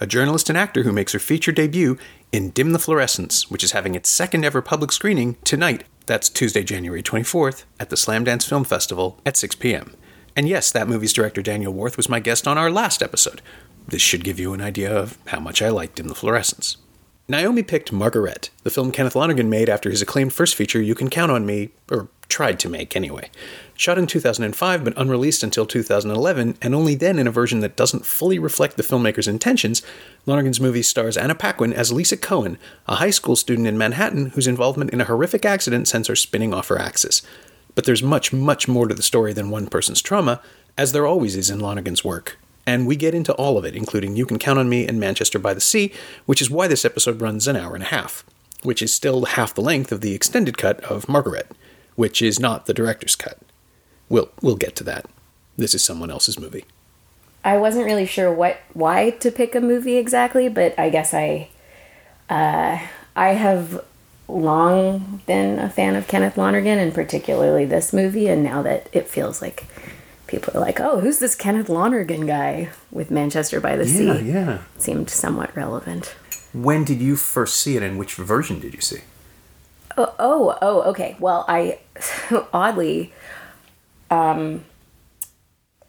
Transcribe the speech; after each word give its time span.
a 0.00 0.06
journalist 0.06 0.48
and 0.48 0.58
actor 0.58 0.82
who 0.82 0.92
makes 0.92 1.12
her 1.12 1.18
feature 1.18 1.52
debut 1.52 1.98
in 2.32 2.50
Dim 2.50 2.72
the 2.72 2.78
Fluorescents, 2.78 3.50
which 3.50 3.64
is 3.64 3.72
having 3.72 3.94
its 3.94 4.08
second 4.08 4.44
ever 4.44 4.62
public 4.62 4.92
screening 4.92 5.36
tonight. 5.44 5.84
That's 6.06 6.28
Tuesday, 6.28 6.62
January 6.62 7.02
24th, 7.02 7.64
at 7.80 7.90
the 7.90 7.96
Slamdance 7.96 8.48
Film 8.48 8.64
Festival 8.64 9.20
at 9.26 9.36
6 9.36 9.56
p.m. 9.56 9.94
And 10.36 10.48
yes, 10.48 10.70
that 10.72 10.88
movie's 10.88 11.12
director 11.12 11.42
Daniel 11.42 11.72
Warth 11.72 11.96
was 11.96 12.08
my 12.08 12.20
guest 12.20 12.46
on 12.46 12.56
our 12.56 12.70
last 12.70 13.02
episode. 13.02 13.42
This 13.86 14.02
should 14.02 14.24
give 14.24 14.38
you 14.38 14.52
an 14.52 14.60
idea 14.60 14.94
of 14.94 15.18
how 15.26 15.40
much 15.40 15.62
I 15.62 15.70
liked 15.70 15.96
Dim 15.96 16.08
the 16.08 16.14
Fluorescents. 16.14 16.76
Naomi 17.30 17.62
picked 17.62 17.92
Margaret, 17.92 18.48
the 18.62 18.70
film 18.70 18.90
Kenneth 18.90 19.14
Lonergan 19.14 19.50
made 19.50 19.68
after 19.68 19.90
his 19.90 20.00
acclaimed 20.00 20.32
first 20.32 20.54
feature, 20.54 20.80
You 20.80 20.94
Can 20.94 21.10
Count 21.10 21.30
on 21.30 21.44
Me, 21.44 21.70
or 21.90 22.08
tried 22.28 22.58
to 22.60 22.68
make 22.68 22.94
anyway. 22.94 23.30
Shot 23.74 23.98
in 23.98 24.06
2005 24.06 24.84
but 24.84 24.96
unreleased 24.96 25.42
until 25.42 25.66
2011, 25.66 26.58
and 26.60 26.74
only 26.74 26.94
then 26.94 27.18
in 27.18 27.26
a 27.26 27.32
version 27.32 27.60
that 27.60 27.76
doesn't 27.76 28.06
fully 28.06 28.38
reflect 28.38 28.76
the 28.76 28.82
filmmaker's 28.82 29.28
intentions, 29.28 29.82
Lonergan's 30.26 30.60
movie 30.60 30.82
stars 30.82 31.16
Anna 31.16 31.34
Paquin 31.34 31.72
as 31.72 31.92
Lisa 31.92 32.16
Cohen, 32.16 32.58
a 32.86 32.96
high 32.96 33.10
school 33.10 33.36
student 33.36 33.66
in 33.66 33.78
Manhattan 33.78 34.30
whose 34.30 34.46
involvement 34.46 34.90
in 34.90 35.00
a 35.00 35.04
horrific 35.04 35.44
accident 35.44 35.88
sends 35.88 36.08
her 36.08 36.16
spinning 36.16 36.52
off 36.52 36.68
her 36.68 36.78
axis. 36.78 37.22
But 37.74 37.84
there's 37.84 38.02
much, 38.02 38.32
much 38.32 38.66
more 38.66 38.88
to 38.88 38.94
the 38.94 39.02
story 39.02 39.32
than 39.32 39.50
one 39.50 39.68
person's 39.68 40.02
trauma, 40.02 40.40
as 40.76 40.92
there 40.92 41.06
always 41.06 41.36
is 41.36 41.50
in 41.50 41.60
Lonergan's 41.60 42.04
work. 42.04 42.38
And 42.66 42.86
we 42.86 42.96
get 42.96 43.14
into 43.14 43.32
all 43.34 43.56
of 43.56 43.64
it, 43.64 43.74
including 43.74 44.16
You 44.16 44.26
Can 44.26 44.38
Count 44.38 44.58
on 44.58 44.68
Me 44.68 44.86
and 44.86 45.00
Manchester 45.00 45.38
by 45.38 45.54
the 45.54 45.60
Sea, 45.60 45.92
which 46.26 46.42
is 46.42 46.50
why 46.50 46.68
this 46.68 46.84
episode 46.84 47.20
runs 47.20 47.48
an 47.48 47.56
hour 47.56 47.74
and 47.74 47.82
a 47.82 47.86
half, 47.86 48.24
which 48.62 48.82
is 48.82 48.92
still 48.92 49.24
half 49.24 49.54
the 49.54 49.62
length 49.62 49.90
of 49.90 50.02
the 50.02 50.14
extended 50.14 50.58
cut 50.58 50.80
of 50.84 51.08
Margaret, 51.08 51.50
which 51.98 52.22
is 52.22 52.38
not 52.38 52.66
the 52.66 52.72
director's 52.72 53.16
cut. 53.16 53.38
We'll, 54.08 54.30
we'll 54.40 54.54
get 54.54 54.76
to 54.76 54.84
that. 54.84 55.06
This 55.56 55.74
is 55.74 55.82
someone 55.82 56.12
else's 56.12 56.38
movie. 56.38 56.64
I 57.44 57.58
wasn't 57.58 57.86
really 57.86 58.06
sure 58.06 58.32
what 58.32 58.60
why 58.72 59.10
to 59.10 59.32
pick 59.32 59.56
a 59.56 59.60
movie 59.60 59.96
exactly, 59.96 60.48
but 60.48 60.78
I 60.78 60.90
guess 60.90 61.12
I 61.12 61.48
uh, 62.30 62.78
I 63.16 63.28
have 63.30 63.84
long 64.28 65.22
been 65.26 65.58
a 65.58 65.68
fan 65.68 65.96
of 65.96 66.06
Kenneth 66.06 66.38
Lonergan 66.38 66.78
and 66.78 66.94
particularly 66.94 67.64
this 67.64 67.92
movie 67.92 68.28
and 68.28 68.44
now 68.44 68.62
that 68.62 68.88
it 68.92 69.08
feels 69.08 69.42
like 69.42 69.64
people 70.28 70.56
are 70.56 70.60
like, 70.60 70.78
"Oh, 70.78 71.00
who's 71.00 71.18
this 71.18 71.34
Kenneth 71.34 71.68
Lonergan 71.68 72.26
guy 72.26 72.68
with 72.92 73.10
Manchester 73.10 73.60
by 73.60 73.74
the 73.74 73.86
Sea?" 73.86 74.20
yeah. 74.20 74.60
It 74.76 74.82
seemed 74.82 75.10
somewhat 75.10 75.56
relevant. 75.56 76.14
When 76.52 76.84
did 76.84 77.00
you 77.00 77.16
first 77.16 77.56
see 77.56 77.76
it 77.76 77.82
and 77.82 77.98
which 77.98 78.14
version 78.14 78.60
did 78.60 78.72
you 78.72 78.80
see? 78.80 79.00
Oh, 79.98 80.14
oh, 80.20 80.58
oh, 80.62 80.82
okay. 80.90 81.16
Well, 81.18 81.44
I 81.48 81.78
oddly 82.52 83.12
um 84.10 84.64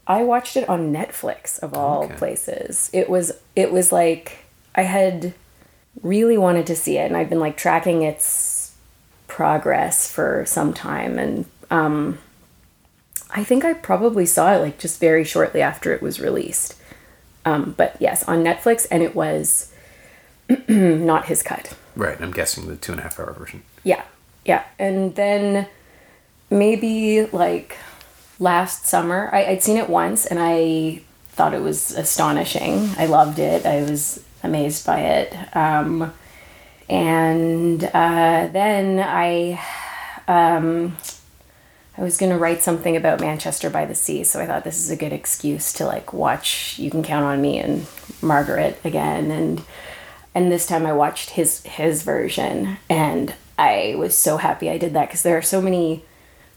I 0.08 0.24
watched 0.24 0.58
it 0.58 0.68
on 0.68 0.92
Netflix 0.92 1.60
of 1.60 1.76
all 1.76 2.06
Okay. 2.06 2.16
places. 2.16 2.90
It 2.92 3.10
was 3.10 3.32
it 3.56 3.72
was 3.72 3.92
like 3.92 4.40
I 4.74 4.82
had 4.82 5.34
really 6.02 6.38
wanted 6.38 6.66
to 6.68 6.76
see 6.76 6.98
it 6.98 7.06
and 7.06 7.16
I've 7.16 7.30
been 7.30 7.40
like 7.40 7.56
tracking 7.56 8.02
its 8.02 8.74
progress 9.28 10.12
for 10.12 10.44
some 10.48 10.74
time 10.74 11.20
and 11.20 11.46
um 11.70 12.18
I 13.30 13.44
think 13.44 13.64
I 13.64 13.74
probably 13.74 14.26
saw 14.26 14.54
it 14.54 14.60
like 14.60 14.80
just 14.80 15.00
very 15.00 15.24
shortly 15.24 15.62
after 15.62 15.94
it 15.94 16.02
was 16.02 16.20
released. 16.20 16.76
Um 17.46 17.76
but 17.78 17.96
yes, 18.00 18.24
on 18.28 18.44
Netflix 18.44 18.88
and 18.90 19.04
it 19.04 19.14
was 19.16 19.72
not 20.68 21.26
his 21.28 21.44
cut. 21.44 21.76
Right, 21.96 22.20
I'm 22.20 22.32
guessing 22.32 22.68
the 22.68 22.76
two 22.76 22.94
and 22.94 23.02
a 23.02 23.04
half 23.04 23.20
hour 23.20 23.34
version. 23.34 23.62
Yeah, 23.84 24.04
yeah. 24.46 24.64
And 24.78 25.16
then 25.16 25.68
maybe 26.50 27.26
like 27.26 27.78
last 28.40 28.86
summer, 28.86 29.30
I, 29.32 29.46
I'd 29.46 29.64
seen 29.64 29.78
it 29.78 29.90
once 29.90 30.26
and 30.26 30.40
I 30.42 31.02
thought 31.30 31.54
it 31.54 31.62
was 31.62 31.92
astonishing. 31.92 32.90
I 32.98 33.06
loved 33.06 33.40
it. 33.40 33.66
I 33.66 33.82
was 33.84 34.24
amazed 34.44 34.86
by 34.86 35.00
it. 35.02 35.56
Um, 35.56 36.14
and 36.90 37.84
uh, 37.84 38.50
then 38.52 39.00
I. 39.00 39.62
Um, 40.28 40.96
I 42.00 42.02
was 42.02 42.16
gonna 42.16 42.38
write 42.38 42.64
something 42.64 42.96
about 42.96 43.20
Manchester 43.20 43.70
by 43.70 43.84
the 43.84 43.94
Sea, 43.94 44.24
so 44.24 44.40
I 44.40 44.46
thought 44.46 44.64
this 44.64 44.78
is 44.78 44.90
a 44.90 44.96
good 44.96 45.12
excuse 45.12 45.74
to 45.74 45.86
like 45.86 46.14
watch 46.14 46.80
You 46.80 46.90
Can 46.90 47.04
Count 47.04 47.26
on 47.26 47.42
Me 47.42 47.58
and 47.58 47.88
Margaret 48.22 48.80
again, 48.86 49.32
and 49.32 49.62
and 50.34 50.50
this 50.50 50.66
time 50.66 50.86
I 50.86 50.94
watched 50.94 51.32
his 51.32 51.62
his 51.64 52.04
version, 52.04 52.78
and 52.90 53.34
I 53.60 53.96
was 53.98 54.18
so 54.18 54.38
happy 54.38 54.70
I 54.70 54.78
did 54.78 54.94
that 54.94 55.08
because 55.10 55.22
there 55.24 55.38
are 55.38 55.42
so 55.42 55.62
many. 55.62 56.06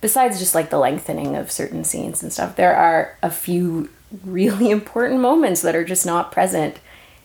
Besides 0.01 0.39
just 0.39 0.55
like 0.55 0.71
the 0.71 0.79
lengthening 0.79 1.37
of 1.37 1.51
certain 1.51 1.85
scenes 1.85 2.23
and 2.23 2.33
stuff, 2.33 2.57
there 2.57 2.75
are 2.75 3.17
a 3.23 3.31
few 3.31 3.89
really 4.25 4.71
important 4.71 5.21
moments 5.21 5.63
that 5.63 5.75
are 5.75 5.85
just 5.85 6.07
not 6.07 6.31
present 6.33 6.77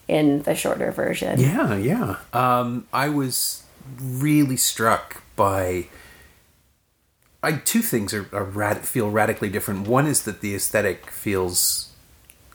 in 0.07 0.41
the 0.43 0.55
shorter 0.55 0.91
version. 0.91 1.39
Yeah, 1.39 1.75
yeah. 1.75 2.17
Um, 2.33 2.87
I 2.91 3.09
was 3.09 3.63
really 4.01 4.57
struck 4.57 5.23
by. 5.35 5.87
I 7.43 7.51
two 7.53 7.81
things 7.81 8.13
are, 8.13 8.27
are 8.33 8.43
rad, 8.43 8.79
feel 8.79 9.11
radically 9.11 9.49
different. 9.49 9.87
One 9.87 10.07
is 10.07 10.23
that 10.23 10.41
the 10.41 10.55
aesthetic 10.55 11.11
feels 11.11 11.91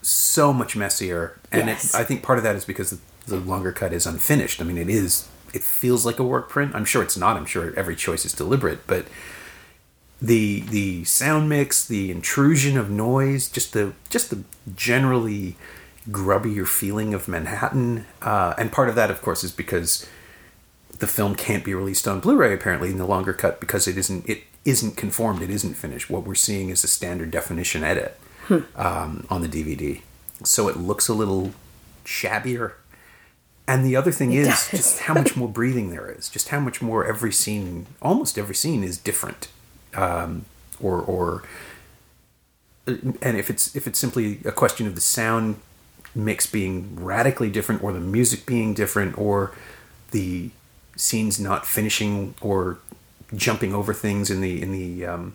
so 0.03 0.53
much 0.53 0.75
messier, 0.75 1.39
and 1.53 1.69
Yes. 1.69 1.95
it, 1.95 1.99
I 2.01 2.05
think 2.05 2.23
part 2.23 2.39
of 2.39 2.45
that 2.45 2.57
is 2.57 2.65
because 2.65 2.91
the, 2.91 2.99
the 3.27 3.37
longer 3.37 3.71
cut 3.71 3.93
is 3.93 4.07
unfinished. 4.07 4.61
I 4.61 4.65
mean, 4.65 4.77
it 4.79 4.89
is. 4.89 5.29
It 5.53 5.63
feels 5.63 6.07
like 6.07 6.19
a 6.19 6.25
work 6.25 6.49
print. 6.49 6.75
I'm 6.75 6.85
sure 6.85 7.03
it's 7.03 7.17
not. 7.17 7.37
I'm 7.37 7.47
sure 7.47 7.75
every 7.77 7.97
choice 7.97 8.25
is 8.25 8.33
deliberate, 8.33 8.87
but 8.87 9.07
the 10.21 10.61
the 10.61 11.05
sound 11.05 11.49
mix, 11.49 11.85
the 11.85 12.11
intrusion 12.11 12.79
of 12.79 12.89
noise, 12.89 13.49
just 13.49 13.73
the 13.73 13.93
just 14.09 14.31
the 14.31 14.45
generally 14.75 15.57
grubbier 16.11 16.67
feeling 16.67 17.13
of 17.15 17.29
Manhattan, 17.29 18.07
uh, 18.23 18.55
and 18.57 18.73
part 18.73 18.89
of 18.89 18.95
that, 18.95 19.11
of 19.11 19.21
course, 19.23 19.45
is 19.45 19.53
because 19.53 20.09
the 20.99 21.07
film 21.07 21.35
can't 21.35 21.65
be 21.65 21.75
released 21.75 22.07
on 22.07 22.21
Blu-ray 22.21 22.55
apparently 22.55 22.91
in 22.91 22.99
the 22.99 23.07
longer 23.07 23.33
cut 23.33 23.59
because 23.61 23.89
it 23.89 23.99
isn't 23.99 24.29
it 24.29 24.45
isn't 24.65 24.97
conformed, 24.97 25.43
it 25.43 25.51
isn't 25.51 25.75
finished. 25.75 26.09
What 26.09 26.25
we're 26.25 26.37
seeing 26.37 26.71
is 26.71 26.85
a 26.85 26.89
standard 26.89 27.33
definition 27.33 27.83
edit 27.83 28.19
um, 28.77 29.27
on 29.29 29.43
the 29.43 29.49
DVD, 29.49 30.03
so 30.45 30.69
it 30.69 30.77
looks 30.77 31.09
a 31.09 31.15
little 31.15 31.53
shabbier. 32.05 32.75
And 33.73 33.87
the 33.87 33.97
other 33.97 34.13
thing 34.13 34.35
is 34.35 34.49
does. 34.49 34.71
just 34.71 34.99
how 35.01 35.15
much 35.15 35.35
more 35.35 35.49
breathing 35.49 35.91
there 35.91 36.11
is, 36.11 36.29
just 36.29 36.49
how 36.51 36.61
much 36.61 36.83
more 36.83 37.07
every 37.07 37.33
scene, 37.33 37.87
almost 38.03 38.37
every 38.37 38.55
scene, 38.55 38.85
is 38.85 38.99
different, 38.99 39.49
um, 39.95 40.45
or 40.79 41.01
or 41.01 41.43
and 42.87 43.37
if 43.39 43.49
it's 43.49 43.75
if 43.75 43.87
it's 43.87 43.99
simply 43.99 44.41
a 44.45 44.53
question 44.53 44.87
of 44.87 44.95
the 44.95 45.01
sound 45.01 45.57
mix 46.15 46.47
being 46.47 47.03
radically 47.03 47.49
different 47.49 47.83
or 47.83 47.95
the 47.95 48.01
music 48.01 48.45
being 48.45 48.75
different 48.75 49.17
or 49.17 49.55
the 50.11 50.51
scenes 50.95 51.41
not 51.41 51.67
finishing 51.67 52.35
or 52.43 52.79
jumping 53.35 53.75
over 53.75 53.95
things 53.95 54.31
in 54.31 54.43
the 54.43 54.61
in 54.61 54.73
the 54.73 55.07
um, 55.07 55.35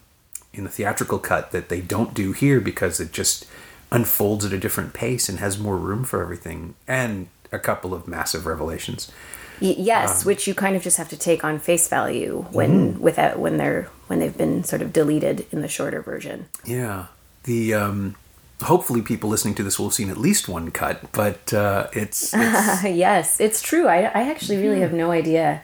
in 0.53 0.63
the 0.63 0.69
theatrical 0.69 1.17
cut 1.17 1.49
that 1.49 1.69
they 1.69 1.81
don't 1.81 2.13
do 2.13 2.33
here 2.33 2.61
because 2.61 2.99
it 2.99 3.11
just 3.11 3.47
unfolds 3.91 4.45
at 4.45 4.53
a 4.53 4.59
different 4.59 4.93
pace 4.93 5.29
and 5.29 5.39
has 5.39 5.57
more 5.57 5.77
room 5.77 6.03
for 6.03 6.21
everything. 6.21 6.75
And 6.87 7.29
a 7.51 7.59
couple 7.59 7.93
of 7.93 8.07
massive 8.07 8.45
revelations 8.45 9.11
Y- 9.59 9.73
yes, 9.79 10.23
which 10.23 10.45
you 10.45 10.53
kind 10.53 10.75
of 10.75 10.83
just 10.83 10.97
have 10.97 11.09
to 11.09 11.17
take 11.17 11.43
on 11.43 11.57
face 11.57 11.87
value 11.87 12.45
when 12.51 12.99
without 13.01 13.39
when 13.39 13.57
they're 13.57 13.89
when 14.05 14.19
they've 14.19 14.37
been 14.37 14.63
sort 14.63 14.83
of 14.83 14.93
deleted 14.93 15.47
in 15.51 15.61
the 15.61 15.67
shorter 15.67 15.99
version. 16.01 16.45
Yeah. 16.63 17.07
The 17.43 17.73
um 17.73 18.15
hopefully 18.61 19.01
people 19.01 19.29
listening 19.31 19.55
to 19.55 19.63
this 19.63 19.79
will 19.79 19.87
have 19.87 19.95
seen 19.95 20.11
at 20.11 20.17
least 20.17 20.47
one 20.47 20.69
cut, 20.69 21.11
but 21.11 21.51
uh 21.55 21.87
it's, 21.93 22.33
it's 22.37 22.83
yes, 22.83 23.39
it's 23.39 23.61
true. 23.63 23.87
I, 23.87 24.01
I 24.13 24.29
actually 24.29 24.57
really 24.61 24.81
have 24.81 24.93
no 24.93 25.09
idea 25.09 25.63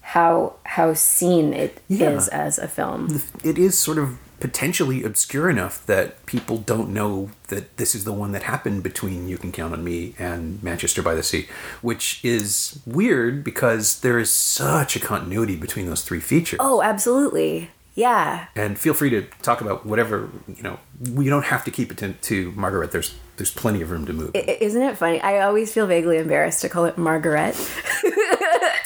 how 0.00 0.54
how 0.64 0.94
seen 0.94 1.52
it 1.52 1.82
is 1.90 2.00
Yeah. 2.00 2.28
as 2.46 2.58
a 2.58 2.66
film. 2.68 3.20
it 3.44 3.58
is 3.58 3.78
sort 3.78 3.98
of 3.98 4.16
potentially 4.40 5.02
obscure 5.02 5.50
enough 5.50 5.84
that 5.86 6.24
people 6.26 6.58
don't 6.58 6.90
know 6.90 7.30
that 7.48 7.76
this 7.76 7.94
is 7.94 8.04
the 8.04 8.12
one 8.12 8.32
that 8.32 8.44
happened 8.44 8.82
between 8.82 9.28
You 9.28 9.38
Can 9.38 9.52
Count 9.52 9.72
on 9.72 9.82
Me 9.82 10.14
and 10.18 10.62
Manchester 10.62 11.02
by 11.02 11.14
the 11.14 11.22
Sea, 11.22 11.48
which 11.82 12.24
is 12.24 12.80
weird 12.86 13.42
because 13.42 14.00
there 14.00 14.18
is 14.18 14.32
such 14.32 14.96
a 14.96 15.00
continuity 15.00 15.56
between 15.56 15.86
those 15.86 16.02
three 16.02 16.20
features. 16.20 16.58
Oh, 16.60 16.82
absolutely. 16.82 17.70
Yeah. 17.98 18.46
And 18.54 18.78
feel 18.78 18.94
free 18.94 19.10
to 19.10 19.22
talk 19.42 19.60
about 19.60 19.84
whatever 19.84 20.30
you 20.46 20.62
know. 20.62 20.78
We 21.12 21.28
don't 21.28 21.46
have 21.46 21.64
to 21.64 21.72
keep 21.72 21.90
it 21.90 21.98
to, 21.98 22.12
to 22.12 22.52
Margaret. 22.52 22.92
There's 22.92 23.16
there's 23.36 23.50
plenty 23.50 23.82
of 23.82 23.90
room 23.90 24.06
to 24.06 24.12
move. 24.12 24.30
I- 24.36 24.58
Isn't 24.60 24.82
it 24.82 24.96
funny? 24.96 25.20
I 25.20 25.40
always 25.40 25.72
feel 25.72 25.88
vaguely 25.88 26.18
embarrassed 26.18 26.60
to 26.60 26.68
call 26.68 26.84
it 26.84 26.96
Margaret. 26.96 27.56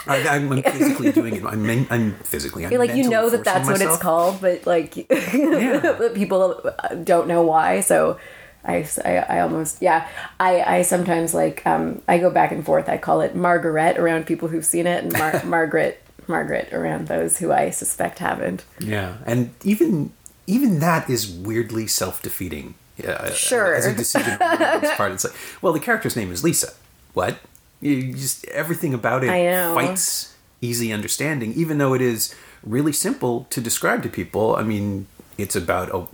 I, 0.06 0.26
I'm 0.30 0.62
physically 0.62 1.12
doing 1.12 1.36
it. 1.36 1.44
I'm, 1.44 1.64
men, 1.64 1.86
I'm 1.90 2.14
physically. 2.24 2.64
I'm 2.64 2.72
You're 2.72 2.80
like 2.80 2.94
you 2.96 3.10
know 3.10 3.28
that 3.28 3.44
that's 3.44 3.68
what 3.68 3.82
it's 3.82 3.98
called, 3.98 4.40
but 4.40 4.66
like 4.66 4.94
but 5.08 6.14
people 6.14 6.62
don't 7.04 7.28
know 7.28 7.42
why. 7.42 7.80
So 7.80 8.18
I, 8.64 8.88
I, 9.04 9.16
I 9.16 9.40
almost 9.40 9.82
yeah 9.82 10.08
I, 10.40 10.78
I 10.78 10.82
sometimes 10.82 11.34
like 11.34 11.66
um, 11.66 12.00
I 12.08 12.16
go 12.16 12.30
back 12.30 12.50
and 12.50 12.64
forth. 12.64 12.88
I 12.88 12.96
call 12.96 13.20
it 13.20 13.36
Margaret 13.36 13.98
around 13.98 14.26
people 14.26 14.48
who've 14.48 14.64
seen 14.64 14.86
it, 14.86 15.04
and 15.04 15.12
Mar- 15.12 15.42
Margaret 15.44 16.01
Margaret 16.28 16.72
around 16.72 17.08
those 17.08 17.38
who 17.38 17.52
I 17.52 17.70
suspect 17.70 18.18
haven't. 18.18 18.64
Yeah, 18.78 19.18
and 19.26 19.54
even 19.64 20.12
even 20.46 20.80
that 20.80 21.08
is 21.08 21.28
weirdly 21.28 21.86
self 21.86 22.22
defeating. 22.22 22.74
Yeah, 22.96 23.32
Sure. 23.32 23.74
As 23.74 23.86
a 23.86 23.94
decision 23.94 24.38
part, 24.38 25.12
it's 25.12 25.24
like, 25.24 25.34
well, 25.62 25.72
the 25.72 25.80
character's 25.80 26.16
name 26.16 26.30
is 26.30 26.44
Lisa. 26.44 26.72
What? 27.14 27.38
You 27.80 28.12
just 28.12 28.44
everything 28.46 28.94
about 28.94 29.24
it 29.24 29.28
fights 29.74 30.34
easy 30.60 30.92
understanding, 30.92 31.52
even 31.54 31.78
though 31.78 31.94
it 31.94 32.00
is 32.00 32.34
really 32.62 32.92
simple 32.92 33.46
to 33.50 33.60
describe 33.60 34.02
to 34.04 34.08
people. 34.08 34.54
I 34.54 34.62
mean, 34.62 35.06
it's 35.36 35.56
about 35.56 35.90
a 35.92 36.06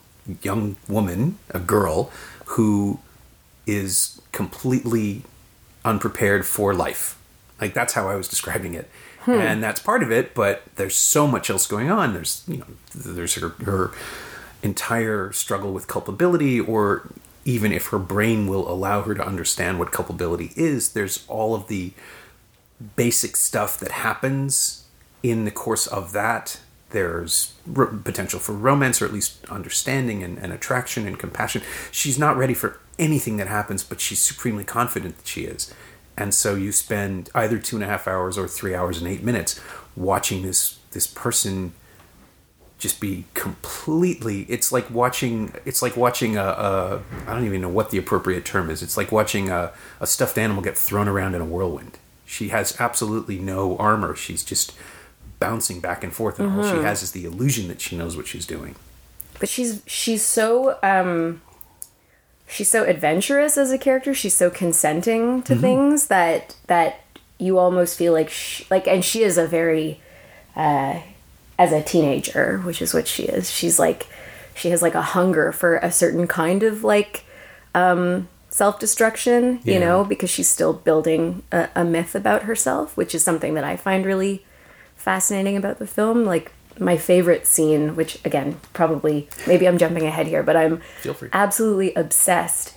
young 0.43 0.77
woman, 0.89 1.39
a 1.51 1.59
girl, 1.59 2.11
who 2.47 3.01
is 3.67 4.21
completely 4.33 5.23
unprepared 5.85 6.47
for 6.47 6.75
life. 6.75 7.19
Like 7.61 7.75
that's 7.75 7.93
how 7.93 8.09
I 8.09 8.15
was 8.15 8.29
describing 8.29 8.75
it. 8.75 8.89
Hmm. 9.29 9.41
And 9.41 9.63
that's 9.63 9.81
part 9.81 10.03
of 10.03 10.11
it, 10.11 10.35
but 10.35 10.63
there's 10.77 10.97
so 10.97 11.27
much 11.27 11.51
else 11.51 11.67
going 11.67 11.91
on. 11.91 12.15
There's 12.15 12.45
you 12.49 12.59
know 12.59 12.67
there's 12.95 13.35
her 13.35 13.51
her 13.65 13.91
entire 14.63 15.33
struggle 15.33 15.73
with 15.73 15.87
culpability 15.87 16.59
or 16.59 17.09
even 17.49 17.73
if 17.73 17.87
her 17.87 17.99
brain 17.99 18.47
will 18.47 18.71
allow 18.71 19.01
her 19.01 19.15
to 19.15 19.27
understand 19.27 19.79
what 19.79 19.91
culpability 19.91 20.53
is, 20.55 20.93
there's 20.93 21.25
all 21.29 21.55
of 21.55 21.67
the 21.69 21.93
basic 22.95 23.37
stuff 23.37 23.81
that 23.81 23.91
happens 23.91 24.85
in 25.23 25.47
the 25.47 25.51
course 25.51 25.87
of 25.87 26.13
that. 26.13 26.61
There's 26.91 27.55
r- 27.75 27.87
potential 27.87 28.39
for 28.39 28.53
romance, 28.53 29.01
or 29.01 29.07
at 29.07 29.15
least 29.15 29.45
understanding 29.47 30.23
and, 30.23 30.39
and 30.39 30.53
attraction 30.53 31.07
and 31.07 31.19
compassion. 31.19 31.63
She's 31.91 32.19
not 32.19 32.37
ready 32.37 32.53
for 32.53 32.81
anything 32.99 33.39
that 33.39 33.47
happens, 33.47 33.83
but 33.83 34.01
she's 34.01 34.21
supremely 34.21 34.65
confident 34.65 35.17
that 35.17 35.27
she 35.27 35.45
is. 35.45 35.73
And 36.19 36.35
so 36.35 36.57
you 36.57 36.73
spend 36.73 37.31
either 37.33 37.59
two 37.59 37.77
and 37.77 37.85
a 37.85 37.87
half 37.87 38.09
hours 38.09 38.37
or 38.37 38.49
three 38.49 38.75
hours 38.75 38.99
and 38.99 39.07
eight 39.07 39.23
minutes 39.23 39.61
watching 39.95 40.43
this 40.43 40.79
this 40.91 41.07
person 41.07 41.73
just 42.79 43.01
be 43.01 43.25
completely 43.35 44.43
it's 44.43 44.71
like 44.71 44.89
watching 44.91 45.53
it's 45.65 45.83
like 45.83 45.97
watching 45.97 46.37
a, 46.37 46.45
a 46.45 47.03
i 47.27 47.35
don't 47.35 47.45
even 47.45 47.61
know 47.61 47.69
what 47.69 47.91
the 47.91 47.99
appropriate 47.99 48.45
term 48.45 48.69
is. 48.69 48.83
It's 48.83 48.97
like 48.97 49.13
watching 49.13 49.49
a, 49.49 49.73
a 50.01 50.07
stuffed 50.07 50.39
animal 50.39 50.63
get 50.63 50.77
thrown 50.77 51.09
around 51.09 51.35
in 51.35 51.41
a 51.41 51.45
whirlwind. 51.45 51.99
She 52.25 52.49
has 52.49 52.79
absolutely 52.81 53.39
no 53.39 53.77
armor. 53.79 54.15
She's 54.15 54.45
just 54.45 54.73
bouncing 55.39 55.79
back 55.81 56.03
and 56.03 56.13
forth 56.13 56.41
and 56.41 56.53
all 56.53 56.65
she 56.65 56.83
has 56.83 57.03
is 57.03 57.13
the 57.13 57.25
illusion 57.25 57.69
that 57.69 57.81
she 57.81 57.97
knows 57.97 58.17
what 58.17 58.27
she's 58.27 58.47
doing. 58.47 58.75
But 59.39 59.49
she's 59.49 59.83
she's 59.87 60.25
so 60.25 60.79
um 60.83 61.43
she's 62.49 62.71
so 62.71 62.85
adventurous 62.85 63.57
as 63.57 63.71
a 63.71 63.79
character. 63.79 64.15
She's 64.15 64.35
so 64.35 64.51
consenting 64.51 65.43
to 65.43 65.55
things 65.55 66.07
that 66.09 66.57
that 66.67 67.01
you 67.39 67.59
almost 67.59 67.97
feel 67.97 68.13
like 68.13 68.31
she, 68.31 68.67
like 68.71 68.89
and 68.89 69.05
she 69.05 69.23
is 69.23 69.39
a 69.39 69.47
very 69.47 70.01
uh 70.57 71.01
as 71.59 71.73
a 71.73 71.83
teenager 71.83 72.59
which 72.59 72.83
is 72.83 72.95
what 72.95 73.07
she 73.07 73.25
is. 73.25 73.51
She's 73.51 73.79
like 73.79 74.07
she 74.55 74.71
has 74.71 74.83
like 74.83 74.95
a 74.95 75.03
hunger 75.03 75.53
for 75.53 75.77
a 75.77 75.93
certain 75.93 76.27
kind 76.27 76.63
of 76.63 76.83
like 76.83 77.25
um 77.75 78.29
self-destruction 78.51 79.61
you 79.63 79.79
know 79.79 80.03
because 80.03 80.31
she's 80.31 80.49
still 80.49 80.73
building 80.73 81.43
a, 81.53 81.69
a 81.77 81.85
myth 81.85 82.15
about 82.15 82.45
herself 82.45 82.97
which 82.97 83.15
is 83.15 83.23
something 83.23 83.53
that 83.53 83.63
i 83.63 83.77
find 83.77 84.07
really 84.07 84.43
fascinating 84.99 85.57
about 85.57 85.79
the 85.79 85.87
film. 85.87 86.25
Like 86.27 86.53
my 86.81 86.97
favorite 86.97 87.47
scene, 87.47 87.97
which 87.97 88.19
again, 88.25 88.61
probably 88.73 89.29
maybe 89.47 89.67
I'm 89.67 89.79
jumping 89.79 90.07
ahead 90.07 90.27
here, 90.27 90.43
but 90.43 90.57
I'm 90.57 90.81
absolutely 91.33 91.95
obsessed 91.95 92.75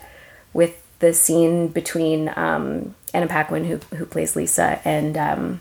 with 0.53 0.75
the 0.99 1.13
scene 1.13 1.67
between 1.69 2.31
um, 2.35 2.93
Anna 3.13 3.27
Paquin, 3.27 3.65
who 3.65 3.77
who 3.95 4.05
plays 4.05 4.35
Lisa, 4.35 4.79
and 4.85 5.17
um, 5.17 5.59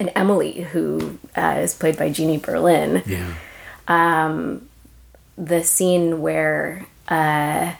and 0.00 0.10
Emily, 0.14 0.62
who 0.72 1.18
uh, 1.36 1.56
is 1.60 1.74
played 1.74 1.96
by 1.96 2.10
Jeannie 2.10 2.38
Berlin. 2.38 3.02
yeah 3.06 3.32
The 5.36 5.62
scene 5.64 6.20
where. 6.20 6.86
Uh, 7.08 7.74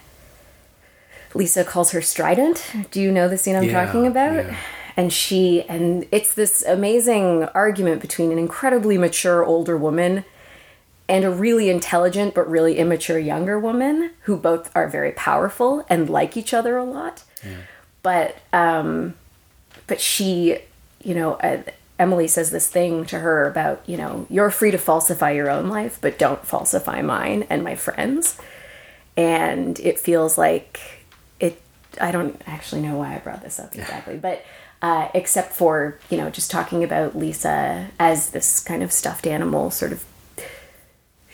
Lisa 1.33 1.65
calls 1.65 1.91
her 1.91 2.01
strident. 2.01 2.63
Do 2.91 3.01
you 3.01 3.11
know 3.11 3.27
the 3.27 3.37
scene 3.37 3.57
I'm 3.57 3.63
Yeah, 3.65 3.85
talking 3.85 4.07
about? 4.07 4.45
yeah. 4.45 4.55
And 4.97 5.11
she 5.11 5.63
and 5.63 6.07
it's 6.11 6.33
this 6.33 6.63
amazing 6.65 7.43
argument 7.53 8.01
between 8.01 8.31
an 8.31 8.37
incredibly 8.37 8.97
mature 8.97 9.43
older 9.43 9.77
woman 9.77 10.23
and 11.07 11.23
a 11.25 11.29
really 11.29 11.69
intelligent 11.69 12.33
but 12.33 12.49
really 12.49 12.77
immature 12.77 13.19
younger 13.19 13.59
woman 13.59 14.11
who 14.21 14.37
both 14.37 14.71
are 14.75 14.87
very 14.87 15.11
powerful 15.11 15.85
and 15.89 16.09
like 16.09 16.37
each 16.37 16.53
other 16.53 16.77
a 16.77 16.83
lot. 16.83 17.23
But 18.01 18.37
um 18.53 19.15
but 19.87 20.01
she, 20.01 20.59
you 21.03 21.13
know, 21.13 21.33
uh, 21.35 21.61
Emily 21.99 22.27
says 22.27 22.51
this 22.51 22.67
thing 22.67 23.05
to 23.05 23.19
her 23.19 23.47
about, 23.47 23.81
you 23.87 23.97
know, 23.97 24.25
you're 24.29 24.49
free 24.49 24.71
to 24.71 24.77
falsify 24.77 25.31
your 25.31 25.49
own 25.49 25.69
life, 25.69 25.97
but 26.01 26.17
don't 26.19 26.45
falsify 26.45 27.01
mine 27.01 27.45
and 27.49 27.63
my 27.63 27.75
friends. 27.75 28.37
And 29.15 29.79
it 29.79 29.99
feels 29.99 30.37
like 30.37 30.79
it 31.39 31.61
I 32.01 32.11
don't 32.11 32.41
actually 32.47 32.81
know 32.81 32.97
why 32.97 33.15
I 33.15 33.19
brought 33.19 33.43
this 33.43 33.59
up 33.59 33.73
exactly, 33.75 34.17
but 34.17 34.43
uh, 34.85 35.09
except 35.13 35.51
for 35.53 35.97
you 36.11 36.17
know 36.19 36.29
just 36.29 36.49
talking 36.51 36.83
about 36.83 37.17
Lisa 37.17 37.87
as 37.99 38.29
this 38.35 38.47
kind 38.69 38.81
of 38.83 38.91
stuffed 38.91 39.25
animal, 39.27 39.71
sort 39.71 39.91
of. 39.91 40.03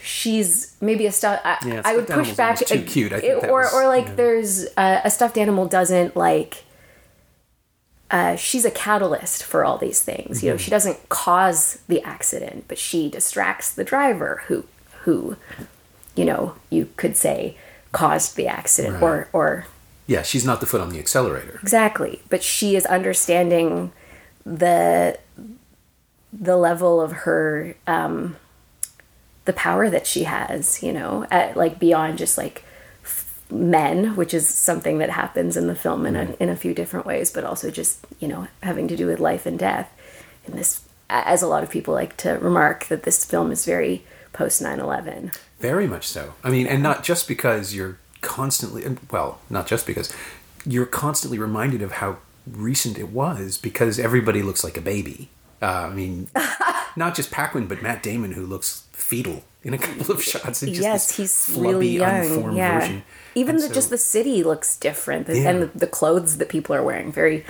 She's 0.04 0.76
maybe 0.80 1.06
a 1.06 1.12
stuff. 1.12 1.40
I, 1.44 1.58
Yeah, 1.64 1.82
I 1.84 1.94
would 1.96 2.08
push 2.08 2.32
back. 2.34 2.58
too 2.58 2.82
cute. 2.82 3.12
I 3.12 3.20
think 3.20 3.44
it- 3.44 3.48
or 3.50 3.60
was- 3.62 3.72
or 3.74 3.86
like 3.86 4.06
yeah. 4.08 4.14
there's 4.16 4.66
uh, 4.76 5.00
a 5.04 5.10
stuffed 5.10 5.38
animal 5.38 5.66
doesn't 5.66 6.16
like. 6.16 6.64
Uh, 8.10 8.36
she's 8.36 8.64
a 8.66 8.70
catalyst 8.70 9.42
for 9.42 9.64
all 9.64 9.78
these 9.78 10.02
things. 10.02 10.38
Mm-hmm. 10.38 10.46
You 10.46 10.52
know, 10.52 10.56
she 10.58 10.70
doesn't 10.70 11.08
cause 11.08 11.78
the 11.88 12.02
accident, 12.02 12.64
but 12.68 12.78
she 12.78 13.08
distracts 13.08 13.72
the 13.74 13.84
driver 13.84 14.42
who 14.48 14.64
who, 15.04 15.36
you 16.14 16.24
know, 16.24 16.54
you 16.68 16.88
could 16.96 17.16
say 17.16 17.56
caused 17.92 18.36
the 18.36 18.48
accident 18.48 18.94
Right. 18.94 19.02
or 19.02 19.28
or 19.32 19.66
yeah 20.12 20.22
she's 20.30 20.44
not 20.50 20.58
the 20.60 20.66
foot 20.70 20.80
on 20.80 20.90
the 20.94 20.98
accelerator 21.04 21.56
Exactly. 21.62 22.14
But 22.32 22.42
she 22.42 22.68
is 22.78 22.84
understanding 22.98 23.92
the 24.44 25.18
the 26.48 26.56
level 26.56 27.00
of 27.06 27.10
her 27.24 27.74
um 27.86 28.36
the 29.44 29.52
power 29.52 29.90
that 29.90 30.06
she 30.06 30.22
has, 30.24 30.82
you 30.82 30.92
know, 30.92 31.26
at 31.30 31.56
like 31.56 31.78
beyond 31.78 32.16
just 32.18 32.38
like 32.38 32.64
f- 33.02 33.42
men, 33.50 34.14
which 34.14 34.32
is 34.32 34.48
something 34.48 34.98
that 34.98 35.10
happens 35.10 35.56
in 35.56 35.66
the 35.66 35.74
film 35.74 36.06
in 36.06 36.14
a 36.16 36.26
in 36.38 36.48
a 36.48 36.56
few 36.56 36.72
different 36.74 37.06
ways, 37.06 37.30
but 37.32 37.44
also 37.44 37.70
just, 37.70 38.06
you 38.20 38.28
know, 38.28 38.46
having 38.62 38.86
to 38.88 38.96
do 38.96 39.06
with 39.06 39.18
life 39.30 39.44
and 39.46 39.58
death. 39.58 39.88
And 40.46 40.54
this 40.58 40.82
as 41.10 41.42
a 41.42 41.48
lot 41.48 41.62
of 41.64 41.70
people 41.70 41.92
like 41.94 42.16
to 42.18 42.30
remark 42.38 42.86
that 42.86 43.02
this 43.02 43.24
film 43.24 43.50
is 43.52 43.64
very 43.66 44.04
post 44.32 44.62
9/11. 44.62 45.34
Very 45.58 45.86
much 45.86 46.06
so. 46.06 46.34
I 46.42 46.50
mean, 46.50 46.66
and 46.66 46.82
not 46.82 47.02
just 47.04 47.28
because 47.28 47.74
you're 47.74 47.98
constantly, 48.22 48.84
well, 49.10 49.38
not 49.50 49.66
just 49.66 49.86
because 49.86 50.10
you're 50.64 50.86
constantly 50.86 51.38
reminded 51.38 51.82
of 51.82 51.92
how 51.92 52.16
recent 52.50 52.98
it 52.98 53.10
was 53.10 53.58
because 53.58 53.98
everybody 53.98 54.42
looks 54.42 54.64
like 54.64 54.76
a 54.76 54.80
baby. 54.80 55.28
Uh, 55.60 55.88
I 55.90 55.94
mean, 55.94 56.28
not 56.96 57.14
just 57.14 57.30
Paquin, 57.30 57.66
but 57.66 57.82
Matt 57.82 58.02
Damon, 58.02 58.32
who 58.32 58.46
looks 58.46 58.84
fetal 58.92 59.44
in 59.62 59.74
a 59.74 59.78
couple 59.78 60.12
of 60.14 60.22
shots. 60.22 60.62
It's 60.62 60.72
just 60.72 60.82
yes, 60.82 61.16
he's 61.16 61.32
flubby, 61.32 61.62
really 61.62 61.88
young. 61.90 62.26
unformed 62.26 62.56
Yeah, 62.56 62.80
version. 62.80 63.02
even 63.36 63.56
the, 63.56 63.62
so- 63.68 63.74
just 63.74 63.90
the 63.90 63.98
city 63.98 64.42
looks 64.42 64.76
different, 64.76 65.28
Yeah. 65.28 65.50
and 65.50 65.62
the, 65.62 65.66
the 65.78 65.86
clothes 65.86 66.38
that 66.38 66.48
people 66.48 66.74
are 66.74 66.82
wearing 66.82 67.12
very, 67.12 67.44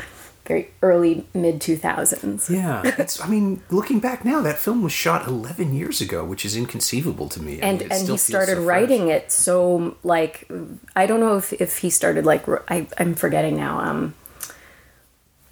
very 0.46 0.70
early 0.82 1.26
mid 1.34 1.60
two 1.60 1.76
thousands. 1.76 2.50
Yeah, 2.50 2.82
it's. 2.84 3.20
I 3.20 3.28
mean, 3.28 3.62
looking 3.70 4.00
back 4.00 4.24
now, 4.24 4.40
that 4.42 4.58
film 4.58 4.82
was 4.82 4.92
shot 4.92 5.26
11 5.26 5.72
years 5.74 6.00
ago, 6.00 6.24
which 6.24 6.44
is 6.44 6.56
inconceivable 6.56 7.28
to 7.28 7.40
me. 7.42 7.60
I 7.62 7.66
And 7.66 7.78
mean, 7.78 7.90
it 7.90 7.92
and 7.92 8.08
he 8.08 8.16
started 8.16 8.56
so 8.56 8.64
fresh. 8.64 8.66
writing 8.66 9.08
it 9.08 9.30
so 9.30 9.96
like 10.02 10.48
I 10.96 11.06
don't 11.06 11.20
know 11.20 11.36
if 11.36 11.52
if 11.54 11.78
he 11.78 11.90
started 11.90 12.24
like 12.26 12.44
I 12.68 12.86
I'm 12.98 13.14
forgetting 13.14 13.56
now. 13.56 13.78
Um, 13.80 14.14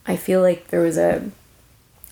I 0.07 0.17
feel 0.17 0.41
like 0.41 0.69
there 0.69 0.81
was 0.81 0.99
a 0.99 1.31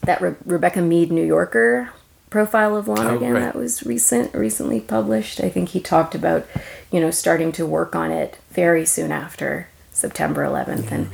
that 0.03 0.21
Re- 0.21 0.37
Rebecca 0.45 0.81
Mead 0.81 1.11
New 1.11 1.25
Yorker 1.27 1.91
profile 2.31 2.77
of 2.77 2.87
Lonergan 2.87 3.31
Oh, 3.31 3.33
right. 3.33 3.41
that 3.41 3.55
was 3.57 3.85
recent 3.85 4.33
recently 4.35 4.81
published. 4.81 5.41
I 5.41 5.49
think 5.49 5.71
he 5.71 5.81
talked 5.81 6.15
about 6.15 6.47
you 6.93 7.01
know 7.01 7.11
starting 7.11 7.51
to 7.53 7.67
work 7.67 7.97
on 7.97 8.13
it 8.13 8.39
very 8.53 8.87
soon 8.87 9.11
after 9.11 9.67
September 9.91 10.45
11th 10.45 10.93
and 10.93 11.11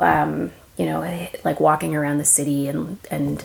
um, 0.00 0.52
you 0.76 0.86
know 0.86 1.00
like 1.44 1.60
walking 1.60 1.94
around 1.94 2.18
the 2.18 2.24
city 2.24 2.68
and 2.68 2.98
and 3.10 3.44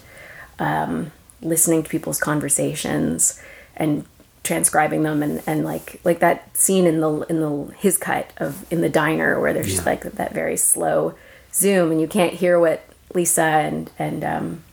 um, 0.59 1.11
listening 1.41 1.83
to 1.83 1.89
people's 1.89 2.19
conversations 2.19 3.41
and 3.75 4.05
transcribing 4.43 5.03
them 5.03 5.21
and, 5.21 5.41
and 5.45 5.63
like 5.63 6.00
like 6.03 6.19
that 6.19 6.55
scene 6.57 6.85
in 6.85 7.00
the 7.00 7.21
in 7.29 7.39
the 7.39 7.73
his 7.77 7.97
cut 7.97 8.31
of 8.38 8.65
in 8.71 8.81
the 8.81 8.89
diner 8.89 9.39
where 9.39 9.53
there's 9.53 9.67
just 9.67 9.85
like 9.85 10.01
that 10.01 10.33
very 10.33 10.57
slow 10.57 11.13
zoom 11.53 11.91
and 11.91 12.01
you 12.01 12.07
can't 12.07 12.33
hear 12.33 12.59
what 12.59 12.83
Lisa 13.13 13.43
and 13.43 13.91
and 14.00 14.23
um 14.23 14.63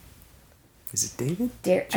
Is 0.93 1.05
it 1.05 1.17
David? 1.19 1.51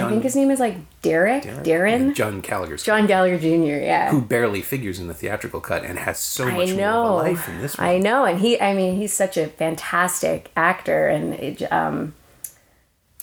I 0.05 0.09
think 0.09 0.23
his 0.23 0.35
name 0.35 0.51
is 0.51 0.59
like 0.59 0.77
Derek, 1.01 1.43
Derek? 1.43 1.63
Darren 1.65 2.13
John 2.13 2.41
Gallagher, 2.41 2.77
John 2.77 3.07
Gallagher 3.07 3.39
Jr. 3.39 3.83
Yeah, 3.83 4.11
who 4.11 4.21
barely 4.21 4.61
figures 4.61 4.99
in 4.99 5.07
the 5.07 5.13
theatrical 5.13 5.59
cut 5.59 5.83
and 5.83 5.97
has 5.99 6.19
so 6.19 6.47
I 6.47 6.53
much 6.53 6.73
more 6.73 6.87
of 6.87 7.05
a 7.05 7.13
life 7.31 7.49
in 7.49 7.59
this 7.61 7.77
one. 7.77 7.87
I 7.87 7.97
know, 7.97 8.25
and 8.25 8.39
he 8.39 8.59
I 8.61 8.73
mean 8.73 8.97
he's 8.97 9.13
such 9.13 9.37
a 9.37 9.47
fantastic 9.47 10.51
actor 10.55 11.07
and 11.07 11.33
it, 11.33 11.71
um 11.71 12.13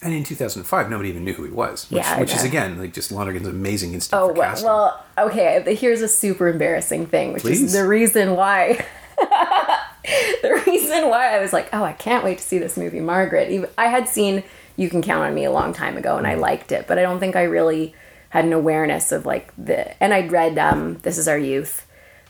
And 0.02 0.12
in 0.12 0.24
2005, 0.24 0.90
nobody 0.90 1.08
even 1.08 1.24
knew 1.24 1.34
who 1.34 1.44
he 1.44 1.50
was. 1.50 1.90
Which, 1.90 2.02
Yeah, 2.02 2.18
which 2.20 2.34
is 2.34 2.44
again 2.44 2.78
like 2.78 2.92
just 2.92 3.12
Lonergan's 3.12 3.46
amazing 3.46 3.94
instinct 3.94 4.20
Oh 4.20 4.32
well, 4.32 4.56
well, 4.64 5.04
okay. 5.28 5.74
Here's 5.74 6.02
a 6.02 6.08
super 6.08 6.48
embarrassing 6.48 7.06
thing, 7.06 7.32
which 7.32 7.42
Please. 7.42 7.62
is 7.62 7.72
the 7.72 7.86
reason 7.86 8.34
why. 8.34 8.84
the 10.42 10.62
reason 10.66 11.08
why 11.08 11.36
I 11.36 11.40
was 11.40 11.52
like, 11.52 11.68
oh, 11.72 11.82
I 11.82 11.92
can't 11.92 12.24
wait 12.24 12.38
to 12.38 12.44
see 12.44 12.58
this 12.58 12.76
movie, 12.76 13.00
Margaret. 13.00 13.68
I 13.76 13.86
had 13.86 14.08
seen 14.08 14.42
You 14.78 14.88
Can 14.88 15.02
Count 15.02 15.24
on 15.24 15.34
Me 15.34 15.44
a 15.44 15.50
long 15.50 15.72
time 15.74 15.96
ago, 15.96 16.16
and 16.16 16.26
I 16.26 16.34
Mm. 16.36 16.40
liked 16.40 16.72
it, 16.72 16.86
but 16.86 16.98
I 16.98 17.02
don't 17.02 17.18
think 17.20 17.34
I 17.36 17.42
really 17.42 17.94
had 18.30 18.44
an 18.44 18.52
awareness 18.52 19.10
of 19.12 19.26
like 19.26 19.52
the. 19.58 20.00
And 20.02 20.14
I'd 20.14 20.30
read 20.32 20.56
um, 20.56 20.98
This 21.02 21.18
Is 21.18 21.26
Our 21.28 21.36
Youth 21.38 21.84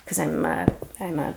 because 0.05 0.19
I'm 0.19 0.45
a, 0.45 0.67
I'm 0.99 1.19
a 1.19 1.35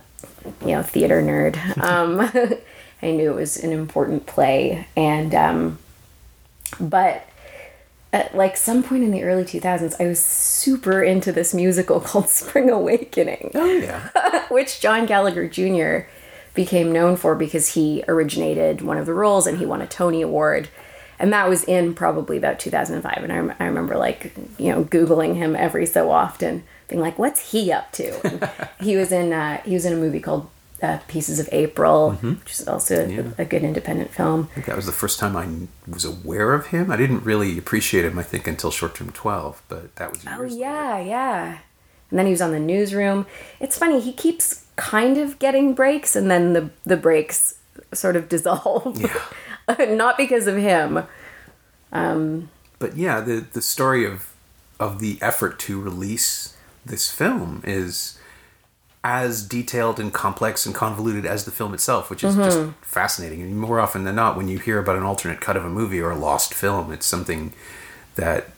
you 0.64 0.72
know 0.74 0.82
theater 0.82 1.22
nerd. 1.22 1.56
Um, 1.82 2.20
I 3.04 3.10
knew 3.10 3.30
it 3.32 3.34
was 3.34 3.56
an 3.56 3.72
important 3.72 4.26
play, 4.26 4.86
and 4.96 5.34
um, 5.34 5.78
but 6.80 7.28
at 8.14 8.34
like 8.36 8.56
some 8.56 8.82
point 8.82 9.02
in 9.02 9.10
the 9.10 9.22
early 9.22 9.42
2000s 9.42 9.94
i 9.98 10.06
was 10.06 10.22
super 10.22 11.02
into 11.02 11.32
this 11.32 11.54
musical 11.54 11.98
called 12.08 12.28
spring 12.28 12.68
awakening 12.68 13.50
oh 13.54 13.72
yeah, 13.72 14.46
which 14.48 14.80
john 14.80 15.06
gallagher 15.06 15.48
jr 15.48 16.06
became 16.52 16.92
known 16.92 17.16
for 17.16 17.34
because 17.34 17.68
he 17.68 18.04
originated 18.06 18.82
one 18.82 18.98
of 18.98 19.06
the 19.06 19.14
roles 19.14 19.46
and 19.46 19.56
he 19.58 19.64
won 19.64 19.80
a 19.80 19.86
tony 19.86 20.20
award 20.20 20.68
and 21.22 21.32
that 21.32 21.48
was 21.48 21.64
in 21.64 21.94
probably 21.94 22.36
about 22.36 22.58
2005 22.58 23.22
and 23.24 23.32
i, 23.32 23.36
rem- 23.36 23.54
I 23.58 23.64
remember 23.64 23.96
like 23.96 24.32
you 24.58 24.70
know 24.72 24.84
googling 24.84 25.36
him 25.36 25.56
every 25.56 25.86
so 25.86 26.10
often 26.10 26.64
being 26.88 27.00
like 27.00 27.18
what's 27.18 27.52
he 27.52 27.72
up 27.72 27.90
to 27.92 28.06
he 28.80 28.96
was 28.96 29.10
in 29.12 29.32
uh, 29.32 29.62
he 29.62 29.72
was 29.74 29.84
in 29.86 29.92
a 29.94 29.96
movie 29.96 30.20
called 30.20 30.48
uh, 30.82 30.98
pieces 31.08 31.38
of 31.38 31.48
april 31.52 32.12
which 32.12 32.52
is 32.58 32.66
also 32.68 33.06
Yeah. 33.06 33.22
a, 33.38 33.42
a 33.42 33.44
good 33.44 33.62
independent 33.62 34.10
film 34.10 34.48
I 34.50 34.54
think 34.54 34.66
that 34.66 34.76
was 34.76 34.86
the 34.86 34.92
first 34.92 35.18
time 35.20 35.36
I 35.36 35.46
was 35.90 36.04
aware 36.04 36.52
of 36.54 36.66
him. 36.66 36.90
I 36.90 36.96
didn't 36.96 37.22
really 37.24 37.56
appreciate 37.56 38.04
him, 38.04 38.18
I 38.18 38.24
think, 38.24 38.48
until 38.48 38.70
Short 38.72 38.96
Term 38.96 39.12
12, 39.12 39.62
but 39.68 39.94
that 39.96 40.10
was 40.10 40.24
years 40.24 40.36
Oh 40.36 40.42
later. 40.42 40.56
yeah, 40.56 40.98
yeah. 40.98 41.58
And 42.10 42.18
then 42.18 42.26
he 42.26 42.32
was 42.32 42.42
on 42.42 42.50
the 42.50 42.58
newsroom. 42.58 43.26
It's 43.60 43.78
funny, 43.78 44.00
he 44.00 44.12
keeps 44.12 44.64
kind 44.74 45.18
of 45.18 45.38
getting 45.38 45.72
breaks 45.72 46.16
and 46.16 46.28
then 46.28 46.52
the 46.52 46.70
the 46.84 46.96
breaks 46.96 47.54
sort 47.94 48.16
of 48.16 48.28
dissolve. 48.34 48.98
Not 49.88 50.16
because 50.16 50.46
of 50.46 50.56
him. 50.56 51.04
Um, 51.92 52.50
but 52.78 52.96
yeah, 52.96 53.20
the 53.20 53.46
the 53.52 53.62
story 53.62 54.04
of 54.04 54.32
of 54.80 54.98
the 54.98 55.18
effort 55.20 55.58
to 55.60 55.80
release 55.80 56.56
this 56.84 57.10
film 57.10 57.62
is 57.64 58.18
as 59.04 59.46
detailed 59.46 59.98
and 59.98 60.12
complex 60.12 60.64
and 60.64 60.74
convoluted 60.74 61.26
as 61.26 61.44
the 61.44 61.50
film 61.50 61.74
itself, 61.74 62.08
which 62.08 62.22
is 62.22 62.36
just 62.36 62.58
mm-hmm. 62.58 62.70
fascinating. 62.82 63.42
And 63.42 63.58
more 63.58 63.80
often 63.80 64.04
than 64.04 64.14
not, 64.14 64.36
when 64.36 64.48
you 64.48 64.58
hear 64.58 64.78
about 64.78 64.96
an 64.96 65.02
alternate 65.02 65.40
cut 65.40 65.56
of 65.56 65.64
a 65.64 65.68
movie 65.68 66.00
or 66.00 66.10
a 66.10 66.16
lost 66.16 66.54
film, 66.54 66.92
it's 66.92 67.06
something 67.06 67.52
that 68.14 68.48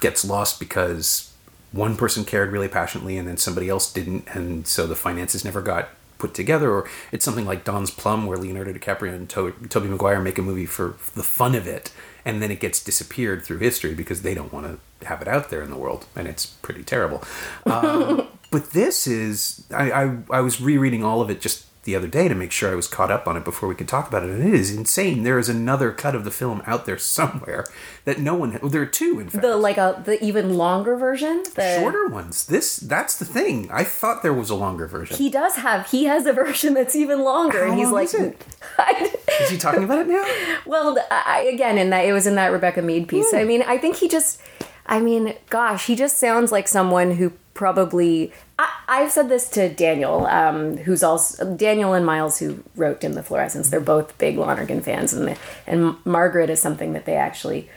gets 0.00 0.24
lost 0.24 0.60
because 0.60 1.32
one 1.72 1.96
person 1.96 2.24
cared 2.24 2.52
really 2.52 2.68
passionately 2.68 3.18
and 3.18 3.26
then 3.26 3.36
somebody 3.36 3.68
else 3.68 3.92
didn't, 3.92 4.28
and 4.28 4.66
so 4.66 4.86
the 4.86 4.94
finances 4.94 5.44
never 5.44 5.60
got 5.60 5.88
put 6.24 6.34
together. 6.34 6.70
Or 6.70 6.88
it's 7.12 7.24
something 7.24 7.44
like 7.44 7.64
Don's 7.64 7.90
Plum, 7.90 8.26
where 8.26 8.38
Leonardo 8.38 8.72
DiCaprio 8.72 9.14
and 9.14 9.28
to- 9.30 9.54
Tobey 9.68 9.88
Maguire 9.88 10.20
make 10.20 10.38
a 10.38 10.42
movie 10.42 10.66
for 10.66 10.96
the 11.14 11.22
fun 11.22 11.54
of 11.54 11.66
it, 11.66 11.92
and 12.24 12.40
then 12.40 12.50
it 12.50 12.60
gets 12.60 12.82
disappeared 12.82 13.44
through 13.44 13.58
history 13.58 13.94
because 13.94 14.22
they 14.22 14.34
don't 14.34 14.52
want 14.52 14.66
to 14.66 15.06
have 15.06 15.20
it 15.20 15.28
out 15.28 15.50
there 15.50 15.62
in 15.62 15.70
the 15.70 15.76
world, 15.76 16.06
and 16.16 16.26
it's 16.26 16.46
pretty 16.46 16.82
terrible. 16.82 17.22
Um, 17.66 18.28
but 18.50 18.70
this 18.70 19.06
is, 19.06 19.64
I, 19.70 19.90
I, 19.90 20.16
I 20.30 20.40
was 20.40 20.60
rereading 20.60 21.04
all 21.04 21.20
of 21.20 21.28
it 21.28 21.40
just 21.40 21.66
the 21.84 21.96
other 21.96 22.08
day 22.08 22.28
to 22.28 22.34
make 22.34 22.52
sure 22.52 22.70
I 22.70 22.74
was 22.74 22.88
caught 22.88 23.10
up 23.10 23.28
on 23.28 23.36
it 23.36 23.44
before 23.44 23.68
we 23.68 23.74
could 23.74 23.88
talk 23.88 24.08
about 24.08 24.24
it. 24.24 24.30
And 24.30 24.42
it 24.42 24.54
is 24.54 24.74
insane. 24.74 25.22
There 25.22 25.38
is 25.38 25.48
another 25.48 25.92
cut 25.92 26.14
of 26.14 26.24
the 26.24 26.30
film 26.30 26.62
out 26.66 26.86
there 26.86 26.98
somewhere 26.98 27.64
that 28.04 28.18
no 28.18 28.34
one. 28.34 28.58
Well, 28.60 28.70
there 28.70 28.82
are 28.82 28.86
two, 28.86 29.20
in 29.20 29.28
fact. 29.28 29.42
The 29.42 29.56
like 29.56 29.78
a 29.78 30.02
the 30.04 30.22
even 30.24 30.54
longer 30.54 30.96
version. 30.96 31.42
The 31.54 31.78
shorter 31.78 32.08
ones. 32.08 32.46
This 32.46 32.76
that's 32.76 33.18
the 33.18 33.24
thing. 33.24 33.68
I 33.70 33.84
thought 33.84 34.22
there 34.22 34.34
was 34.34 34.50
a 34.50 34.54
longer 34.54 34.86
version. 34.86 35.16
he 35.16 35.30
does 35.30 35.56
have 35.56 35.90
he 35.90 36.04
has 36.04 36.26
a 36.26 36.32
version 36.32 36.74
that's 36.74 36.96
even 36.96 37.22
longer 37.22 37.64
How 37.64 37.70
and 37.70 37.78
he's 37.78 37.90
like 37.90 38.08
is? 38.14 39.50
He 39.50 39.58
talking 39.58 39.84
about 39.84 40.00
it 40.00 40.08
now? 40.08 40.24
Well, 40.66 40.98
I, 41.10 41.48
again, 41.52 41.78
in 41.78 41.90
that 41.90 42.04
it 42.04 42.12
was 42.12 42.26
in 42.26 42.34
that 42.36 42.52
Rebecca 42.52 42.82
Mead 42.82 43.08
piece. 43.08 43.30
Hmm. 43.30 43.36
I 43.36 43.44
mean, 43.44 43.62
I 43.62 43.78
think 43.78 43.96
he 43.96 44.08
just, 44.08 44.40
I 44.86 45.00
mean, 45.00 45.34
gosh, 45.50 45.86
he 45.86 45.96
just 45.96 46.18
sounds 46.18 46.52
like 46.52 46.68
someone 46.68 47.12
who 47.12 47.32
probably. 47.54 48.32
I, 48.58 48.70
I've 48.86 49.10
said 49.10 49.28
this 49.28 49.48
to 49.50 49.68
Daniel, 49.68 50.26
um, 50.26 50.76
who's 50.78 51.02
also 51.02 51.54
Daniel 51.56 51.92
and 51.94 52.06
Miles, 52.06 52.38
who 52.38 52.62
wrote 52.76 53.02
in 53.02 53.12
the 53.12 53.22
Fluorescents. 53.22 53.70
They're 53.70 53.80
both 53.80 54.16
big 54.18 54.36
Lonergan 54.38 54.80
fans, 54.80 55.12
and 55.12 55.36
and 55.66 55.96
Margaret 56.04 56.50
is 56.50 56.60
something 56.60 56.92
that 56.92 57.04
they 57.04 57.16
actually 57.16 57.68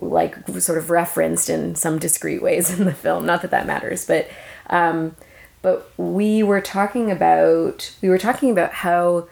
like 0.00 0.36
sort 0.60 0.78
of 0.78 0.90
referenced 0.90 1.50
in 1.50 1.74
some 1.74 1.98
discreet 1.98 2.42
ways 2.42 2.78
in 2.78 2.84
the 2.84 2.94
film. 2.94 3.26
Not 3.26 3.42
that 3.42 3.50
that 3.50 3.66
matters, 3.66 4.04
but 4.06 4.28
um, 4.68 5.16
but 5.62 5.90
we 5.96 6.42
were 6.42 6.60
talking 6.60 7.10
about 7.10 7.94
we 8.02 8.08
were 8.08 8.18
talking 8.18 8.50
about 8.50 8.72
how 8.72 9.28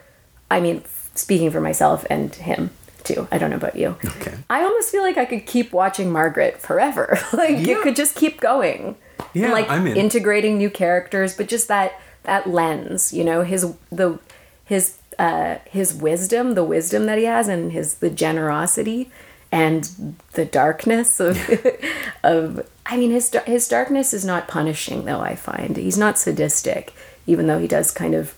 I 0.50 0.60
mean, 0.60 0.82
speaking 1.14 1.50
for 1.50 1.60
myself 1.60 2.06
and 2.08 2.34
him 2.34 2.70
too. 3.04 3.28
I 3.30 3.36
don't 3.38 3.50
know 3.50 3.56
about 3.56 3.76
you. 3.76 3.96
Okay. 4.04 4.34
I 4.48 4.62
almost 4.62 4.90
feel 4.90 5.02
like 5.02 5.18
I 5.18 5.24
could 5.26 5.46
keep 5.46 5.72
watching 5.72 6.10
Margaret 6.10 6.58
forever. 6.60 7.18
like 7.34 7.50
Yeah. 7.58 7.76
it 7.78 7.82
could 7.82 7.96
just 7.96 8.14
keep 8.16 8.40
going. 8.40 8.96
Yeah, 9.34 9.52
like 9.52 9.68
I'm 9.68 9.86
in. 9.86 9.96
integrating 9.96 10.58
new 10.58 10.70
characters, 10.70 11.36
but 11.36 11.48
just 11.48 11.68
that 11.68 12.00
that 12.24 12.48
lens, 12.48 13.12
you 13.12 13.24
know, 13.24 13.42
his 13.42 13.74
the 13.90 14.18
his 14.64 14.98
uh 15.18 15.56
his 15.66 15.94
wisdom, 15.94 16.54
the 16.54 16.64
wisdom 16.64 17.06
that 17.06 17.18
he 17.18 17.24
has 17.24 17.48
and 17.48 17.72
his 17.72 17.96
the 17.96 18.10
generosity 18.10 19.10
and 19.50 20.14
the 20.32 20.44
darkness 20.44 21.20
of 21.20 21.38
of 22.22 22.66
I 22.86 22.96
mean 22.96 23.10
his 23.10 23.34
his 23.46 23.66
darkness 23.68 24.12
is 24.14 24.24
not 24.24 24.46
punishing 24.48 25.04
though 25.04 25.20
I 25.20 25.34
find. 25.34 25.76
He's 25.76 25.98
not 25.98 26.18
sadistic 26.18 26.92
even 27.26 27.46
though 27.46 27.58
he 27.58 27.68
does 27.68 27.90
kind 27.90 28.14
of 28.14 28.34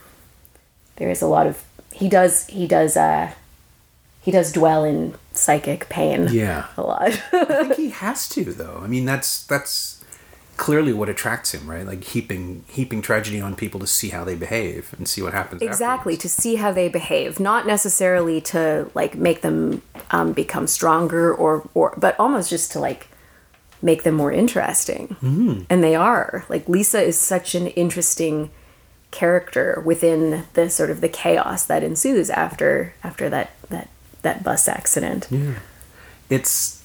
there 0.96 1.10
is 1.10 1.22
a 1.22 1.26
lot 1.26 1.46
of 1.46 1.62
he 1.92 2.08
does 2.08 2.46
he 2.46 2.66
does 2.66 2.96
uh 2.96 3.32
he 4.22 4.30
does 4.30 4.52
dwell 4.52 4.84
in 4.84 5.14
psychic 5.32 5.88
pain 5.88 6.28
Yeah. 6.30 6.66
a 6.76 6.82
lot. 6.82 7.02
I 7.32 7.44
think 7.64 7.74
he 7.76 7.90
has 8.04 8.28
to 8.30 8.44
though. 8.44 8.80
I 8.82 8.86
mean, 8.86 9.04
that's 9.06 9.44
that's 9.46 9.99
clearly 10.60 10.92
what 10.92 11.08
attracts 11.08 11.54
him, 11.54 11.68
right? 11.68 11.86
Like 11.86 12.04
heaping 12.04 12.64
heaping 12.68 13.00
tragedy 13.00 13.40
on 13.40 13.56
people 13.56 13.80
to 13.80 13.86
see 13.86 14.10
how 14.10 14.24
they 14.24 14.34
behave 14.34 14.94
and 14.98 15.08
see 15.08 15.22
what 15.22 15.32
happens. 15.32 15.62
exactly 15.62 16.12
afterwards. 16.14 16.34
to 16.34 16.42
see 16.42 16.56
how 16.56 16.70
they 16.70 16.88
behave 16.90 17.40
not 17.40 17.66
necessarily 17.66 18.42
to 18.42 18.90
like 18.94 19.14
make 19.14 19.40
them 19.40 19.80
um, 20.10 20.34
become 20.34 20.66
stronger 20.66 21.32
or 21.34 21.66
or 21.72 21.94
but 21.96 22.14
almost 22.20 22.50
just 22.50 22.70
to 22.72 22.78
like 22.78 23.08
make 23.80 24.02
them 24.02 24.14
more 24.14 24.30
interesting 24.30 25.16
mm. 25.22 25.64
and 25.70 25.82
they 25.82 25.94
are 25.94 26.44
like 26.50 26.68
lisa 26.68 27.00
is 27.00 27.18
such 27.18 27.54
an 27.54 27.68
interesting 27.68 28.50
character 29.10 29.82
within 29.86 30.44
the 30.52 30.68
sort 30.68 30.90
of 30.90 31.00
the 31.00 31.08
chaos 31.08 31.64
that 31.64 31.82
ensues 31.82 32.28
after 32.28 32.92
after 33.02 33.30
that 33.30 33.50
that 33.70 33.88
that 34.20 34.44
bus 34.44 34.68
accident 34.68 35.26
Yeah. 35.30 35.54
it's 36.28 36.79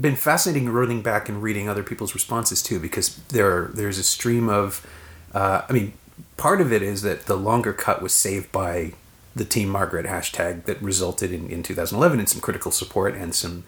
been 0.00 0.16
fascinating 0.16 0.68
running 0.68 1.02
back 1.02 1.28
and 1.28 1.42
reading 1.42 1.68
other 1.68 1.82
people's 1.82 2.14
responses 2.14 2.62
too 2.62 2.78
because 2.78 3.16
there 3.28 3.70
there's 3.74 3.98
a 3.98 4.04
stream 4.04 4.48
of 4.48 4.86
uh, 5.34 5.62
i 5.68 5.72
mean 5.72 5.92
part 6.36 6.60
of 6.60 6.72
it 6.72 6.82
is 6.82 7.02
that 7.02 7.26
the 7.26 7.36
longer 7.36 7.72
cut 7.72 8.02
was 8.02 8.14
saved 8.14 8.50
by 8.52 8.92
the 9.34 9.44
team 9.44 9.68
margaret 9.68 10.06
hashtag 10.06 10.64
that 10.64 10.80
resulted 10.82 11.32
in, 11.32 11.48
in 11.50 11.62
2011 11.62 12.20
in 12.20 12.26
some 12.26 12.40
critical 12.40 12.70
support 12.70 13.14
and 13.14 13.34
some 13.34 13.64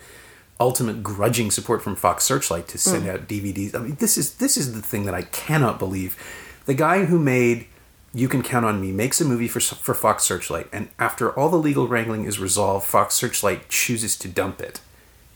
ultimate 0.61 1.03
grudging 1.03 1.51
support 1.51 1.83
from 1.83 1.97
fox 1.97 2.25
searchlight 2.25 2.69
to 2.69 2.79
send 2.79 3.09
out 3.09 3.27
dvds 3.27 3.75
i 3.75 3.79
mean 3.79 3.97
this 3.97 4.17
is 4.17 4.35
this 4.35 4.57
is 4.57 4.75
the 4.75 4.83
thing 4.83 5.05
that 5.05 5.15
i 5.15 5.23
cannot 5.23 5.79
believe. 5.79 6.17
The 6.65 6.75
guy 6.75 7.07
who 7.07 7.19
made 7.19 7.67
you 8.15 8.29
Can 8.29 8.43
Count 8.43 8.65
on 8.65 8.81
Me 8.81 8.93
makes 8.93 9.21
a 9.21 9.25
movie 9.25 9.49
for 9.49 9.61
for 9.61 9.95
Fox 9.95 10.23
Searchlight, 10.25 10.69
and 10.73 10.89
after 10.99 11.31
all 11.33 11.49
the 11.49 11.57
legal 11.57 11.89
wrangling 11.89 12.25
is 12.25 12.39
resolved, 12.39 12.87
Fox 12.87 13.15
Searchlight 13.15 13.69
chooses 13.69 14.17
to 14.19 14.29
dump 14.29 14.61
it. 14.61 14.81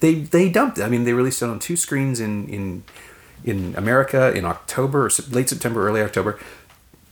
They 0.00 0.14
they 0.14 0.48
dumped 0.48 0.78
it. 0.78 0.82
I 0.84 0.88
mean, 0.88 1.04
they 1.04 1.12
released 1.12 1.42
it 1.42 1.48
on 1.48 1.58
two 1.58 1.76
screens 1.76 2.20
in 2.20 2.48
in 2.48 2.84
in 3.44 3.74
America 3.76 4.32
in 4.32 4.44
October, 4.44 5.06
or 5.06 5.10
late 5.30 5.48
September, 5.48 5.86
early 5.86 6.02
October, 6.02 6.38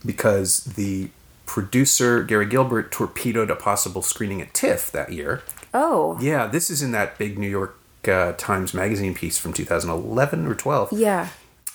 because 0.05 0.63
the 0.63 1.09
producer 1.45 2.23
Gary 2.23 2.45
Gilbert 2.45 2.91
torpedoed 2.91 3.49
a 3.49 3.55
possible 3.55 4.01
screening 4.01 4.41
at 4.41 4.53
TIFF 4.53 4.91
that 4.91 5.11
year. 5.11 5.43
oh 5.73 6.17
Yeah, 6.19 6.47
this 6.47 6.69
is 6.69 6.81
in 6.81 6.91
that 6.91 7.17
big 7.17 7.37
New 7.37 7.49
York 7.49 7.77
uh, 8.07 8.33
Times 8.33 8.73
Magazine 8.73 9.13
piece 9.13 9.37
from 9.37 9.53
2011 9.53 10.45
or 10.45 10.53
12 10.53 10.93
yeah 10.93 11.29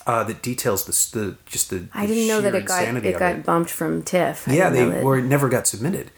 uh, 0.07 0.25
that 0.25 0.43
details 0.43 0.85
the, 0.85 1.19
the 1.19 1.37
just 1.47 1.71
the. 1.71 1.87
I 1.93 2.07
didn't 2.07 2.27
know 2.27 2.41
that 2.41 2.55
it 2.55 2.65
got 2.65 2.85
it 2.85 3.19
got 3.19 3.45
bumped 3.45 3.71
from 3.71 4.03
TIFF. 4.03 4.49
I 4.49 4.55
yeah, 4.55 4.71
they 4.71 5.03
were 5.03 5.21
never 5.21 5.49
got 5.49 5.67
submitted 5.67 6.11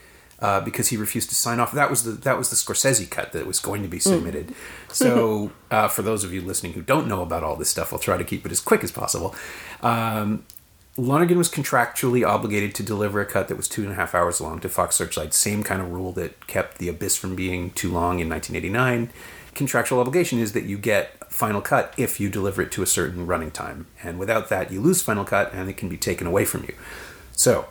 uh, 0.42 0.60
because 0.60 0.88
he 0.88 0.96
refused 0.96 1.28
to 1.28 1.36
sign 1.36 1.60
off. 1.60 1.72
That 1.72 1.88
was 1.88 2.02
the 2.02 2.10
that 2.10 2.36
was 2.36 2.50
the 2.50 2.56
Scorsese 2.56 3.08
cut 3.08 3.32
that 3.32 3.46
was 3.46 3.60
going 3.60 3.82
to 3.82 3.88
be 3.88 4.00
submitted. 4.00 4.54
So 4.88 5.52
uh, 5.70 5.88
for 5.88 6.02
those 6.02 6.24
of 6.24 6.34
you 6.34 6.42
listening 6.42 6.72
who 6.72 6.82
don't 6.82 7.06
know 7.06 7.22
about 7.22 7.44
all 7.44 7.54
this 7.54 7.70
stuff, 7.70 7.92
I'll 7.92 8.00
try 8.00 8.18
to 8.18 8.24
keep 8.24 8.44
it 8.44 8.50
as 8.50 8.60
quick 8.60 8.82
as 8.82 8.90
possible. 8.90 9.34
Um, 9.82 10.44
Lonergan 10.98 11.38
was 11.38 11.48
contractually 11.48 12.26
obligated 12.26 12.74
to 12.74 12.82
deliver 12.82 13.20
a 13.20 13.24
cut 13.24 13.48
that 13.48 13.56
was 13.56 13.66
two 13.66 13.82
and 13.82 13.92
a 13.92 13.94
half 13.94 14.14
hours 14.14 14.40
long 14.40 14.58
to 14.60 14.68
Fox 14.68 14.96
Searchlight. 14.96 15.32
Same 15.32 15.62
kind 15.62 15.80
of 15.80 15.90
rule 15.90 16.12
that 16.12 16.46
kept 16.48 16.78
The 16.78 16.88
Abyss 16.88 17.16
from 17.16 17.34
being 17.34 17.70
too 17.70 17.90
long 17.90 18.18
in 18.18 18.28
1989. 18.28 19.10
Contractual 19.54 20.00
obligation 20.00 20.38
is 20.38 20.52
that 20.52 20.64
you 20.64 20.76
get 20.76 21.32
final 21.32 21.62
cut 21.62 21.94
if 21.96 22.20
you 22.20 22.28
deliver 22.28 22.60
it 22.60 22.72
to 22.72 22.82
a 22.82 22.86
certain 22.86 23.26
running 23.26 23.50
time, 23.50 23.86
and 24.02 24.18
without 24.18 24.48
that, 24.48 24.70
you 24.70 24.80
lose 24.80 25.02
final 25.02 25.24
cut 25.24 25.52
and 25.54 25.70
it 25.70 25.76
can 25.76 25.88
be 25.88 25.96
taken 25.96 26.26
away 26.26 26.44
from 26.44 26.64
you. 26.64 26.74
So, 27.32 27.66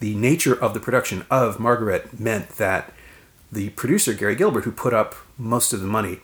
the 0.00 0.14
nature 0.14 0.54
of 0.54 0.74
the 0.74 0.80
production 0.80 1.24
of 1.30 1.58
Margaret 1.58 2.18
meant 2.18 2.50
that 2.50 2.92
the 3.50 3.70
producer 3.70 4.12
Gary 4.12 4.34
Gilbert, 4.34 4.64
who 4.64 4.72
put 4.72 4.92
up 4.92 5.14
most 5.38 5.72
of 5.72 5.80
the 5.80 5.86
money 5.86 6.20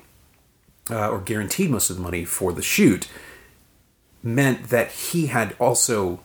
uh, 0.91 1.09
or 1.09 1.21
guaranteed 1.21 1.71
most 1.71 1.91
of 1.91 1.97
the 1.97 2.03
money 2.03 2.25
for 2.25 2.53
the 2.53 2.63
shoot, 2.63 3.09
meant 4.23 4.69
that 4.69 4.91
he 4.91 5.27
had 5.27 5.55
also 5.59 6.21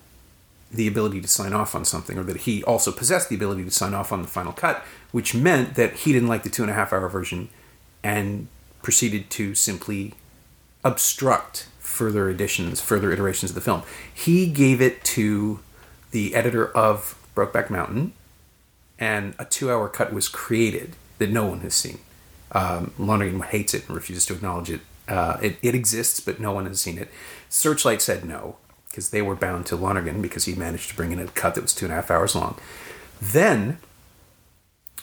the 0.71 0.87
ability 0.87 1.21
to 1.21 1.27
sign 1.27 1.53
off 1.53 1.73
on 1.75 1.85
something, 1.85 2.17
or 2.17 2.23
that 2.23 2.41
he 2.41 2.63
also 2.63 2.91
possessed 2.91 3.29
the 3.29 3.35
ability 3.35 3.63
to 3.63 3.71
sign 3.71 3.93
off 3.93 4.11
on 4.11 4.21
the 4.21 4.27
final 4.27 4.51
cut, 4.51 4.83
which 5.11 5.33
meant 5.33 5.75
that 5.75 5.93
he 5.93 6.11
didn't 6.11 6.27
like 6.27 6.43
the 6.43 6.49
two 6.49 6.61
and 6.61 6.71
a 6.71 6.73
half 6.73 6.91
hour 6.91 7.07
version 7.07 7.49
and 8.03 8.47
proceeded 8.81 9.29
to 9.29 9.55
simply 9.55 10.13
obstruct 10.83 11.67
further 11.79 12.29
editions, 12.29 12.81
further 12.81 13.11
iterations 13.11 13.51
of 13.51 13.55
the 13.55 13.61
film. 13.61 13.81
He 14.13 14.47
gave 14.47 14.81
it 14.81 15.03
to 15.05 15.59
the 16.11 16.35
editor 16.35 16.67
of 16.75 17.16
Brokeback 17.37 17.69
Mountain, 17.69 18.13
and 18.97 19.35
a 19.37 19.45
two 19.45 19.71
hour 19.71 19.87
cut 19.87 20.11
was 20.11 20.27
created 20.27 20.95
that 21.19 21.29
no 21.29 21.45
one 21.45 21.59
has 21.61 21.75
seen. 21.75 21.99
Um, 22.51 22.93
Lonergan 22.97 23.41
hates 23.41 23.73
it 23.73 23.87
and 23.87 23.95
refuses 23.95 24.25
to 24.25 24.33
acknowledge 24.33 24.71
it. 24.71 24.81
Uh, 25.07 25.37
it. 25.41 25.57
It 25.61 25.75
exists, 25.75 26.19
but 26.19 26.39
no 26.39 26.51
one 26.51 26.65
has 26.65 26.81
seen 26.81 26.97
it. 26.97 27.09
Searchlight 27.47 28.01
said 28.01 28.25
no, 28.25 28.57
because 28.89 29.11
they 29.11 29.21
were 29.21 29.35
bound 29.35 29.67
to 29.67 29.75
Lonergan 29.75 30.21
because 30.21 30.45
he 30.45 30.55
managed 30.55 30.89
to 30.89 30.95
bring 30.95 31.11
in 31.11 31.19
a 31.19 31.27
cut 31.27 31.55
that 31.55 31.61
was 31.61 31.73
two 31.73 31.85
and 31.85 31.93
a 31.93 31.95
half 31.95 32.09
hours 32.09 32.35
long. 32.35 32.57
Then, 33.21 33.77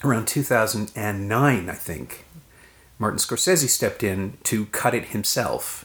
around 0.03 0.27
2009, 0.27 1.71
I 1.71 1.75
think, 1.75 2.25
Martin 2.99 3.19
Scorsese 3.19 3.69
stepped 3.69 4.03
in 4.03 4.39
to 4.45 4.67
cut 4.67 4.95
it 4.95 5.07
himself 5.07 5.84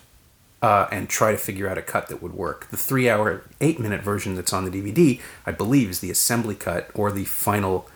uh, 0.62 0.88
and 0.92 1.10
try 1.10 1.32
to 1.32 1.38
figure 1.38 1.68
out 1.68 1.78
a 1.78 1.82
cut 1.82 2.08
that 2.08 2.22
would 2.22 2.34
work. 2.34 2.68
The 2.68 2.78
three 2.78 3.10
hour, 3.10 3.44
eight 3.62 3.80
minute 3.80 4.02
version 4.02 4.36
that's 4.36 4.54
on 4.54 4.66
the 4.66 4.72
DVD, 4.72 5.22
I 5.46 5.52
believe, 5.52 5.90
is 5.90 6.00
the 6.00 6.12
assembly 6.12 6.56
cut 6.56 6.90
or 6.94 7.12
the 7.12 7.26
final 7.26 7.88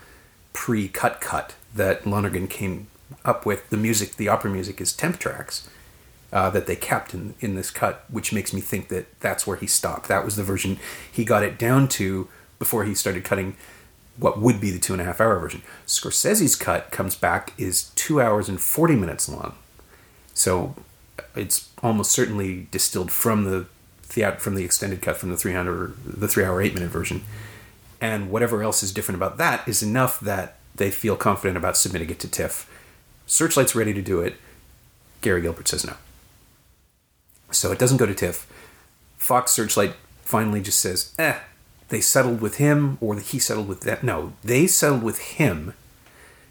pre 0.54 0.88
cut 0.88 1.20
cut 1.20 1.56
that 1.76 2.06
Lonergan 2.06 2.48
came 2.48 2.88
up 3.26 3.46
with. 3.46 3.70
The 3.70 3.78
music, 3.78 4.16
the 4.16 4.30
opera 4.30 4.50
music, 4.50 4.80
is 4.80 4.94
temp 4.94 5.20
tracks. 5.20 5.68
Uh, 6.32 6.50
that 6.50 6.66
they 6.66 6.76
kept 6.76 7.14
in, 7.14 7.36
in 7.42 7.54
this 7.54 7.70
cut, 7.70 8.06
which 8.10 8.34
makes 8.34 8.54
me 8.54 8.60
think 8.60 8.88
that 8.88 9.06
that's 9.20 9.46
where 9.46 9.56
he 9.56 9.68
stopped. 9.68 10.08
That 10.08 10.26
was 10.26 10.36
the 10.36 10.42
version 10.42 10.80
he 11.12 11.24
got 11.24 11.44
it 11.44 11.60
down 11.60 11.88
to 11.90 12.28
before 12.58 12.86
he 12.86 12.96
started 12.96 13.24
cutting 13.24 13.56
what 14.18 14.40
would 14.40 14.60
be 14.60 14.72
the 14.72 14.80
two 14.80 14.94
and 14.94 15.02
a 15.02 15.06
half 15.06 15.22
hour 15.22 15.40
version. 15.40 15.62
Scorsese's 15.86 16.56
cut 16.56 16.92
comes 16.92 17.16
back 17.16 17.54
is 17.58 17.92
two 17.96 18.22
hours 18.22 18.50
and 18.50 18.60
40 18.60 18.96
minutes 18.96 19.30
long. 19.30 19.54
So 20.34 20.76
it's 21.36 21.70
almost 21.82 22.12
certainly 22.12 22.68
distilled 22.72 23.12
from 23.12 23.46
the 23.46 23.66
theat- 24.04 24.42
from 24.42 24.56
the 24.56 24.64
extended 24.64 25.02
cut 25.02 25.18
from 25.18 25.30
the 25.30 25.38
300 25.38 25.96
the 26.06 26.28
3 26.28 26.44
hour 26.44 26.62
8 26.62 26.74
minute 26.74 26.90
version. 26.90 27.24
And 28.02 28.30
whatever 28.30 28.62
else 28.64 28.84
is 28.84 28.92
different 28.92 29.18
about 29.18 29.38
that 29.38 29.68
is 29.68 29.82
enough 29.82 30.20
that 30.20 30.58
they 30.76 30.92
feel 30.92 31.16
confident 31.16 31.58
about 31.58 31.78
submitting 31.78 32.10
it 32.10 32.20
to 32.20 32.28
TIFF. 32.28 32.70
Searchlight's 33.26 33.76
ready 33.76 33.94
to 33.94 34.02
do 34.02 34.20
it. 34.20 34.36
Gary 35.22 35.42
Gilbert 35.42 35.68
says 35.68 35.86
no. 35.86 35.94
So 37.52 37.72
it 37.72 37.80
doesn't 37.80 37.98
go 37.98 38.06
to 38.06 38.14
TIFF. 38.14 38.48
Fox 39.18 39.52
Searchlight 39.52 39.94
finally 40.22 40.62
just 40.62 40.80
says, 40.80 41.14
eh, 41.18 41.40
they 41.90 42.02
settled 42.02 42.42
with 42.42 42.58
him 42.58 42.98
or 43.00 43.18
he 43.20 43.40
settled 43.40 43.68
with 43.68 43.82
that. 43.82 44.04
No, 44.04 44.34
they 44.44 44.68
settled 44.68 45.04
with 45.04 45.20
him 45.20 45.74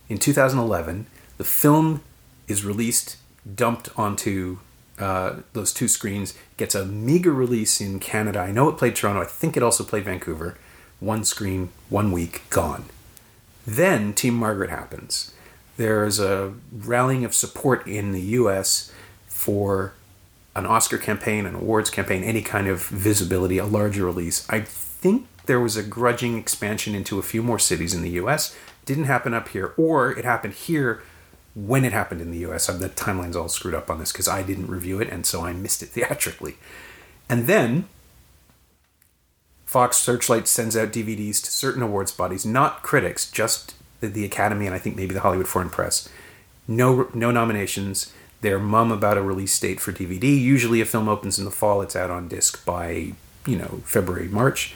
in 0.08 0.18
2011. 0.18 1.06
The 1.37 1.44
film 1.44 2.02
is 2.48 2.64
released, 2.64 3.16
dumped 3.55 3.88
onto 3.96 4.59
uh, 4.98 5.37
those 5.52 5.72
two 5.72 5.88
screens, 5.88 6.35
gets 6.57 6.74
a 6.74 6.85
meager 6.85 7.33
release 7.33 7.81
in 7.81 7.98
Canada. 7.98 8.40
I 8.40 8.52
know 8.52 8.68
it 8.68 8.78
played 8.78 8.94
Toronto. 8.94 9.22
I 9.22 9.26
think 9.26 9.57
it 9.57 9.62
also 9.62 9.85
played 9.85 10.05
Vancouver. 10.05 10.57
One 11.00 11.24
screen, 11.24 11.70
one 11.88 12.12
week, 12.12 12.42
gone. 12.50 12.85
Then 13.66 14.12
Team 14.12 14.35
Margaret 14.35 14.70
happens. 14.70 15.35
There's 15.76 16.20
a 16.20 16.55
rallying 16.70 17.24
of 17.24 17.35
support 17.35 17.87
in 17.87 18.12
the 18.12 18.20
US 18.20 18.92
for 19.26 19.94
an 20.55 20.66
Oscar 20.66 20.98
campaign, 20.98 21.46
an 21.46 21.55
awards 21.55 21.90
campaign, 21.90 22.22
any 22.22 22.42
kind 22.42 22.68
of 22.68 22.85
visibility, 22.87 23.59
a 23.59 23.64
larger 23.64 24.05
release. 24.05 24.46
I 24.50 24.61
think 24.61 25.26
there 25.46 25.61
was 25.61 25.76
a 25.76 25.83
grudging 25.83 26.38
expansion 26.38 26.94
into 26.94 27.18
a 27.18 27.22
few 27.22 27.42
more 27.42 27.59
cities 27.59 27.94
in 27.94 28.02
the 28.02 28.11
US. 28.11 28.57
Didn't 28.85 29.05
happen 29.05 29.33
up 29.33 29.48
here, 29.48 29.72
or 29.76 30.12
it 30.12 30.24
happened 30.24 30.55
here 30.55 31.02
when 31.54 31.84
it 31.84 31.92
happened 31.92 32.20
in 32.20 32.30
the 32.30 32.38
US. 32.38 32.66
The 32.66 32.88
timeline's 32.88 33.36
all 33.36 33.48
screwed 33.48 33.74
up 33.74 33.90
on 33.90 33.98
this 33.98 34.12
because 34.12 34.28
I 34.28 34.42
didn't 34.42 34.68
review 34.68 35.00
it, 35.00 35.08
and 35.08 35.26
so 35.26 35.44
I 35.44 35.52
missed 35.52 35.82
it 35.82 35.86
theatrically. 35.90 36.56
And 37.28 37.46
then 37.46 37.88
Fox 39.66 39.96
Searchlight 39.96 40.48
sends 40.48 40.76
out 40.76 40.92
DVDs 40.92 41.42
to 41.42 41.50
certain 41.50 41.82
awards 41.82 42.12
bodies, 42.12 42.44
not 42.44 42.82
critics, 42.82 43.30
just 43.30 43.74
the, 44.00 44.08
the 44.08 44.24
Academy 44.24 44.66
and 44.66 44.74
I 44.74 44.78
think 44.78 44.96
maybe 44.96 45.14
the 45.14 45.20
Hollywood 45.20 45.48
Foreign 45.48 45.70
Press. 45.70 46.08
No, 46.68 47.08
no 47.14 47.30
nominations. 47.30 48.12
They're 48.42 48.58
mum 48.58 48.92
about 48.92 49.16
a 49.16 49.22
release 49.22 49.58
date 49.58 49.80
for 49.80 49.92
DVD. 49.92 50.24
Usually, 50.24 50.80
a 50.80 50.84
film 50.84 51.08
opens 51.08 51.38
in 51.38 51.44
the 51.44 51.50
fall, 51.50 51.80
it's 51.80 51.96
out 51.96 52.10
on 52.10 52.28
disc 52.28 52.64
by 52.66 53.12
you 53.46 53.56
know 53.56 53.80
February, 53.84 54.28
March. 54.28 54.74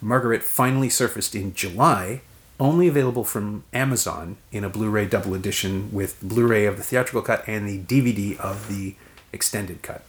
Margaret 0.00 0.42
finally 0.42 0.88
surfaced 0.88 1.34
in 1.34 1.54
July, 1.54 2.20
only 2.58 2.88
available 2.88 3.24
from 3.24 3.64
Amazon 3.72 4.36
in 4.50 4.64
a 4.64 4.68
Blu-ray 4.68 5.06
double 5.06 5.34
edition 5.34 5.90
with 5.92 6.20
Blu-ray 6.22 6.66
of 6.66 6.76
the 6.76 6.82
theatrical 6.82 7.22
cut 7.22 7.46
and 7.46 7.68
the 7.68 7.80
DVD 7.80 8.38
of 8.40 8.68
the 8.68 8.94
extended 9.32 9.82
cut. 9.82 10.02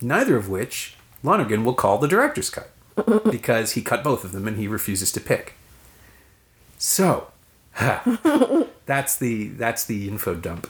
Neither 0.00 0.36
of 0.36 0.48
which 0.48 0.96
Lonergan 1.22 1.64
will 1.64 1.74
call 1.74 1.98
the 1.98 2.08
director's 2.08 2.50
cut 2.50 2.70
because 3.30 3.72
he 3.72 3.82
cut 3.82 4.04
both 4.04 4.24
of 4.24 4.32
them 4.32 4.46
and 4.46 4.56
he 4.56 4.68
refuses 4.68 5.10
to 5.12 5.20
pick. 5.20 5.54
So, 6.78 7.28
that's 8.86 9.16
the 9.16 9.48
that's 9.48 9.84
the 9.84 10.08
info 10.08 10.34
dump. 10.34 10.68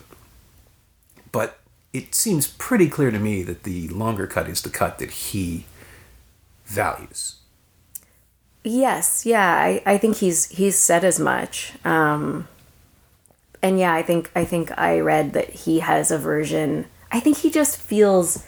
But 1.30 1.58
it 1.92 2.14
seems 2.14 2.46
pretty 2.46 2.88
clear 2.88 3.10
to 3.10 3.18
me 3.18 3.42
that 3.42 3.64
the 3.64 3.88
longer 3.88 4.26
cut 4.26 4.48
is 4.48 4.62
the 4.62 4.70
cut 4.70 4.98
that 4.98 5.10
he 5.10 5.66
values. 6.64 7.37
Yes, 8.70 9.24
yeah, 9.24 9.54
I, 9.54 9.82
I 9.86 9.98
think 9.98 10.16
he's 10.16 10.46
he's 10.50 10.76
said 10.78 11.02
as 11.04 11.18
much. 11.18 11.72
Um, 11.84 12.48
and 13.62 13.78
yeah, 13.78 13.94
I 13.94 14.02
think 14.02 14.30
I 14.34 14.44
think 14.44 14.76
I 14.78 15.00
read 15.00 15.32
that 15.32 15.50
he 15.50 15.80
has 15.80 16.10
a 16.10 16.18
version. 16.18 16.84
I 17.10 17.20
think 17.20 17.38
he 17.38 17.50
just 17.50 17.78
feels 17.78 18.44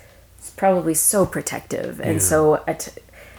probably 0.56 0.92
so 0.94 1.24
protective 1.24 2.00
and 2.00 2.14
Yeah. 2.14 2.18
so. 2.18 2.62
At, 2.66 2.98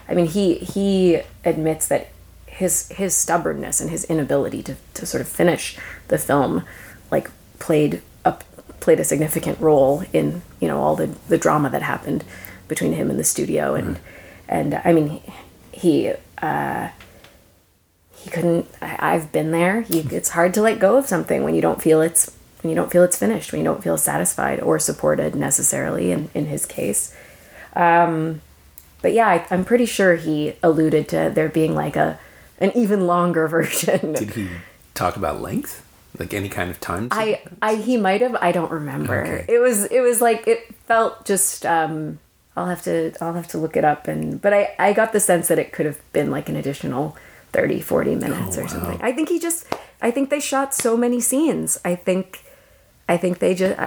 I 0.10 0.14
mean, 0.16 0.26
he 0.26 0.56
he 0.56 1.22
admits 1.46 1.88
that 1.88 2.10
his 2.48 2.90
his 2.90 3.16
stubbornness 3.16 3.80
and 3.80 3.90
his 3.92 4.04
inability 4.06 4.64
to, 4.64 4.76
to 4.96 5.06
sort 5.06 5.22
of 5.22 5.28
finish 5.28 5.78
the 6.08 6.18
film, 6.18 6.64
like 7.12 7.30
played 7.60 8.02
a 8.26 8.34
played 8.80 9.00
a 9.00 9.04
significant 9.04 9.60
role 9.62 10.04
in 10.14 10.42
you 10.60 10.68
know 10.68 10.82
all 10.82 10.96
the 10.96 11.08
the 11.30 11.38
drama 11.38 11.70
that 11.70 11.84
happened 11.84 12.24
between 12.68 12.94
him 12.94 13.10
and 13.12 13.20
the 13.20 13.24
studio 13.24 13.76
and 13.76 14.00
and 14.50 14.82
I 14.84 14.92
mean 14.94 15.22
he 15.72 16.14
uh, 16.42 16.90
he 18.16 18.30
couldn't 18.30 18.68
I, 18.82 19.14
I've 19.14 19.32
been 19.32 19.52
there 19.52 19.82
he, 19.82 20.00
it's 20.00 20.30
hard 20.30 20.54
to 20.56 20.62
let 20.62 20.80
go 20.80 20.98
of 20.98 21.08
something 21.08 21.44
when 21.44 21.56
you 21.56 21.62
don't 21.62 21.82
feel 21.82 22.02
it's 22.02 22.32
when 22.62 22.70
you 22.70 22.76
don't 22.76 22.92
feel 22.92 23.04
it's 23.04 23.18
finished 23.18 23.52
when 23.52 23.60
you 23.60 23.66
don't 23.66 23.84
feel 23.84 23.98
satisfied 23.98 24.60
or 24.60 24.78
supported 24.80 25.36
necessarily 25.36 26.12
in, 26.12 26.30
in 26.34 26.46
his 26.46 26.66
case 26.66 27.16
um, 27.76 28.42
but 29.02 29.14
yeah 29.14 29.28
I, 29.28 29.46
I'm 29.50 29.66
pretty 29.66 29.86
sure 29.86 30.16
he 30.16 30.54
alluded 30.62 31.08
to 31.10 31.32
there 31.34 31.50
being 31.50 31.74
like 31.74 31.96
a 31.96 32.20
an 32.60 32.72
even 32.76 33.08
longer 33.08 33.48
version 33.58 34.14
Did 34.14 34.32
he 34.32 34.48
talk 34.94 35.18
about 35.18 35.42
length? 35.42 35.86
Like 36.20 36.34
any 36.34 36.50
kind 36.50 36.70
of 36.70 36.80
time? 36.80 37.08
I, 37.12 37.42
I 37.62 37.76
he 37.76 37.98
might 37.98 38.22
have 38.22 38.36
I 38.36 38.52
don't 38.52 38.72
remember. 38.72 39.22
Okay. 39.22 39.46
It 39.48 39.60
was 39.60 39.86
it 39.86 40.02
was 40.02 40.22
like 40.22 40.48
it 40.48 40.74
felt 40.86 41.26
just 41.26 41.66
um 41.66 42.20
I'll 42.56 42.68
have 42.68 42.82
to 42.84 43.14
I'll 43.22 43.34
have 43.34 43.48
to 43.50 43.58
look 43.58 43.76
it 43.78 43.86
up 43.86 44.08
and 44.08 44.42
but 44.42 44.54
I 44.54 44.76
I 44.78 44.94
got 44.94 45.14
the 45.14 45.20
sense 45.20 45.48
that 45.48 45.58
it 45.60 45.72
could 45.72 45.86
have 45.86 46.00
been 46.14 46.30
like 46.32 46.50
an 46.50 46.56
additional 46.56 47.16
30 47.54 47.82
40 47.82 48.16
minutes 48.16 48.58
Oh, 48.58 48.62
or 48.62 48.64
wow. 48.64 48.70
something. 48.70 49.00
I 49.02 49.12
think 49.12 49.30
he 49.30 49.40
just 49.40 49.66
I 50.02 50.12
think 50.12 50.30
they 50.30 50.40
shot 50.40 50.74
so 50.74 50.96
many 50.98 51.20
scenes. 51.22 51.80
I 51.86 51.96
think 51.96 52.44
I 53.10 53.18
think 53.18 53.40
they 53.40 53.56
just 53.56 53.78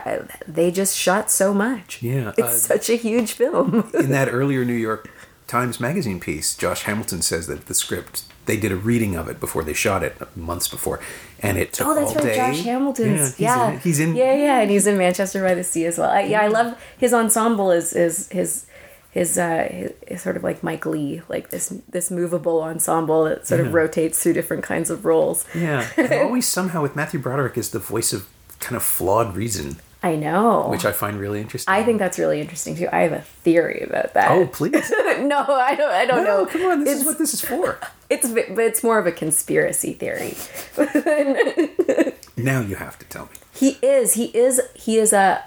they 0.46 0.70
just 0.70 0.96
shot 0.96 1.30
so 1.30 1.54
much. 1.54 2.02
Yeah, 2.02 2.32
it's 2.36 2.40
uh, 2.70 2.76
such 2.76 2.90
a 2.90 2.96
huge 2.96 3.32
film. 3.32 3.90
in 3.94 4.10
that 4.10 4.28
earlier 4.32 4.64
New 4.64 4.74
York 4.74 5.10
Times 5.54 5.78
Magazine 5.78 6.18
piece, 6.18 6.56
Josh 6.56 6.82
Hamilton 6.82 7.22
says 7.22 7.46
that 7.46 7.66
the 7.66 7.74
script 7.74 8.24
they 8.46 8.56
did 8.56 8.72
a 8.72 8.76
reading 8.76 9.14
of 9.14 9.28
it 9.28 9.38
before 9.38 9.62
they 9.62 9.72
shot 9.72 10.02
it 10.02 10.16
months 10.36 10.66
before, 10.66 10.98
and 11.40 11.56
it 11.56 11.72
took 11.72 11.86
Oh, 11.86 11.94
that's 11.94 12.10
all 12.10 12.16
right, 12.16 12.24
day. 12.24 12.36
Josh 12.36 12.62
Hamilton's. 12.64 13.38
Yeah, 13.38 13.70
Yeah, 13.70 13.78
he's 13.78 14.00
in. 14.00 14.08
He's 14.08 14.16
in 14.16 14.16
Yeah, 14.16 14.34
yeah, 14.34 14.60
and 14.62 14.70
he's 14.72 14.88
in 14.88 14.98
Manchester 14.98 15.40
by 15.44 15.54
the 15.54 15.62
Sea 15.62 15.86
as 15.86 15.96
well. 15.96 16.10
I, 16.10 16.22
yeah, 16.22 16.42
I 16.42 16.48
love 16.48 16.76
his 16.98 17.14
ensemble. 17.14 17.70
Is 17.70 17.92
is 17.92 18.28
his 18.30 18.66
his 19.12 19.38
uh 19.38 19.68
his, 19.70 19.92
his 20.08 20.22
sort 20.22 20.36
of 20.36 20.42
like 20.42 20.64
Mike 20.64 20.84
Leigh, 20.86 21.22
like 21.28 21.50
this 21.50 21.72
this 21.88 22.10
movable 22.10 22.60
ensemble 22.60 23.22
that 23.26 23.46
sort 23.46 23.60
of 23.60 23.72
rotates 23.72 24.20
through 24.20 24.32
different 24.32 24.64
kinds 24.64 24.90
of 24.90 25.04
roles. 25.04 25.44
Yeah, 25.54 25.88
and 25.96 26.12
always 26.26 26.48
somehow 26.48 26.82
with 26.82 26.96
Matthew 26.96 27.20
Broderick 27.20 27.56
is 27.56 27.70
the 27.70 27.78
voice 27.78 28.12
of 28.12 28.28
kind 28.58 28.74
of 28.74 28.82
flawed 28.82 29.36
reason, 29.36 29.76
I 30.04 30.16
know. 30.16 30.68
which 30.68 30.84
I 30.84 30.92
find 30.92 31.18
really 31.18 31.40
interesting. 31.40 31.72
I 31.72 31.82
think 31.82 31.98
that's 31.98 32.18
really 32.18 32.38
interesting 32.40 32.76
too. 32.76 32.88
I 32.92 33.00
have 33.00 33.12
a 33.12 33.22
theory 33.22 33.80
about 33.88 34.12
that. 34.14 34.30
Oh, 34.32 34.46
please. 34.46 34.90
no, 35.20 35.38
I 35.48 35.74
don't. 35.74 35.90
I 35.90 36.04
don't 36.04 36.24
No, 36.24 36.44
know. 36.44 36.46
come 36.46 36.62
on. 36.66 36.84
This 36.84 37.00
is 37.00 37.06
what 37.06 37.16
this 37.18 37.32
is 37.34 37.40
for. 37.40 37.78
It's 38.10 38.28
but 38.28 38.58
it's 38.70 38.82
more 38.84 38.98
of 38.98 39.06
a 39.06 39.12
conspiracy 39.12 39.92
theory. 39.94 40.36
Now 42.36 42.60
you 42.60 42.76
have 42.76 42.98
to 42.98 43.06
tell 43.06 43.24
me. 43.26 43.36
He 43.54 43.78
is. 43.82 44.14
He 44.14 44.26
is. 44.26 44.60
He 44.74 44.98
is 44.98 45.12
a. 45.12 45.42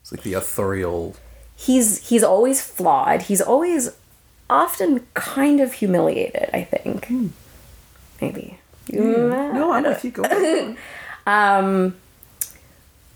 It's 0.00 0.12
like 0.12 0.22
the 0.22 0.34
authorial. 0.34 1.14
He's 1.56 2.08
he's 2.08 2.22
always 2.24 2.62
flawed. 2.62 3.22
He's 3.22 3.40
always 3.42 3.90
often 4.48 5.06
kind 5.14 5.60
of 5.60 5.72
humiliated. 5.74 6.48
I 6.54 6.62
think. 6.64 7.06
Hmm. 7.06 7.26
Maybe. 8.20 8.58
Hmm. 8.90 8.96
Mm, 8.96 9.52
no, 9.54 9.72
I'm 9.72 9.82
with 9.84 10.04
you. 10.04 10.10
Go. 10.12 10.22
on. 10.22 11.94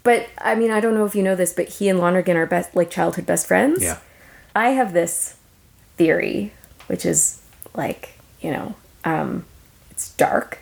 But 0.02 0.28
I 0.38 0.54
mean, 0.54 0.70
I 0.70 0.80
don't 0.80 0.94
know 0.94 1.04
if 1.04 1.14
you 1.14 1.22
know 1.22 1.36
this, 1.36 1.52
but 1.52 1.68
he 1.68 1.88
and 1.88 1.98
Lonergan 1.98 2.36
are 2.36 2.46
best 2.46 2.74
like 2.74 2.90
childhood 2.90 3.26
best 3.26 3.46
friends. 3.46 3.82
Yeah. 3.82 3.98
I 4.54 4.70
have 4.70 4.92
this 4.92 5.36
theory, 5.96 6.52
which 6.88 7.06
is 7.06 7.40
like, 7.74 8.18
you 8.40 8.50
know, 8.50 8.74
um, 9.04 9.44
it's 9.90 10.12
dark, 10.14 10.58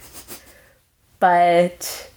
but 1.19 2.11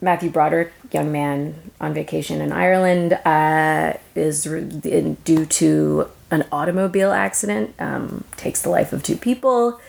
Matthew 0.00 0.30
Broderick, 0.30 0.72
young 0.92 1.10
man 1.10 1.70
on 1.80 1.94
vacation 1.94 2.40
in 2.40 2.52
Ireland, 2.52 3.14
uh, 3.24 3.94
is 4.14 4.46
re- 4.46 4.68
in, 4.84 5.14
due 5.24 5.46
to 5.46 6.08
an 6.30 6.44
automobile 6.52 7.10
accident, 7.12 7.74
um, 7.78 8.24
takes 8.36 8.62
the 8.62 8.68
life 8.68 8.92
of 8.92 9.02
two 9.02 9.16
people, 9.16 9.80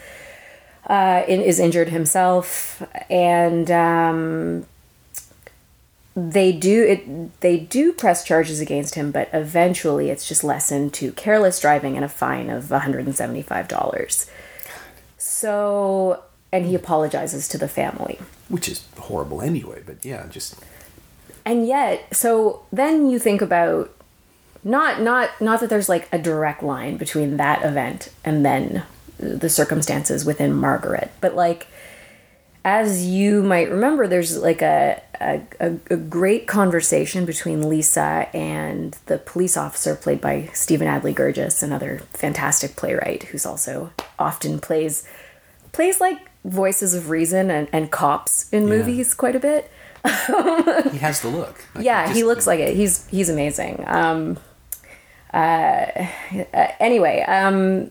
uh, 0.87 1.23
in, 1.27 1.41
is 1.41 1.59
injured 1.59 1.89
himself, 1.89 2.81
and 3.09 3.69
um, 3.71 4.65
they 6.15 6.51
do 6.51 6.83
it 6.83 7.41
they 7.41 7.57
do 7.57 7.91
press 7.91 8.23
charges 8.23 8.61
against 8.61 8.95
him 8.95 9.11
but 9.11 9.29
eventually 9.33 10.09
it's 10.09 10.27
just 10.27 10.43
lessened 10.43 10.93
to 10.93 11.11
careless 11.11 11.59
driving 11.59 11.95
and 11.95 12.05
a 12.05 12.09
fine 12.09 12.49
of 12.49 12.65
$175 12.65 14.29
so 15.17 16.23
and 16.55 16.65
he 16.65 16.73
apologizes 16.73 17.49
to 17.49 17.57
the 17.57 17.67
family. 17.67 18.17
Which 18.47 18.69
is 18.69 18.85
horrible 18.97 19.41
anyway, 19.41 19.83
but 19.85 20.05
yeah, 20.05 20.25
just 20.27 20.55
and 21.45 21.67
yet 21.67 22.15
so 22.15 22.63
then 22.71 23.09
you 23.09 23.19
think 23.19 23.41
about 23.41 23.93
not 24.63 25.01
not 25.01 25.29
not 25.41 25.59
that 25.59 25.69
there's 25.69 25.89
like 25.89 26.07
a 26.11 26.17
direct 26.17 26.63
line 26.63 26.97
between 26.97 27.37
that 27.37 27.63
event 27.63 28.09
and 28.23 28.45
then 28.45 28.83
the 29.19 29.49
circumstances 29.49 30.25
within 30.25 30.51
margaret 30.53 31.11
but 31.21 31.35
like 31.35 31.67
as 32.65 33.05
you 33.05 33.43
might 33.43 33.69
remember 33.69 34.07
there's 34.07 34.37
like 34.39 34.61
a 34.61 35.01
a, 35.21 35.39
a, 35.89 35.95
great 35.95 36.45
conversation 36.45 37.23
between 37.23 37.69
lisa 37.69 38.27
and 38.33 38.97
the 39.05 39.17
police 39.19 39.55
officer 39.55 39.95
played 39.95 40.19
by 40.19 40.49
stephen 40.53 40.87
adly 40.87 41.15
guirgis 41.15 41.63
another 41.63 41.99
fantastic 42.13 42.75
playwright 42.75 43.23
who's 43.23 43.45
also 43.45 43.91
often 44.19 44.59
plays 44.59 45.07
plays 45.71 46.01
like 46.01 46.17
voices 46.43 46.93
of 46.93 47.09
reason 47.09 47.49
and, 47.49 47.69
and 47.71 47.91
cops 47.91 48.51
in 48.51 48.67
movies 48.67 49.13
quite 49.13 49.35
a 49.35 49.39
bit 49.39 49.71
he 50.27 50.99
has 50.99 51.21
the 51.21 51.29
look. 51.29 51.65
Like, 51.73 51.83
yeah, 51.83 52.05
just- 52.05 52.15
he 52.15 52.23
looks 52.23 52.45
like 52.45 52.59
it. 52.59 52.75
He's 52.75 53.07
he's 53.07 53.27
amazing. 53.27 53.83
Um, 53.87 54.37
uh, 55.33 55.87
anyway, 56.79 57.21
um, 57.21 57.89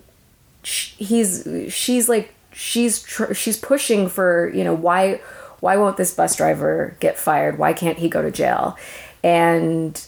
he's 0.63 1.45
she's 1.71 2.09
like 2.09 2.34
she's 2.55 3.03
tr- 3.03 3.35
she's 3.35 3.59
pushing 3.59 4.09
for 4.09 4.49
you 4.55 4.65
know 4.65 4.75
why 4.75 5.21
why 5.61 5.77
won't 5.77 5.97
this 5.97 6.13
bus 6.15 6.37
driver 6.37 6.97
get 7.01 7.19
fired? 7.19 7.59
Why 7.59 7.73
can't 7.73 7.99
he 7.99 8.09
go 8.09 8.21
to 8.23 8.31
jail? 8.31 8.77
And 9.23 10.01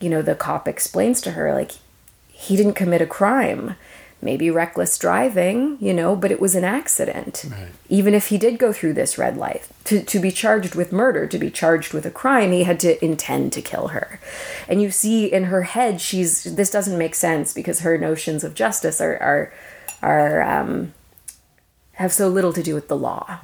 you 0.00 0.08
know 0.08 0.22
the 0.22 0.34
cop 0.34 0.68
explains 0.68 1.20
to 1.22 1.32
her 1.32 1.52
like 1.54 1.72
he 2.28 2.56
didn't 2.56 2.74
commit 2.74 3.00
a 3.00 3.06
crime 3.06 3.76
maybe 4.22 4.50
reckless 4.50 4.98
driving 4.98 5.76
you 5.80 5.92
know 5.92 6.14
but 6.16 6.30
it 6.30 6.40
was 6.40 6.54
an 6.54 6.64
accident 6.64 7.44
Right. 7.50 7.68
even 7.88 8.14
if 8.14 8.28
he 8.28 8.38
did 8.38 8.58
go 8.58 8.72
through 8.72 8.92
this 8.94 9.16
red 9.18 9.36
light 9.36 9.66
to, 9.84 10.02
to 10.02 10.18
be 10.18 10.30
charged 10.30 10.74
with 10.74 10.92
murder 10.92 11.26
to 11.26 11.38
be 11.38 11.50
charged 11.50 11.92
with 11.94 12.04
a 12.06 12.10
crime 12.10 12.52
he 12.52 12.64
had 12.64 12.78
to 12.80 13.02
intend 13.04 13.52
to 13.54 13.62
kill 13.62 13.88
her 13.88 14.20
and 14.68 14.80
you 14.82 14.90
see 14.90 15.30
in 15.32 15.44
her 15.44 15.62
head 15.62 16.00
she's 16.00 16.44
this 16.44 16.70
doesn't 16.70 16.98
make 16.98 17.14
sense 17.14 17.52
because 17.54 17.80
her 17.80 17.96
notions 17.98 18.44
of 18.44 18.54
justice 18.54 19.00
are 19.00 19.16
are 19.20 19.52
are 20.02 20.42
um 20.42 20.92
have 21.96 22.12
so 22.12 22.28
little 22.28 22.52
to 22.52 22.62
do 22.62 22.74
with 22.74 22.88
the 22.88 22.96
law 22.96 23.40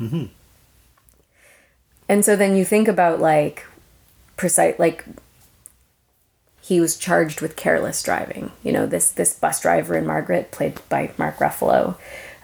and 2.09 2.25
so 2.25 2.37
then 2.37 2.57
you 2.57 2.65
think 2.65 2.89
about 2.89 3.21
like 3.21 3.67
precise 4.37 4.79
like 4.79 5.05
he 6.63 6.81
was 6.81 6.97
charged 6.97 7.41
with 7.41 7.57
careless 7.57 8.03
driving. 8.03 8.53
You 8.63 8.73
know, 8.73 8.87
this 8.87 9.11
this 9.11 9.35
bus 9.35 9.61
driver 9.61 9.97
in 9.97 10.07
Margaret, 10.07 10.53
played 10.53 10.81
by 10.89 11.11
Mark 11.19 11.39
Ruffalo, 11.39 11.97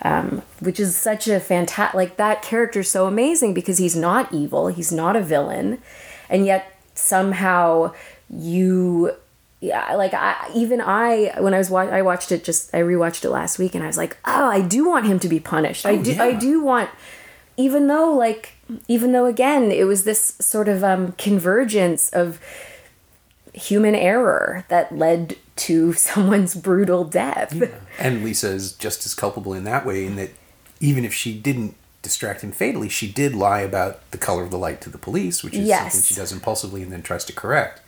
um, 0.03 0.43
which 0.59 0.81
is 0.81 0.97
such 0.97 1.29
a 1.29 1.39
fantastic. 1.39 1.95
Like 1.95 2.17
that 2.17 2.43
character's 2.43 2.91
so 2.91 3.07
amazing 3.07 3.55
because 3.55 3.79
he's 3.79 3.95
not 3.95 4.33
evil, 4.33 4.69
he's 4.69 4.91
not 4.91 5.15
a 5.15 5.23
villain, 5.23 5.81
and 6.29 6.45
yet 6.45 6.79
somehow 6.95 7.95
you. 8.29 9.13
Yeah, 9.61 9.95
like 9.97 10.15
I 10.15 10.51
even 10.55 10.81
I 10.81 11.33
when 11.41 11.53
I 11.53 11.59
was 11.59 11.69
wa- 11.69 11.81
I 11.83 12.03
watched 12.03 12.31
it 12.31 12.45
just 12.45 12.73
I 12.75 12.79
rewatched 12.79 13.25
it 13.25 13.31
last 13.31 13.59
week 13.59 13.75
and 13.75 13.83
I 13.83 13.89
was 13.89 13.97
like, 13.97 14.17
"Oh, 14.25 14.47
I 14.49 14.61
do 14.61 14.89
want 14.89 15.07
him 15.07 15.19
to 15.19 15.29
be 15.29 15.41
punished. 15.41 15.85
I 15.85 15.97
do 15.97 16.17
I 16.21 16.33
do 16.35 16.63
want 16.63 16.91
even 17.57 17.89
though 17.89 18.13
like 18.13 18.53
even 18.87 19.11
though 19.13 19.27
again 19.27 19.73
it 19.73 19.85
was 19.85 20.05
this 20.05 20.35
sort 20.41 20.69
of 20.69 20.85
um 20.85 21.13
convergence 21.19 22.09
of 22.11 22.39
human 23.53 23.95
error 23.97 24.65
that 24.69 24.97
led 24.97 25.37
to 25.57 25.93
someone's 25.95 26.55
brutal 26.55 27.03
death. 27.05 27.61
And 27.99 28.23
Lisa 28.25 28.51
is 28.51 28.73
just 28.73 29.05
as 29.07 29.15
culpable 29.15 29.53
in 29.55 29.65
that 29.65 29.85
way, 29.85 30.05
in 30.07 30.15
that 30.17 30.31
even 30.81 31.05
if 31.05 31.13
she 31.13 31.37
didn't 31.37 31.75
distract 32.03 32.43
him 32.43 32.53
fatally, 32.53 32.89
she 32.89 33.11
did 33.11 33.35
lie 33.35 33.63
about 33.63 34.09
the 34.13 34.19
color 34.19 34.45
of 34.45 34.53
the 34.53 34.59
light 34.59 34.81
to 34.83 34.91
the 34.91 34.99
police, 34.99 35.43
which 35.43 35.55
is 35.55 35.67
Yes. 35.67 35.95
something 35.95 36.07
she 36.07 36.15
does 36.15 36.31
impulsively 36.31 36.85
and 36.85 36.93
then 36.93 37.03
tries 37.03 37.25
to 37.25 37.33
correct. 37.33 37.81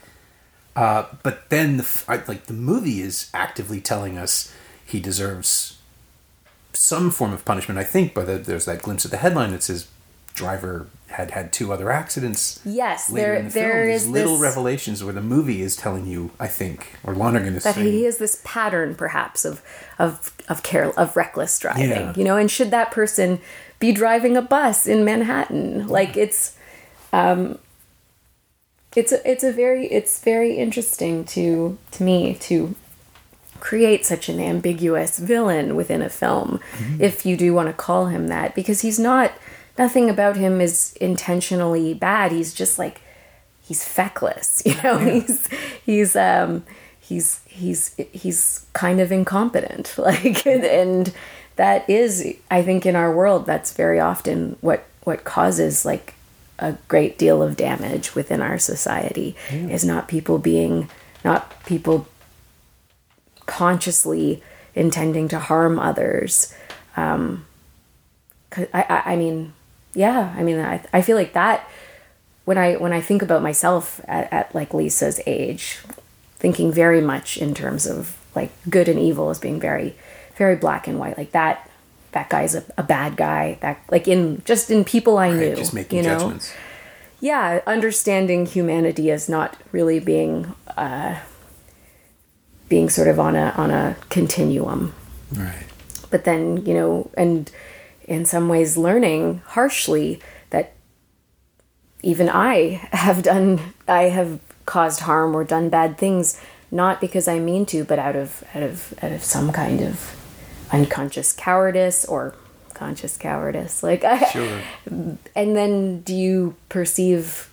Uh, 0.77 1.07
but 1.23 1.51
then, 1.51 1.77
the 1.77 2.23
like 2.29 2.47
the 2.47 2.53
movie 2.53 3.01
is 3.01 3.31
actively 3.35 3.81
telling 3.81 4.17
us 4.17 4.55
he 4.85 5.01
deserves 5.01 5.79
some 6.73 7.11
form 7.11 7.33
of 7.33 7.45
punishment. 7.45 7.79
I 7.79 7.85
think, 7.85 8.15
but 8.15 8.45
there's 8.45 8.65
that 8.67 8.83
glimpse 8.83 9.05
at 9.05 9.11
the 9.11 9.17
headline 9.17 9.51
that 9.51 9.63
says 9.63 9.89
driver 10.35 10.87
had 11.09 11.33
had 11.33 11.53
two 11.53 11.73
other 11.73 11.91
accidents. 11.91 12.61
Yes, 12.65 13.09
there 13.09 13.35
in 13.35 13.47
the 13.47 13.51
there 13.51 13.87
These 13.87 14.07
little 14.07 14.35
this, 14.35 14.43
revelations 14.43 15.03
where 15.03 15.13
the 15.13 15.21
movie 15.21 15.61
is 15.61 15.77
telling 15.77 16.07
you, 16.07 16.31
I 16.39 16.47
think, 16.47 16.95
or 17.05 17.15
Lonergan 17.15 17.57
is 17.57 17.65
that 17.65 17.75
saying, 17.75 17.87
he 17.87 18.05
has 18.05 18.19
this 18.19 18.41
pattern 18.45 18.95
perhaps 18.95 19.45
of 19.45 19.63
of 19.99 20.33
of 20.49 20.63
care 20.63 20.99
of 20.99 21.17
reckless 21.17 21.59
driving. 21.59 21.91
Yeah. 21.91 22.15
You 22.17 22.25
know, 22.25 22.37
and 22.37 22.51
should 22.51 22.71
that 22.71 22.91
person 22.91 23.41
be 23.81 23.93
driving 23.93 24.37
a 24.37 24.43
bus 24.43 24.87
in 24.87 25.05
Manhattan? 25.05 25.89
Like 25.89 26.17
it's 26.17 26.57
um 27.13 27.59
it's 28.97 29.13
a, 29.13 29.31
it's 29.31 29.45
a 29.45 29.53
very 29.53 29.87
it's 29.87 30.21
very 30.23 30.57
interesting 30.57 31.25
to 31.25 31.79
to 31.93 32.03
me 32.03 32.35
to 32.35 32.75
create 33.61 34.07
such 34.07 34.29
an 34.29 34.41
ambiguous 34.41 35.19
villain 35.19 35.77
within 35.77 36.01
a 36.01 36.09
film 36.09 36.59
if 36.99 37.27
you 37.27 37.37
do 37.37 37.53
want 37.53 37.69
to 37.69 37.75
call 37.75 38.07
him 38.07 38.29
that 38.29 38.55
because 38.55 38.81
he's 38.81 38.99
not 38.99 39.33
nothing 39.79 40.11
about 40.11 40.37
him 40.37 40.61
is 40.61 40.95
intentionally 41.01 41.95
bad. 41.95 42.33
He's 42.33 42.53
just 42.53 42.79
like 42.79 43.01
he's 43.61 43.85
feckless 43.85 44.63
you 44.67 44.75
know? 44.83 44.99
He's 44.99 45.49
he's 45.85 46.17
um 46.17 46.65
he's 47.01 47.41
he's 47.47 47.95
he's 48.13 48.67
kind 48.73 49.01
of 49.01 49.11
incompetent 49.11 49.95
like 49.99 50.47
and, 50.47 50.65
and 50.65 51.13
that 51.57 51.89
is 51.91 52.37
i 52.51 52.63
think 52.63 52.87
in 52.87 52.95
our 52.95 53.13
world 53.13 53.45
that's 53.45 53.73
very 53.73 53.99
often 53.99 54.57
what 54.61 54.85
what 55.03 55.25
causes 55.25 55.85
like 55.85 56.15
a 56.61 56.79
great 56.89 57.19
deal 57.19 57.43
of 57.43 57.57
damage 57.57 58.15
within 58.15 58.41
our 58.41 58.59
society 58.59 59.35
is 59.51 59.85
not 59.85 60.09
people 60.09 60.39
being 60.39 60.89
not 61.25 61.65
people 61.65 62.07
consciously 63.47 64.43
intending 64.75 65.29
to 65.29 65.39
harm 65.39 65.79
others. 65.79 66.55
Um, 66.97 67.47
I, 68.57 68.69
I, 68.73 69.03
I 69.13 69.17
mean, 69.17 69.53
yeah, 69.95 70.35
I 70.37 70.43
mean, 70.43 70.61
I, 70.61 70.85
I 70.93 71.03
feel 71.03 71.17
like 71.17 71.33
that 71.33 71.69
when 72.45 72.59
I 72.59 72.75
when 72.75 72.93
I 72.93 73.01
think 73.01 73.23
about 73.23 73.43
myself 73.43 74.01
at, 74.09 74.33
at 74.33 74.55
like 74.55 74.75
Lisa's 74.75 75.21
age, 75.27 75.79
thinking 76.37 76.73
very 76.73 77.01
much 77.01 77.39
in 77.39 77.55
terms 77.55 77.87
of 77.87 78.17
like 78.35 78.51
good 78.69 78.89
and 78.89 78.99
evil 78.99 79.31
as 79.31 79.39
being 79.39 79.61
very 79.61 79.95
very 80.37 80.57
black 80.57 80.89
and 80.89 80.99
white. 80.99 81.17
Like 81.17 81.33
that 81.33 81.70
that 82.13 82.29
guy's 82.29 82.55
a, 82.55 82.65
a 82.77 82.83
bad 82.83 83.17
guy. 83.17 83.59
That 83.61 83.83
like 83.91 84.09
in 84.09 84.43
just 84.45 84.71
in 84.71 84.85
people 84.85 85.19
I 85.19 85.33
knew, 85.33 85.55
just 85.57 85.75
making 85.75 85.99
you 85.99 86.03
know? 86.05 86.19
judgments. 86.19 86.53
yeah, 87.21 87.61
understanding 87.67 88.47
humanity 88.47 89.11
as 89.11 89.29
not 89.29 89.57
really 89.73 90.01
being 90.01 90.55
uh, 90.77 91.19
being 92.69 92.89
sort 92.89 93.09
of 93.09 93.19
on 93.19 93.37
a 93.37 93.51
on 93.57 93.71
a 93.71 93.97
continuum, 94.09 94.95
Right. 95.35 95.65
but 96.11 96.25
then 96.25 96.65
you 96.67 96.75
know, 96.75 97.11
and 97.17 97.51
in 98.05 98.25
some 98.25 98.49
ways, 98.49 98.77
learning 98.77 99.43
harshly 99.47 100.21
that 100.51 100.73
even 102.03 102.29
I 102.29 102.89
have 102.93 103.23
done, 103.23 103.75
I 103.87 104.05
have 104.05 104.41
caused 104.67 105.01
harm 105.01 105.35
or 105.37 105.45
done 105.45 105.69
bad 105.69 105.99
things, 105.99 106.41
not 106.71 107.01
because 107.01 107.29
I 107.29 107.39
mean 107.39 107.67
to, 107.67 107.85
but 107.85 107.99
out 107.99 108.17
of 108.17 108.43
out 108.55 108.63
of 108.63 108.95
out 109.03 109.13
of 109.13 109.23
some 109.25 109.53
kind 109.53 109.81
of 109.81 110.17
unconscious 110.73 111.33
cowardice 111.33 112.05
or 112.05 112.35
conscious 112.75 113.17
cowardice. 113.17 113.83
Like 113.83 114.05
I, 114.05 114.25
Sure. 114.31 114.61
and 115.35 115.57
then 115.57 116.01
do 116.03 116.15
you 116.15 116.55
perceive 116.69 117.49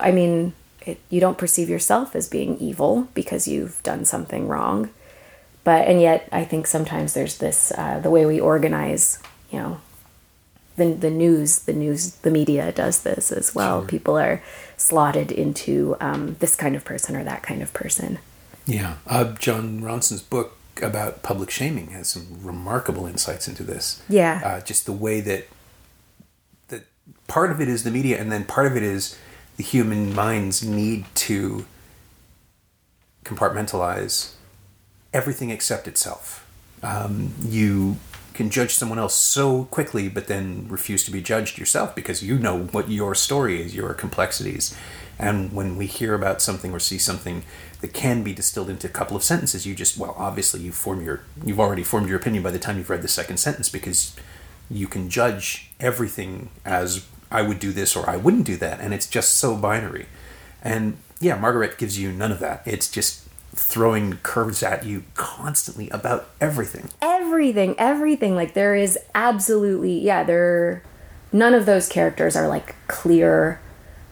i 0.00 0.10
mean 0.10 0.52
it, 0.86 0.98
you 1.10 1.20
don't 1.20 1.38
perceive 1.38 1.68
yourself 1.68 2.16
as 2.16 2.28
being 2.28 2.56
evil 2.58 3.06
because 3.14 3.46
you've 3.46 3.80
done 3.82 4.04
something 4.04 4.48
wrong 4.48 4.88
but 5.62 5.86
and 5.86 6.00
yet 6.00 6.28
i 6.32 6.42
think 6.44 6.66
sometimes 6.66 7.12
there's 7.14 7.38
this 7.38 7.70
uh, 7.78 8.00
the 8.00 8.10
way 8.10 8.26
we 8.26 8.40
organize 8.40 9.18
you 9.52 9.58
know 9.58 9.80
the, 10.76 10.92
the 10.94 11.10
news 11.10 11.60
the 11.60 11.72
news 11.72 12.16
the 12.26 12.30
media 12.30 12.72
does 12.72 13.02
this 13.02 13.30
as 13.30 13.54
well 13.54 13.80
Sure. 13.80 13.88
people 13.88 14.18
are 14.18 14.42
slotted 14.76 15.30
into 15.30 15.96
um, 16.00 16.34
this 16.40 16.56
kind 16.56 16.74
of 16.74 16.84
person 16.84 17.14
or 17.14 17.22
that 17.24 17.42
kind 17.42 17.62
of 17.62 17.72
person 17.72 18.18
Yeah. 18.66 18.94
Uh, 19.06 19.24
Jon 19.34 19.80
Ronson's 19.82 20.22
book 20.22 20.56
about 20.82 21.22
public 21.22 21.50
shaming 21.50 21.88
has 21.88 22.08
some 22.08 22.38
remarkable 22.42 23.06
insights 23.06 23.48
into 23.48 23.62
this. 23.62 24.02
Yeah. 24.08 24.40
Uh, 24.44 24.60
just 24.60 24.86
the 24.86 24.92
way 24.92 25.20
that 25.20 25.48
that 26.68 26.84
part 27.26 27.50
of 27.50 27.60
it 27.60 27.68
is 27.68 27.84
the 27.84 27.90
media, 27.90 28.20
and 28.20 28.30
then 28.30 28.44
part 28.44 28.66
of 28.66 28.76
it 28.76 28.82
is 28.82 29.18
the 29.56 29.62
human 29.62 30.14
mind's 30.14 30.62
need 30.62 31.04
to 31.14 31.66
compartmentalize 33.24 34.32
everything 35.12 35.50
except 35.50 35.86
itself. 35.88 36.46
Um, 36.82 37.32
you 37.40 37.96
can 38.34 38.50
judge 38.50 38.74
someone 38.74 38.98
else 38.98 39.14
so 39.14 39.64
quickly, 39.66 40.08
but 40.08 40.26
then 40.26 40.66
refuse 40.68 41.04
to 41.04 41.10
be 41.10 41.22
judged 41.22 41.56
yourself 41.56 41.94
because 41.94 42.22
you 42.22 42.36
know 42.38 42.64
what 42.64 42.90
your 42.90 43.14
story 43.14 43.62
is, 43.62 43.74
your 43.74 43.94
complexities. 43.94 44.76
And 45.18 45.52
when 45.52 45.76
we 45.76 45.86
hear 45.86 46.14
about 46.14 46.42
something 46.42 46.72
or 46.72 46.80
see 46.80 46.98
something 46.98 47.44
that 47.80 47.92
can 47.92 48.22
be 48.22 48.32
distilled 48.32 48.70
into 48.70 48.86
a 48.86 48.90
couple 48.90 49.16
of 49.16 49.22
sentences, 49.22 49.66
you 49.66 49.74
just 49.74 49.96
well, 49.96 50.14
obviously 50.18 50.60
you 50.60 50.72
form 50.72 51.04
your 51.04 51.20
you've 51.44 51.60
already 51.60 51.84
formed 51.84 52.08
your 52.08 52.18
opinion 52.18 52.42
by 52.42 52.50
the 52.50 52.58
time 52.58 52.78
you've 52.78 52.90
read 52.90 53.02
the 53.02 53.08
second 53.08 53.36
sentence 53.36 53.68
because 53.68 54.16
you 54.70 54.86
can 54.86 55.10
judge 55.10 55.70
everything 55.78 56.50
as 56.64 57.06
I 57.30 57.42
would 57.42 57.58
do 57.58 57.72
this 57.72 57.96
or 57.96 58.08
I 58.08 58.16
wouldn't 58.16 58.46
do 58.46 58.56
that, 58.56 58.80
and 58.80 58.94
it's 58.94 59.08
just 59.08 59.36
so 59.36 59.56
binary. 59.56 60.06
And 60.62 60.96
yeah, 61.20 61.36
Margaret 61.36 61.78
gives 61.78 61.98
you 61.98 62.12
none 62.12 62.32
of 62.32 62.40
that. 62.40 62.62
It's 62.64 62.90
just 62.90 63.28
throwing 63.54 64.16
curves 64.18 64.62
at 64.62 64.84
you 64.84 65.04
constantly 65.14 65.88
about 65.90 66.28
everything. 66.40 66.88
everything 67.00 67.74
everything 67.78 68.34
like 68.34 68.54
there 68.54 68.74
is 68.74 68.98
absolutely 69.14 69.98
yeah 69.98 70.24
there 70.24 70.82
none 71.32 71.54
of 71.54 71.66
those 71.66 71.88
characters 71.88 72.36
are 72.36 72.48
like 72.48 72.74
clear 72.88 73.60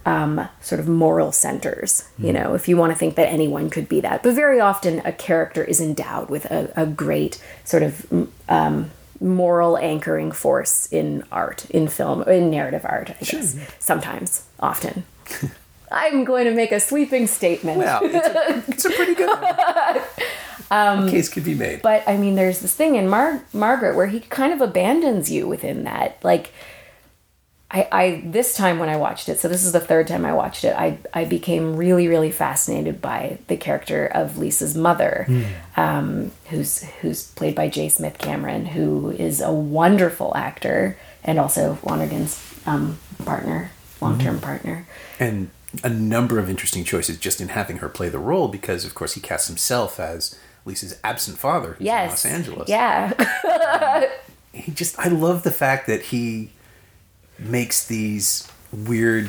um, 0.04 0.48
sort 0.60 0.80
of 0.80 0.88
moral 0.88 1.30
centers 1.32 2.08
you 2.18 2.32
know 2.32 2.54
if 2.54 2.68
you 2.68 2.76
want 2.76 2.92
to 2.92 2.98
think 2.98 3.14
that 3.14 3.28
anyone 3.28 3.70
could 3.70 3.88
be 3.88 4.00
that 4.00 4.22
but 4.22 4.34
very 4.34 4.60
often 4.60 5.00
a 5.04 5.12
character 5.12 5.62
is 5.62 5.80
endowed 5.80 6.28
with 6.28 6.44
a, 6.46 6.72
a 6.76 6.86
great 6.86 7.40
sort 7.64 7.82
of 7.82 8.28
um, 8.48 8.90
moral 9.20 9.78
anchoring 9.78 10.32
force 10.32 10.88
in 10.92 11.22
art 11.30 11.70
in 11.70 11.86
film 11.86 12.22
in 12.24 12.50
narrative 12.50 12.84
art 12.84 13.10
i 13.10 13.24
guess 13.24 13.56
sometimes 13.78 14.44
often 14.58 15.04
i'm 15.92 16.24
going 16.24 16.44
to 16.46 16.54
make 16.54 16.72
a 16.72 16.80
sweeping 16.80 17.26
statement 17.28 17.78
Well, 17.78 18.00
it's 18.02 18.28
a, 18.28 18.72
it's 18.72 18.84
a 18.84 18.90
pretty 18.90 19.14
good 19.14 19.28
one. 19.28 20.02
um, 20.72 21.08
case 21.08 21.28
could 21.28 21.44
be 21.44 21.54
made. 21.54 21.82
But 21.82 22.02
I 22.08 22.16
mean, 22.16 22.34
there's 22.34 22.60
this 22.60 22.74
thing 22.74 22.96
in 22.96 23.08
Mar- 23.08 23.44
Margaret 23.52 23.94
where 23.94 24.06
he 24.06 24.20
kind 24.20 24.52
of 24.52 24.60
abandons 24.60 25.30
you 25.30 25.46
within 25.46 25.84
that. 25.84 26.18
Like, 26.24 26.52
I, 27.72 27.88
I 27.90 28.22
this 28.26 28.54
time 28.54 28.78
when 28.78 28.88
I 28.90 28.96
watched 28.96 29.28
it, 29.30 29.40
so 29.40 29.48
this 29.48 29.64
is 29.64 29.72
the 29.72 29.80
third 29.80 30.06
time 30.06 30.24
I 30.26 30.34
watched 30.34 30.64
it, 30.64 30.74
I 30.76 30.98
I 31.14 31.24
became 31.24 31.74
really 31.76 32.06
really 32.06 32.30
fascinated 32.30 33.00
by 33.00 33.38
the 33.46 33.56
character 33.56 34.06
of 34.06 34.36
Lisa's 34.38 34.76
mother, 34.76 35.26
um, 35.76 36.32
who's 36.50 36.82
who's 37.00 37.28
played 37.32 37.54
by 37.54 37.68
J. 37.68 37.88
Smith 37.88 38.18
Cameron, 38.18 38.66
who 38.66 39.10
is 39.10 39.40
a 39.40 39.52
wonderful 39.52 40.36
actor 40.36 40.98
and 41.24 41.38
also 41.38 41.78
Lonergan's 41.82 42.38
um, 42.66 42.98
partner, 43.24 43.70
long 44.00 44.18
term 44.18 44.38
partner. 44.40 44.86
and 45.18 45.48
a 45.82 45.88
number 45.88 46.38
of 46.38 46.50
interesting 46.50 46.84
choices 46.84 47.16
just 47.16 47.40
in 47.40 47.48
having 47.48 47.78
her 47.78 47.88
play 47.88 48.10
the 48.10 48.18
role 48.18 48.48
because, 48.48 48.84
of 48.84 48.94
course, 48.94 49.14
he 49.14 49.20
casts 49.22 49.48
himself 49.48 49.98
as 49.98 50.38
Lisa's 50.66 50.98
absent 51.02 51.38
father 51.38 51.78
Yes, 51.80 52.02
in 52.04 52.08
Los 52.10 52.26
Angeles. 52.26 52.68
Yeah, 52.68 53.12
he 54.52 54.70
just 54.72 54.98
I 54.98 55.08
love 55.08 55.42
the 55.44 55.50
fact 55.50 55.86
that 55.86 56.02
he 56.02 56.50
makes 57.44 57.86
these 57.86 58.48
weird 58.72 59.28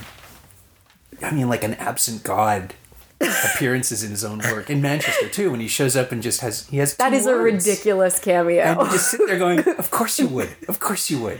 I 1.22 1.32
mean 1.32 1.50
like 1.50 1.64
an 1.64 1.74
absent 1.76 2.24
god 2.24 2.74
appearances 3.20 4.04
in 4.04 4.12
his 4.12 4.24
own 4.24 4.40
work. 4.40 4.70
In 4.70 4.82
Manchester 4.82 5.30
too 5.30 5.52
when 5.52 5.60
he 5.60 5.68
shows 5.68 5.96
up 5.96 6.12
and 6.12 6.22
just 6.22 6.42
has 6.42 6.68
he 6.68 6.78
has 6.78 6.96
that 6.96 7.14
is 7.14 7.26
a 7.26 7.36
ridiculous 7.36 8.20
cameo. 8.20 8.62
and 8.64 8.80
you 8.82 8.86
just 8.92 9.12
sit 9.12 9.22
there 9.28 9.38
going 9.40 9.60
of 9.60 9.92
course 9.92 10.20
you 10.20 10.28
would. 10.28 10.50
Of 10.68 10.80
course 10.80 11.10
you 11.10 11.20
would. 11.20 11.40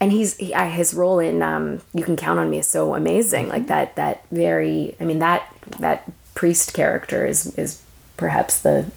And 0.00 0.12
he's 0.12 0.36
he, 0.36 0.52
his 0.52 0.94
role 0.94 1.18
in 1.18 1.42
um, 1.42 1.80
"You 1.92 2.04
Can 2.04 2.16
Count 2.16 2.38
on 2.38 2.50
Me" 2.50 2.58
is 2.58 2.66
so 2.66 2.94
amazing. 2.94 3.48
Like 3.48 3.66
that 3.66 3.96
that 3.96 4.24
very 4.30 4.96
I 5.00 5.04
mean 5.04 5.18
that 5.18 5.46
that 5.78 6.10
priest 6.34 6.74
character 6.74 7.26
is 7.26 7.56
is 7.58 7.82
perhaps 8.16 8.60
the 8.60 8.90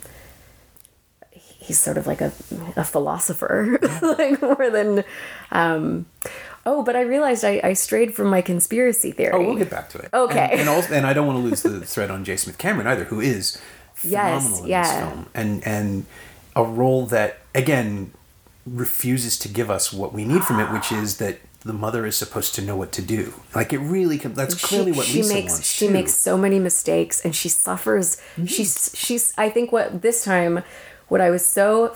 he's 1.32 1.78
sort 1.80 1.98
of 1.98 2.08
like 2.08 2.22
a 2.22 2.32
a 2.76 2.84
philosopher 2.84 3.78
like 4.02 4.42
more 4.42 4.70
than 4.70 5.04
um 5.52 6.06
oh 6.68 6.84
but 6.84 6.96
I 6.96 7.02
realized 7.02 7.44
I, 7.44 7.60
I 7.64 7.74
strayed 7.74 8.14
from 8.14 8.28
my 8.28 8.42
conspiracy 8.42 9.12
theory. 9.12 9.34
oh 9.34 9.42
we'll 9.42 9.56
get 9.56 9.72
back 9.72 9.90
to 9.92 9.98
it 9.98 10.10
Okay. 10.14 10.50
and, 10.52 10.60
and, 10.62 10.70
also, 10.70 10.94
and 10.94 11.08
I 11.08 11.14
don't 11.14 11.26
want 11.26 11.40
to 11.40 11.44
lose 11.44 11.64
the 11.64 11.82
thread 11.94 12.12
on 12.12 12.24
J 12.24 12.38
Smith 12.38 12.58
Cameron 12.60 12.86
either 12.88 13.06
who 13.06 13.20
is 13.20 13.60
Yes, 14.04 14.44
phenomenal 14.44 14.64
in 14.64 14.70
yeah. 14.70 14.82
this 14.84 14.92
film 15.00 15.26
and 15.34 15.68
and 15.68 16.06
a 16.56 16.64
role 16.64 17.06
that 17.08 17.40
again 17.56 18.12
refuses 18.68 19.40
to 19.40 19.48
give 19.48 19.72
us 19.72 19.92
what 19.92 20.14
we 20.14 20.24
need 20.26 20.44
from 20.44 20.60
it 20.60 20.72
which 20.72 20.92
is 20.92 21.18
that 21.18 21.40
the 21.62 21.74
mother 21.74 22.06
is 22.06 22.16
supposed 22.16 22.54
to 22.56 22.62
know 22.62 22.76
what 22.76 22.92
to 22.92 23.02
do 23.02 23.34
like 23.56 23.74
it 23.74 23.80
really 23.80 24.18
that's 24.18 24.56
clearly 24.56 24.92
what 24.92 25.08
Lisa 25.14 25.34
makes 25.34 25.54
wants 25.54 25.68
she 25.68 25.88
too. 25.88 25.94
makes 25.94 26.14
so 26.14 26.38
many 26.38 26.60
mistakes 26.60 27.22
and 27.22 27.36
she 27.36 27.50
suffers 27.50 28.18
mm-hmm. 28.18 28.46
she's 28.46 28.92
she's 28.94 29.34
i 29.38 29.50
think 29.50 29.72
what 29.72 30.02
this 30.02 30.24
time 30.24 30.64
what 31.08 31.22
i 31.22 31.30
was 31.30 31.46
so 31.46 31.94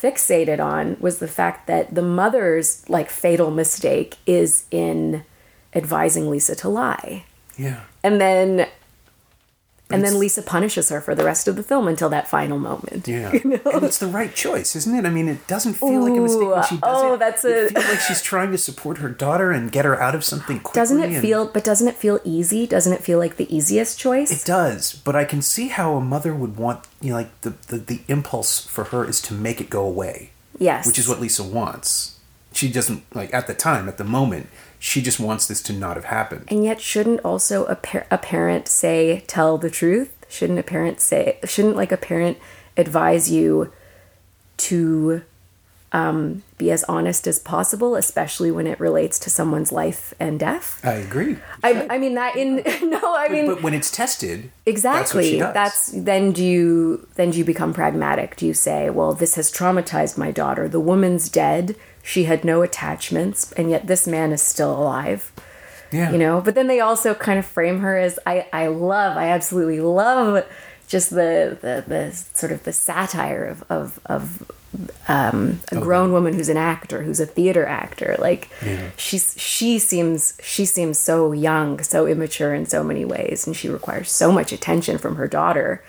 fixated 0.00 0.64
on 0.64 0.96
was 1.00 1.18
the 1.18 1.28
fact 1.28 1.66
that 1.66 1.94
the 1.94 2.02
mother's 2.02 2.88
like 2.88 3.10
fatal 3.10 3.50
mistake 3.50 4.16
is 4.26 4.64
in 4.70 5.24
advising 5.74 6.28
lisa 6.30 6.54
to 6.56 6.68
lie. 6.68 7.24
Yeah. 7.56 7.84
And 8.02 8.20
then 8.20 8.66
and 9.92 10.04
then 10.04 10.18
lisa 10.18 10.42
punishes 10.42 10.88
her 10.88 11.00
for 11.00 11.14
the 11.14 11.24
rest 11.24 11.48
of 11.48 11.56
the 11.56 11.62
film 11.62 11.88
until 11.88 12.08
that 12.08 12.28
final 12.28 12.58
moment 12.58 13.06
Yeah, 13.08 13.30
and 13.44 13.84
it's 13.84 13.98
the 13.98 14.06
right 14.06 14.34
choice, 14.34 14.74
isn't 14.76 14.94
it? 14.94 15.04
I 15.06 15.10
mean, 15.10 15.28
it 15.28 15.46
doesn't 15.46 15.74
feel 15.74 16.00
like 16.00 16.16
a 16.16 16.20
mistake 16.20 16.48
when 16.48 16.62
she 16.64 16.76
does 16.76 17.02
oh, 17.02 17.14
it. 17.14 17.18
that's 17.18 17.44
it 17.44 17.66
a- 17.66 17.74
feels 17.74 17.88
like 17.88 18.00
she's 18.00 18.22
trying 18.22 18.50
to 18.52 18.58
support 18.58 18.98
her 18.98 19.08
daughter 19.08 19.50
and 19.52 19.70
get 19.72 19.84
her 19.84 20.00
out 20.00 20.14
of 20.14 20.24
something 20.24 20.60
quickly. 20.60 20.80
doesn't 20.80 21.00
it 21.02 21.10
and- 21.12 21.20
feel 21.22 21.46
but 21.46 21.64
doesn't 21.64 21.88
it 21.88 21.96
feel 21.96 22.20
easy 22.24 22.66
doesn't 22.66 22.92
it 22.92 23.02
feel 23.02 23.18
like 23.18 23.36
the 23.36 23.54
easiest 23.54 23.98
choice 23.98 24.30
It 24.30 24.44
does, 24.46 24.94
but 25.04 25.14
I 25.16 25.24
can 25.24 25.42
see 25.42 25.68
how 25.68 25.96
a 25.96 26.00
mother 26.00 26.34
would 26.34 26.56
want. 26.56 26.86
You 27.00 27.10
know, 27.10 27.16
like 27.16 27.40
the, 27.40 27.50
the 27.68 27.78
the 27.78 28.00
impulse 28.08 28.64
for 28.66 28.84
her 28.84 29.04
is 29.08 29.20
to 29.22 29.34
make 29.34 29.60
it 29.60 29.70
go 29.70 29.84
away, 29.84 30.30
yes 30.58 30.86
which 30.86 30.98
is 30.98 31.08
what 31.08 31.20
Lisa 31.20 31.42
wants. 31.42 32.18
She 32.52 32.70
doesn't 32.70 33.02
like 33.14 33.32
at 33.32 33.46
the 33.46 33.54
time, 33.54 33.88
at 33.88 33.96
the 33.96 34.04
moment. 34.04 34.48
She 34.80 35.02
just 35.02 35.20
wants 35.20 35.46
this 35.46 35.62
to 35.64 35.72
not 35.74 35.96
have 35.96 36.06
happened. 36.06 36.46
And 36.48 36.64
yet, 36.64 36.80
shouldn't 36.80 37.20
also 37.20 37.66
a, 37.66 37.76
par- 37.76 38.06
a 38.10 38.18
parent 38.18 38.66
say, 38.66 39.22
tell 39.26 39.58
the 39.58 39.70
truth? 39.70 40.16
Shouldn't 40.28 40.58
a 40.58 40.62
parent 40.62 41.00
say, 41.00 41.38
shouldn't 41.44 41.76
like 41.76 41.92
a 41.92 41.98
parent 41.98 42.38
advise 42.78 43.30
you 43.30 43.72
to 44.56 45.22
um, 45.92 46.42
be 46.56 46.70
as 46.70 46.84
honest 46.84 47.26
as 47.26 47.38
possible, 47.38 47.94
especially 47.94 48.50
when 48.50 48.66
it 48.66 48.78
relates 48.78 49.18
to 49.18 49.30
someone's 49.30 49.70
life 49.70 50.14
and 50.18 50.40
death? 50.40 50.80
I 50.84 50.94
agree. 50.94 51.36
I, 51.62 51.86
I 51.90 51.98
mean, 51.98 52.14
that 52.14 52.36
in, 52.36 52.56
no, 52.88 53.16
I 53.16 53.28
mean, 53.28 53.46
but 53.46 53.62
when 53.62 53.74
it's 53.74 53.90
tested, 53.90 54.50
exactly 54.64 55.40
That's, 55.40 55.90
that's, 55.90 56.04
then 56.04 56.32
do 56.32 56.44
you 56.44 57.06
then 57.16 57.32
do 57.32 57.38
you 57.38 57.44
become 57.44 57.74
pragmatic 57.74 58.36
do 58.36 58.46
you 58.46 58.54
say 58.54 58.88
well 58.88 59.12
this 59.12 59.34
has 59.34 59.50
traumatized 59.50 60.16
my 60.16 60.30
daughter 60.30 60.68
the 60.68 60.80
woman's 60.80 61.28
dead 61.28 61.76
she 62.02 62.24
had 62.24 62.44
no 62.44 62.62
attachments 62.62 63.52
and 63.52 63.70
yet 63.70 63.86
this 63.86 64.06
man 64.06 64.32
is 64.32 64.42
still 64.42 64.72
alive 64.72 65.32
Yeah. 65.92 66.12
You 66.12 66.18
know, 66.18 66.40
but 66.40 66.54
then 66.54 66.68
they 66.68 66.78
also 66.80 67.14
kind 67.14 67.38
of 67.38 67.44
frame 67.46 67.80
her 67.80 67.98
as 67.98 68.18
I 68.24 68.46
I 68.52 68.68
love, 68.68 69.16
I 69.16 69.26
absolutely 69.28 69.80
love 69.80 70.44
just 70.86 71.10
the 71.10 71.58
the, 71.60 71.84
the 71.86 72.12
sort 72.34 72.52
of 72.52 72.62
the 72.62 72.72
satire 72.72 73.44
of 73.44 73.64
of, 73.68 73.98
of 74.06 74.50
um, 75.08 75.58
a 75.72 75.76
grown 75.80 76.12
woman 76.12 76.32
who's 76.34 76.48
an 76.48 76.56
actor, 76.56 77.02
who's 77.02 77.18
a 77.18 77.26
theater 77.26 77.66
actor. 77.66 78.14
Like 78.20 78.48
Yeah. 78.64 78.90
she's 78.96 79.34
she 79.36 79.80
seems 79.80 80.38
she 80.40 80.64
seems 80.64 80.96
so 80.98 81.32
young, 81.32 81.82
so 81.82 82.06
immature 82.06 82.54
in 82.54 82.66
so 82.66 82.84
many 82.84 83.04
ways, 83.04 83.46
and 83.46 83.56
she 83.56 83.68
requires 83.68 84.10
so 84.12 84.30
much 84.30 84.52
attention 84.52 84.96
from 84.98 85.16
her 85.16 85.26
daughter. 85.26 85.82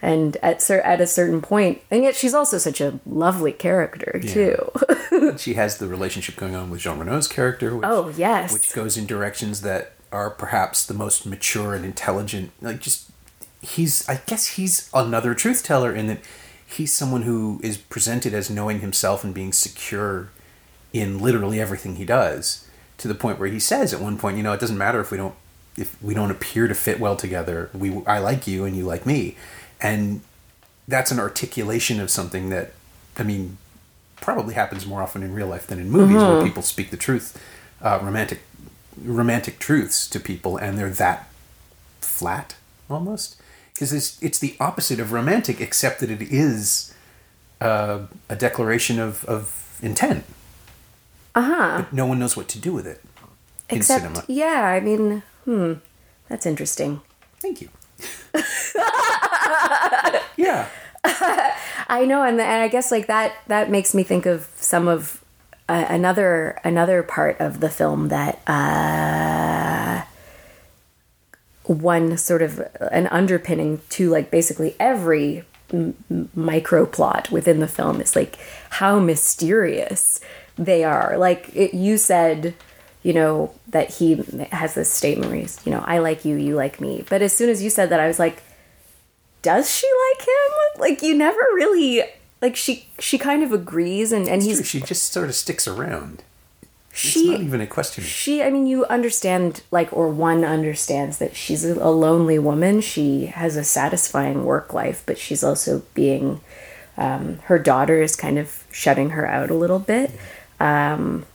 And 0.00 0.36
at 0.42 0.62
cer- 0.62 0.80
at 0.82 1.00
a 1.00 1.06
certain 1.08 1.40
point, 1.42 1.80
and 1.90 2.04
yet 2.04 2.14
she's 2.14 2.32
also 2.34 2.58
such 2.58 2.80
a 2.80 3.00
lovely 3.04 3.50
character 3.52 4.20
too. 4.24 4.70
she 5.38 5.54
has 5.54 5.78
the 5.78 5.88
relationship 5.88 6.36
going 6.36 6.54
on 6.54 6.70
with 6.70 6.80
Jean 6.80 6.98
Reno's 7.00 7.26
character, 7.26 7.74
which, 7.74 7.84
Oh, 7.86 8.12
yes. 8.16 8.52
which 8.52 8.72
goes 8.72 8.96
in 8.96 9.06
directions 9.06 9.62
that 9.62 9.92
are 10.12 10.30
perhaps 10.30 10.86
the 10.86 10.94
most 10.94 11.26
mature 11.26 11.74
and 11.74 11.84
intelligent. 11.84 12.52
Like, 12.62 12.78
just 12.80 13.10
he's, 13.60 14.08
I 14.08 14.20
guess 14.26 14.46
he's 14.56 14.88
another 14.94 15.34
truth 15.34 15.64
teller 15.64 15.92
in 15.92 16.06
that 16.06 16.20
he's 16.64 16.94
someone 16.94 17.22
who 17.22 17.60
is 17.64 17.76
presented 17.76 18.32
as 18.34 18.48
knowing 18.48 18.78
himself 18.80 19.24
and 19.24 19.34
being 19.34 19.52
secure 19.52 20.28
in 20.92 21.18
literally 21.18 21.60
everything 21.60 21.96
he 21.96 22.04
does, 22.04 22.68
to 22.98 23.08
the 23.08 23.14
point 23.16 23.38
where 23.40 23.48
he 23.48 23.58
says 23.58 23.92
at 23.92 24.00
one 24.00 24.16
point, 24.16 24.36
you 24.36 24.42
know, 24.44 24.52
it 24.52 24.60
doesn't 24.60 24.78
matter 24.78 25.00
if 25.00 25.10
we 25.10 25.16
don't 25.16 25.34
if 25.76 26.00
we 26.02 26.12
don't 26.12 26.30
appear 26.32 26.66
to 26.66 26.74
fit 26.74 26.98
well 26.98 27.14
together. 27.16 27.70
We 27.74 28.02
I 28.06 28.18
like 28.18 28.46
you 28.46 28.64
and 28.64 28.76
you 28.76 28.84
like 28.84 29.04
me, 29.06 29.36
and 29.80 30.20
that's 30.86 31.10
an 31.10 31.18
articulation 31.20 32.00
of 32.00 32.10
something 32.10 32.48
that 32.50 32.72
I 33.16 33.22
mean 33.22 33.58
probably 34.20 34.54
happens 34.54 34.86
more 34.86 35.02
often 35.02 35.22
in 35.22 35.32
real 35.34 35.46
life 35.46 35.66
than 35.66 35.78
in 35.78 35.90
movies 35.90 36.16
where 36.22 36.42
people 36.42 36.62
speak 36.62 36.90
the 36.90 36.96
truth, 36.96 37.40
uh, 37.82 37.98
romantic 38.02 38.40
romantic 39.02 39.58
truths 39.58 40.08
to 40.08 40.18
people, 40.20 40.56
and 40.56 40.76
they're 40.78 40.90
that 40.90 41.28
flat 42.00 42.56
almost 42.90 43.36
because 43.74 43.92
it's 43.92 44.20
it's 44.22 44.38
the 44.38 44.56
opposite 44.58 44.98
of 44.98 45.12
romantic, 45.12 45.60
except 45.60 46.00
that 46.00 46.10
it 46.10 46.22
is 46.22 46.94
uh, 47.60 48.00
a 48.28 48.36
declaration 48.36 48.98
of 48.98 49.24
of 49.26 49.78
intent. 49.82 50.24
Uh 51.34 51.42
huh. 51.42 51.76
But 51.82 51.92
no 51.92 52.06
one 52.06 52.18
knows 52.18 52.36
what 52.36 52.48
to 52.48 52.58
do 52.58 52.72
with 52.72 52.86
it 52.86 53.00
in 53.68 53.78
Except, 53.78 54.02
cinema. 54.02 54.24
yeah, 54.26 54.62
I 54.64 54.80
mean, 54.80 55.22
hmm, 55.44 55.74
that's 56.28 56.46
interesting. 56.46 57.00
Thank 57.38 57.60
you. 57.60 57.68
yeah. 60.36 60.68
I 61.90 62.04
know, 62.06 62.22
and, 62.22 62.40
and 62.40 62.62
I 62.62 62.68
guess 62.68 62.90
like 62.90 63.06
that 63.06 63.34
that 63.46 63.70
makes 63.70 63.94
me 63.94 64.02
think 64.02 64.26
of 64.26 64.48
some 64.56 64.88
of 64.88 65.24
uh, 65.68 65.86
another 65.88 66.60
another 66.64 67.02
part 67.02 67.40
of 67.40 67.60
the 67.60 67.68
film 67.68 68.08
that 68.08 68.40
uh, 68.46 70.04
one 71.64 72.16
sort 72.16 72.42
of 72.42 72.60
an 72.90 73.06
underpinning 73.08 73.80
to 73.90 74.10
like 74.10 74.30
basically 74.30 74.74
every 74.78 75.44
m- 75.72 75.94
micro 76.34 76.86
plot 76.86 77.30
within 77.30 77.60
the 77.60 77.68
film 77.68 78.00
is 78.00 78.16
like 78.16 78.38
how 78.70 78.98
mysterious 78.98 80.20
they 80.56 80.84
are. 80.84 81.16
Like 81.16 81.54
it, 81.54 81.74
you 81.74 81.96
said, 81.96 82.54
you 83.02 83.12
know 83.12 83.54
that 83.68 83.90
he 83.94 84.16
has 84.50 84.74
this 84.74 84.92
statement 84.92 85.30
where 85.30 85.40
he's, 85.40 85.64
you 85.64 85.72
know, 85.72 85.84
I 85.86 85.98
like 85.98 86.24
you, 86.24 86.36
you 86.36 86.56
like 86.56 86.80
me. 86.80 87.04
But 87.08 87.22
as 87.22 87.32
soon 87.34 87.48
as 87.48 87.62
you 87.62 87.70
said 87.70 87.90
that, 87.90 88.00
I 88.00 88.06
was 88.06 88.18
like 88.18 88.42
does 89.42 89.70
she 89.70 89.86
like 90.10 90.26
him? 90.26 90.80
Like 90.80 91.02
you 91.02 91.16
never 91.16 91.40
really 91.54 92.02
like 92.40 92.56
she 92.56 92.88
she 92.98 93.18
kind 93.18 93.42
of 93.42 93.52
agrees 93.52 94.12
and 94.12 94.28
and 94.28 94.42
he's 94.42 94.66
she 94.66 94.80
just 94.80 95.12
sort 95.12 95.28
of 95.28 95.34
sticks 95.34 95.66
around. 95.66 96.22
she 96.92 97.20
it's 97.20 97.28
not 97.28 97.40
even 97.40 97.60
a 97.60 97.66
question. 97.66 98.04
she 98.04 98.42
I 98.42 98.50
mean 98.50 98.66
you 98.66 98.84
understand 98.86 99.62
like 99.70 99.92
or 99.92 100.08
one 100.08 100.44
understands 100.44 101.18
that 101.18 101.36
she's 101.36 101.64
a, 101.64 101.74
a 101.74 101.90
lonely 101.90 102.38
woman. 102.38 102.80
She 102.80 103.26
has 103.26 103.56
a 103.56 103.64
satisfying 103.64 104.44
work 104.44 104.72
life, 104.72 105.02
but 105.06 105.18
she's 105.18 105.44
also 105.44 105.82
being 105.94 106.40
um, 106.96 107.38
her 107.44 107.60
daughter 107.60 108.02
is 108.02 108.16
kind 108.16 108.38
of 108.38 108.64
shutting 108.72 109.10
her 109.10 109.26
out 109.26 109.50
a 109.50 109.54
little 109.54 109.78
bit. 109.78 110.10
Um, 110.58 111.26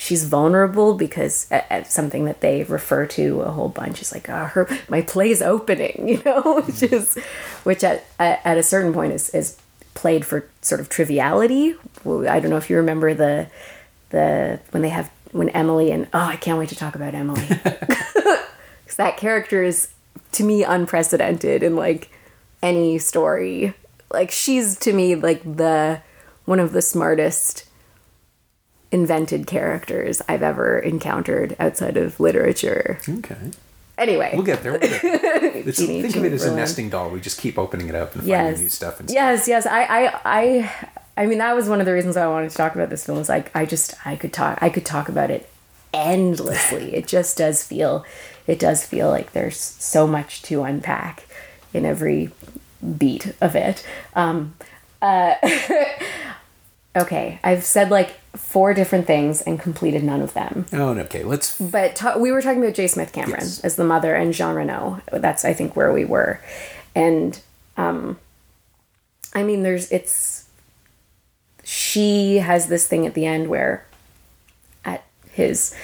she's 0.00 0.24
vulnerable 0.24 0.94
because 0.94 1.46
uh, 1.52 1.60
uh, 1.70 1.82
something 1.84 2.24
that 2.24 2.40
they 2.40 2.64
refer 2.64 3.04
to 3.04 3.42
a 3.42 3.50
whole 3.50 3.68
bunch 3.68 4.00
is 4.00 4.12
like 4.12 4.30
uh, 4.30 4.46
her 4.46 4.66
my 4.88 5.02
play's 5.02 5.42
opening 5.42 6.08
you 6.08 6.22
know 6.24 6.62
which 6.62 6.82
is 6.82 7.16
which 7.64 7.84
at, 7.84 8.04
at 8.18 8.40
at 8.44 8.56
a 8.56 8.62
certain 8.62 8.94
point 8.94 9.12
is 9.12 9.28
is 9.30 9.58
played 9.92 10.24
for 10.24 10.48
sort 10.62 10.80
of 10.80 10.88
triviality. 10.88 11.74
I 12.06 12.40
don't 12.40 12.48
know 12.48 12.56
if 12.56 12.70
you 12.70 12.76
remember 12.76 13.12
the 13.12 13.48
the 14.08 14.58
when 14.70 14.82
they 14.82 14.88
have 14.88 15.10
when 15.32 15.48
emily 15.50 15.92
and 15.92 16.08
oh 16.14 16.18
i 16.18 16.36
can't 16.36 16.58
wait 16.58 16.70
to 16.70 16.76
talk 16.76 16.94
about 16.94 17.14
emily. 17.14 17.46
Because 18.84 18.96
that 18.96 19.16
character 19.18 19.62
is 19.62 19.90
to 20.32 20.42
me 20.42 20.64
unprecedented 20.64 21.62
in 21.62 21.76
like 21.76 22.10
any 22.60 22.98
story. 22.98 23.74
Like 24.12 24.32
she's 24.32 24.76
to 24.80 24.92
me 24.92 25.14
like 25.14 25.42
the 25.44 26.00
one 26.44 26.58
of 26.58 26.72
the 26.72 26.82
smartest 26.82 27.69
invented 28.92 29.46
characters 29.46 30.20
I've 30.28 30.42
ever 30.42 30.78
encountered 30.78 31.56
outside 31.58 31.96
of 31.96 32.18
literature. 32.18 32.98
Okay. 33.08 33.50
Anyway, 33.96 34.30
We'll 34.32 34.44
get 34.44 34.62
there. 34.62 34.72
We'll 34.72 34.80
get 34.80 35.02
there. 35.02 35.62
Think 35.72 36.16
of 36.16 36.24
it 36.24 36.32
as 36.32 36.44
a 36.46 36.56
nesting 36.56 36.88
doll. 36.88 37.10
We 37.10 37.20
just 37.20 37.38
keep 37.38 37.58
opening 37.58 37.88
it 37.88 37.94
up 37.94 38.14
and 38.14 38.24
yes, 38.24 38.40
finding 38.40 38.62
new 38.62 38.68
stuff. 38.70 38.98
And 38.98 39.10
yes, 39.10 39.46
yes. 39.46 39.66
I, 39.66 39.82
I, 39.82 40.20
I, 40.24 40.86
I 41.18 41.26
mean, 41.26 41.36
that 41.38 41.54
was 41.54 41.68
one 41.68 41.80
of 41.80 41.86
the 41.86 41.92
reasons 41.92 42.16
I 42.16 42.26
wanted 42.26 42.50
to 42.50 42.56
talk 42.56 42.74
about 42.74 42.88
this 42.88 43.04
film. 43.04 43.18
Was 43.18 43.28
like, 43.28 43.54
I 43.54 43.66
just, 43.66 43.94
I 44.06 44.16
could 44.16 44.32
talk, 44.32 44.58
I 44.62 44.70
could 44.70 44.86
talk 44.86 45.10
about 45.10 45.30
it 45.30 45.50
endlessly. 45.92 46.94
it 46.94 47.06
just 47.06 47.36
does 47.36 47.62
feel, 47.62 48.06
it 48.46 48.58
does 48.58 48.86
feel 48.86 49.10
like 49.10 49.32
there's 49.32 49.58
so 49.58 50.06
much 50.06 50.40
to 50.44 50.62
unpack 50.62 51.26
in 51.74 51.84
every 51.84 52.30
beat 52.96 53.34
of 53.42 53.54
it. 53.54 53.86
Um, 54.14 54.54
uh, 55.02 55.34
okay, 56.96 57.38
I've 57.44 57.64
said 57.64 57.90
like 57.90 58.18
four 58.36 58.74
different 58.74 59.06
things 59.06 59.42
and 59.42 59.58
completed 59.60 60.02
none 60.04 60.22
of 60.22 60.34
them. 60.34 60.66
Oh, 60.72 60.92
no, 60.92 61.02
okay. 61.02 61.22
Let's. 61.24 61.58
But 61.60 61.96
ta- 61.96 62.16
we 62.18 62.30
were 62.32 62.42
talking 62.42 62.62
about 62.62 62.74
J. 62.74 62.86
Smith 62.86 63.12
Cameron 63.12 63.40
Yes. 63.40 63.60
as 63.60 63.76
the 63.76 63.84
mother 63.84 64.14
and 64.14 64.32
Jean 64.32 64.54
Reno. 64.54 65.00
That's 65.12 65.44
I 65.44 65.52
think 65.54 65.76
where 65.76 65.92
we 65.92 66.04
were, 66.04 66.40
and 66.94 67.40
um, 67.76 68.18
I 69.34 69.42
mean, 69.42 69.62
there's 69.62 69.90
it's 69.92 70.46
she 71.64 72.36
has 72.38 72.66
this 72.68 72.86
thing 72.86 73.06
at 73.06 73.14
the 73.14 73.26
end 73.26 73.48
where 73.48 73.84
at 74.84 75.04
his 75.30 75.74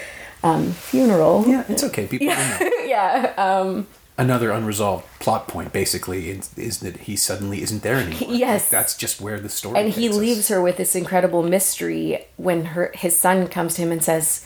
um, 0.42 0.72
funeral, 0.72 1.44
Yeah, 1.46 1.64
it's 1.68 1.84
okay. 1.84 2.06
People 2.06 2.28
know. 2.28 2.58
yeah, 2.84 3.32
um, 3.36 3.86
Another 4.18 4.50
unresolved 4.50 5.04
plot 5.20 5.46
point, 5.46 5.72
basically, 5.74 6.30
is, 6.30 6.50
is 6.56 6.80
that 6.80 6.96
he 7.00 7.16
suddenly 7.16 7.62
isn't 7.62 7.82
there 7.82 7.96
anymore. 7.96 8.34
Yes. 8.34 8.62
Like, 8.62 8.70
that's 8.70 8.96
just 8.96 9.20
where 9.20 9.38
the 9.38 9.50
story. 9.50 9.78
and 9.78 9.92
he 9.92 10.08
us. 10.08 10.14
leaves 10.16 10.48
her 10.48 10.62
with 10.62 10.78
this 10.78 10.94
incredible 10.96 11.42
mystery 11.42 12.24
when 12.36 12.64
her 12.66 12.90
his 12.94 13.18
son 13.18 13.46
comes 13.46 13.74
to 13.74 13.82
him 13.82 13.92
and 13.92 14.02
says 14.02 14.42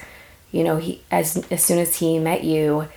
you 0.51 0.65
know 0.65 0.79
he 0.79 1.03
as 1.13 1.47
as 1.53 1.63
soon 1.63 1.79
as 1.79 1.97
he 1.99 2.19
met 2.19 2.43
you 2.43 2.89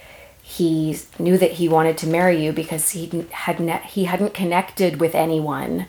he 0.42 0.98
knew 1.20 1.38
that 1.38 1.52
he 1.54 1.70
wanted 1.70 1.96
to 2.00 2.08
marry 2.08 2.44
you 2.44 2.52
because 2.52 2.90
he 2.90 3.26
had 3.32 3.60
ne- 3.60 3.86
he 3.86 4.06
hadn't 4.06 4.34
connected 4.34 5.00
with 5.00 5.14
anyone 5.14 5.86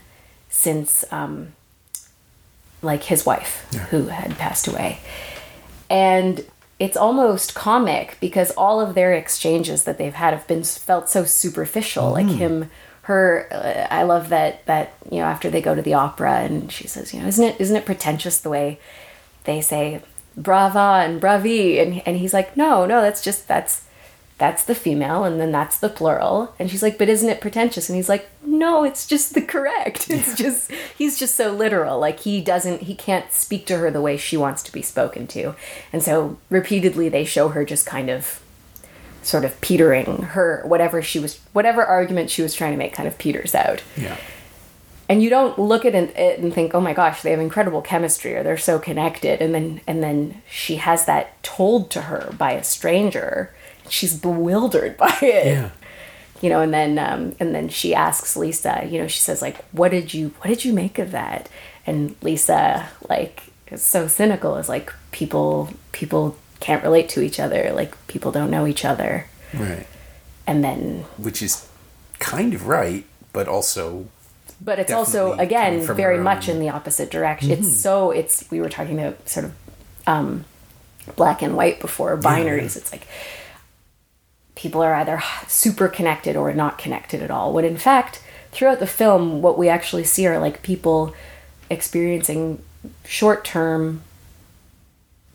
since 0.50 1.04
um 1.10 1.52
like 2.82 3.04
his 3.04 3.24
wife 3.24 3.66
who 3.90 4.08
had 4.08 4.36
passed 4.36 4.68
away 4.68 4.98
and 5.88 6.44
it's 6.78 6.96
almost 6.96 7.54
comic 7.54 8.16
because 8.20 8.50
all 8.52 8.80
of 8.80 8.94
their 8.94 9.12
exchanges 9.12 9.84
that 9.84 9.98
they've 9.98 10.14
had 10.14 10.34
have 10.34 10.46
been 10.46 10.64
felt 10.64 11.08
so 11.08 11.24
superficial. 11.24 12.10
Like 12.10 12.28
him 12.28 12.70
her 13.02 13.46
uh, 13.52 13.86
i 13.94 14.02
love 14.02 14.30
that 14.30 14.64
that 14.64 14.94
you 15.10 15.18
know 15.18 15.26
after 15.26 15.50
they 15.50 15.60
go 15.60 15.74
to 15.74 15.82
the 15.82 15.92
opera 15.92 16.36
and 16.36 16.72
she 16.72 16.88
says 16.88 17.12
you 17.12 17.20
know 17.20 17.26
isn't 17.26 17.44
it 17.44 17.60
isn't 17.60 17.76
it 17.76 17.84
pretentious 17.84 18.38
the 18.38 18.48
way 18.48 18.80
they 19.44 19.60
say 19.60 20.00
brava 20.36 21.02
and 21.04 21.20
bravi? 21.20 21.78
And 21.78 22.02
and 22.06 22.16
he's 22.16 22.34
like 22.34 22.56
no 22.56 22.86
no 22.86 23.00
that's 23.00 23.22
just 23.22 23.46
that's 23.48 23.84
that's 24.36 24.64
the 24.64 24.74
female 24.74 25.22
and 25.24 25.40
then 25.40 25.52
that's 25.52 25.78
the 25.78 25.88
plural. 25.88 26.54
And 26.58 26.70
she's 26.70 26.82
like 26.82 26.98
but 26.98 27.08
isn't 27.08 27.28
it 27.28 27.40
pretentious? 27.40 27.88
And 27.88 27.96
he's 27.96 28.08
like 28.08 28.28
no 28.44 28.84
it's 28.84 29.06
just 29.06 29.34
the 29.34 29.42
correct. 29.42 30.08
It's 30.10 30.34
just 30.34 30.70
he's 30.98 31.18
just 31.18 31.34
so 31.36 31.52
literal. 31.52 31.98
Like 31.98 32.20
he 32.20 32.40
doesn't 32.40 32.82
he 32.82 32.94
can't 32.94 33.32
speak 33.32 33.66
to 33.66 33.78
her 33.78 33.90
the 33.90 34.00
way 34.00 34.16
she 34.16 34.36
wants 34.36 34.62
to 34.64 34.72
be 34.72 34.82
spoken 34.82 35.26
to. 35.28 35.54
And 35.92 36.02
so 36.02 36.36
repeatedly 36.50 37.08
they 37.08 37.24
show 37.24 37.48
her 37.50 37.64
just 37.64 37.86
kind 37.86 38.10
of 38.10 38.40
sort 39.22 39.44
of 39.44 39.58
petering 39.62 40.22
her 40.22 40.62
whatever 40.66 41.00
she 41.00 41.18
was 41.18 41.40
whatever 41.52 41.82
argument 41.84 42.28
she 42.28 42.42
was 42.42 42.54
trying 42.54 42.72
to 42.72 42.76
make 42.78 42.92
kind 42.92 43.08
of 43.08 43.16
peters 43.18 43.54
out. 43.54 43.82
Yeah. 43.96 44.16
and 45.08 45.22
you 45.22 45.30
don't 45.30 45.58
look 45.58 45.84
at 45.84 45.94
it 45.94 46.38
and 46.38 46.52
think, 46.52 46.74
"Oh 46.74 46.80
my 46.80 46.92
gosh, 46.92 47.22
they 47.22 47.30
have 47.30 47.40
incredible 47.40 47.80
chemistry, 47.82 48.34
or 48.36 48.42
they're 48.42 48.58
so 48.58 48.78
connected." 48.78 49.40
And 49.40 49.54
then 49.54 49.80
and 49.86 50.02
then 50.02 50.42
she 50.50 50.76
has 50.76 51.04
that 51.06 51.42
told 51.42 51.90
to 51.92 52.02
her 52.02 52.34
by 52.36 52.52
a 52.52 52.64
stranger. 52.64 53.54
She's 53.88 54.14
bewildered 54.18 54.96
by 55.04 55.16
it, 55.22 55.46
Yeah. 55.46 55.70
you 56.40 56.48
know. 56.48 56.60
And 56.60 56.72
then 56.72 56.98
um, 56.98 57.34
and 57.40 57.54
then 57.54 57.68
she 57.68 57.94
asks 57.94 58.36
Lisa, 58.36 58.86
you 58.88 58.98
know, 59.00 59.06
she 59.08 59.20
says 59.20 59.42
like, 59.42 59.64
"What 59.72 59.90
did 59.90 60.14
you 60.14 60.28
What 60.40 60.48
did 60.48 60.64
you 60.64 60.72
make 60.72 60.98
of 60.98 61.10
that?" 61.12 61.48
And 61.86 62.16
Lisa 62.22 62.88
like 63.08 63.44
is 63.70 63.82
so 63.82 64.06
cynical 64.08 64.56
is 64.56 64.68
like, 64.68 64.92
"People 65.12 65.70
people 65.92 66.36
can't 66.60 66.82
relate 66.82 67.08
to 67.10 67.20
each 67.20 67.38
other 67.38 67.72
like 67.74 67.94
people 68.06 68.32
don't 68.32 68.50
know 68.50 68.66
each 68.66 68.86
other 68.86 69.26
Right. 69.52 69.86
and 70.46 70.64
then 70.64 71.04
Which 71.18 71.42
is 71.42 71.68
kind 72.20 72.54
of 72.54 72.66
right, 72.66 73.04
but 73.34 73.48
also 73.48 74.06
but 74.62 74.78
it's 74.78 74.92
also 74.92 75.32
again 75.32 75.82
very 75.84 76.18
much 76.18 76.48
in 76.48 76.60
the 76.60 76.70
opposite 76.70 77.10
direction 77.10 77.50
it's 77.50 77.76
so 77.76 78.12
it's 78.12 78.44
we 78.50 78.60
were 78.62 78.70
talking 78.70 78.98
about 78.98 79.28
sort 79.28 79.44
of 79.46 79.52
um 80.06 80.44
black 81.16 81.42
and 81.42 81.54
white 81.54 81.80
before 81.80 82.16
binaries 82.16 82.76
it's 82.76 82.90
like 82.92 83.06
people 84.54 84.82
are 84.82 84.94
either 84.94 85.20
super 85.48 85.88
connected 85.88 86.36
or 86.36 86.52
not 86.52 86.78
connected 86.78 87.22
at 87.22 87.30
all 87.30 87.52
when 87.52 87.64
in 87.64 87.76
fact 87.76 88.22
throughout 88.52 88.78
the 88.78 88.86
film 88.86 89.42
what 89.42 89.58
we 89.58 89.68
actually 89.68 90.04
see 90.04 90.26
are 90.26 90.38
like 90.38 90.62
people 90.62 91.12
experiencing 91.70 92.62
short-term 93.04 94.02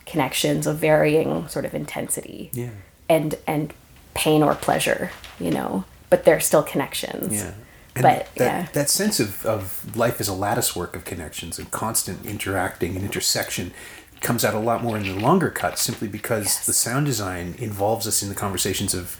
connections 0.05 0.65
of 0.65 0.77
varying 0.77 1.47
sort 1.47 1.65
of 1.65 1.73
intensity 1.73 2.49
Yeah. 2.53 2.69
and 3.07 3.35
and 3.45 3.73
pain 4.13 4.41
or 4.41 4.55
pleasure 4.55 5.11
you 5.39 5.51
know 5.51 5.83
but 6.09 6.23
they're 6.23 6.39
still 6.39 6.63
connections 6.63 7.33
Yeah. 7.33 7.51
And 7.95 8.03
but 8.03 8.27
that, 8.35 8.45
yeah 8.45 8.67
that 8.73 8.89
sense 8.89 9.19
of, 9.19 9.45
of 9.45 9.95
life 9.95 10.19
as 10.21 10.27
a 10.27 10.33
lattice 10.33 10.75
work 10.75 10.95
of 10.95 11.03
connections 11.05 11.59
and 11.59 11.69
constant 11.71 12.25
interacting 12.25 12.95
and 12.95 13.03
intersection 13.05 13.71
comes 14.21 14.43
out 14.45 14.53
a 14.53 14.59
lot 14.59 14.83
more 14.83 14.97
in 14.97 15.03
the 15.03 15.13
longer 15.19 15.49
cut 15.49 15.77
simply 15.79 16.07
because 16.07 16.45
Yes. 16.45 16.65
the 16.65 16.73
sound 16.73 17.05
design 17.05 17.55
involves 17.57 18.05
us 18.07 18.21
in 18.23 18.29
the 18.29 18.35
conversations 18.35 18.93
of 18.93 19.17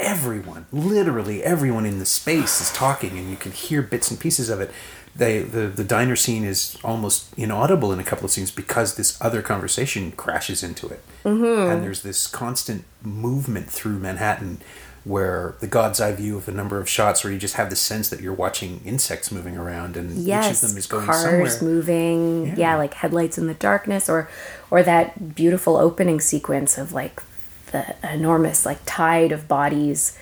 everyone 0.00 0.66
literally 0.72 1.42
everyone 1.44 1.86
in 1.86 1.98
the 2.00 2.04
space 2.06 2.60
is 2.60 2.72
talking 2.72 3.16
and 3.16 3.30
you 3.30 3.36
can 3.36 3.52
hear 3.52 3.80
bits 3.80 4.10
and 4.10 4.18
pieces 4.18 4.50
of 4.50 4.60
it 4.60 4.70
they 5.14 5.38
the, 5.38 5.68
the 5.68 5.84
diner 5.84 6.16
scene 6.16 6.44
is 6.44 6.76
almost 6.82 7.32
inaudible 7.38 7.92
in 7.92 8.00
a 8.00 8.04
couple 8.04 8.24
of 8.24 8.30
scenes 8.32 8.50
because 8.50 8.96
this 8.96 9.16
other 9.20 9.40
conversation 9.40 10.10
crashes 10.12 10.62
into 10.62 10.88
it 10.88 11.00
Mm-hmm. 11.24 11.70
and 11.70 11.82
there's 11.82 12.02
this 12.02 12.26
constant 12.26 12.84
movement 13.02 13.70
through 13.70 13.98
manhattan 13.98 14.60
where 15.04 15.54
the 15.60 15.66
god's 15.66 16.00
eye 16.00 16.12
view 16.12 16.36
of 16.36 16.48
a 16.48 16.52
number 16.52 16.78
of 16.78 16.88
shots 16.88 17.22
where 17.22 17.32
you 17.32 17.38
just 17.38 17.54
have 17.54 17.70
the 17.70 17.76
sense 17.76 18.08
that 18.08 18.20
you're 18.20 18.32
watching 18.32 18.80
insects 18.84 19.30
moving 19.30 19.56
around 19.56 19.96
and 19.96 20.12
yes 20.16 20.46
each 20.46 20.62
of 20.62 20.68
them 20.70 20.78
is 20.78 20.86
going 20.86 21.06
cars 21.06 21.22
somewhere 21.22 21.62
moving 21.62 22.46
yeah. 22.46 22.54
Yeah. 22.56 22.76
like 22.76 22.94
headlights 22.94 23.36
in 23.36 23.46
the 23.46 23.54
darkness 23.54 24.08
or 24.08 24.28
or 24.70 24.82
that 24.82 25.34
beautiful 25.34 25.76
opening 25.76 26.20
sequence 26.20 26.78
of 26.78 26.92
like 26.92 27.22
the 27.72 27.94
enormous 28.12 28.64
like 28.64 28.78
tide 28.86 29.32
of 29.32 29.46
bodies 29.46 30.18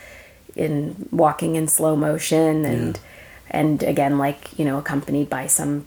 in 0.56 1.08
walking 1.10 1.54
in 1.54 1.68
slow 1.68 1.96
motion 1.96 2.64
and 2.64 2.98
and 3.50 3.82
again 3.82 4.18
like 4.18 4.58
you 4.58 4.64
know 4.64 4.78
accompanied 4.78 5.30
by 5.30 5.46
some 5.46 5.86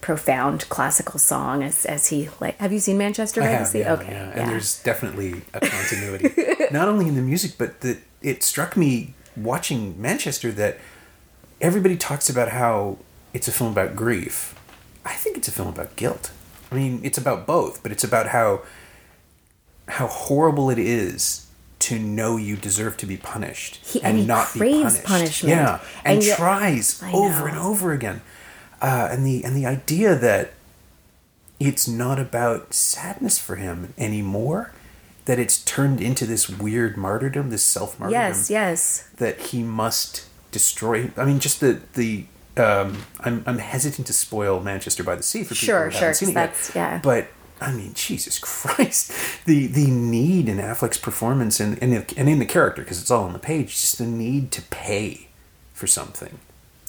profound 0.00 0.68
classical 0.68 1.18
song 1.18 1.64
as 1.64 1.84
as 1.86 2.08
he 2.08 2.28
like 2.40 2.56
have 2.58 2.72
you 2.72 2.78
seen 2.78 2.96
Manchester 2.96 3.42
I 3.42 3.46
by 3.46 3.50
the 3.50 3.58
have, 3.58 3.66
Sea? 3.66 3.78
yeah, 3.80 3.92
okay 3.94 4.12
yeah. 4.12 4.28
yeah. 4.28 4.42
And 4.42 4.50
there's 4.52 4.80
definitely 4.82 5.42
a 5.52 5.60
continuity, 5.60 6.30
not 6.70 6.86
only 6.86 7.08
in 7.08 7.16
the 7.16 7.22
music, 7.22 7.52
but 7.58 7.80
that 7.80 7.98
it 8.26 8.42
struck 8.42 8.76
me 8.76 9.14
watching 9.36 10.00
Manchester 10.00 10.50
that 10.52 10.78
everybody 11.60 11.96
talks 11.96 12.28
about 12.28 12.48
how 12.50 12.98
it's 13.32 13.48
a 13.48 13.52
film 13.52 13.70
about 13.72 13.94
grief. 13.94 14.54
I 15.04 15.12
think 15.14 15.36
it's 15.36 15.48
a 15.48 15.52
film 15.52 15.68
about 15.68 15.94
guilt. 15.96 16.32
I 16.70 16.74
mean, 16.74 17.00
it's 17.04 17.16
about 17.18 17.46
both, 17.46 17.82
but 17.82 17.92
it's 17.92 18.04
about 18.04 18.28
how 18.28 18.62
how 19.88 20.08
horrible 20.08 20.68
it 20.70 20.78
is 20.80 21.46
to 21.78 21.98
know 21.98 22.36
you 22.36 22.56
deserve 22.56 22.96
to 22.96 23.06
be 23.06 23.16
punished 23.16 23.76
He- 23.84 24.02
and 24.02 24.18
he 24.18 24.26
craves 24.26 24.98
punishment. 25.00 25.54
Yeah, 25.54 25.78
and, 26.04 26.16
And 26.18 26.24
yet- 26.24 26.36
tries 26.38 27.00
over 27.12 27.46
and 27.46 27.56
over 27.58 27.92
again. 27.92 28.22
Uh, 28.82 29.08
and 29.12 29.24
the 29.24 29.44
and 29.44 29.56
the 29.56 29.64
idea 29.66 30.14
that 30.16 30.52
it's 31.60 31.86
not 31.86 32.18
about 32.18 32.74
sadness 32.74 33.38
for 33.38 33.56
him 33.56 33.94
anymore 33.96 34.72
that 35.26 35.38
it's 35.38 35.58
turned 35.64 36.00
into 36.00 36.24
this 36.26 36.48
weird 36.48 36.96
martyrdom 36.96 37.50
this 37.50 37.62
self 37.62 37.98
martyrdom 38.00 38.20
yes 38.20 38.50
yes 38.50 39.08
that 39.18 39.38
he 39.38 39.62
must 39.62 40.26
destroy 40.50 41.10
i 41.16 41.24
mean 41.24 41.38
just 41.40 41.60
the 41.60 41.80
the 41.94 42.24
um 42.56 43.04
i'm 43.20 43.42
i'm 43.46 43.58
hesitant 43.58 44.06
to 44.06 44.12
spoil 44.12 44.60
manchester 44.60 45.02
by 45.04 45.14
the 45.14 45.22
sea 45.22 45.42
for 45.42 45.54
people 45.54 45.66
Sure, 45.66 45.84
who 45.86 45.90
sure, 45.90 46.00
haven't 46.00 46.14
seen 46.14 46.28
it 46.30 46.34
yet. 46.34 46.70
yeah. 46.74 47.00
but 47.02 47.28
i 47.60 47.70
mean 47.72 47.92
jesus 47.94 48.38
christ 48.38 49.12
the 49.44 49.66
the 49.66 49.86
need 49.90 50.48
in 50.48 50.58
affleck's 50.58 50.98
performance 50.98 51.60
and 51.60 51.76
and, 51.82 51.92
and 52.16 52.28
in 52.28 52.38
the 52.38 52.46
character 52.46 52.82
because 52.82 53.00
it's 53.00 53.10
all 53.10 53.24
on 53.24 53.32
the 53.34 53.38
page 53.38 53.68
just 53.80 53.98
the 53.98 54.06
need 54.06 54.50
to 54.52 54.62
pay 54.62 55.26
for 55.74 55.86
something 55.86 56.38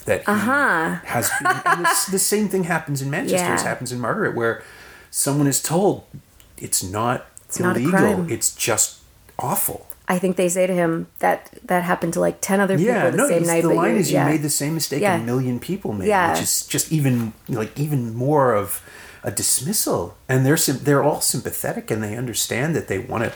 that 0.06 0.22
he 0.22 0.32
Uh-huh. 0.32 0.96
has 1.06 1.30
been, 1.42 1.62
and 1.66 1.86
the, 1.86 2.08
the 2.12 2.20
same 2.20 2.48
thing 2.48 2.64
happens 2.66 3.02
in 3.02 3.10
manchester 3.10 3.48
as 3.54 3.64
happens 3.64 3.92
in 3.92 4.00
margaret 4.00 4.36
where 4.36 4.64
someone 5.12 5.48
is 5.48 5.62
told 5.62 6.06
it's 6.58 6.82
not 6.84 7.26
It's 7.60 7.78
illegal 7.78 8.32
it's 8.32 8.56
just 8.56 9.02
awful 9.40 9.88
I 10.10 10.20
think 10.20 10.38
they 10.38 10.48
say 10.48 10.66
to 10.68 10.74
him 10.74 11.08
that 11.20 11.50
that 11.66 11.84
happened 11.84 12.14
to 12.14 12.22
like 12.22 12.40
10 12.40 12.60
other 12.62 12.78
people 12.78 12.94
yeah, 12.94 13.10
the 13.10 13.18
no. 13.18 13.28
same 13.28 13.44
night 13.44 13.62
the 13.62 13.74
line 13.74 13.96
is 13.96 14.10
you 14.10 14.18
yeah. 14.18 14.26
made 14.26 14.42
the 14.42 14.50
same 14.50 14.74
mistake 14.76 15.02
Yeah. 15.02 15.18
a 15.18 15.24
million 15.24 15.60
people 15.60 15.92
made, 15.94 16.08
Yeah. 16.08 16.32
which 16.32 16.42
is 16.42 16.66
just 16.66 16.92
even 16.92 17.34
like 17.50 17.78
even 17.78 18.16
more 18.16 18.54
of 18.54 18.82
a 19.24 19.32
dismissal. 19.32 20.16
And 20.30 20.46
they're 20.46 20.56
they're 20.56 21.04
all 21.04 21.20
sympathetic 21.20 21.92
and 21.92 22.02
they 22.02 22.16
understand 22.16 22.74
that 22.78 22.88
they 22.88 23.00
want 23.00 23.26
to 23.26 23.34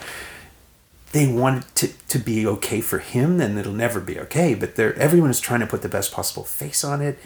they 1.12 1.28
want 1.28 1.66
it 1.66 1.76
to, 1.76 1.88
to 2.08 2.20
be 2.20 2.48
okay 2.48 2.80
for 2.80 3.00
him, 3.00 3.38
then 3.38 3.58
it'll 3.58 3.74
never 3.74 4.00
be 4.00 4.18
okay. 4.20 4.54
But 4.54 4.76
they're 4.78 4.96
everyone 4.98 5.30
is 5.30 5.42
trying 5.42 5.60
to 5.60 5.68
put 5.68 5.82
the 5.82 5.90
best 5.90 6.14
possible 6.14 6.46
face 6.46 6.86
on 6.86 7.02
it. 7.02 7.20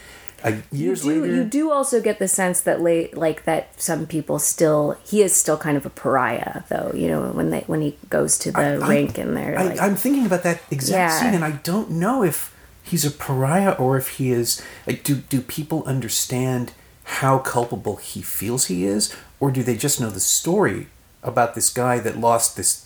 Uh, 0.46 0.58
years 0.72 1.04
you 1.06 1.14
do, 1.16 1.22
later, 1.22 1.36
you 1.36 1.44
do 1.44 1.72
also 1.72 2.00
get 2.02 2.20
the 2.20 2.28
sense 2.28 2.62
that 2.62 2.80
late 2.82 3.18
like 3.18 3.46
that 3.46 3.64
some 3.82 4.06
people 4.06 4.38
still 4.40 4.96
he 5.04 5.22
is 5.22 5.36
still 5.36 5.58
kind 5.58 5.76
of 5.76 5.86
a 5.86 5.90
pariah 5.90 6.62
though 6.70 6.92
you 6.94 7.08
know 7.08 7.32
when 7.32 7.50
they 7.50 7.62
when 7.68 7.82
he 7.82 7.98
goes 8.10 8.38
to 8.38 8.52
the 8.52 8.60
I- 8.60 8.88
rink 8.88 9.18
and 9.18 9.36
they're 9.36 9.58
I, 9.58 9.64
like 9.64 9.82
I'm 9.82 9.96
thinking 9.96 10.26
about 10.26 10.44
that 10.44 10.62
exact 10.70 10.98
Yeah. 10.98 11.20
scene, 11.20 11.34
and 11.34 11.44
I 11.44 11.52
don't 11.64 11.90
know 11.92 12.24
if 12.24 12.56
he's 12.84 13.04
a 13.06 13.12
pariah 13.12 13.72
or 13.72 13.98
if 13.98 14.08
he 14.18 14.32
is 14.32 14.62
like. 14.88 15.04
Do 15.04 15.16
do 15.16 15.42
people 15.42 15.84
understand 15.86 16.74
how 17.20 17.40
culpable 17.40 17.96
he 17.98 18.22
feels 18.22 18.66
he 18.66 18.86
is, 18.86 19.16
or 19.40 19.52
do 19.52 19.64
they 19.64 19.76
just 19.78 20.00
know 20.00 20.10
the 20.12 20.20
story 20.20 20.88
about 21.24 21.56
this 21.56 21.70
guy 21.72 22.00
that 22.00 22.20
lost 22.20 22.56
this 22.56 22.85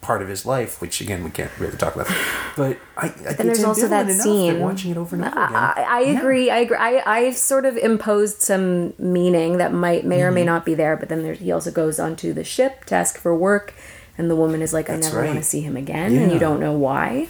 part 0.00 0.22
of 0.22 0.28
his 0.28 0.44
life? 0.46 0.80
Which 0.80 1.00
again, 1.00 1.22
we 1.24 1.30
can't 1.30 1.50
really 1.58 1.76
talk 1.76 1.94
about. 1.94 2.08
But 2.56 2.78
I, 2.96 3.06
I 3.06 3.08
then 3.08 3.46
there's 3.46 3.58
it's 3.58 3.64
also 3.66 3.88
that 3.88 4.06
ambivalent 4.06 4.10
enough 4.10 4.22
scene 4.24 4.60
watching 4.60 4.90
it 4.90 4.96
over 4.96 5.14
and 5.16 5.24
over 5.24 5.32
again. 5.36 5.54
I, 5.54 5.84
I 5.88 6.00
Yeah. 6.00 6.18
agree. 6.18 6.50
I 6.50 6.58
agree. 6.58 6.76
I, 6.76 7.02
I've 7.06 7.36
sort 7.36 7.64
of 7.64 7.76
imposed 7.76 8.42
some 8.42 8.92
meaning 8.98 9.58
that 9.58 9.72
might 9.72 10.04
may 10.04 10.18
Mm-hmm. 10.18 10.26
or 10.26 10.30
may 10.32 10.44
not 10.44 10.64
be 10.66 10.74
there, 10.74 10.96
but 10.96 11.08
then 11.08 11.22
there, 11.22 11.34
he 11.34 11.50
also 11.52 11.70
goes 11.70 11.98
onto 12.00 12.32
the 12.32 12.44
ship 12.44 12.84
to 12.86 12.94
ask 12.96 13.16
for 13.18 13.34
work, 13.34 13.72
and 14.18 14.28
the 14.28 14.36
woman 14.36 14.60
is 14.62 14.72
like, 14.72 14.90
"I 14.90 14.94
That's 14.96 15.06
never 15.12 15.24
want 15.24 15.38
to 15.38 15.44
see 15.44 15.60
him 15.60 15.76
again," 15.76 16.14
and 16.16 16.32
you 16.32 16.38
don't 16.38 16.60
know 16.60 16.72
why. 16.72 17.28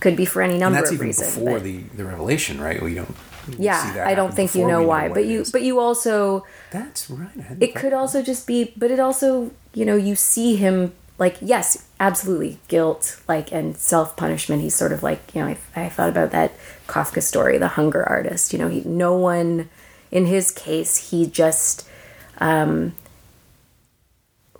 Could 0.00 0.16
be 0.16 0.24
for 0.24 0.40
any 0.42 0.52
And 0.54 0.60
number 0.60 0.78
that's 0.78 0.90
of 0.90 0.94
even 0.94 1.08
reasons. 1.08 1.34
before 1.34 1.54
but- 1.54 1.64
the, 1.64 1.78
the 1.96 2.04
revelation, 2.04 2.60
right? 2.60 2.80
We 2.80 2.94
don't. 2.94 3.08
we 3.48 3.54
see 3.56 3.62
yeah, 3.64 4.04
I 4.06 4.14
don't 4.14 4.32
think 4.32 4.54
you 4.54 4.66
know 4.66 4.82
why, 4.82 5.08
what 5.08 5.14
but 5.14 5.24
you 5.26 5.44
but 5.50 5.62
you 5.62 5.80
also 5.80 6.44
That's 6.70 7.10
right. 7.10 7.30
It 7.60 7.74
could 7.74 7.92
also 7.92 8.22
just 8.22 8.46
be 8.46 8.72
but 8.76 8.90
it 8.92 9.00
also 9.00 9.50
you 9.74 9.84
know 9.84 9.96
you 9.96 10.14
see 10.14 10.54
him 10.56 10.92
like 11.18 11.36
yes 11.40 11.86
absolutely 12.00 12.58
guilt 12.68 13.20
like 13.28 13.52
and 13.52 13.76
self-punishment. 13.76 14.62
He's 14.62 14.74
sort 14.74 14.92
of 14.92 15.02
like 15.02 15.34
you 15.34 15.42
know 15.42 15.48
i, 15.48 15.58
I 15.76 15.88
thought 15.88 16.08
about 16.08 16.30
that 16.30 16.52
kafka 16.86 17.22
story 17.22 17.58
the 17.58 17.68
hunger 17.68 18.04
artist. 18.08 18.52
You 18.52 18.58
know 18.58 18.68
he 18.68 18.82
no 18.84 19.14
one 19.14 19.68
in 20.10 20.26
his 20.26 20.50
case 20.50 21.10
he 21.10 21.26
just 21.26 21.88
um 22.38 22.94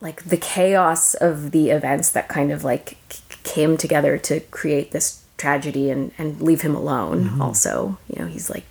like 0.01 0.25
the 0.25 0.37
chaos 0.37 1.15
of 1.15 1.51
the 1.51 1.71
events 1.71 2.11
that 2.11 2.29
kind 2.29 2.53
of 2.53 2.65
like 2.65 2.97
c- 3.11 3.23
came 3.45 3.77
together 3.77 4.19
to 4.19 4.41
create 4.41 4.91
this 4.91 5.23
tragedy 5.37 5.91
and 5.91 6.13
and 6.19 6.41
leave 6.41 6.63
him 6.63 6.75
alone 6.75 7.41
also. 7.41 7.99
You 8.13 8.23
know 8.23 8.29
he's 8.29 8.51
like 8.51 8.67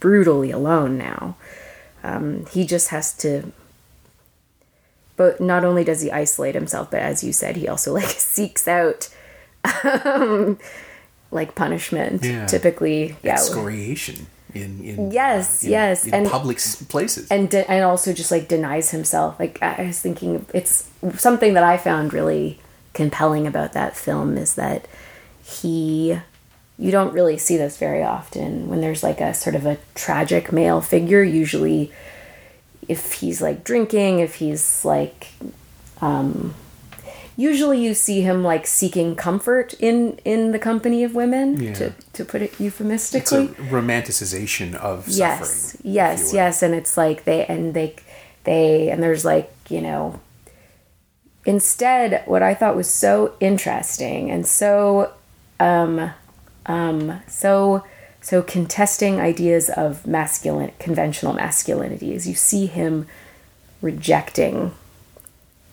brutally 0.00 0.50
alone 0.50 0.98
now. 0.98 1.36
Um, 2.04 2.46
he 2.46 2.66
just 2.66 2.88
has 2.88 3.16
to 3.18 3.52
but 5.22 5.40
not 5.40 5.64
only 5.64 5.84
does 5.84 6.00
he 6.02 6.10
isolate 6.10 6.54
himself 6.54 6.90
but 6.90 7.00
as 7.00 7.22
you 7.24 7.32
said 7.32 7.56
he 7.56 7.68
also 7.68 7.92
like 8.00 8.08
seeks 8.34 8.66
out 8.68 9.08
um, 9.84 10.58
like 11.30 11.54
punishment 11.54 12.24
Yeah. 12.24 12.46
typically 12.46 13.16
yeah 13.22 13.32
excoriation 13.34 14.26
in, 14.54 14.84
in 14.84 15.10
Yes, 15.10 15.62
in- 15.64 15.70
yes, 15.70 16.04
in 16.06 16.12
and- 16.14 16.26
public 16.26 16.58
places. 16.88 17.28
and 17.30 17.48
de- 17.48 17.68
and 17.70 17.84
also 17.84 18.12
just 18.12 18.30
like 18.30 18.48
denies 18.48 18.90
himself 18.90 19.38
like 19.38 19.62
I 19.62 19.84
was 19.86 19.98
thinking 20.00 20.44
it's 20.52 20.88
something 21.16 21.54
that 21.54 21.64
i 21.64 21.76
found 21.78 22.12
really 22.12 22.58
compelling 22.92 23.46
about 23.46 23.72
that 23.72 23.96
film 23.96 24.36
is 24.36 24.54
that 24.56 24.86
he 25.42 26.18
you 26.78 26.90
don't 26.90 27.12
really 27.14 27.38
see 27.38 27.56
this 27.56 27.76
very 27.78 28.02
often 28.02 28.68
when 28.68 28.80
there's 28.80 29.02
like 29.02 29.20
a 29.20 29.32
sort 29.32 29.54
of 29.56 29.64
a 29.66 29.78
tragic 29.94 30.52
male 30.52 30.80
figure 30.80 31.22
usually 31.22 31.90
if 32.88 33.12
he's 33.14 33.40
like 33.40 33.64
drinking 33.64 34.18
if 34.20 34.36
he's 34.36 34.84
like 34.84 35.28
um 36.00 36.54
usually 37.36 37.82
you 37.82 37.94
see 37.94 38.20
him 38.20 38.42
like 38.42 38.66
seeking 38.66 39.14
comfort 39.16 39.74
in 39.80 40.18
in 40.24 40.52
the 40.52 40.58
company 40.58 41.04
of 41.04 41.14
women 41.14 41.60
Yeah. 41.60 41.74
to 41.74 41.92
to 42.12 42.24
put 42.24 42.42
it 42.42 42.58
euphemistically 42.60 43.44
it's 43.44 43.58
a 43.58 43.62
romanticization 43.62 44.74
of 44.74 45.08
yes 45.08 45.76
yes 45.82 46.32
yes 46.34 46.62
and 46.62 46.74
it's 46.74 46.96
like 46.96 47.24
they 47.24 47.46
and 47.46 47.72
they 47.74 47.94
they 48.44 48.90
and 48.90 49.02
there's 49.02 49.24
like 49.24 49.52
you 49.68 49.80
know 49.80 50.20
instead, 51.44 52.22
what 52.26 52.42
I 52.42 52.54
thought 52.54 52.76
was 52.76 52.88
so 52.88 53.34
interesting 53.40 54.30
and 54.30 54.46
so, 54.46 55.12
um, 55.58 56.12
um, 56.66 57.20
so, 57.26 57.84
so 58.22 58.40
contesting 58.40 59.20
ideas 59.20 59.68
of 59.70 60.06
masculine, 60.06 60.70
conventional 60.78 61.32
masculinity 61.34 62.14
is 62.14 62.26
you 62.28 62.34
see 62.34 62.66
him 62.66 63.06
rejecting 63.82 64.72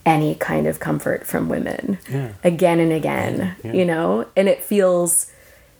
any 0.05 0.33
kind 0.35 0.65
of 0.65 0.79
comfort 0.79 1.25
from 1.27 1.47
women 1.47 1.99
Yeah. 2.11 2.29
again 2.43 2.79
and 2.79 2.91
again, 2.91 3.55
you 3.63 3.85
know, 3.85 4.25
and 4.35 4.49
it 4.49 4.63
feels, 4.63 5.31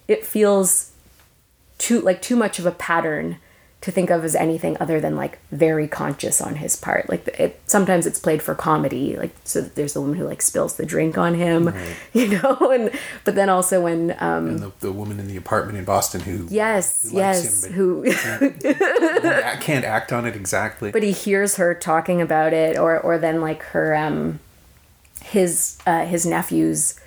it 0.07 0.23
feels 0.25 0.91
too 1.79 2.01
like 2.01 2.21
too 2.21 2.35
much 2.35 2.59
of 2.59 2.65
a 2.65 2.71
pattern 2.71 3.37
to 3.81 3.91
think 3.91 4.09
of 4.09 4.25
as 4.25 4.35
anything 4.35 4.75
other 4.81 4.99
than 4.99 5.15
like 5.15 5.39
very 5.51 5.87
conscious 5.87 6.41
on 6.41 6.55
his 6.55 6.75
part. 6.75 7.09
Like 7.09 7.27
it 7.39 7.61
sometimes 7.65 8.05
it's 8.05 8.19
played 8.19 8.41
for 8.41 8.53
comedy, 8.53 9.15
like 9.15 9.33
so 9.45 9.61
there's 9.61 9.93
the 9.93 10.01
woman 10.01 10.17
who 10.17 10.25
like 10.25 10.41
spills 10.41 10.75
the 10.75 10.85
drink 10.85 11.17
on 11.17 11.33
him, 11.33 11.73
you 12.13 12.27
know, 12.27 12.57
and 12.71 12.91
but 13.23 13.35
then 13.35 13.49
also 13.49 13.81
when 13.81 14.11
um 14.19 14.47
And 14.49 14.59
the, 14.59 14.71
the 14.81 14.91
woman 14.91 15.19
in 15.19 15.27
the 15.27 15.37
apartment 15.37 15.77
in 15.77 15.85
Boston 15.85 16.21
who 16.21 16.47
yes, 16.49 17.09
yes, 17.11 17.63
him, 17.65 17.73
who 17.73 18.03
but 18.03 18.63
can't 19.61 19.85
act 19.85 20.11
on 20.11 20.25
it 20.25 20.35
exactly. 20.35 20.91
but 20.91 21.03
he 21.03 21.11
hears 21.11 21.55
her 21.55 21.73
talking 21.73 22.21
about 22.21 22.51
it 22.51 22.77
or 22.77 22.99
or 22.99 23.17
then 23.17 23.39
like 23.39 23.63
her 23.63 23.95
um 23.95 24.41
his 25.23 25.77
uh 25.85 26.05
his 26.05 26.25
nephew's 26.25 26.99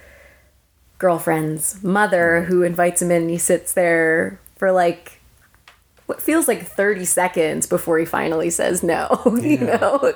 girlfriend's 0.99 1.83
mother 1.83 2.43
who 2.45 2.63
invites 2.63 3.03
him 3.03 3.11
in 3.11 3.23
and 3.23 3.31
he 3.31 3.37
sits 3.37 3.73
there 3.75 4.39
for 4.57 4.71
like 4.71 5.21
what 6.07 6.21
feels 6.21 6.49
like 6.49 6.67
30 6.67 7.05
seconds 7.05 7.67
before 7.67 7.99
he 7.99 8.05
finally 8.05 8.51
says 8.51 8.83
no 8.83 9.23
you 9.41 9.59
know? 9.59 10.15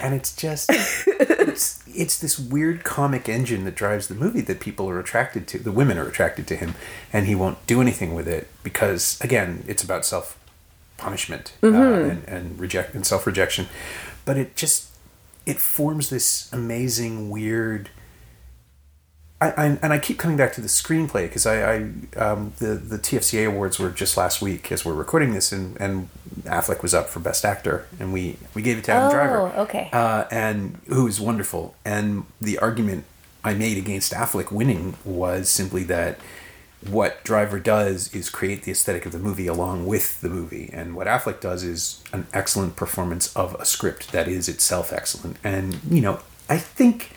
And 0.00 0.14
it's 0.14 0.34
just 0.34 0.70
it's, 1.06 1.82
it's 1.86 2.18
this 2.18 2.38
weird 2.38 2.84
comic 2.84 3.28
engine 3.28 3.64
that 3.64 3.74
drives 3.74 4.08
the 4.08 4.14
movie 4.14 4.40
that 4.42 4.60
people 4.60 4.88
are 4.88 4.98
attracted 4.98 5.46
to 5.48 5.58
the 5.58 5.72
women 5.72 5.98
are 5.98 6.08
attracted 6.08 6.46
to 6.48 6.56
him 6.56 6.74
and 7.12 7.26
he 7.26 7.34
won't 7.34 7.64
do 7.66 7.80
anything 7.80 8.14
with 8.14 8.28
it 8.28 8.48
because 8.62 9.20
again 9.20 9.64
it's 9.66 9.82
about 9.82 10.04
self 10.04 10.38
punishment 10.96 11.52
uh, 11.62 11.68
and, 11.68 12.24
and 12.26 12.58
reject 12.58 12.94
and 12.94 13.06
self 13.06 13.26
rejection 13.26 13.66
but 14.24 14.36
it 14.36 14.56
just 14.56 14.90
it 15.44 15.58
forms 15.58 16.10
this 16.10 16.52
amazing 16.52 17.30
weird 17.30 17.90
I, 19.40 19.50
I, 19.50 19.66
and 19.82 19.92
I 19.92 19.98
keep 19.98 20.18
coming 20.18 20.36
back 20.38 20.54
to 20.54 20.60
the 20.62 20.66
screenplay 20.68 21.24
because 21.28 21.44
I, 21.44 21.74
I 21.74 21.76
um, 22.16 22.52
the 22.58 22.74
the 22.74 22.96
TFCA 22.98 23.46
awards 23.46 23.78
were 23.78 23.90
just 23.90 24.16
last 24.16 24.40
week 24.40 24.72
as 24.72 24.84
we're 24.84 24.94
recording 24.94 25.34
this, 25.34 25.52
and, 25.52 25.78
and 25.80 26.08
Affleck 26.44 26.82
was 26.82 26.94
up 26.94 27.08
for 27.08 27.20
Best 27.20 27.44
Actor, 27.44 27.86
and 28.00 28.12
we, 28.14 28.36
we 28.54 28.62
gave 28.62 28.78
it 28.78 28.84
to 28.84 28.92
Adam 28.92 29.08
Oh, 29.08 29.10
Driver, 29.12 29.40
okay. 29.60 29.90
uh, 29.92 30.24
and 30.30 30.80
who 30.88 31.06
is 31.06 31.20
wonderful. 31.20 31.74
And 31.84 32.24
the 32.40 32.58
argument 32.58 33.04
I 33.44 33.52
made 33.54 33.76
against 33.76 34.12
Affleck 34.12 34.50
winning 34.50 34.96
was 35.04 35.50
simply 35.50 35.84
that 35.84 36.18
what 36.88 37.22
Driver 37.24 37.58
does 37.58 38.14
is 38.14 38.30
create 38.30 38.62
the 38.62 38.70
aesthetic 38.70 39.04
of 39.06 39.12
the 39.12 39.18
movie 39.18 39.48
along 39.48 39.86
with 39.86 40.18
the 40.22 40.30
movie, 40.30 40.70
and 40.72 40.96
what 40.96 41.06
Affleck 41.06 41.40
does 41.40 41.62
is 41.62 42.02
an 42.12 42.26
excellent 42.32 42.74
performance 42.74 43.34
of 43.36 43.54
a 43.56 43.66
script 43.66 44.12
that 44.12 44.28
is 44.28 44.48
itself 44.48 44.94
excellent. 44.94 45.36
And 45.44 45.78
you 45.90 46.00
know, 46.00 46.20
I 46.48 46.56
think 46.56 47.10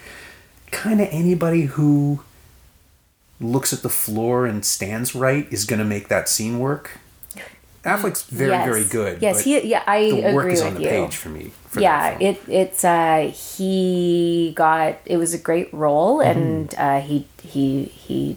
kind 0.72 1.02
of 1.02 1.08
anybody 1.12 1.64
who 1.64 2.22
looks 3.40 3.72
at 3.74 3.82
the 3.82 3.90
floor 3.90 4.46
and 4.46 4.66
stands 4.66 5.16
right 5.16 5.48
is 5.52 5.66
going 5.66 5.80
to 5.80 5.86
make 5.86 6.08
that 6.10 6.28
scene 6.30 6.60
work. 6.60 6.92
Affleck's 7.84 8.24
very, 8.24 8.52
Yes. 8.52 8.66
very 8.66 8.84
good. 8.84 9.22
yes 9.22 9.42
he 9.46 9.58
yeah 9.66 9.82
i 9.88 10.10
the 10.12 10.22
work 10.34 10.44
agree 10.44 10.54
is 10.54 10.62
on 10.62 10.74
the 10.74 10.82
you 10.82 10.90
page 10.90 11.16
for 11.16 11.30
me. 11.30 11.52
for 11.70 11.80
yeah 11.80 12.18
it 12.20 12.42
it's 12.50 12.84
uh 12.84 13.32
he 13.34 14.52
got 14.54 14.98
it 15.06 15.16
was 15.16 15.34
a 15.34 15.38
great 15.38 15.74
role 15.74 16.18
Mm-hmm. 16.20 16.40
and 16.40 16.76
uh 16.76 17.00
he 17.00 17.26
he 17.42 17.86
he 17.86 18.36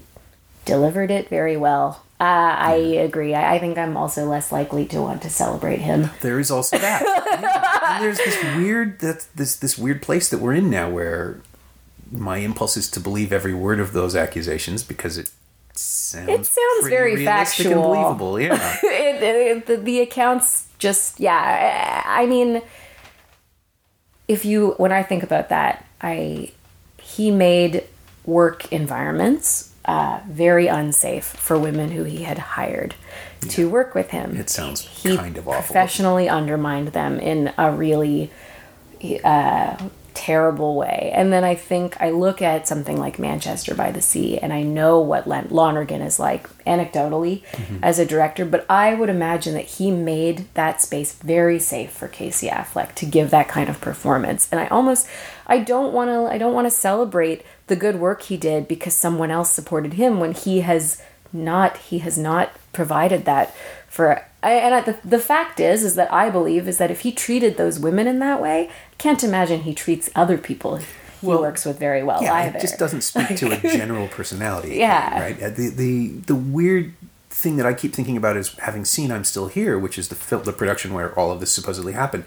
delivered 0.64 1.10
it 1.10 1.28
very 1.28 1.56
well 1.56 2.04
uh, 2.20 2.54
I 2.56 2.74
agree. 3.02 3.34
I, 3.34 3.56
I 3.56 3.58
think 3.58 3.76
I'm 3.76 3.96
also 3.96 4.26
less 4.26 4.52
likely 4.52 4.86
to 4.86 5.02
want 5.02 5.22
to 5.22 5.28
celebrate 5.28 5.80
him. 5.80 6.08
There 6.20 6.38
is 6.38 6.52
also 6.52 6.78
that. 6.78 7.02
Yeah. 7.42 7.98
There's 7.98 8.18
this 8.18 8.40
weird 8.56 9.00
that 9.00 9.26
this 9.34 9.56
this 9.56 9.76
weird 9.76 10.02
place 10.02 10.28
that 10.30 10.38
we're 10.38 10.52
in 10.54 10.70
now 10.70 10.88
where 10.88 11.40
my 12.12 12.36
impulse 12.38 12.76
is 12.76 12.90
to 12.90 13.00
believe 13.00 13.32
every 13.32 13.54
word 13.54 13.80
of 13.80 13.92
those 13.92 14.14
accusations 14.14 14.82
because 14.84 15.16
it 15.18 15.30
sounds 15.74 16.28
It 16.28 16.44
sounds 16.46 16.88
very 16.88 17.16
realistic 17.16 17.66
and 17.66 17.74
factual. 17.74 17.88
believable. 17.94 18.40
Yeah. 18.40 18.76
it, 18.82 19.22
it, 19.22 19.66
the, 19.66 19.76
the 19.78 20.00
accounts 20.00 20.68
just 20.78 21.18
yeah 21.20 22.02
I, 22.04 22.26
mean 22.26 22.60
if 24.28 24.44
you 24.44 24.72
when 24.78 24.92
i 24.92 25.02
think 25.02 25.22
about 25.22 25.48
that 25.50 25.86
i 26.00 26.50
he 27.00 27.30
made 27.30 27.84
work 28.24 28.70
environments 28.72 29.70
uh, 29.84 30.20
very 30.28 30.68
unsafe 30.68 31.24
for 31.24 31.58
women 31.58 31.90
who 31.90 32.04
he 32.04 32.22
had 32.22 32.38
hired 32.38 32.94
to 33.48 33.68
work 33.68 33.94
with 33.96 34.10
him 34.10 34.36
It 34.36 34.48
sounds 34.50 34.80
he 34.82 35.16
kind 35.16 35.36
of 35.36 35.48
awful. 35.48 35.60
professionally 35.60 36.28
undermined 36.28 36.88
them 36.88 37.18
in 37.18 37.52
a 37.58 37.72
really 37.72 38.30
uh, 39.24 39.76
terrible 40.14 40.74
way. 40.76 41.10
And 41.14 41.32
then 41.32 41.44
I 41.44 41.54
think 41.54 41.96
I 42.00 42.10
look 42.10 42.40
at 42.42 42.68
something 42.68 42.98
like 42.98 43.18
Manchester 43.18 43.74
by 43.74 43.90
the 43.92 44.00
Sea, 44.02 44.38
and 44.38 44.52
I 44.52 44.62
know 44.62 45.00
what 45.00 45.26
Len- 45.26 45.48
Lonergan 45.50 46.00
is 46.02 46.18
like 46.18 46.48
anecdotally 46.64 47.42
Mm-hmm. 47.52 47.78
as 47.82 47.98
a 47.98 48.06
director, 48.06 48.44
but 48.44 48.64
I 48.68 48.94
would 48.94 49.08
imagine 49.08 49.54
that 49.54 49.64
he 49.64 49.90
made 49.90 50.46
that 50.54 50.80
space 50.82 51.12
very 51.14 51.58
safe 51.58 51.90
for 51.90 52.08
Casey 52.08 52.48
Affleck 52.48 52.94
to 52.96 53.06
give 53.06 53.30
that 53.30 53.48
kind 53.48 53.68
of 53.68 53.80
performance. 53.80 54.48
And 54.50 54.60
I 54.60 54.66
almost, 54.68 55.06
I 55.46 55.58
don't 55.58 55.92
want 55.92 56.08
to, 56.10 56.32
I 56.32 56.38
don't 56.38 56.54
want 56.54 56.66
to 56.66 56.70
celebrate 56.70 57.42
the 57.66 57.76
good 57.76 57.96
work 57.96 58.22
he 58.22 58.36
did 58.36 58.68
because 58.68 58.94
someone 58.94 59.30
else 59.30 59.50
supported 59.50 59.94
him 59.94 60.20
when 60.20 60.32
he 60.32 60.60
has 60.60 61.02
not, 61.32 61.76
he 61.78 61.98
has 61.98 62.18
not 62.18 62.52
provided 62.72 63.24
that 63.24 63.54
for 63.96 64.06
and 64.42 64.74
I, 64.74 64.80
the, 64.88 64.94
the 65.16 65.18
fact 65.32 65.60
is 65.60 65.78
is 65.88 65.94
that 66.00 66.10
i 66.22 66.26
believe 66.38 66.66
is 66.72 66.78
that 66.78 66.90
if 66.90 67.00
he 67.06 67.12
treated 67.12 67.52
those 67.56 67.76
women 67.86 68.06
in 68.12 68.18
that 68.26 68.38
way 68.46 68.58
i 68.68 68.96
can't 69.04 69.22
imagine 69.30 69.58
he 69.68 69.74
treats 69.84 70.06
other 70.22 70.38
people 70.48 70.70
he 70.76 70.86
Well, 71.28 71.40
works 71.46 71.64
with 71.68 71.78
very 71.78 72.02
well 72.02 72.20
yeah, 72.22 72.34
either 72.40 72.56
it 72.58 72.60
just 72.68 72.78
doesn't 72.84 73.02
speak 73.02 73.36
to 73.42 73.46
a 73.52 73.58
general 73.80 74.08
personality. 74.18 74.70
Yeah. 74.86 75.20
right. 75.24 75.38
Uh, 75.46 75.50
The 75.60 75.66
the 75.82 75.92
the 76.30 76.38
weird 76.58 76.86
thing 77.42 77.54
that 77.58 77.66
I 77.70 77.74
keep 77.82 77.92
thinking 77.94 78.16
about 78.22 78.36
is 78.42 78.48
having 78.68 78.84
seen 78.84 79.08
"I'm 79.14 79.24
Still 79.32 79.48
Here," 79.58 79.74
which 79.84 79.96
is 80.00 80.06
the 80.08 80.16
fil- 80.28 80.44
the 80.50 80.52
production 80.60 80.88
where 80.96 81.10
all 81.18 81.30
of 81.34 81.38
this 81.40 81.52
supposedly 81.58 81.92
happened. 82.04 82.24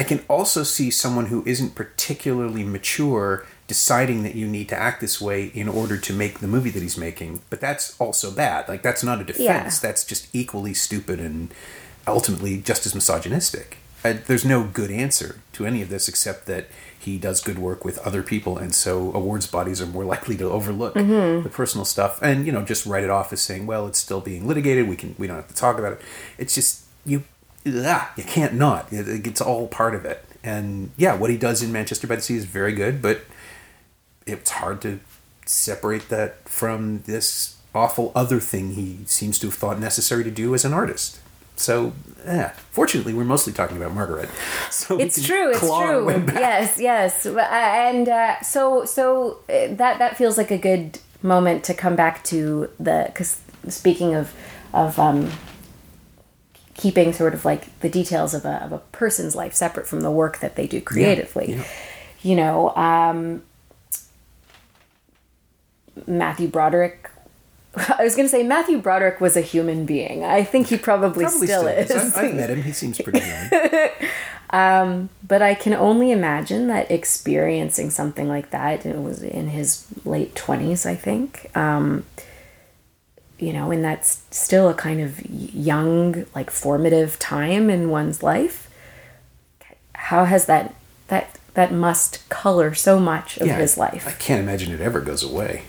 I 0.00 0.04
can 0.10 0.20
also 0.28 0.62
see 0.76 0.88
someone 0.90 1.26
who 1.32 1.40
isn't 1.52 1.72
particularly 1.74 2.62
mature 2.76 3.44
deciding 3.68 4.22
that 4.24 4.34
you 4.34 4.48
need 4.48 4.68
to 4.70 4.76
act 4.76 5.00
this 5.00 5.20
way 5.20 5.46
in 5.54 5.68
order 5.68 5.98
to 5.98 6.12
make 6.12 6.40
the 6.40 6.48
movie 6.48 6.70
that 6.70 6.82
he's 6.82 6.96
making. 6.96 7.42
But 7.50 7.60
that's 7.60 7.98
also 8.00 8.32
bad. 8.32 8.66
Like 8.66 8.82
that's 8.82 9.04
not 9.04 9.20
a 9.20 9.24
defense. 9.24 9.44
Yeah. 9.44 9.88
That's 9.88 10.04
just 10.04 10.34
equally 10.34 10.74
stupid 10.74 11.20
and 11.20 11.50
ultimately 12.06 12.58
just 12.58 12.86
as 12.86 12.94
misogynistic. 12.94 13.76
Uh, 14.04 14.14
there's 14.26 14.44
no 14.44 14.64
good 14.64 14.90
answer 14.90 15.40
to 15.52 15.66
any 15.66 15.82
of 15.82 15.90
this 15.90 16.08
except 16.08 16.46
that 16.46 16.68
he 16.98 17.18
does 17.18 17.40
good 17.40 17.58
work 17.58 17.84
with 17.84 17.98
other 17.98 18.22
people, 18.22 18.56
and 18.56 18.74
so 18.74 19.12
awards 19.12 19.46
bodies 19.46 19.80
are 19.80 19.86
more 19.86 20.04
likely 20.14 20.36
to 20.36 20.48
overlook 20.48 20.94
the 20.94 21.50
personal 21.52 21.84
stuff 21.84 22.20
and 22.22 22.46
you 22.46 22.52
know 22.52 22.62
just 22.62 22.86
write 22.86 23.04
it 23.04 23.10
off 23.10 23.32
as 23.32 23.42
saying, 23.42 23.66
"Well, 23.66 23.86
it's 23.86 23.98
still 23.98 24.20
being 24.20 24.46
litigated. 24.48 24.88
We 24.88 24.96
can 24.96 25.14
we 25.18 25.26
don't 25.26 25.36
have 25.36 25.48
to 25.48 25.54
talk 25.54 25.78
about 25.78 25.92
it." 25.94 26.00
It's 26.38 26.54
just 26.54 26.84
you, 27.04 27.24
ah, 27.66 28.12
you 28.16 28.24
can't 28.24 28.54
not. 28.54 28.90
It, 28.92 29.26
it's 29.26 29.40
all 29.40 29.68
part 29.68 29.94
of 29.94 30.04
it. 30.04 30.24
And 30.42 30.90
yeah, 30.96 31.16
what 31.16 31.30
he 31.30 31.36
does 31.36 31.62
in 31.62 31.72
Manchester 31.72 32.06
by 32.06 32.16
the 32.16 32.22
Sea 32.22 32.36
is 32.36 32.44
very 32.44 32.72
good, 32.72 33.02
but 33.02 33.22
it's 34.28 34.50
hard 34.50 34.80
to 34.82 35.00
separate 35.46 36.08
that 36.10 36.48
from 36.48 37.02
this 37.06 37.56
awful 37.74 38.12
other 38.14 38.40
thing 38.40 38.72
he 38.72 38.98
seems 39.06 39.38
to 39.38 39.46
have 39.46 39.54
thought 39.54 39.78
necessary 39.78 40.24
to 40.24 40.30
do 40.30 40.54
as 40.54 40.64
an 40.64 40.72
artist. 40.72 41.20
So, 41.56 41.92
yeah. 42.24 42.50
Fortunately, 42.70 43.12
we're 43.12 43.24
mostly 43.24 43.52
talking 43.52 43.76
about 43.76 43.92
Margaret. 43.92 44.28
So 44.70 44.98
it's 44.98 45.24
true 45.26 45.50
it's 45.50 45.58
claw 45.58 45.80
our 45.80 46.04
way 46.04 46.14
true 46.14 46.34
yes 46.34 46.78
yes 46.78 47.26
Uh, 47.26 47.40
and 47.40 48.08
uh, 48.08 48.40
so 48.42 48.84
so 48.84 49.38
uh, 49.48 49.74
that 49.74 49.98
that 49.98 50.16
feels 50.16 50.38
like 50.38 50.50
a 50.50 50.58
good 50.58 50.98
moment 51.22 51.64
to 51.64 51.74
come 51.74 51.96
back 51.96 52.22
to 52.24 52.70
the 52.78 53.04
because 53.06 53.40
speaking 53.68 54.14
of 54.14 54.32
of 54.72 54.98
um 54.98 55.32
keeping 56.74 57.12
sort 57.12 57.34
of 57.34 57.44
like 57.44 57.76
the 57.80 57.88
details 57.88 58.34
of 58.34 58.44
a, 58.44 58.62
of 58.62 58.72
a 58.72 58.78
person's 58.92 59.34
life 59.34 59.54
separate 59.54 59.86
from 59.86 60.02
the 60.02 60.10
work 60.10 60.38
that 60.38 60.54
they 60.54 60.66
do 60.66 60.80
creatively 60.80 61.54
yeah. 61.54 61.64
you 62.22 62.36
know 62.36 62.74
um 62.76 63.42
matthew 66.06 66.48
broderick 66.48 67.10
I 67.98 68.02
was 68.02 68.16
going 68.16 68.26
to 68.26 68.30
say 68.30 68.42
Matthew 68.42 68.78
Broderick 68.78 69.20
was 69.20 69.36
a 69.36 69.40
human 69.42 69.84
being. 69.84 70.24
I 70.24 70.42
think 70.42 70.68
he 70.68 70.78
probably, 70.78 71.24
Probably 71.24 71.46
still, 71.46 71.66
is. 71.66 71.90
I've, 71.90 72.16
I've 72.16 72.34
met 72.34 72.50
him. 72.50 72.62
He 72.62 72.72
seems 72.72 73.00
pretty 73.00 73.20
young. 73.20 73.90
But 75.28 75.42
I 75.42 75.54
can 75.54 75.74
only 75.74 76.10
imagine 76.10 76.68
that 76.68 76.90
experiencing 76.90 77.90
something 77.90 78.28
like 78.28 78.50
that, 78.50 78.86
it 78.86 78.96
was 78.96 79.22
in 79.22 79.48
his 79.48 79.86
late 80.06 80.34
20s, 80.34 80.86
I 80.86 80.94
think. 80.94 81.54
Um, 81.54 82.04
you 83.38 83.52
know, 83.52 83.70
and 83.70 83.84
that's 83.84 84.22
still 84.30 84.70
a 84.70 84.74
kind 84.74 85.02
of 85.02 85.20
young, 85.30 86.24
like 86.34 86.50
formative 86.50 87.18
time 87.18 87.68
in 87.68 87.90
one's 87.90 88.22
life. 88.22 88.70
How 89.94 90.24
has 90.24 90.46
that 90.46 90.74
that 91.08 91.38
that 91.54 91.72
must 91.72 92.26
color 92.30 92.72
so 92.74 92.98
much 92.98 93.36
of 93.36 93.46
Yeah, 93.46 93.58
his 93.58 93.76
life 93.76 94.06
I 94.08 94.12
can't 94.12 94.40
imagine 94.40 94.72
it 94.72 94.80
ever 94.80 95.00
goes 95.00 95.22
away. 95.22 95.64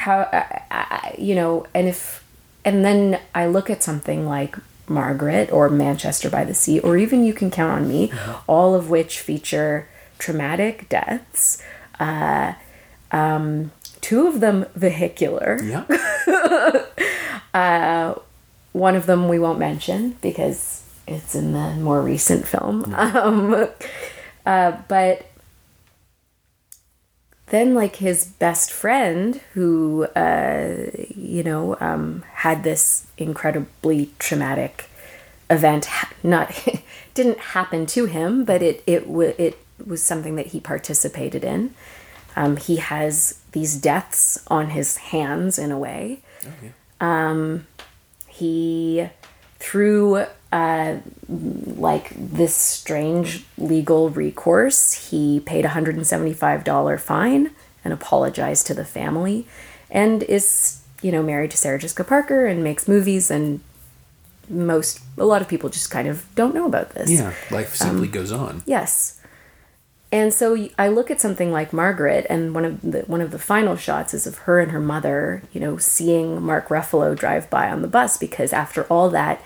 How 0.00 0.28
I, 0.32 0.62
I, 0.70 1.14
you 1.18 1.34
know 1.34 1.66
and 1.74 1.88
if 1.88 2.24
and 2.64 2.84
then 2.84 3.20
i 3.34 3.46
look 3.46 3.70
at 3.70 3.82
something 3.82 4.26
like 4.26 4.56
margaret 4.88 5.52
or 5.52 5.68
manchester 5.68 6.28
by 6.28 6.44
the 6.44 6.54
sea 6.54 6.80
or 6.80 6.96
even 6.96 7.24
you 7.24 7.32
can 7.32 7.50
count 7.50 7.72
on 7.72 7.88
me 7.88 8.12
all 8.48 8.74
of 8.74 8.90
which 8.90 9.20
feature 9.20 9.88
traumatic 10.18 10.88
deaths 10.88 11.62
uh, 12.00 12.54
um, 13.12 13.70
two 14.00 14.26
of 14.26 14.40
them 14.40 14.66
vehicular. 14.74 15.60
Yeah. 15.62 15.84
one 18.72 18.96
of 18.96 19.06
them 19.06 19.28
we 19.28 19.38
won't 19.38 19.58
mention 19.58 20.16
because 20.20 20.84
it's 21.06 21.34
in 21.34 21.52
the 21.52 21.74
more 21.76 22.00
recent 22.00 22.46
film. 22.46 22.94
Um, 22.94 23.68
uh, 24.46 24.72
but 24.88 25.29
then 27.50 27.74
like 27.74 27.96
his 27.96 28.24
best 28.24 28.72
friend 28.72 29.40
who 29.54 30.04
uh, 30.16 30.86
you 31.14 31.42
know 31.42 31.76
um, 31.80 32.24
had 32.34 32.64
this 32.64 33.06
incredibly 33.18 34.10
traumatic 34.18 34.88
event 35.48 35.88
not 36.22 36.52
didn't 37.14 37.38
happen 37.38 37.84
to 37.84 38.06
him 38.06 38.44
but 38.44 38.62
it 38.62 38.82
it, 38.86 39.00
w- 39.06 39.34
it 39.36 39.58
was 39.86 40.02
something 40.02 40.36
that 40.36 40.48
he 40.48 40.60
participated 40.60 41.44
in. 41.44 41.74
Um, 42.36 42.56
he 42.56 42.76
has 42.76 43.40
these 43.52 43.76
deaths 43.76 44.42
on 44.48 44.70
his 44.70 44.96
hands 44.98 45.58
in 45.58 45.72
a 45.72 45.78
way. 45.78 46.20
Um, 47.00 47.66
he 48.28 49.08
through 49.60 50.24
uh, 50.52 50.96
like 51.28 52.10
this 52.16 52.56
strange 52.56 53.44
legal 53.56 54.10
recourse 54.10 54.92
he 55.10 55.38
paid 55.40 55.64
a 55.64 55.68
$175 55.68 57.00
fine 57.00 57.50
and 57.84 57.92
apologized 57.94 58.66
to 58.66 58.74
the 58.74 58.84
family 58.84 59.46
and 59.90 60.24
is 60.24 60.80
you 61.02 61.12
know 61.12 61.22
married 61.22 61.50
to 61.52 61.56
sarah 61.56 61.78
jessica 61.78 62.02
parker 62.04 62.46
and 62.46 62.64
makes 62.64 62.88
movies 62.88 63.30
and 63.30 63.60
most 64.48 65.00
a 65.16 65.24
lot 65.24 65.40
of 65.40 65.46
people 65.48 65.70
just 65.70 65.90
kind 65.90 66.08
of 66.08 66.24
don't 66.34 66.54
know 66.54 66.66
about 66.66 66.90
this 66.90 67.08
Yeah. 67.10 67.32
Life 67.52 67.76
simply 67.76 68.08
goes 68.08 68.32
on. 68.32 68.62
Yes. 68.66 69.19
And 70.12 70.34
so 70.34 70.68
I 70.76 70.88
look 70.88 71.10
at 71.10 71.20
something 71.20 71.52
like 71.52 71.72
Margaret, 71.72 72.26
and 72.28 72.52
one 72.52 72.64
of 72.64 72.80
the 72.82 73.00
one 73.02 73.20
of 73.20 73.30
the 73.30 73.38
final 73.38 73.76
shots 73.76 74.12
is 74.12 74.26
of 74.26 74.38
her 74.38 74.58
and 74.58 74.72
her 74.72 74.80
mother, 74.80 75.42
you 75.52 75.60
know, 75.60 75.76
seeing 75.76 76.42
Mark 76.42 76.68
Ruffalo 76.68 77.16
drive 77.16 77.48
by 77.48 77.70
on 77.70 77.82
the 77.82 77.88
bus 77.88 78.16
because 78.16 78.52
after 78.52 78.84
all 78.84 79.08
that, 79.10 79.40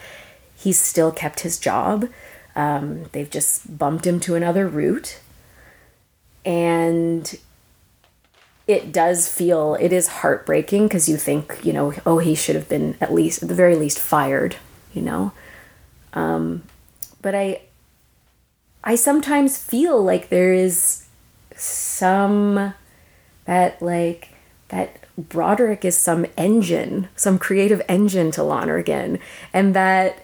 he's 0.57 0.81
still 0.81 1.13
kept 1.13 1.41
his 1.41 1.59
job. 1.59 2.09
Um, 2.57 3.05
they've 3.13 3.29
just 3.29 3.77
bumped 3.77 4.07
him 4.07 4.21
to 4.21 4.37
another 4.37 4.67
route, 4.67 5.21
and 6.47 7.39
it 8.67 8.91
does 8.91 9.29
feel 9.29 9.75
it 9.79 9.93
is 9.93 10.09
heartbreaking 10.09 10.85
because 10.85 11.11
you 11.11 11.19
think 11.19 11.61
you 11.63 11.75
know 11.75 11.93
oh 12.07 12.19
he 12.19 12.35
should 12.35 12.57
have 12.57 12.71
been 12.71 12.97
at 13.03 13.13
least 13.13 13.43
at 13.43 13.51
the 13.51 13.55
very 13.55 13.77
least 13.77 13.99
fired, 13.99 14.57
you 14.95 15.03
know. 15.03 15.33
Um, 16.15 16.63
but 17.21 17.35
I 17.35 17.61
I 18.85 18.95
sometimes 18.97 19.57
feel 19.59 20.03
like 20.03 20.29
there 20.29 20.53
is 20.53 21.07
some 21.57 22.75
that 23.47 23.81
like 23.81 24.29
that 24.69 24.97
Broderick 25.17 25.85
is 25.85 25.97
some 25.97 26.27
engine, 26.37 27.09
some 27.17 27.39
creative 27.39 27.81
engine 27.89 28.31
to 28.33 28.43
Lonergan, 28.43 29.19
and 29.53 29.75
that 29.75 30.19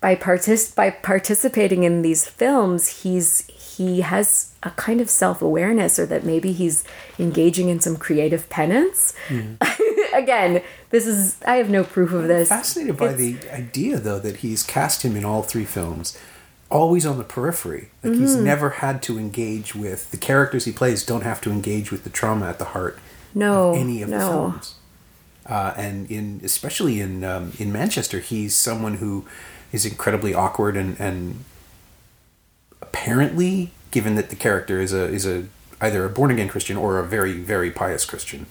by 0.00 0.14
partic- 0.14 0.74
by 0.74 0.90
participating 0.90 1.82
in 1.82 2.02
these 2.02 2.26
films, 2.26 3.02
he's 3.02 3.46
he 3.48 4.02
has 4.02 4.52
a 4.62 4.70
kind 4.70 5.00
of 5.00 5.10
self 5.10 5.42
awareness, 5.42 5.98
or 5.98 6.06
that 6.06 6.24
maybe 6.24 6.52
he's 6.52 6.84
engaging 7.18 7.68
in 7.68 7.80
some 7.80 7.96
creative 7.96 8.48
penance. 8.48 9.12
Mm-hmm. 9.28 10.14
Again, 10.14 10.62
this 10.90 11.06
is 11.06 11.36
I 11.46 11.56
have 11.56 11.68
no 11.70 11.82
proof 11.84 12.12
of 12.12 12.28
this. 12.28 12.48
Fascinated 12.48 12.96
by 12.96 13.12
It's- 13.14 13.18
the 13.18 13.52
idea, 13.54 13.98
though, 13.98 14.20
that 14.20 14.36
he's 14.36 14.62
cast 14.62 15.02
him 15.04 15.16
in 15.16 15.24
all 15.24 15.42
three 15.42 15.64
films, 15.64 16.16
always 16.74 17.06
on 17.06 17.16
the 17.18 17.24
periphery. 17.24 17.88
Like 18.02 18.14
he's 18.18 18.34
Mm-hmm. 18.34 18.44
never 18.44 18.70
had 18.84 19.02
to 19.04 19.18
engage 19.18 19.74
with 19.74 20.10
the 20.10 20.16
characters 20.18 20.64
he 20.66 20.72
plays. 20.72 21.06
Don't 21.06 21.22
have 21.22 21.40
to 21.42 21.50
engage 21.50 21.90
with 21.92 22.02
the 22.04 22.10
trauma 22.10 22.46
at 22.48 22.58
the 22.58 22.66
heart 22.76 22.98
No, 23.34 23.70
of 23.70 23.76
any 23.78 24.02
of 24.02 24.10
the 24.10 24.18
no. 24.18 24.28
films. 24.30 24.74
Uh, 25.46 25.72
and 25.76 26.10
in 26.10 26.40
especially 26.42 27.00
in 27.00 27.22
um, 27.24 27.52
in 27.58 27.72
Manchester, 27.72 28.18
he's 28.18 28.56
someone 28.56 28.94
who 28.94 29.24
is 29.72 29.86
incredibly 29.86 30.34
awkward 30.34 30.76
and 30.76 30.98
and 31.00 31.44
apparently, 32.82 33.70
given 33.90 34.14
that 34.16 34.30
the 34.30 34.36
character 34.36 34.80
is 34.80 34.92
a 34.92 35.04
is 35.06 35.26
a 35.26 35.44
either 35.80 36.04
a 36.04 36.08
born 36.08 36.30
again 36.30 36.48
Christian 36.48 36.76
or 36.76 36.98
a 36.98 37.04
very 37.04 37.32
very 37.34 37.70
pious 37.70 38.04
Christian, 38.04 38.46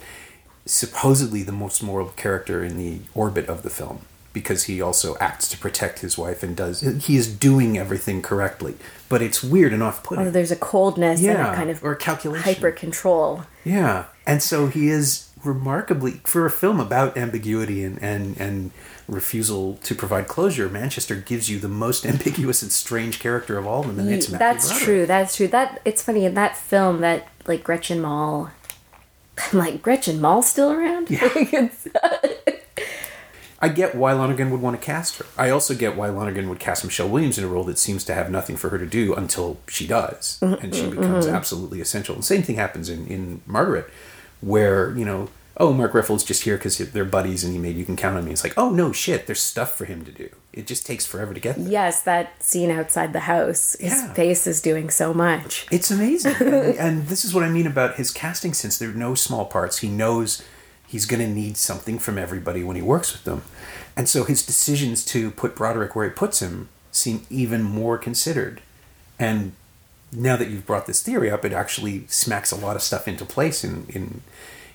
supposedly 0.66 1.44
the 1.44 1.52
most 1.52 1.82
moral 1.84 2.10
character 2.10 2.64
in 2.64 2.78
the 2.78 3.00
orbit 3.16 3.48
of 3.48 3.64
the 3.64 3.70
film 3.70 4.00
because 4.34 4.64
he 4.64 4.82
also 4.82 5.16
acts 5.20 5.48
to 5.50 5.58
protect 5.58 6.00
his 6.00 6.18
wife 6.18 6.42
and 6.44 6.56
does 6.58 6.82
he 7.06 7.16
is 7.16 7.28
doing 7.34 7.78
everything 7.78 8.22
correctly 8.22 8.76
but 9.10 9.22
it's 9.22 9.44
weird 9.44 9.72
and 9.74 9.84
off-putting 9.84 10.28
Oh, 10.28 10.32
there's 10.32 10.52
a 10.52 10.56
coldness 10.56 11.20
and 11.20 11.28
Yeah, 11.28 11.54
a 11.54 11.56
kind 11.56 11.70
of 11.70 11.84
or 11.84 11.94
calculation. 11.96 12.44
hyper 12.44 12.72
control. 12.72 13.44
yeah, 13.64 14.06
and 14.26 14.42
so 14.42 14.68
he 14.68 14.90
is 14.90 15.30
remarkably 15.44 16.22
for 16.24 16.46
a 16.46 16.52
film 16.52 16.80
about 16.80 17.16
ambiguity 17.18 17.84
and 17.84 18.02
and 18.02 18.36
and 18.40 18.72
refusal 19.08 19.76
to 19.84 19.94
provide 19.94 20.28
closure. 20.30 20.70
Manchester 20.70 21.16
gives 21.16 21.50
you 21.50 21.60
the 21.60 21.68
most 21.68 22.06
ambiguous 22.14 22.62
and 22.64 22.72
strange 22.72 23.20
character 23.20 23.58
of 23.58 23.68
all 23.68 23.82
of 23.82 23.96
them, 23.96 24.00
and 24.08 24.16
it's 24.16 24.30
Matthew 24.30 24.40
That's 24.48 24.68
Broderick. 24.70 24.86
true. 24.86 25.06
That's 25.06 25.36
true. 25.36 25.48
That 25.50 25.82
it's 25.86 26.02
funny 26.02 26.24
in 26.26 26.34
that 26.36 26.56
film 26.58 27.02
that 27.02 27.28
like 27.46 27.64
Gretchen 27.64 28.00
Mol. 28.02 28.50
I'm 29.52 29.60
like 29.60 29.82
Gretchen 29.82 30.22
Mol 30.22 30.42
still 30.42 30.72
around? 30.72 31.10
It's- 31.12 31.88
I 33.64 33.70
get 33.70 33.96
why 33.96 34.12
Lonergan 34.14 34.52
would 34.52 34.62
want 34.62 34.80
to 34.80 34.86
cast 34.86 35.18
her. 35.20 35.26
I 35.38 35.50
also 35.50 35.74
get 35.74 35.96
why 35.96 36.10
Lonergan 36.10 36.50
would 36.50 36.60
cast 36.60 36.84
Michelle 36.84 37.08
Williams 37.10 37.38
in 37.38 37.44
a 37.44 37.48
role 37.48 37.64
that 37.66 37.78
seems 37.78 38.04
to 38.06 38.14
have 38.14 38.30
nothing 38.30 38.58
for 38.58 38.70
her 38.70 38.78
to 38.78 38.86
do 38.86 39.14
until 39.16 39.58
she 39.68 39.88
does, 39.88 40.38
Mm-hmm, 40.42 40.64
and 40.64 40.76
she 40.76 40.88
becomes 40.90 41.28
absolutely 41.28 41.80
essential. 41.82 42.16
The 42.16 42.24
same 42.24 42.44
thing 42.44 42.58
happens 42.58 42.90
in 42.90 43.08
in 43.08 43.42
Margaret, 43.46 43.88
where 44.42 44.92
you 44.98 45.06
know. 45.06 45.30
Oh, 45.56 45.72
Mark 45.72 45.92
Ruffalo's 45.94 46.24
just 46.24 46.42
here 46.46 46.58
because 46.58 46.80
they're 46.80 47.06
buddies, 47.06 47.44
and 47.44 47.54
he 47.54 47.60
made 47.60 47.76
"You 47.78 47.86
Can 47.86 47.96
Count 47.96 48.18
on 48.18 48.26
Me." 48.26 48.32
It's 48.32 48.44
like, 48.44 48.56
oh 48.58 48.72
no, 48.72 48.92
shit! 48.92 49.28
There's 49.28 49.40
stuff 49.40 49.78
for 49.78 49.86
him 49.86 50.04
to 50.06 50.12
do. 50.12 50.28
It 50.52 50.66
just 50.66 50.84
takes 50.84 51.06
forever 51.06 51.32
to 51.32 51.40
get 51.40 51.58
there. 51.58 51.70
yes, 51.70 52.02
that 52.02 52.42
scene 52.42 52.72
outside 52.72 53.14
the 53.14 53.20
house. 53.34 53.76
His 53.80 53.94
Yeah. 53.94 54.14
face 54.14 54.48
is 54.48 54.64
doing 54.64 54.90
so 54.90 55.14
much. 55.14 55.68
It's 55.72 55.92
amazing. 55.92 56.36
and, 56.40 56.54
and 56.86 57.08
this 57.08 57.24
is 57.24 57.36
what 57.36 57.44
I 57.44 57.50
mean 57.50 57.68
about 57.68 57.98
his 57.98 58.10
casting 58.10 58.56
since 58.56 58.80
there 58.80 58.90
are 58.90 58.94
no 58.94 59.14
small 59.14 59.46
parts. 59.46 59.78
He 59.78 59.90
knows 59.90 60.42
he's 60.94 61.08
going 61.08 61.20
to 61.20 61.28
need 61.28 61.58
something 61.58 61.98
from 61.98 62.20
everybody 62.20 62.64
when 62.64 62.76
he 62.76 62.82
works 62.82 63.12
with 63.12 63.24
them. 63.24 63.42
And 63.98 64.08
so 64.08 64.26
his 64.26 64.46
decisions 64.46 65.04
to 65.06 65.32
put 65.32 65.56
Broderick 65.56 65.96
where 65.96 66.08
he 66.08 66.12
puts 66.12 66.40
him 66.40 66.70
seem 66.92 67.26
even 67.32 67.64
more 67.64 67.98
considered. 67.98 68.62
And 69.18 69.54
now 70.12 70.36
that 70.36 70.52
you've 70.52 70.68
brought 70.68 70.86
this 70.86 71.02
theory 71.02 71.32
up, 71.32 71.44
it 71.46 71.52
actually 71.52 72.06
smacks 72.08 72.52
a 72.52 72.56
lot 72.56 72.76
of 72.76 72.84
stuff 72.84 73.08
into 73.08 73.26
place 73.26 73.64
in, 73.64 73.88
in, 73.90 74.22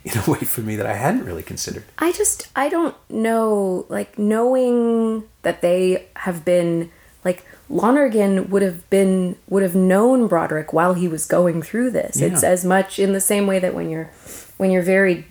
in 0.05 0.19
a 0.19 0.25
way 0.31 0.41
for 0.41 0.61
me 0.61 0.75
that 0.75 0.87
I 0.87 0.95
hadn't 0.95 1.25
really 1.25 1.45
considered. 1.45 1.85
I 1.99 2.11
just 2.11 2.49
I 2.57 2.69
don't 2.69 2.97
know 3.09 3.87
like 3.89 4.19
knowing 4.19 5.23
that 5.43 5.63
they 5.63 6.09
have 6.17 6.45
been 6.45 6.91
like 7.25 7.45
Lonergan 7.71 8.51
would 8.51 8.63
have 8.63 8.91
been 8.91 9.37
would 9.49 9.63
have 9.63 9.77
known 9.77 10.27
Broderick 10.27 10.73
while 10.73 10.95
he 10.95 11.07
was 11.07 11.27
going 11.27 11.63
through 11.63 11.93
this. 11.93 12.21
It's 12.21 12.43
as 12.43 12.65
much 12.65 12.99
in 12.99 13.13
the 13.13 13.21
same 13.21 13.47
way 13.47 13.61
that 13.61 13.73
when 13.73 13.89
you're 13.89 14.11
when 14.57 14.71
you're 14.71 14.83
very 14.83 15.25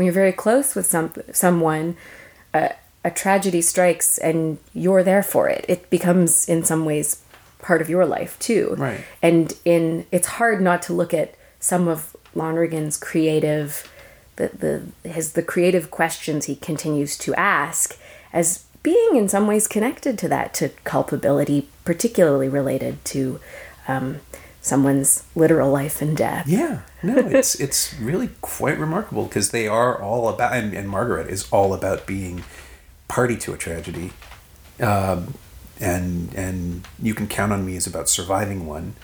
when 0.00 0.06
you're 0.06 0.14
very 0.14 0.32
close 0.32 0.74
with 0.74 0.86
some 0.86 1.12
someone 1.30 1.94
a, 2.54 2.72
a 3.04 3.10
tragedy 3.10 3.60
strikes 3.60 4.16
and 4.16 4.56
you're 4.72 5.02
there 5.02 5.22
for 5.22 5.46
it. 5.46 5.62
It 5.68 5.90
becomes 5.90 6.48
in 6.48 6.64
some 6.64 6.86
ways 6.86 7.22
part 7.58 7.82
of 7.82 7.90
your 7.90 8.06
life 8.06 8.38
too. 8.38 8.76
Right. 8.78 9.04
And 9.20 9.52
in 9.66 10.06
it's 10.10 10.26
hard 10.26 10.62
not 10.62 10.80
to 10.84 10.94
look 10.94 11.12
at 11.12 11.34
some 11.58 11.86
of 11.86 12.16
Lonergan's 12.34 12.96
creative 12.96 13.92
the, 14.36 14.48
the 15.02 15.10
his 15.10 15.34
the 15.34 15.42
creative 15.42 15.90
questions 15.90 16.46
he 16.46 16.56
continues 16.56 17.18
to 17.18 17.34
ask 17.34 17.98
as 18.32 18.64
being 18.82 19.16
in 19.16 19.28
some 19.28 19.46
ways 19.46 19.68
connected 19.68 20.16
to 20.16 20.28
that 20.28 20.54
to 20.54 20.70
culpability 20.84 21.68
particularly 21.84 22.48
related 22.48 23.04
to 23.04 23.38
um, 23.86 24.20
someone's 24.60 25.24
literal 25.34 25.70
life 25.70 26.02
and 26.02 26.16
death. 26.16 26.46
Yeah, 26.46 26.80
no, 27.02 27.16
it's 27.16 27.54
it's 27.60 27.94
really 27.98 28.30
quite 28.40 28.78
remarkable 28.78 29.24
because 29.24 29.50
they 29.50 29.66
are 29.66 30.00
all 30.00 30.28
about, 30.28 30.52
and, 30.52 30.74
and 30.74 30.88
Margaret 30.88 31.28
is 31.28 31.48
all 31.50 31.72
about 31.74 32.06
being 32.06 32.44
party 33.08 33.36
to 33.38 33.52
a 33.52 33.56
tragedy, 33.56 34.12
um, 34.80 35.34
and 35.80 36.34
and 36.34 36.86
you 37.02 37.14
can 37.14 37.26
count 37.26 37.52
on 37.52 37.64
me 37.64 37.76
is 37.76 37.86
about 37.86 38.08
surviving 38.08 38.66
one, 38.66 38.96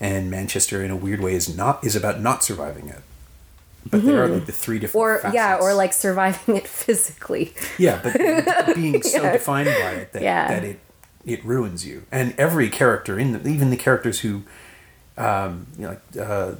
and 0.00 0.30
Manchester 0.30 0.82
in 0.82 0.90
a 0.90 0.96
weird 0.96 1.20
way 1.20 1.34
is 1.34 1.54
not 1.56 1.84
is 1.84 1.94
about 1.96 2.20
not 2.20 2.42
surviving 2.42 2.88
it. 2.88 3.00
But 3.90 4.04
there 4.04 4.22
are 4.22 4.28
like 4.28 4.46
the 4.46 4.52
three 4.52 4.78
different 4.78 5.24
or 5.24 5.30
yeah 5.34 5.56
or 5.60 5.74
like 5.74 5.92
surviving 5.92 6.56
it 6.60 6.68
physically. 6.68 7.52
Yeah, 7.78 8.00
but 8.02 8.74
being 8.74 9.02
so 9.02 9.22
defined 9.22 9.66
by 9.66 9.90
it 9.92 10.12
that, 10.12 10.22
Yeah. 10.22 10.48
that 10.48 10.64
it 10.64 10.78
it 11.24 11.44
ruins 11.44 11.84
you. 11.86 12.04
And 12.10 12.34
every 12.38 12.68
character 12.68 13.18
in 13.18 13.32
the, 13.32 13.48
even 13.48 13.70
the 13.70 13.76
characters 13.76 14.20
who 14.20 14.42
um, 15.18 15.66
you 15.78 15.82
know, 15.82 16.22
uh, 16.22 16.54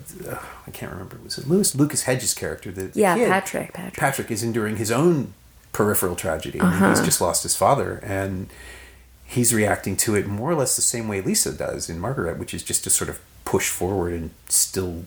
I 0.66 0.70
can't 0.72 0.92
remember. 0.92 1.18
Was 1.24 1.38
it 1.38 1.48
Lewis 1.48 1.74
Lucas 1.74 2.03
Hedges' 2.03 2.34
character? 2.34 2.70
The, 2.70 2.84
the 2.88 3.00
Yeah, 3.00 3.14
kid, 3.16 3.28
Patrick, 3.28 3.72
Patrick. 3.72 3.96
Patrick 3.96 4.30
is 4.30 4.42
enduring 4.42 4.76
his 4.76 4.90
own 4.90 5.34
peripheral 5.72 6.14
tragedy. 6.16 6.61
I 6.61 6.64
mean, 6.64 6.72
Uh-huh. 6.74 6.88
he's 6.90 7.00
just 7.00 7.20
lost 7.20 7.42
his 7.44 7.57
father, 7.57 7.98
and 8.03 8.48
he's 9.24 9.55
reacting 9.55 9.96
to 9.98 10.14
it 10.14 10.26
more 10.26 10.50
or 10.50 10.55
less 10.55 10.76
the 10.76 10.82
same 10.82 11.09
way 11.09 11.20
Lisa 11.22 11.53
does 11.53 11.88
in 11.88 11.98
Margaret, 11.98 12.38
which 12.38 12.53
is 12.53 12.62
just 12.62 12.84
to 12.84 12.90
sort 12.90 13.09
of 13.09 13.20
push 13.44 13.68
forward 13.70 14.12
and 14.12 14.30
still 14.48 15.07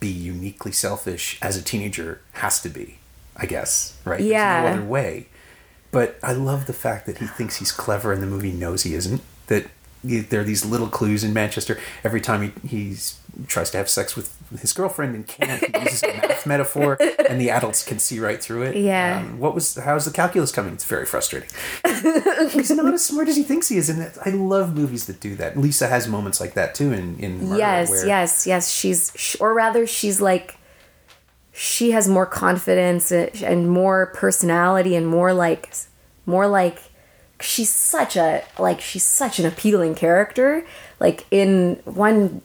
be 0.00 0.08
uniquely 0.08 0.72
selfish 0.72 1.38
as 1.42 1.56
a 1.56 1.62
teenager 1.62 2.20
has 2.32 2.60
to 2.62 2.68
be. 2.68 2.98
I 3.36 3.46
guess 3.46 3.96
right. 4.04 4.20
Yeah. 4.20 4.62
There's 4.62 4.76
no 4.76 4.82
other 4.82 4.90
way. 4.90 5.26
But 5.92 6.18
I 6.22 6.32
love 6.32 6.66
the 6.66 6.72
fact 6.72 7.06
that 7.06 7.18
he 7.18 7.26
thinks 7.26 7.56
he's 7.56 7.72
clever 7.72 8.12
and 8.12 8.22
the 8.22 8.26
movie 8.26 8.52
knows 8.52 8.82
he 8.82 8.94
isn't. 8.94 9.22
That 9.46 9.66
there 10.02 10.40
are 10.40 10.44
these 10.44 10.64
little 10.64 10.88
clues 10.88 11.22
in 11.24 11.32
Manchester. 11.32 11.78
Every 12.04 12.20
time 12.20 12.52
he 12.62 12.68
he's, 12.68 13.18
tries 13.46 13.70
to 13.70 13.78
have 13.78 13.88
sex 13.88 14.16
with 14.16 14.34
his 14.60 14.72
girlfriend 14.72 15.14
and 15.14 15.26
can't, 15.26 15.62
he 15.64 15.80
uses 15.82 16.02
a 16.02 16.06
math 16.08 16.46
metaphor, 16.46 16.96
and 17.28 17.40
the 17.40 17.50
adults 17.50 17.84
can 17.84 17.98
see 17.98 18.18
right 18.18 18.42
through 18.42 18.62
it. 18.62 18.76
Yeah. 18.76 19.20
Um, 19.20 19.38
what 19.38 19.54
was? 19.54 19.76
How's 19.76 20.04
the 20.06 20.10
calculus 20.10 20.52
coming? 20.52 20.72
It's 20.72 20.84
very 20.84 21.06
frustrating. 21.06 21.50
he's 22.50 22.70
not 22.70 22.92
as 22.94 23.04
smart 23.04 23.28
as 23.28 23.36
he 23.36 23.42
thinks 23.42 23.68
he 23.68 23.76
is, 23.76 23.88
and 23.90 24.10
I 24.24 24.30
love 24.30 24.74
movies 24.74 25.06
that 25.06 25.20
do 25.20 25.36
that. 25.36 25.56
Lisa 25.56 25.86
has 25.86 26.08
moments 26.08 26.40
like 26.40 26.54
that 26.54 26.74
too. 26.74 26.92
In 26.92 27.18
in 27.18 27.40
Margaret, 27.48 27.58
yes 27.58 27.90
where- 27.90 28.06
yes 28.06 28.46
yes 28.46 28.70
she's 28.72 29.36
or 29.40 29.52
rather 29.54 29.86
she's 29.86 30.20
like 30.20 30.56
she 31.52 31.90
has 31.90 32.08
more 32.08 32.26
confidence 32.26 33.12
and 33.12 33.68
more 33.68 34.06
personality 34.14 34.94
and 34.96 35.06
more 35.06 35.32
like 35.34 35.70
more 36.24 36.46
like 36.46 36.78
she's 37.40 37.70
such 37.70 38.16
a 38.16 38.42
like 38.58 38.80
she's 38.80 39.04
such 39.04 39.38
an 39.38 39.46
appealing 39.46 39.94
character. 39.94 40.64
Like 40.98 41.26
in 41.30 41.80
one 41.84 42.42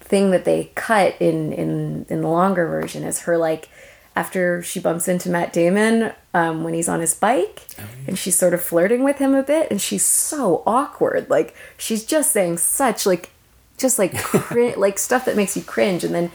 thing 0.00 0.30
that 0.30 0.44
they 0.44 0.70
cut 0.74 1.14
in 1.20 1.52
in 1.52 2.06
in 2.08 2.22
the 2.22 2.28
longer 2.28 2.66
version 2.66 3.04
is 3.04 3.20
her 3.20 3.36
like 3.36 3.68
after 4.16 4.62
she 4.62 4.80
bumps 4.80 5.06
into 5.06 5.28
Matt 5.28 5.52
Damon 5.52 6.12
um, 6.34 6.64
when 6.64 6.74
he's 6.74 6.88
on 6.88 6.98
his 6.98 7.14
bike 7.14 7.62
and 8.06 8.18
she's 8.18 8.36
sort 8.36 8.52
of 8.52 8.60
flirting 8.60 9.04
with 9.04 9.18
him 9.18 9.32
a 9.32 9.44
bit 9.44 9.70
and 9.70 9.80
she's 9.80 10.04
so 10.04 10.64
awkward. 10.66 11.30
Like 11.30 11.54
she's 11.76 12.04
just 12.04 12.32
saying 12.32 12.58
such 12.58 13.06
like 13.06 13.30
just 13.76 13.98
like 13.98 14.16
cri- 14.22 14.74
like 14.74 14.98
stuff 14.98 15.24
that 15.26 15.36
makes 15.36 15.56
you 15.56 15.62
cringe. 15.62 16.02
And 16.02 16.14
then 16.14 16.32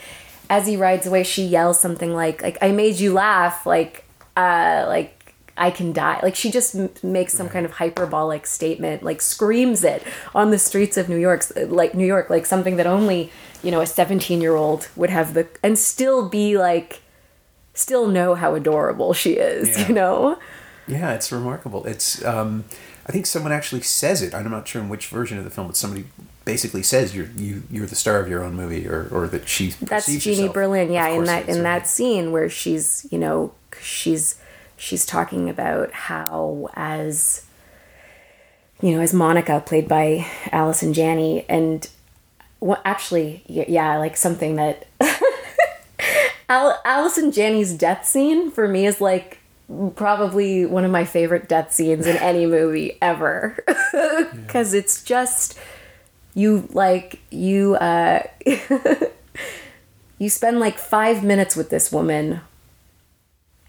as 0.49 0.67
he 0.67 0.77
rides 0.77 1.07
away 1.07 1.23
she 1.23 1.43
yells 1.43 1.79
something 1.79 2.13
like 2.13 2.41
like 2.41 2.57
I 2.61 2.71
made 2.71 2.99
you 2.99 3.11
laugh 3.11 3.65
like 3.65 4.05
uh 4.37 4.85
like 4.87 5.22
I 5.55 5.69
can 5.71 5.93
die. 5.93 6.19
Like 6.23 6.35
she 6.35 6.49
just 6.51 6.75
m- 6.75 6.89
makes 7.03 7.33
some 7.33 7.47
kind 7.49 7.65
of 7.65 7.73
hyperbolic 7.73 8.47
statement, 8.47 9.03
like 9.03 9.21
screams 9.21 9.83
it 9.83 10.03
on 10.33 10.51
the 10.51 10.57
streets 10.59 10.97
of 10.97 11.09
New 11.09 11.17
York, 11.17 11.45
like 11.55 11.93
New 11.93 12.05
York, 12.07 12.29
like 12.29 12.45
something 12.45 12.77
that 12.77 12.87
only 12.87 13.31
you 13.61 13.71
know 13.71 13.81
a 13.81 13.85
seventeen 13.85 14.41
year 14.41 14.55
old 14.55 14.89
would 14.95 15.09
have 15.09 15.33
the 15.33 15.47
and 15.61 15.77
still 15.77 16.27
be 16.27 16.57
like, 16.57 17.01
still 17.73 18.07
know 18.07 18.35
how 18.35 18.55
adorable 18.55 19.13
she 19.13 19.33
is. 19.33 19.69
Yeah. 19.77 19.87
You 19.87 19.93
know? 19.93 20.39
Yeah, 20.87 21.13
it's 21.13 21.31
remarkable. 21.31 21.85
It's 21.85 22.23
um, 22.25 22.65
I 23.07 23.11
think 23.11 23.25
someone 23.25 23.51
actually 23.51 23.81
says 23.81 24.21
it. 24.21 24.33
I'm 24.33 24.49
not 24.49 24.67
sure 24.67 24.81
in 24.81 24.89
which 24.89 25.07
version 25.07 25.37
of 25.37 25.43
the 25.43 25.49
film, 25.49 25.67
but 25.67 25.77
somebody 25.77 26.05
basically 26.45 26.83
says 26.83 27.15
you're 27.15 27.29
you 27.37 27.63
you're 27.69 27.85
the 27.85 27.95
star 27.95 28.19
of 28.19 28.27
your 28.27 28.43
own 28.43 28.55
movie, 28.55 28.87
or 28.87 29.07
or 29.11 29.27
that 29.27 29.47
she 29.47 29.69
That's 29.81 30.07
Jeannie 30.07 30.37
herself. 30.37 30.53
Berlin. 30.53 30.91
Yeah, 30.91 31.07
in 31.09 31.23
that 31.25 31.47
in 31.47 31.55
right? 31.57 31.63
that 31.63 31.87
scene 31.87 32.31
where 32.31 32.49
she's 32.49 33.05
you 33.11 33.17
know 33.17 33.53
she's 33.81 34.35
she's 34.77 35.05
talking 35.05 35.49
about 35.49 35.91
how 35.91 36.69
as 36.75 37.45
you 38.81 38.95
know 38.95 39.01
as 39.01 39.13
Monica 39.13 39.63
played 39.65 39.87
by 39.87 40.25
Allison 40.51 40.93
Janney 40.93 41.45
and 41.47 41.89
well, 42.59 42.81
actually 42.85 43.43
yeah 43.47 43.97
like 43.97 44.17
something 44.17 44.55
that 44.55 44.87
Al- 46.49 46.81
Allison 46.85 47.31
Janney's 47.31 47.73
death 47.73 48.05
scene 48.05 48.51
for 48.51 48.67
me 48.67 48.85
is 48.85 49.01
like 49.01 49.39
probably 49.95 50.65
one 50.65 50.83
of 50.83 50.91
my 50.91 51.05
favorite 51.05 51.47
death 51.47 51.73
scenes 51.73 52.05
in 52.05 52.17
any 52.17 52.45
movie 52.45 52.97
ever. 53.01 53.63
Because 54.33 54.73
it's 54.73 55.03
just 55.03 55.57
you 56.33 56.67
like 56.71 57.19
you 57.31 57.75
uh 57.75 58.23
you 60.17 60.29
spend 60.29 60.59
like 60.59 60.77
five 60.77 61.23
minutes 61.23 61.55
with 61.55 61.69
this 61.69 61.91
woman 61.91 62.41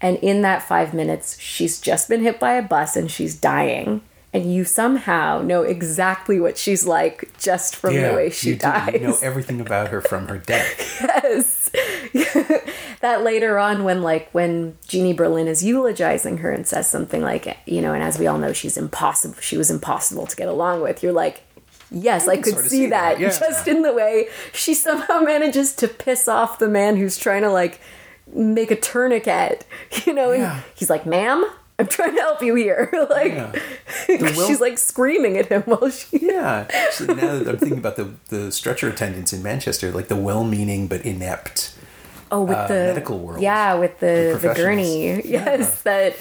and 0.01 0.17
in 0.17 0.41
that 0.41 0.61
five 0.63 0.93
minutes 0.93 1.39
she's 1.39 1.79
just 1.79 2.09
been 2.09 2.21
hit 2.21 2.39
by 2.39 2.53
a 2.53 2.61
bus 2.61 2.95
and 2.95 3.09
she's 3.09 3.35
dying 3.35 4.01
and 4.33 4.53
you 4.53 4.65
somehow 4.65 5.41
know 5.41 5.61
exactly 5.61 6.41
what 6.41 6.57
she's 6.57 6.85
like 6.85 7.31
just 7.39 7.73
from 7.75 7.93
the 7.93 8.13
way 8.13 8.29
she 8.29 8.49
you 8.49 8.55
do. 8.55 8.59
dies 8.59 8.93
You 8.93 8.99
know 8.99 9.17
everything 9.21 9.61
about 9.61 9.87
her 9.89 10.01
from 10.01 10.27
her 10.27 10.37
death. 10.37 10.99
yes 11.01 11.71
that 13.01 13.23
later 13.23 13.57
on 13.57 13.83
when 13.83 14.01
like 14.01 14.29
when 14.31 14.77
jeannie 14.87 15.13
berlin 15.13 15.47
is 15.47 15.63
eulogizing 15.63 16.37
her 16.39 16.51
and 16.51 16.67
says 16.67 16.89
something 16.89 17.21
like 17.21 17.57
you 17.65 17.81
know 17.81 17.93
and 17.93 18.03
as 18.03 18.19
we 18.19 18.27
all 18.27 18.37
know 18.37 18.51
she's 18.53 18.77
impossible 18.77 19.35
she 19.41 19.57
was 19.57 19.71
impossible 19.71 20.25
to 20.27 20.35
get 20.35 20.47
along 20.47 20.81
with 20.81 21.01
you're 21.03 21.13
like 21.13 21.41
yes 21.91 22.27
i, 22.27 22.35
can 22.35 22.43
could 22.43 22.53
sort 22.53 22.65
of 22.65 22.71
see, 22.71 22.77
see 22.77 22.85
that, 22.87 23.13
that, 23.13 23.19
yeah. 23.21 23.29
just 23.39 23.67
in 23.67 23.81
the 23.83 23.93
way 23.93 24.27
she 24.53 24.73
somehow 24.73 25.19
manages 25.19 25.73
to 25.75 25.87
piss 25.87 26.27
off 26.27 26.59
the 26.59 26.67
man 26.67 26.97
who's 26.97 27.17
trying 27.17 27.41
to 27.41 27.49
like 27.49 27.79
make 28.35 28.69
a 28.71 28.75
tourniquet 28.75 29.65
you 30.05 30.13
know 30.13 30.31
Yeah. 30.31 30.61
he's 30.75 30.89
like 30.89 31.05
ma'am 31.05 31.45
i'm 31.79 31.87
trying 31.87 32.15
to 32.15 32.21
help 32.21 32.41
you 32.41 32.55
here 32.55 32.89
like 33.09 33.31
Yeah. 33.33 33.51
she's 34.47 34.61
like 34.61 34.77
screaming 34.77 35.37
at 35.37 35.47
him 35.47 35.63
while 35.63 35.89
she 35.89 36.19
Yeah. 36.19 36.67
Actually, 36.71 37.15
now 37.15 37.39
that 37.39 37.47
I'm 37.47 37.57
thinking 37.57 37.77
about 37.79 37.95
the 37.95 38.11
the 38.29 38.51
stretcher 38.51 38.89
attendants 38.89 39.33
in 39.33 39.41
Manchester, 39.43 39.91
like 39.91 40.07
the 40.07 40.15
well-meaning 40.15 40.87
but 40.87 41.01
inept. 41.05 41.73
Oh, 42.31 42.41
with 42.43 42.57
uh, 42.57 42.67
the 42.67 42.73
medical 42.73 43.19
world. 43.19 43.41
Yeah, 43.41 43.75
with 43.75 43.99
the 43.99 44.05
the 44.33 44.39
professionals. 44.39 44.57
gurney. 44.57 45.21
Yes, 45.27 45.81
that. 45.83 46.15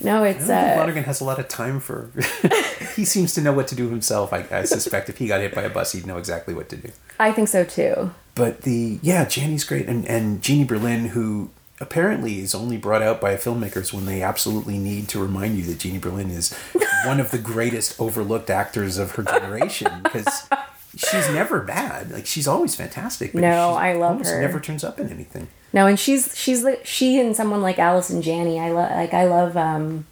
No, 0.00 0.22
it's 0.24 0.48
I 0.48 0.74
uh, 0.74 0.76
Lonergan 0.76 1.04
has 1.04 1.20
a 1.20 1.24
lot 1.24 1.38
of 1.38 1.48
time 1.48 1.80
for. 1.80 2.10
he 2.96 3.04
seems 3.04 3.34
to 3.34 3.40
know 3.40 3.52
what 3.52 3.66
to 3.68 3.74
do 3.74 3.88
himself. 3.88 4.32
I, 4.32 4.46
I 4.50 4.64
suspect 4.64 5.08
if 5.08 5.18
he 5.18 5.26
got 5.26 5.40
hit 5.40 5.54
by 5.54 5.62
a 5.62 5.70
bus, 5.70 5.92
he'd 5.92 6.06
know 6.06 6.18
exactly 6.18 6.54
what 6.54 6.68
to 6.68 6.76
do. 6.76 6.90
I 7.18 7.32
think 7.32 7.48
so 7.48 7.64
too. 7.64 8.12
But 8.34 8.62
the 8.62 9.00
yeah, 9.02 9.24
Janney's 9.24 9.64
great, 9.64 9.86
and 9.86 10.06
and 10.06 10.40
Jeannie 10.40 10.64
Berlin, 10.64 11.06
who 11.06 11.50
apparently 11.80 12.40
is 12.40 12.54
only 12.54 12.76
brought 12.76 13.02
out 13.02 13.20
by 13.20 13.36
filmmakers 13.36 13.92
when 13.92 14.06
they 14.06 14.22
absolutely 14.22 14.78
need 14.78 15.08
to 15.08 15.20
remind 15.20 15.56
you 15.56 15.64
that 15.64 15.78
Jeannie 15.78 15.98
Berlin 15.98 16.30
is 16.30 16.52
one 17.04 17.20
of 17.20 17.30
the 17.30 17.38
greatest 17.38 18.00
overlooked 18.00 18.50
actors 18.50 18.98
of 18.98 19.12
her 19.12 19.22
generation 19.22 20.00
because 20.02 20.48
she's 20.96 21.28
never 21.30 21.60
bad. 21.60 22.10
Like 22.10 22.26
she's 22.26 22.48
always 22.48 22.74
fantastic. 22.74 23.32
But 23.32 23.42
No, 23.42 23.74
I 23.74 23.94
love 23.94 24.24
her. 24.24 24.40
Never 24.40 24.60
turns 24.60 24.84
up 24.84 24.98
in 25.00 25.08
anything. 25.10 25.48
No, 25.78 25.86
and 25.86 25.96
she's 25.96 26.36
she's 26.36 26.66
she 26.82 27.20
and 27.20 27.36
someone 27.36 27.62
like 27.62 27.78
Allison 27.78 28.20
Janney. 28.20 28.58
I 28.58 28.72
love 28.72 28.90
like 28.90 29.14
I 29.14 29.26
love 29.26 29.56
um, 29.56 30.06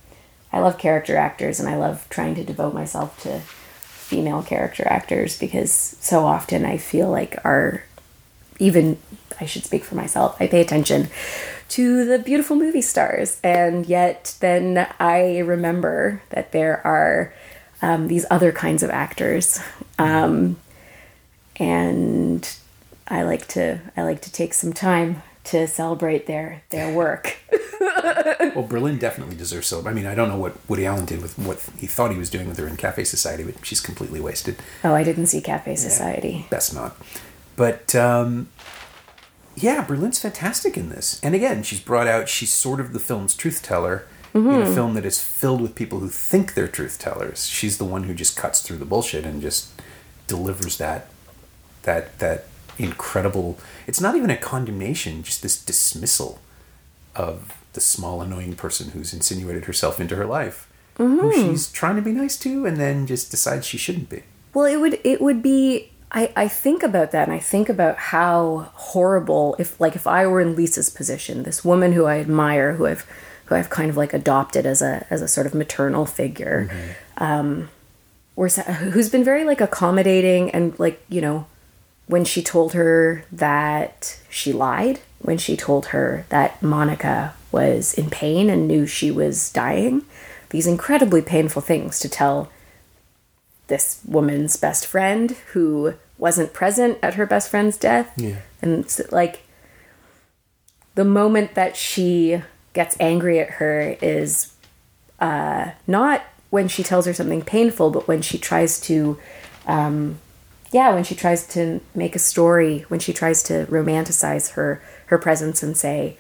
I 0.53 0.61
love 0.61 0.79
character 0.79 1.17
actors, 1.17 1.59
and 1.59 1.69
I 1.69 1.75
love 1.75 2.09
trying 2.09 2.37
to 2.37 2.45
devote 2.45 2.73
myself 2.73 3.21
to 3.23 3.41
female 3.41 4.45
character 4.45 4.87
actors 4.87 5.37
because 5.37 5.73
so 5.73 6.25
often 6.25 6.65
I 6.65 6.77
feel 6.77 7.11
like 7.11 7.45
our 7.45 7.83
even 8.61 8.97
I 9.41 9.47
should 9.47 9.65
speak 9.65 9.83
for 9.83 9.97
myself. 9.97 10.37
I 10.39 10.47
pay 10.47 10.61
attention 10.61 11.09
to 11.71 12.05
the 12.05 12.21
beautiful 12.21 12.55
movie 12.55 12.81
stars, 12.81 13.41
and 13.43 13.87
yet 13.87 14.37
then 14.39 14.87
I 15.01 15.39
remember 15.39 16.23
that 16.31 16.53
there 16.53 16.81
are 16.87 17.35
um, 17.83 18.07
these 18.07 18.25
other 18.31 18.53
kinds 18.53 18.85
of 18.85 18.91
actors, 18.91 19.59
um, 19.99 20.59
and 21.57 22.49
I 23.09 23.25
like 23.25 23.49
to 23.49 23.81
I 23.97 24.05
like 24.05 24.21
to 24.23 24.31
take 24.31 24.55
some 24.55 24.73
time 24.73 25.23
to 25.47 25.67
celebrate 25.67 26.27
their 26.27 26.63
their 26.71 26.93
work. 26.95 27.37
Well, 28.55 28.67
Berlin 28.67 28.99
definitely 28.99 29.37
deserves 29.37 29.67
so. 29.67 29.87
I 29.87 29.93
mean, 29.93 30.07
I 30.07 30.15
don't 30.15 30.29
know 30.31 30.39
what 30.39 30.57
Woody 30.67 30.87
Allen 30.87 31.05
did 31.05 31.21
with 31.21 31.39
what 31.39 31.69
he 31.79 31.87
thought 31.87 32.11
he 32.11 32.17
was 32.17 32.31
doing 32.31 32.49
with 32.49 32.59
her 32.59 32.67
in 32.67 32.77
Cafe 32.77 33.05
Society, 33.05 33.45
but 33.45 33.65
she's 33.67 33.81
completely 33.81 34.19
wasted. 34.19 34.57
Oh, 34.83 34.95
I 34.95 35.05
didn't 35.05 35.27
see 35.27 35.43
Cafe 35.43 35.77
Society. 35.77 36.47
Best 36.49 36.75
not. 36.75 36.97
But 37.55 37.95
um, 37.95 38.49
yeah, 39.55 39.85
Berlin's 39.85 40.19
fantastic 40.19 40.77
in 40.77 40.89
this. 40.89 41.21
And 41.23 41.35
again, 41.35 41.63
she's 41.63 41.81
brought 41.81 42.07
out. 42.07 42.29
She's 42.31 42.53
sort 42.53 42.81
of 42.81 42.93
the 42.95 42.99
film's 42.99 43.35
truth 43.35 43.63
teller 43.63 44.07
in 44.35 44.49
a 44.49 44.75
film 44.75 44.95
that 44.95 45.05
is 45.07 45.23
filled 45.23 45.61
with 45.61 45.75
people 45.75 46.01
who 46.01 46.09
think 46.09 46.55
they're 46.55 46.69
truth 46.69 46.99
tellers. 46.99 47.47
She's 47.47 47.79
the 47.79 47.85
one 47.85 48.05
who 48.05 48.15
just 48.15 48.37
cuts 48.37 48.61
through 48.61 48.79
the 48.79 48.85
bullshit 48.85 49.25
and 49.25 49.41
just 49.43 49.71
delivers 50.27 50.79
that 50.79 51.09
that 51.83 52.19
that 52.19 52.47
incredible. 52.79 53.59
It's 53.87 54.01
not 54.01 54.17
even 54.17 54.31
a 54.31 54.37
condemnation, 54.37 55.23
just 55.23 55.43
this 55.43 55.63
dismissal 55.63 56.41
of 57.15 57.59
the 57.73 57.81
small 57.81 58.21
annoying 58.23 58.55
person 58.55 58.91
who's 58.91 59.13
insinuated 59.13 59.67
herself 59.67 60.01
into 60.01 60.17
her 60.17 60.27
life, 60.27 60.71
who 60.97 61.33
she's 61.33 61.71
trying 61.71 61.97
to 61.97 62.03
be 62.03 62.13
nice 62.13 62.37
to, 62.39 62.67
and 62.67 62.77
then 62.77 63.07
just 63.07 63.31
decides 63.31 63.67
she 63.67 63.79
shouldn't 63.79 64.09
be. 64.09 64.23
Well, 64.55 64.65
it 64.67 64.81
would 64.81 64.99
it 65.05 65.21
would 65.21 65.43
be 65.43 65.91
I 66.13 66.33
I 66.37 66.49
think 66.49 66.83
about 66.83 67.11
that 67.11 67.29
and 67.29 67.35
I 67.35 67.39
think 67.39 67.69
about 67.69 67.97
how 67.99 68.71
horrible 68.75 69.57
if 69.59 69.81
like 69.81 69.97
if 69.97 70.07
I 70.07 70.27
were 70.27 70.41
in 70.41 70.57
Lisa's 70.57 70.89
position, 70.91 71.43
this 71.43 71.65
woman 71.65 71.93
who 71.93 72.07
I 72.07 72.19
admire, 72.19 72.75
who 72.75 72.87
I've 72.87 73.07
who 73.47 73.55
I've 73.55 73.71
kind 73.71 73.91
of 73.91 73.97
like 73.97 74.15
adopted 74.15 74.67
as 74.67 74.83
a 74.83 75.07
as 75.11 75.23
a 75.23 75.29
sort 75.29 75.47
of 75.47 75.55
maternal 75.55 76.07
figure, 76.07 76.71
um, 77.19 77.69
or 78.35 78.49
who's 78.49 79.09
been 79.11 79.25
very 79.25 79.45
like 79.45 79.61
accommodating 79.61 80.51
and 80.51 80.79
like 80.79 81.03
you 81.09 81.21
know 81.21 81.47
when 82.07 82.25
she 82.25 82.43
told 82.43 82.73
her 82.73 83.25
that 83.33 84.19
she 84.29 84.53
lied, 84.53 85.01
when 85.19 85.39
she 85.39 85.57
told 85.57 85.87
her 85.87 86.25
that 86.29 86.63
Monica 86.63 87.35
was 87.51 87.95
in 87.95 88.11
pain 88.11 88.49
and 88.49 88.69
knew 88.69 88.87
she 88.87 89.11
was 89.11 89.51
dying, 89.53 90.03
these 90.51 90.67
incredibly 90.67 91.23
painful 91.23 91.63
things 91.63 91.99
to 92.01 92.09
tell 92.09 92.51
this 93.67 94.01
woman's 94.07 94.57
best 94.57 94.87
friend 94.87 95.33
who 95.53 95.95
wasn't 96.19 96.53
present 96.53 96.99
at 97.03 97.15
her 97.15 97.27
best 97.27 97.51
friend's 97.51 97.77
death. 97.77 98.13
Yeah. 98.17 98.37
And 98.63 98.85
it's 98.85 99.01
like 99.11 99.43
the 100.95 101.05
moment 101.05 101.55
that 101.55 101.77
she 101.77 102.43
gets 102.73 102.97
angry 103.01 103.41
at 103.41 103.51
her 103.51 103.97
is 104.01 104.55
uh, 105.19 105.71
not 105.87 106.23
when 106.51 106.69
she 106.69 106.83
tells 106.83 107.07
her 107.07 107.15
something 107.15 107.43
painful, 107.43 107.91
but 107.91 108.07
when 108.07 108.23
she 108.23 108.39
tries 108.39 108.81
to, 108.81 109.19
um, 109.67 110.19
yeah, 110.77 110.93
when 110.93 111.05
she 111.05 111.15
tries 111.15 111.47
to 111.49 111.81
make 111.95 112.15
a 112.15 112.19
story, 112.19 112.81
when 112.89 113.01
she 113.01 113.15
tries 113.15 113.43
to 113.45 113.65
romanticize 113.71 114.53
her 114.53 114.83
her 115.07 115.17
presence 115.17 115.63
and 115.63 115.75
say, 115.75 116.19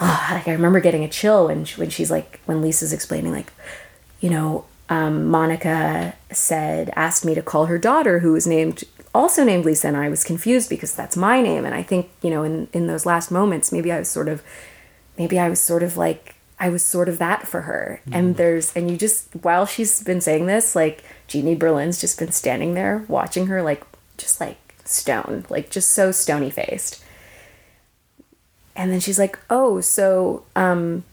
oh, 0.00 0.28
like 0.30 0.48
I 0.48 0.52
remember 0.52 0.80
getting 0.80 1.04
a 1.04 1.08
chill 1.08 1.48
when 1.48 1.66
she, 1.66 1.78
when 1.78 1.90
she's 1.90 2.10
like 2.10 2.40
when 2.46 2.62
Lisa's 2.62 2.94
explaining 2.94 3.30
like, 3.30 3.52
you 4.20 4.30
know, 4.30 4.64
um, 4.88 5.26
Monica 5.26 6.14
said 6.32 6.90
asked 6.96 7.26
me 7.26 7.34
to 7.34 7.42
call 7.42 7.66
her 7.66 7.76
daughter 7.76 8.20
who 8.20 8.32
was 8.32 8.46
named 8.46 8.84
also 9.14 9.44
named 9.44 9.66
Lisa 9.66 9.88
and 9.88 9.98
I 9.98 10.08
was 10.08 10.24
confused 10.24 10.70
because 10.70 10.94
that's 10.94 11.14
my 11.14 11.42
name. 11.42 11.66
And 11.66 11.74
I 11.74 11.82
think 11.82 12.08
you 12.22 12.30
know 12.30 12.44
in 12.44 12.68
in 12.72 12.86
those 12.86 13.04
last 13.04 13.30
moments 13.30 13.70
maybe 13.70 13.92
I 13.92 13.98
was 13.98 14.08
sort 14.08 14.28
of 14.28 14.42
maybe 15.18 15.38
I 15.38 15.50
was 15.50 15.60
sort 15.60 15.82
of 15.82 15.98
like 15.98 16.36
I 16.58 16.70
was 16.70 16.82
sort 16.82 17.10
of 17.10 17.18
that 17.18 17.46
for 17.46 17.62
her. 17.62 18.00
And 18.10 18.36
there's 18.36 18.74
and 18.74 18.90
you 18.90 18.96
just 18.96 19.28
while 19.42 19.66
she's 19.66 20.02
been 20.02 20.22
saying 20.22 20.46
this 20.46 20.74
like 20.74 21.04
Jeannie 21.28 21.54
Berlin's 21.54 22.00
just 22.00 22.18
been 22.18 22.32
standing 22.32 22.74
there 22.74 23.04
watching 23.06 23.46
her 23.46 23.62
like 23.62 23.84
just 24.16 24.40
like 24.40 24.74
stone 24.84 25.44
like 25.48 25.70
just 25.70 25.90
so 25.90 26.10
stony 26.10 26.50
faced 26.50 27.04
and 28.74 28.90
then 28.90 29.00
she's 29.00 29.18
like 29.18 29.38
oh 29.50 29.80
so 29.80 30.44
um 30.56 31.04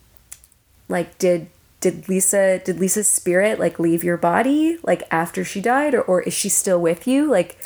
like 0.88 1.18
did 1.18 1.48
did 1.82 2.10
lisa 2.10 2.60
did 2.66 2.80
lisa's 2.80 3.08
spirit 3.08 3.60
like 3.60 3.78
leave 3.78 4.04
your 4.04 4.18
body 4.18 4.78
like 4.82 5.04
after 5.12 5.44
she 5.44 5.62
died 5.62 5.94
or, 5.94 6.02
or 6.02 6.22
is 6.24 6.34
she 6.34 6.50
still 6.50 6.82
with 6.82 7.06
you? 7.08 7.30
Like 7.30 7.58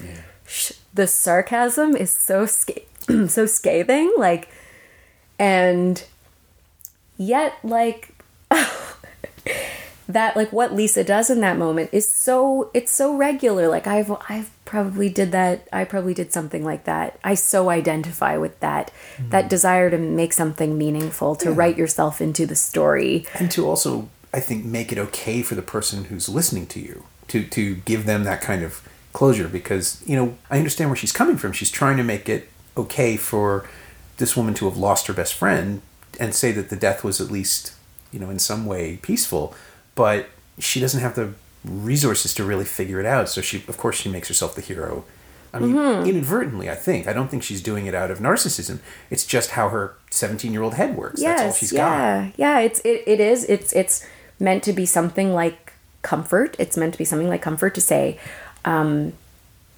sh- 0.46 0.74
the 0.94 1.08
sarcasm 1.08 1.96
is 1.96 2.12
so 2.12 2.46
sca- 2.46 2.82
so 3.30 3.46
scathing 3.46 4.12
like 4.18 4.50
and 5.38 6.04
yet 7.18 7.54
like 7.64 8.14
that 10.10 10.36
like 10.36 10.52
what 10.52 10.74
lisa 10.74 11.04
does 11.04 11.30
in 11.30 11.40
that 11.40 11.56
moment 11.56 11.88
is 11.94 12.12
so 12.12 12.70
it's 12.74 12.92
so 12.92 13.16
regular. 13.16 13.70
Like 13.70 13.88
i've 13.88 14.12
i've 14.28 14.50
probably 14.66 15.10
did 15.10 15.32
that 15.32 15.68
i 15.72 15.84
probably 15.86 16.14
did 16.14 16.34
something 16.34 16.66
like 16.66 16.84
that. 16.84 17.18
I 17.24 17.36
so 17.36 17.70
identify 17.70 18.36
with 18.36 18.60
that 18.60 18.92
mm-hmm. 19.16 19.30
that 19.30 19.50
desire 19.50 19.90
to 19.90 19.98
make 19.98 20.34
something 20.34 20.78
meaningful 20.78 21.36
to 21.38 21.52
write 21.52 21.78
yourself 21.78 22.20
into 22.20 22.46
the 22.46 22.56
story. 22.56 23.26
And 23.36 23.50
to 23.52 23.66
also 23.66 24.10
i 24.34 24.40
think 24.40 24.66
make 24.66 24.92
it 24.92 24.98
okay 24.98 25.42
for 25.42 25.56
the 25.56 25.62
person 25.62 26.06
who's 26.06 26.28
listening 26.28 26.66
to 26.68 26.80
you 26.80 27.06
to 27.28 27.44
to 27.46 27.76
give 27.76 28.06
them 28.06 28.24
that 28.24 28.42
kind 28.42 28.64
of 28.64 28.82
closure 29.14 29.48
because 29.48 30.04
you 30.06 30.16
know 30.16 30.38
i 30.50 30.58
understand 30.58 30.90
where 30.90 30.98
she's 30.98 31.14
coming 31.14 31.38
from. 31.38 31.52
She's 31.54 31.72
trying 31.72 31.98
to 31.98 32.04
make 32.04 32.28
it 32.28 32.50
okay 32.76 33.16
for 33.16 33.70
this 34.18 34.36
woman 34.36 34.54
to 34.56 34.66
have 34.66 34.78
lost 34.78 35.08
her 35.08 35.14
best 35.14 35.36
friend 35.36 35.82
and 36.20 36.34
say 36.34 36.52
that 36.52 36.70
the 36.70 36.76
death 36.76 37.04
was 37.04 37.22
at 37.22 37.30
least 37.30 37.74
you 38.12 38.20
know 38.20 38.32
in 38.32 38.40
some 38.40 38.66
way 38.66 38.98
peaceful 38.98 39.54
but 40.00 40.20
she 40.68 40.78
doesn't 40.84 41.02
have 41.02 41.16
the 41.16 41.28
resources 41.66 42.34
to 42.38 42.44
really 42.52 42.66
figure 42.80 43.00
it 43.04 43.06
out 43.16 43.28
so 43.34 43.42
she 43.42 43.58
of 43.68 43.78
course 43.84 43.98
she 44.02 44.10
makes 44.16 44.28
herself 44.32 44.52
the 44.56 44.62
hero 44.72 45.04
I 45.52 45.58
mean, 45.58 45.76
inadvertently, 46.06 46.70
I 46.70 46.76
think. 46.76 47.08
I 47.08 47.14
don't 47.18 47.28
think 47.32 47.42
she's 47.42 47.64
doing 47.70 47.88
it 47.88 47.96
out 47.96 48.12
of 48.12 48.20
narcissism. 48.20 48.78
It's 49.10 49.26
just 49.36 49.50
how 49.58 49.70
her 49.70 49.96
17 50.12 50.54
year 50.54 50.62
old 50.62 50.76
head 50.76 50.96
works. 50.96 51.22
That's 51.24 51.42
all 51.42 51.52
she's 51.60 51.72
got. 51.72 51.90
yeah 51.98 52.30
yeah 52.44 52.60
it's 52.68 52.80
it, 52.92 53.02
it 53.14 53.20
is 53.20 53.40
it's 53.56 53.74
it's 53.82 54.06
meant 54.40 54.62
to 54.70 54.74
be 54.74 54.86
something 54.86 55.34
like 55.34 55.74
comfort 56.04 56.56
it's 56.60 56.78
meant 56.78 56.94
to 56.94 57.00
be 57.00 57.08
something 57.12 57.30
like 57.34 57.42
comfort 57.42 57.74
to 57.80 57.82
say 57.82 58.04
um 58.64 59.14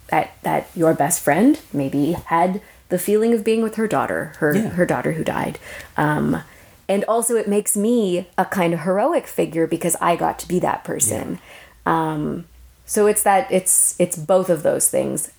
that 0.08 0.28
that 0.44 0.68
your 0.76 0.94
best 0.94 1.18
friend 1.28 1.62
maybe 1.72 2.04
had 2.36 2.62
the 2.90 3.00
feeling 3.00 3.34
of 3.34 3.42
being 3.50 3.62
with 3.64 3.76
her 3.76 3.88
daughter 3.88 4.22
her 4.40 4.54
Yeah. 4.54 4.70
her 4.80 4.86
daughter 4.86 5.14
who 5.14 5.24
died 5.24 5.56
um 5.96 6.44
and 6.92 7.04
also 7.06 7.36
it 7.36 7.48
makes 7.48 7.74
me 7.76 8.28
a 8.38 8.46
kind 8.46 8.74
of 8.74 8.82
heroic 8.82 9.26
figure 9.28 9.66
because 9.76 9.96
i 10.02 10.16
got 10.16 10.38
to 10.42 10.48
be 10.48 10.60
that 10.60 10.84
person 10.84 11.40
um 11.86 12.46
so 12.86 13.08
it's 13.12 13.24
that 13.24 13.44
it's 13.52 13.96
it's 14.00 14.18
both 14.18 14.50
of 14.50 14.62
those 14.64 14.90
things 14.90 15.32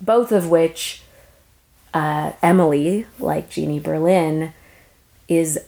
both 0.00 0.32
of 0.32 0.48
which 0.50 1.02
uh, 1.94 2.32
Emily, 2.42 3.06
like 3.18 3.50
Jeannie 3.50 3.78
Berlin, 3.78 4.54
is 5.28 5.60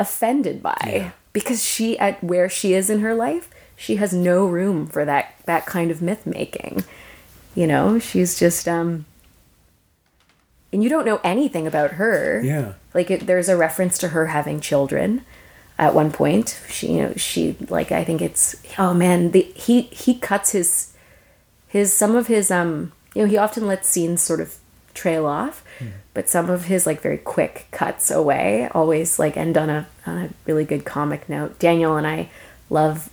offended 0.00 0.62
by 0.62 0.78
Yeah. 0.86 1.10
because 1.34 1.62
she 1.62 1.98
at 1.98 2.24
where 2.24 2.48
she 2.48 2.72
is 2.72 2.88
in 2.88 3.00
her 3.00 3.14
life, 3.14 3.50
she 3.76 3.96
has 3.96 4.12
no 4.14 4.46
room 4.46 4.86
for 4.86 5.04
that 5.04 5.34
that 5.44 5.66
kind 5.66 5.90
of 5.90 6.00
myth 6.00 6.26
making. 6.26 6.84
You 7.54 7.66
know, 7.66 7.98
she's 7.98 8.38
just 8.38 8.66
um 8.66 9.04
and 10.72 10.82
you 10.82 10.88
don't 10.88 11.06
know 11.06 11.20
anything 11.24 11.66
about 11.66 11.92
her. 11.92 12.42
Yeah. 12.42 12.74
Like 12.94 13.10
it, 13.10 13.26
there's 13.26 13.48
a 13.48 13.56
reference 13.56 13.98
to 13.98 14.08
her 14.08 14.26
having 14.26 14.60
children 14.60 15.24
at 15.78 15.94
one 15.94 16.10
point. 16.12 16.60
She 16.68 16.92
you 16.94 17.02
know, 17.02 17.14
she 17.16 17.56
like 17.68 17.92
I 17.92 18.04
think 18.04 18.20
it's 18.22 18.56
oh 18.78 18.92
man, 18.94 19.30
the 19.30 19.42
he 19.54 19.82
he 19.82 20.14
cuts 20.18 20.52
his 20.52 20.92
his 21.68 21.92
some 21.92 22.16
of 22.16 22.26
his 22.26 22.50
um 22.50 22.92
you 23.14 23.22
know 23.22 23.28
he 23.28 23.36
often 23.36 23.66
lets 23.66 23.88
scenes 23.88 24.22
sort 24.22 24.40
of 24.40 24.56
trail 24.94 25.26
off 25.26 25.62
but 26.12 26.28
some 26.28 26.50
of 26.50 26.64
his 26.64 26.84
like 26.84 27.00
very 27.00 27.18
quick 27.18 27.68
cuts 27.70 28.10
away 28.10 28.68
always 28.74 29.16
like 29.18 29.36
end 29.36 29.56
on 29.56 29.70
a 29.70 29.86
on 30.06 30.18
a 30.18 30.30
really 30.44 30.64
good 30.64 30.84
comic 30.84 31.28
note 31.28 31.56
daniel 31.60 31.96
and 31.96 32.04
i 32.06 32.28
love 32.68 33.08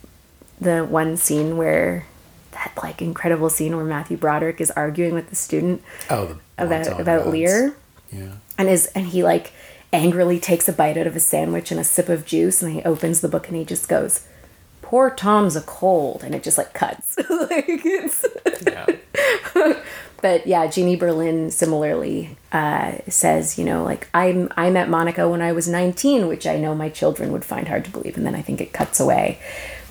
the 0.60 0.84
one 0.84 1.16
scene 1.16 1.58
where 1.58 2.08
that 2.54 2.72
like 2.82 3.04
incredible 3.04 3.52
scene 3.52 3.76
where 3.76 3.86
matthew 3.86 4.18
broderick 4.18 4.60
is 4.60 4.72
arguing 4.72 5.14
with 5.14 5.30
the 5.30 5.36
student 5.36 5.84
Oh, 6.10 6.26
the 6.26 6.40
about 6.58 7.00
about 7.00 7.28
lear? 7.28 7.76
Yeah. 8.12 8.34
and 8.58 8.70
is 8.70 8.88
and 8.88 9.08
he 9.08 9.24
like 9.24 9.52
angrily 9.92 10.40
takes 10.40 10.68
a 10.68 10.74
bite 10.74 10.98
out 10.98 11.08
of 11.08 11.16
a 11.16 11.20
sandwich 11.20 11.72
and 11.72 11.80
a 11.80 11.84
sip 11.84 12.10
of 12.10 12.26
juice 12.26 12.62
and 12.62 12.74
he 12.74 12.82
opens 12.84 13.22
the 13.22 13.28
book 13.28 13.48
and 13.48 13.58
he 13.58 13.66
just 13.66 13.88
goes 13.88 14.28
poor 14.82 15.10
tom's 15.10 15.56
a 15.56 15.62
cold 15.62 16.24
and 16.24 16.36
it 16.36 16.44
just 16.44 16.58
like 16.58 16.74
cuts. 16.74 17.18
Like 17.30 17.66
it's 17.68 18.26
Yeah. 18.66 18.86
but 20.22 20.46
yeah 20.48 20.68
jeannie 20.68 20.96
berlin 20.96 21.50
similarly 21.52 22.38
uh, 22.52 22.98
says 23.08 23.58
you 23.58 23.66
know 23.66 23.84
like 23.84 24.08
i'm 24.14 24.52
i 24.58 24.70
met 24.70 24.90
monica 24.90 25.28
when 25.30 25.42
i 25.42 25.52
was 25.52 25.68
19 25.68 26.28
which 26.28 26.46
i 26.48 26.58
know 26.58 26.74
my 26.76 26.90
children 26.90 27.32
would 27.32 27.46
find 27.46 27.68
hard 27.68 27.86
to 27.86 27.92
believe 27.92 28.18
and 28.18 28.26
then 28.26 28.36
i 28.36 28.42
think 28.42 28.62
it 28.62 28.74
cuts 28.74 29.00
away. 29.00 29.40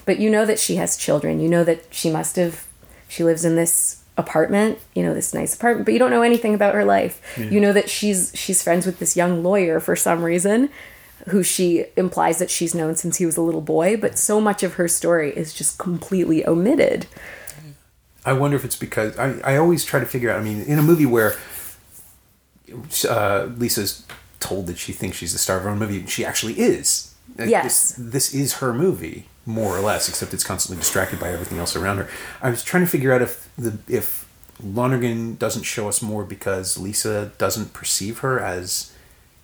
But 0.07 0.19
you 0.19 0.29
know 0.29 0.45
that 0.45 0.59
she 0.59 0.77
has 0.77 0.99
children. 0.99 1.41
You 1.41 1.49
know 1.49 1.65
that 1.65 1.87
she 1.91 2.11
must 2.11 2.37
have 2.37 2.67
she 3.09 3.25
lives 3.25 3.45
in 3.45 3.57
this 3.57 4.04
apartment 4.17 4.79
you 4.95 5.03
know 5.03 5.13
this 5.13 5.35
nice 5.35 5.55
apartment 5.55 5.85
but 5.85 5.93
you 5.93 5.99
don't 5.99 6.11
know 6.11 6.23
anything 6.23 6.55
about 6.55 6.75
her 6.75 6.85
life 6.85 7.21
you 7.37 7.61
know 7.61 7.73
that 7.73 7.91
she's 7.91 8.31
she's 8.35 8.63
friends 8.63 8.87
with 8.87 9.01
this 9.01 9.17
young 9.17 9.43
lawyer 9.43 9.81
for 9.81 9.97
some 9.97 10.23
reason 10.23 10.69
who 11.29 11.43
she 11.43 11.87
implies 11.97 12.39
that 12.39 12.51
she's 12.51 12.75
known 12.75 12.95
since 12.95 13.17
he 13.17 13.27
was 13.27 13.37
a 13.37 13.43
little 13.43 13.61
boy 13.61 13.97
but 13.97 14.17
so 14.17 14.41
much 14.41 14.63
of 14.63 14.75
her 14.75 14.87
story 14.87 15.33
is 15.37 15.53
just 15.53 15.79
completely 15.79 16.47
omitted 16.47 17.07
I 18.25 18.33
wonder 18.33 18.57
if 18.57 18.65
it's 18.65 18.77
because 18.77 19.19
I, 19.19 19.39
I 19.45 19.57
always 19.57 19.85
try 19.85 20.01
to 20.01 20.07
figure 20.07 20.31
out. 20.31 20.41
I 20.41 20.43
mean, 20.43 20.63
in 20.63 20.79
a 20.79 20.83
movie 20.83 21.07
where 21.07 21.37
uh, 23.09 23.49
Lisa's 23.57 24.07
told 24.41 24.67
that 24.67 24.79
she 24.79 24.93
thinks 24.93 25.17
she's 25.17 25.33
the 25.33 25.39
star 25.39 25.59
of 25.59 25.65
her 25.65 25.71
own 25.71 25.79
movie, 25.79 26.07
she 26.07 26.25
actually 26.25 26.59
is. 26.59 27.15
Yes. 27.39 27.93
This, 27.93 28.13
this 28.13 28.35
is 28.35 28.55
her 28.55 28.73
movie, 28.73 29.27
more 29.47 29.77
or 29.77 29.81
less, 29.81 30.09
except 30.09 30.33
it's 30.33 30.45
constantly 30.45 30.81
distracted 30.81 31.21
by 31.21 31.31
everything 31.31 31.59
else 31.59 31.77
around 31.77 31.99
her. 31.99 32.09
I 32.41 32.51
was 32.51 32.63
trying 32.63 32.85
to 32.85 32.91
figure 32.91 33.13
out 33.13 33.23
if 33.23 33.49
the 33.57 33.79
if 33.89 34.29
Lonergan 34.63 35.37
doesn't 35.37 35.65
show 35.65 35.89
us 35.89 36.01
more 36.01 36.25
because 36.25 36.79
Lisa 36.79 37.33
doesn't 37.39 37.73
perceive 37.73 38.21
her 38.21 38.41
as 38.41 38.93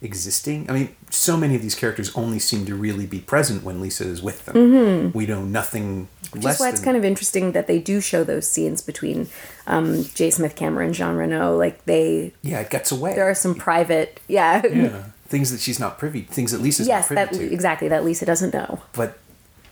existing. 0.03 0.71
I 0.71 0.73
mean, 0.73 0.97
so 1.11 1.37
many 1.37 1.55
of 1.55 1.63
these 1.63 1.75
characters 1.75 2.15
only 2.17 2.39
seem 2.39 2.65
to 2.67 2.75
really 2.75 3.07
be 3.07 3.21
present 3.21 3.63
when 3.63 3.81
Lisa 3.81 4.05
is 4.05 4.23
with 4.23 4.47
them. 4.47 5.13
We 5.13 5.27
know 5.27 5.43
nothing 5.45 6.09
Which 6.31 6.45
less 6.45 6.55
is 6.55 6.61
why 6.61 6.69
it's 6.71 6.81
kind 6.81 6.97
of 6.97 7.05
interesting 7.05 7.53
that 7.53 7.67
they 7.67 7.79
do 7.79 8.01
show 8.01 8.25
those 8.25 8.49
scenes 8.49 8.81
between 8.81 9.29
um, 9.67 10.05
J. 10.15 10.31
Smith 10.31 10.57
Cameron, 10.57 10.87
and 10.87 10.95
Jean 10.95 11.17
Reno. 11.17 11.57
Like 11.57 11.85
they, 11.85 12.33
yeah, 12.43 12.61
it 12.61 12.71
gets 12.71 12.91
away. 12.91 13.15
there 13.15 13.29
are 13.29 13.35
some 13.35 13.55
private, 13.55 14.21
yeah, 14.29 14.63
yeah 14.67 15.05
things 15.31 15.53
that 15.53 15.61
she's 15.61 15.79
not 15.79 15.97
privy 15.97 16.23
things 16.23 16.51
that 16.51 16.61
lisa's 16.61 16.89
yes, 16.89 17.09
not 17.09 17.15
that 17.15 17.33
to 17.33 17.53
exactly 17.53 17.87
that 17.87 18.05
Lisa 18.05 18.27
doesn't 18.27 18.53
know. 18.53 18.83
but 18.93 19.17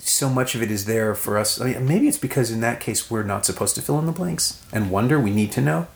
so 0.09 0.29
much 0.29 0.55
of 0.55 0.63
it 0.63 0.71
is 0.71 0.85
there 0.87 1.15
for 1.15 1.39
us 1.39 1.61
I 1.61 1.65
mean, 1.73 1.87
maybe 1.87 2.09
it's 2.09 2.19
because 2.19 2.51
in 2.51 2.61
that 2.61 2.81
case 2.81 3.11
we're 3.11 3.23
not 3.23 3.45
supposed 3.47 3.75
to 3.77 3.83
fill 3.83 3.99
in 3.99 4.07
the 4.07 4.13
blanks 4.13 4.61
and 4.73 4.91
wonder 4.91 5.19
we 5.21 5.31
need 5.31 5.53
to 5.53 5.61
know 5.61 5.87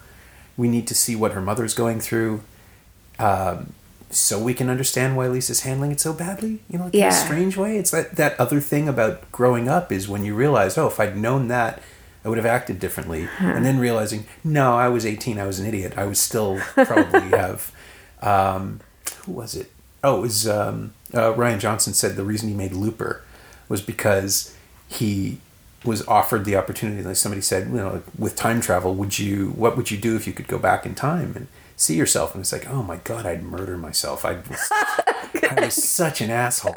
we 0.57 0.69
need 0.69 0.87
to 0.89 0.95
see 0.95 1.17
what 1.17 1.33
her 1.33 1.41
mother's 1.41 1.75
going 1.75 2.01
through 2.01 2.43
um, 3.19 3.73
so 4.11 4.39
we 4.39 4.53
can 4.55 4.69
understand 4.69 5.17
why 5.17 5.27
lisa's 5.27 5.61
handling 5.63 5.93
it 5.93 6.01
so 6.01 6.13
badly 6.13 6.61
you 6.69 6.79
know 6.79 6.85
like 6.85 6.95
in 6.95 7.01
Yeah. 7.01 7.09
a 7.09 7.13
strange 7.13 7.57
way 7.57 7.77
it's 7.79 7.91
that 7.91 8.17
that 8.17 8.39
other 8.39 8.61
thing 8.61 8.89
about 8.89 9.31
growing 9.33 9.69
up 9.69 9.91
is 9.91 10.09
when 10.09 10.25
you 10.25 10.35
realize 10.35 10.77
oh 10.77 10.87
if 10.89 11.01
i'd 11.01 11.17
known 11.17 11.49
that 11.49 11.81
I 12.25 12.29
would 12.29 12.39
have 12.39 12.47
acted 12.47 12.79
differently. 12.79 13.29
And 13.41 13.65
then 13.67 13.81
realizing, 13.81 14.27
no, 14.45 14.77
I 14.77 14.87
was 14.87 15.05
18, 15.05 15.41
I 15.41 15.45
was 15.45 15.59
an 15.59 15.67
idiot. 15.67 15.95
I 15.97 16.05
would 16.05 16.17
still 16.17 16.61
probably 16.75 17.21
have. 17.37 17.73
Um, 18.23 18.79
who 19.25 19.33
was 19.33 19.57
it? 19.57 19.73
Oh, 20.05 20.19
it 20.19 20.21
was 20.21 20.47
um, 20.47 20.93
uh, 21.13 21.33
Rian 21.33 21.59
Johnson 21.59 21.95
said 21.95 22.15
the 22.15 22.23
reason 22.23 22.49
he 22.49 22.55
made 22.55 22.75
Looper 22.75 23.25
was 23.73 23.81
because 23.83 24.55
he 24.87 25.39
was 25.85 26.07
offered 26.07 26.45
the 26.45 26.55
opportunity. 26.57 27.03
Like 27.03 27.17
somebody 27.17 27.41
said, 27.43 27.67
you 27.69 27.75
know, 27.83 28.03
with 28.17 28.37
time 28.37 28.61
travel, 28.61 28.95
would 28.95 29.19
you? 29.19 29.51
What 29.63 29.77
would 29.77 29.91
you 29.91 29.99
do 29.99 30.15
if 30.15 30.27
you 30.29 30.33
could 30.33 30.47
go 30.47 30.59
back 30.59 30.87
in 30.87 30.95
time 30.95 31.33
and 31.35 31.47
see 31.77 31.97
yourself? 31.97 32.35
And 32.35 32.43
it's 32.43 32.53
like, 32.53 32.69
oh 32.69 32.83
my 32.83 32.99
god, 32.99 33.27
I'd 33.27 33.43
murder 33.43 33.77
myself. 33.77 34.25
I'd, 34.25 34.43
I 35.51 35.65
was 35.65 35.75
such 36.03 36.21
an 36.21 36.31
asshole. 36.31 36.77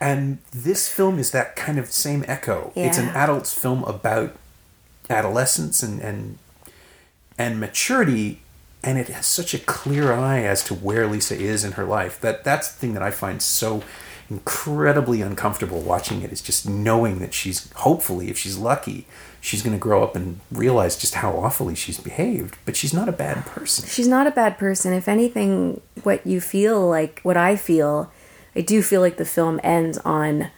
And 0.00 0.38
this 0.52 0.88
film 0.88 1.18
is 1.18 1.30
that 1.30 1.56
kind 1.56 1.78
of 1.78 1.86
same 1.90 2.24
echo. 2.26 2.72
It's 2.74 2.98
an 2.98 3.06
Yeah. 3.06 3.24
adult's 3.24 3.52
film 3.54 3.84
about 3.84 4.34
adolescence 5.08 5.82
and 5.82 6.00
and 6.00 6.38
and 7.38 7.58
maturity 7.58 8.40
and 8.82 8.96
it 8.98 9.08
has 9.08 9.26
such 9.26 9.52
a 9.54 9.58
clear 9.58 10.12
eye 10.12 10.42
as 10.42 10.62
to 10.64 10.74
where 10.74 11.06
Lisa 11.06 11.36
is 11.36 11.64
in 11.64 11.72
her 11.72 11.84
life 11.84 12.20
that 12.20 12.44
that's 12.44 12.68
the 12.72 12.78
thing 12.78 12.94
that 12.94 13.02
I 13.02 13.10
find 13.10 13.42
so 13.42 13.82
incredibly 14.30 15.20
uncomfortable 15.22 15.80
watching 15.80 16.22
it 16.22 16.32
is 16.32 16.40
just 16.40 16.68
knowing 16.68 17.18
that 17.18 17.34
she's 17.34 17.70
hopefully 17.72 18.30
if 18.30 18.38
she's 18.38 18.56
lucky 18.56 19.06
she's 19.40 19.62
going 19.62 19.74
to 19.74 19.78
grow 19.78 20.04
up 20.04 20.14
and 20.14 20.38
realize 20.52 20.96
just 20.96 21.16
how 21.16 21.32
awfully 21.32 21.74
she's 21.74 21.98
behaved 21.98 22.56
but 22.64 22.76
she's 22.76 22.94
not 22.94 23.08
a 23.08 23.12
bad 23.12 23.44
person 23.46 23.88
she's 23.88 24.08
not 24.08 24.26
a 24.26 24.30
bad 24.30 24.58
person. 24.58 24.92
If 24.92 25.08
anything, 25.08 25.80
what 26.02 26.26
you 26.26 26.40
feel 26.40 26.88
like, 26.88 27.20
what 27.22 27.36
I 27.36 27.56
feel, 27.56 28.10
I 28.54 28.60
do 28.60 28.82
feel 28.82 29.00
like 29.00 29.16
the 29.16 29.24
film 29.24 29.60
ends 29.62 29.98
on, 29.98 30.50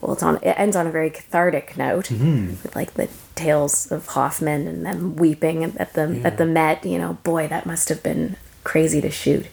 well, 0.00 0.12
it's 0.14 0.22
on, 0.22 0.36
it 0.36 0.54
ends 0.58 0.76
on 0.76 0.86
a 0.86 0.90
very 0.90 1.10
cathartic 1.10 1.76
note 1.76 2.10
with 2.10 2.74
like 2.74 2.94
the 2.94 3.08
tales 3.34 3.90
of 3.90 4.06
Hoffmann 4.08 4.66
and 4.66 4.86
them 4.86 5.16
weeping 5.16 5.64
at 5.64 5.92
the 5.94 6.20
at 6.24 6.38
the 6.38 6.46
Met. 6.46 6.84
You 6.84 6.98
know, 6.98 7.14
boy, 7.24 7.48
that 7.48 7.66
must 7.66 7.88
have 7.88 8.02
been 8.02 8.36
crazy 8.64 9.00
to 9.00 9.10
shoot. 9.10 9.46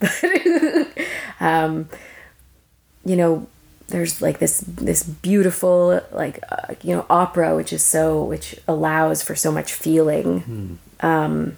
um, 1.40 1.88
you 3.04 3.16
know, 3.16 3.46
there's 3.88 4.22
like 4.22 4.38
this 4.38 4.60
this 4.60 5.02
beautiful 5.02 6.00
like 6.12 6.38
uh, 6.48 6.74
you 6.82 6.94
know 6.94 7.04
opera 7.10 7.56
which 7.56 7.72
is 7.72 7.84
so 7.84 8.22
which 8.22 8.54
allows 8.68 9.22
for 9.22 9.34
so 9.34 9.50
much 9.50 9.72
feeling. 9.72 10.78
Um 11.00 11.56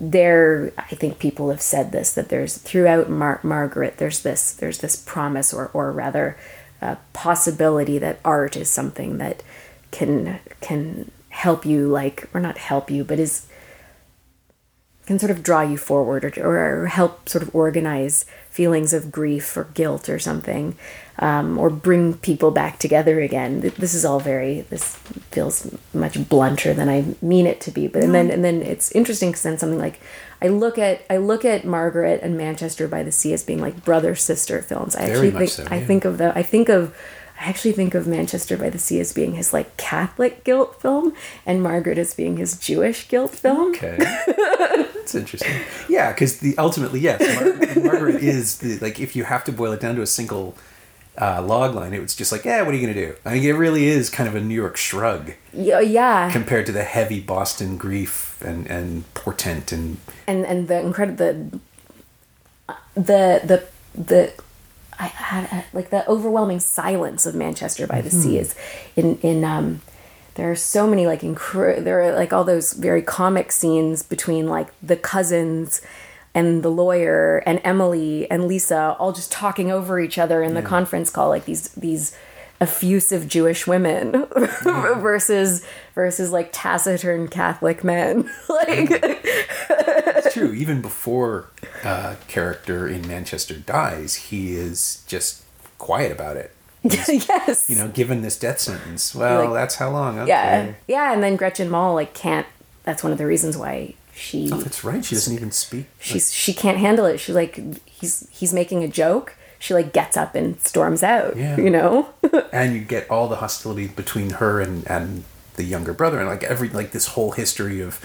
there 0.00 0.72
i 0.76 0.94
think 0.94 1.18
people 1.18 1.50
have 1.50 1.62
said 1.62 1.92
this 1.92 2.12
that 2.14 2.28
there's 2.28 2.58
throughout 2.58 3.08
Mar- 3.08 3.40
margaret 3.42 3.96
there's 3.98 4.22
this 4.22 4.52
there's 4.52 4.78
this 4.78 4.96
promise 4.96 5.52
or 5.54 5.70
or 5.72 5.92
rather 5.92 6.36
uh, 6.82 6.96
possibility 7.12 7.96
that 7.98 8.18
art 8.24 8.56
is 8.56 8.68
something 8.68 9.18
that 9.18 9.42
can 9.92 10.40
can 10.60 11.10
help 11.28 11.64
you 11.64 11.86
like 11.86 12.28
or 12.34 12.40
not 12.40 12.58
help 12.58 12.90
you 12.90 13.04
but 13.04 13.18
is 13.18 13.46
can 15.06 15.18
sort 15.18 15.30
of 15.30 15.42
draw 15.42 15.60
you 15.60 15.76
forward 15.76 16.24
or, 16.24 16.82
or 16.82 16.86
help 16.86 17.28
sort 17.28 17.42
of 17.42 17.54
organize 17.54 18.26
feelings 18.54 18.92
of 18.92 19.10
grief 19.10 19.56
or 19.56 19.64
guilt 19.74 20.08
or 20.08 20.16
something 20.16 20.76
um, 21.18 21.58
or 21.58 21.68
bring 21.68 22.14
people 22.14 22.52
back 22.52 22.78
together 22.78 23.20
again. 23.20 23.58
This 23.58 23.94
is 23.94 24.04
all 24.04 24.20
very 24.20 24.60
this 24.70 24.94
feels 25.32 25.76
much 25.92 26.28
blunter 26.28 26.72
than 26.72 26.88
i 26.88 27.04
mean 27.20 27.48
it 27.48 27.60
to 27.62 27.72
be. 27.72 27.88
But 27.88 28.04
and 28.04 28.14
then 28.14 28.30
and 28.30 28.44
then 28.44 28.62
it's 28.62 28.92
interesting 28.92 29.30
because 29.30 29.42
then 29.42 29.58
something 29.58 29.80
like 29.80 29.98
i 30.40 30.46
look 30.46 30.78
at 30.78 31.04
i 31.10 31.16
look 31.16 31.44
at 31.44 31.64
margaret 31.64 32.20
and 32.22 32.38
manchester 32.38 32.86
by 32.86 33.02
the 33.02 33.10
sea 33.10 33.32
as 33.32 33.42
being 33.42 33.60
like 33.60 33.84
brother 33.84 34.14
sister 34.14 34.62
films. 34.62 34.94
I 34.94 35.06
Very 35.06 35.10
actually 35.10 35.30
much 35.32 35.54
think 35.54 35.68
so, 35.68 35.74
i 35.74 35.80
think 35.84 36.04
of 36.04 36.18
the 36.18 36.38
i 36.38 36.42
think 36.44 36.68
of 36.68 36.94
I 37.44 37.48
actually 37.48 37.72
think 37.72 37.94
of 37.94 38.06
Manchester 38.06 38.56
by 38.56 38.70
the 38.70 38.78
Sea 38.78 39.00
as 39.00 39.12
being 39.12 39.34
his 39.34 39.52
like 39.52 39.76
Catholic 39.76 40.44
guilt 40.44 40.80
film, 40.80 41.12
and 41.44 41.62
Margaret 41.62 41.98
as 41.98 42.14
being 42.14 42.38
his 42.38 42.58
Jewish 42.58 43.06
guilt 43.06 43.32
film. 43.32 43.74
Okay, 43.74 43.98
that's 43.98 45.14
interesting. 45.14 45.52
Yeah, 45.86 46.10
because 46.12 46.38
the 46.38 46.56
ultimately, 46.56 47.00
yes, 47.00 47.20
Mar- 47.20 47.84
Margaret 47.84 48.22
is 48.22 48.58
the 48.58 48.78
like. 48.78 48.98
If 48.98 49.14
you 49.14 49.24
have 49.24 49.44
to 49.44 49.52
boil 49.52 49.72
it 49.72 49.80
down 49.80 49.94
to 49.96 50.00
a 50.02 50.06
single 50.06 50.56
uh, 51.20 51.42
log 51.42 51.74
line, 51.74 51.92
it 51.92 52.00
was 52.00 52.14
just 52.14 52.32
like, 52.32 52.46
yeah, 52.46 52.62
what 52.62 52.72
are 52.72 52.78
you 52.78 52.86
gonna 52.86 52.94
do? 52.94 53.14
I 53.26 53.32
think 53.32 53.44
it 53.44 53.52
really 53.54 53.84
is 53.88 54.08
kind 54.08 54.26
of 54.26 54.34
a 54.34 54.40
New 54.40 54.54
York 54.54 54.78
shrug 54.78 55.32
Yeah, 55.52 55.80
yeah. 55.80 56.32
compared 56.32 56.64
to 56.66 56.72
the 56.72 56.84
heavy 56.84 57.20
Boston 57.20 57.76
grief 57.76 58.40
and 58.42 58.66
and 58.68 59.04
portent 59.12 59.70
and 59.70 59.98
and 60.26 60.46
and 60.46 60.66
the 60.68 60.80
incredible 60.80 61.16
the 61.16 61.60
the 62.94 63.40
the 63.44 63.64
the 63.94 64.32
I 64.98 65.06
had 65.06 65.64
like 65.72 65.90
the 65.90 66.08
overwhelming 66.08 66.60
silence 66.60 67.26
of 67.26 67.34
Manchester 67.34 67.86
by 67.86 68.00
the 68.00 68.10
Sea 68.10 68.38
is 68.38 68.54
in 68.96 69.18
in 69.18 69.44
um 69.44 69.80
there 70.34 70.50
are 70.50 70.56
so 70.56 70.86
many 70.86 71.06
like 71.06 71.20
incre- 71.20 71.82
there 71.82 72.02
are 72.02 72.12
like 72.12 72.32
all 72.32 72.44
those 72.44 72.72
very 72.72 73.02
comic 73.02 73.52
scenes 73.52 74.02
between 74.02 74.48
like 74.48 74.68
the 74.82 74.96
cousins 74.96 75.80
and 76.34 76.62
the 76.62 76.70
lawyer 76.70 77.42
and 77.46 77.60
Emily 77.62 78.28
and 78.30 78.48
Lisa 78.48 78.96
all 78.98 79.12
just 79.12 79.30
talking 79.30 79.70
over 79.70 80.00
each 80.00 80.18
other 80.18 80.42
in 80.42 80.54
the 80.54 80.62
conference 80.62 81.10
call 81.10 81.28
like 81.28 81.44
these 81.44 81.68
these 81.68 82.16
effusive 82.60 83.28
Jewish 83.28 83.66
women 83.66 84.26
versus 84.62 85.64
versus 85.94 86.30
like 86.30 86.50
taciturn 86.52 87.28
Catholic 87.28 87.84
men. 87.84 88.30
Like 88.48 88.90
true. 90.34 90.52
Even 90.52 90.82
before 90.82 91.48
uh, 91.82 92.16
character 92.28 92.86
in 92.88 93.06
Manchester 93.08 93.54
dies, 93.56 94.14
he 94.16 94.54
is 94.54 95.02
just 95.06 95.42
quiet 95.78 96.12
about 96.12 96.36
it. 96.36 96.50
yes 96.84 97.68
You 97.70 97.76
know, 97.76 97.88
given 97.88 98.20
this 98.22 98.38
death 98.38 98.58
sentence, 98.58 99.14
well, 99.14 99.44
Like- 99.46 99.54
that's 99.54 99.76
how 99.76 99.90
long. 99.90 100.18
Okay. 100.18 100.28
yeah 100.28 100.72
yeah 100.86 101.12
and 101.14 101.22
then 101.22 101.36
Gretchen 101.36 101.70
Mol 101.70 101.94
like 101.94 102.12
can't 102.12 102.46
that's 102.84 103.02
one 103.02 103.10
of 103.12 103.16
the 103.18 103.26
reasons 103.26 103.56
why 103.56 103.94
she 104.14 104.50
Oh, 104.52 104.58
that's 104.58 104.84
right. 104.84 105.02
She 105.02 105.14
doesn't 105.14 105.34
even 105.34 105.50
speak. 105.50 105.86
she's 105.98 106.30
she 106.30 106.52
can't 106.52 106.76
handle 106.76 107.06
it 107.06 107.18
she 107.18 107.32
like 107.32 107.58
he's 107.88 108.28
he's 108.30 108.52
making 108.52 108.84
a 108.84 108.88
joke 108.88 109.34
she 109.58 109.72
like 109.72 109.94
gets 109.94 110.14
up 110.18 110.34
and 110.34 110.60
storms 110.60 111.02
out 111.02 111.36
Yeah. 111.38 111.56
you 111.56 111.70
know 111.70 112.10
and 112.52 112.74
you 112.74 112.80
get 112.80 113.08
all 113.10 113.28
the 113.28 113.36
hostility 113.36 113.86
between 113.88 114.30
her 114.32 114.60
and 114.60 114.86
and 114.86 115.24
the 115.56 115.64
younger 115.64 115.94
brother 115.94 116.18
and 116.20 116.28
like 116.28 116.42
every 116.44 116.68
like 116.68 116.90
this 116.92 117.06
whole 117.08 117.30
history 117.32 117.80
of 117.80 117.98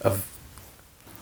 of 0.00 0.26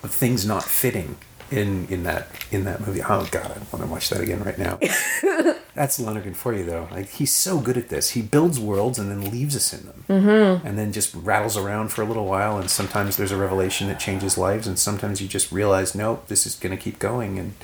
of 0.03 0.11
things 0.11 0.46
not 0.46 0.64
fitting 0.64 1.16
in 1.51 1.86
in 1.88 2.05
that 2.05 2.28
in 2.51 2.64
that 2.64 2.80
movie. 2.86 3.03
Oh 3.03 3.28
god 3.30 3.51
i 3.51 3.76
want 3.76 3.84
to 3.84 3.86
watch 3.86 4.09
that 4.11 4.20
again 4.20 4.42
right 4.42 4.59
now. 4.59 4.78
That's 5.74 5.98
lonergan 5.98 6.34
for 6.34 6.55
you 6.55 6.64
though. 6.64 6.88
Like 6.90 7.09
he's 7.09 7.34
so 7.34 7.59
good 7.61 7.76
at 7.76 7.88
this. 7.88 8.11
He 8.11 8.22
builds 8.22 8.61
worlds 8.61 8.98
and 8.98 9.11
then 9.11 9.30
leaves 9.30 9.57
us 9.57 9.72
in 9.72 9.86
them. 9.86 10.05
Mm-hmm. 10.09 10.66
and 10.66 10.78
then 10.78 10.92
just 10.92 11.14
rattles 11.14 11.57
around 11.57 11.88
for 11.92 12.03
a 12.03 12.05
little 12.05 12.26
while 12.26 12.59
and 12.59 12.68
sometimes 12.68 13.16
there's 13.16 13.30
a 13.30 13.36
revelation 13.36 13.86
that 13.88 14.01
changes 14.01 14.36
lives 14.36 14.66
and 14.66 14.76
sometimes 14.78 15.22
you 15.22 15.28
just 15.28 15.53
realize 15.53 15.94
nope 15.94 16.26
this 16.26 16.46
is 16.46 16.57
going 16.57 16.76
to 16.76 16.82
keep 16.82 16.98
going 16.98 17.38
and 17.38 17.55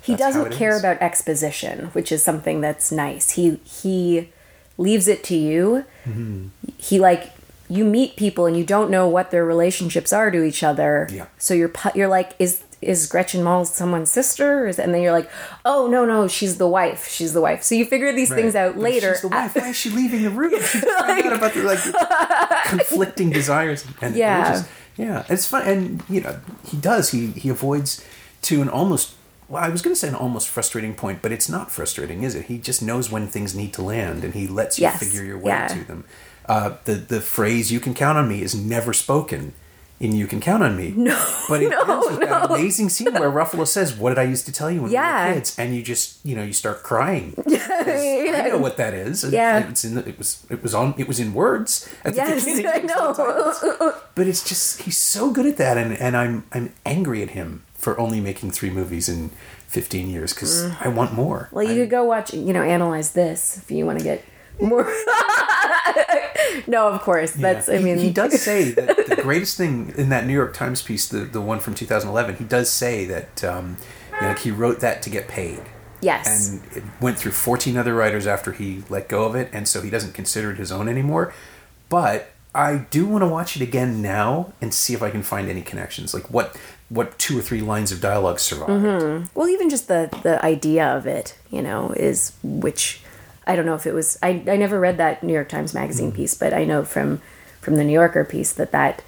he 0.00 0.16
doesn't 0.16 0.52
care 0.52 0.74
is. 0.74 0.80
about 0.80 1.00
exposition 1.02 1.86
which 1.88 2.10
is 2.12 2.22
something 2.22 2.60
that's 2.60 2.90
nice. 2.92 3.30
He 3.30 3.56
he 3.64 4.30
leaves 4.78 5.06
it 5.08 5.22
to 5.24 5.36
you. 5.36 5.84
Mm-hmm. 6.04 6.48
he 6.78 6.98
like 6.98 7.32
you 7.76 7.84
meet 7.84 8.16
people 8.16 8.44
and 8.48 8.56
you 8.56 8.64
don't 8.74 8.90
know 8.90 9.06
what 9.08 9.30
their 9.30 9.44
relationships 9.54 10.12
are 10.12 10.30
to 10.30 10.40
each 10.50 10.62
other 10.70 11.08
Yeah. 11.10 11.26
so 11.38 11.54
you're 11.54 11.72
you're 11.94 12.08
like 12.18 12.30
is 12.38 12.62
is 12.82 13.06
Gretchen 13.06 13.44
Mol 13.44 13.64
someone's 13.64 14.10
sister? 14.10 14.66
And 14.66 14.92
then 14.92 15.00
you're 15.02 15.12
like, 15.20 15.30
oh 15.64 15.86
no 15.86 16.04
no, 16.04 16.26
she's 16.26 16.58
the 16.58 16.66
wife. 16.66 17.06
She's 17.06 17.32
the 17.32 17.40
wife. 17.40 17.62
So 17.62 17.76
you 17.76 17.84
figure 17.84 18.12
these 18.12 18.28
things 18.38 18.56
out 18.56 18.74
But 18.74 18.82
later. 18.82 19.12
She's 19.12 19.20
the 19.22 19.28
wife. 19.28 19.54
Why 19.54 19.68
is 19.68 19.76
she 19.76 19.90
leaving 19.90 20.22
the 20.24 20.30
room? 20.40 20.50
She 20.50 20.80
just 20.80 20.98
found 21.06 21.22
out 21.26 21.32
about 21.32 21.52
the 21.54 21.62
like 21.62 21.78
conflicting 22.66 23.30
desires 23.30 23.84
and 24.00 24.16
Yeah. 24.16 24.64
Yeah, 24.96 25.24
it's 25.30 25.46
fun, 25.46 25.62
and 25.66 26.02
you 26.08 26.20
know 26.20 26.38
he 26.68 26.76
does. 26.76 27.12
He 27.12 27.28
he 27.28 27.48
avoids 27.48 28.04
to 28.42 28.60
an 28.60 28.68
almost. 28.68 29.14
Well, 29.48 29.62
I 29.62 29.68
was 29.70 29.80
going 29.80 29.94
to 29.94 29.98
say 29.98 30.08
an 30.08 30.14
almost 30.14 30.48
frustrating 30.48 30.94
point, 30.94 31.22
but 31.22 31.30
it's 31.32 31.48
not 31.48 31.70
frustrating, 31.70 32.22
is 32.24 32.34
it? 32.34 32.46
He 32.46 32.58
just 32.58 32.82
knows 32.82 33.10
when 33.10 33.26
things 33.26 33.54
need 33.54 33.72
to 33.74 33.82
land, 33.82 34.24
and 34.24 34.34
he 34.34 34.46
lets 34.46 34.78
you 34.78 34.82
Yes. 34.82 34.98
figure 34.98 35.24
your 35.24 35.38
way 35.38 35.50
Yeah. 35.52 35.68
to 35.68 35.84
them. 35.84 36.04
Uh, 36.46 36.76
the 36.84 36.94
the 36.94 37.20
phrase 37.20 37.70
"you 37.72 37.80
can 37.80 37.94
count 37.94 38.18
on 38.18 38.28
me" 38.28 38.42
is 38.42 38.54
never 38.54 38.92
spoken 38.92 39.52
in 40.00 40.12
"You 40.12 40.26
Can 40.26 40.40
Count 40.40 40.62
on 40.64 40.76
Me." 40.76 40.92
No, 40.96 41.16
but 41.48 41.62
it 41.62 41.70
no, 41.70 41.80
ends 41.80 42.10
with 42.10 42.20
that 42.28 42.50
amazing 42.50 42.88
scene 42.88 43.12
where 43.14 43.30
Ruffalo 43.30 43.66
says, 43.66 43.94
"What 43.94 44.10
did 44.10 44.18
I 44.18 44.24
used 44.24 44.46
to 44.46 44.52
tell 44.52 44.68
you 44.70 44.80
when 44.82 44.90
we 44.90 44.94
Yeah. 44.94 45.28
were 45.28 45.34
kids?" 45.34 45.56
And 45.58 45.74
you 45.76 45.82
just 45.82 46.18
you 46.24 46.34
know 46.34 46.42
you 46.42 46.52
start 46.52 46.82
crying. 46.82 47.34
yeah. 47.46 48.42
I 48.44 48.48
know 48.48 48.58
what 48.58 48.76
that 48.78 48.94
is. 48.94 49.22
Yeah. 49.24 49.68
it's 49.68 49.84
in 49.84 49.94
the, 49.94 50.08
it 50.08 50.18
was 50.18 50.44
it 50.50 50.62
was 50.62 50.74
on 50.74 50.94
it 50.98 51.06
was 51.06 51.20
in 51.20 51.32
words 51.34 51.88
at 52.04 52.14
the 52.14 52.16
Yes. 52.16 52.46
I 52.74 52.78
know. 52.80 53.94
but 54.16 54.26
it's 54.26 54.42
just 54.48 54.82
he's 54.82 54.98
so 54.98 55.30
good 55.30 55.46
at 55.46 55.56
that, 55.58 55.76
and 55.78 55.96
and 55.96 56.16
I'm 56.16 56.44
I'm 56.52 56.72
angry 56.84 57.22
at 57.22 57.30
him 57.30 57.62
for 57.74 57.98
only 57.98 58.20
making 58.20 58.50
three 58.52 58.70
movies 58.70 59.08
in 59.08 59.30
15 59.68 60.08
years 60.08 60.32
because 60.34 60.70
I 60.80 60.88
want 60.88 61.12
more. 61.14 61.48
Well, 61.50 61.64
you 61.64 61.72
I- 61.72 61.76
could 61.78 61.90
go 61.90 62.04
watch, 62.04 62.32
you 62.34 62.52
know, 62.52 62.62
analyze 62.62 63.12
this 63.12 63.56
if 63.56 63.70
you 63.70 63.86
want 63.86 63.98
to 63.98 64.04
get 64.04 64.22
more. 64.60 64.84
no, 66.66 66.88
of 66.88 67.00
course. 67.02 67.32
That's, 67.32 67.68
Yeah. 67.68 67.74
I 67.76 67.78
mean, 67.78 67.98
he, 67.98 68.10
does 68.10 68.40
say 68.48 68.70
that 68.72 69.06
the 69.06 69.16
greatest 69.16 69.56
thing 69.56 69.92
in 69.96 70.08
that 70.10 70.26
New 70.26 70.32
York 70.32 70.54
Times 70.54 70.82
piece, 70.82 71.08
the 71.08 71.18
the 71.20 71.40
one 71.40 71.60
from 71.60 71.74
2011, 71.74 72.36
he 72.36 72.44
does 72.44 72.70
say 72.70 73.04
that 73.06 73.44
um, 73.44 73.76
you 74.20 74.28
know, 74.28 74.34
he 74.34 74.50
wrote 74.50 74.80
that 74.80 75.02
to 75.02 75.10
get 75.10 75.28
paid. 75.28 75.60
Yes. 76.00 76.50
And 76.50 76.76
it 76.76 76.82
went 77.00 77.16
through 77.18 77.32
14 77.32 77.76
other 77.76 77.94
writers 77.94 78.26
after 78.26 78.52
he 78.52 78.82
let 78.88 79.08
go 79.08 79.24
of 79.24 79.36
it, 79.36 79.48
and 79.52 79.68
so 79.68 79.80
he 79.82 79.90
doesn't 79.90 80.14
consider 80.14 80.50
it 80.50 80.58
his 80.58 80.72
own 80.72 80.88
anymore. 80.88 81.32
but 81.88 82.28
I 82.54 82.86
do 82.90 83.06
want 83.06 83.22
to 83.22 83.28
watch 83.28 83.56
it 83.56 83.62
again 83.62 84.02
now 84.02 84.52
and 84.60 84.74
see 84.74 84.92
if 84.92 85.02
I 85.02 85.08
can 85.10 85.22
find 85.22 85.48
any 85.48 85.62
connections. 85.62 86.12
Like 86.12 86.30
what 86.30 86.54
what 86.90 87.18
two 87.18 87.38
or 87.38 87.40
three 87.42 87.62
lines 87.62 87.90
of 87.92 88.00
dialogue 88.02 88.38
survived. 88.38 89.30
Well, 89.34 89.48
even 89.48 89.70
just 89.70 89.88
the 89.88 90.10
the 90.22 90.44
idea 90.44 90.86
of 90.94 91.06
it, 91.06 91.34
you 91.50 91.62
know, 91.62 91.92
is 91.92 92.32
which 92.42 93.00
I 93.46 93.56
don't 93.56 93.66
know 93.66 93.74
if 93.74 93.86
it 93.86 93.94
was. 93.94 94.18
I 94.22 94.42
I 94.46 94.56
never 94.56 94.78
read 94.80 94.98
that 94.98 95.22
New 95.22 95.32
York 95.32 95.48
Times 95.48 95.74
Magazine 95.74 96.12
piece, 96.12 96.34
but 96.34 96.52
I 96.52 96.64
know 96.64 96.84
from 96.84 97.20
from 97.60 97.76
the 97.76 97.84
New 97.84 97.92
Yorker 97.92 98.24
piece 98.24 98.52
that 98.52 98.72
that 98.72 99.02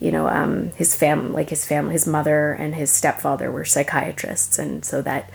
you 0.00 0.10
know 0.12 0.28
um, 0.28 0.70
his 0.76 0.94
fam 0.94 1.32
like 1.32 1.50
his 1.50 1.64
family, 1.66 1.92
his 1.92 2.06
mother 2.06 2.52
and 2.52 2.74
his 2.74 2.90
stepfather 2.90 3.50
were 3.50 3.64
psychiatrists, 3.64 4.58
and 4.58 4.84
so 4.84 5.02
that 5.02 5.30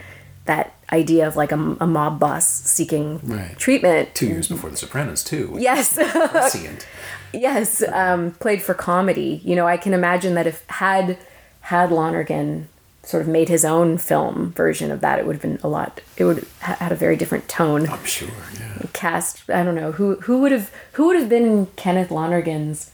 that 0.45 0.73
idea 0.93 1.27
of 1.27 1.35
like 1.35 1.51
a, 1.51 1.75
a 1.81 1.85
mob 1.87 2.19
boss 2.21 2.47
seeking 2.47 3.19
Right. 3.23 3.57
treatment. 3.57 4.15
Two 4.15 4.27
years 4.27 4.47
before 4.47 4.69
The 4.69 4.77
Sopranos, 4.77 5.21
too. 5.21 5.57
Yes. 5.59 5.97
Yes, 7.33 7.83
um, 7.83 8.31
played 8.31 8.61
for 8.61 8.73
comedy. 8.73 9.41
You 9.43 9.55
know, 9.57 9.67
I 9.67 9.75
can 9.75 9.93
imagine 9.93 10.33
that 10.35 10.47
if 10.47 10.63
had 10.69 11.17
had 11.59 11.91
Lonergan 11.91 12.69
sort 13.07 13.21
of 13.21 13.27
made 13.29 13.47
his 13.47 13.63
own 13.63 13.97
film 13.97 14.51
version 14.51 14.91
of 14.91 14.99
that, 14.99 15.17
it 15.17 15.25
would 15.25 15.35
have 15.35 15.41
been 15.41 15.59
a 15.63 15.67
lot. 15.69 16.01
It 16.17 16.25
would 16.25 16.45
ha- 16.61 16.75
had 16.75 16.91
a 16.91 16.95
very 16.95 17.15
different 17.15 17.47
tone. 17.47 17.87
I'm 17.87 18.03
sure. 18.03 18.27
Yeah. 18.59 18.83
Cast. 18.93 19.49
I 19.49 19.63
don't 19.63 19.75
know 19.75 19.93
who 19.93 20.15
who 20.21 20.39
would 20.41 20.51
have 20.51 20.71
who 20.93 21.07
would 21.07 21.15
have 21.17 21.29
been 21.29 21.45
in 21.45 21.65
Kenneth 21.77 22.09
Lonergan's 22.11 22.91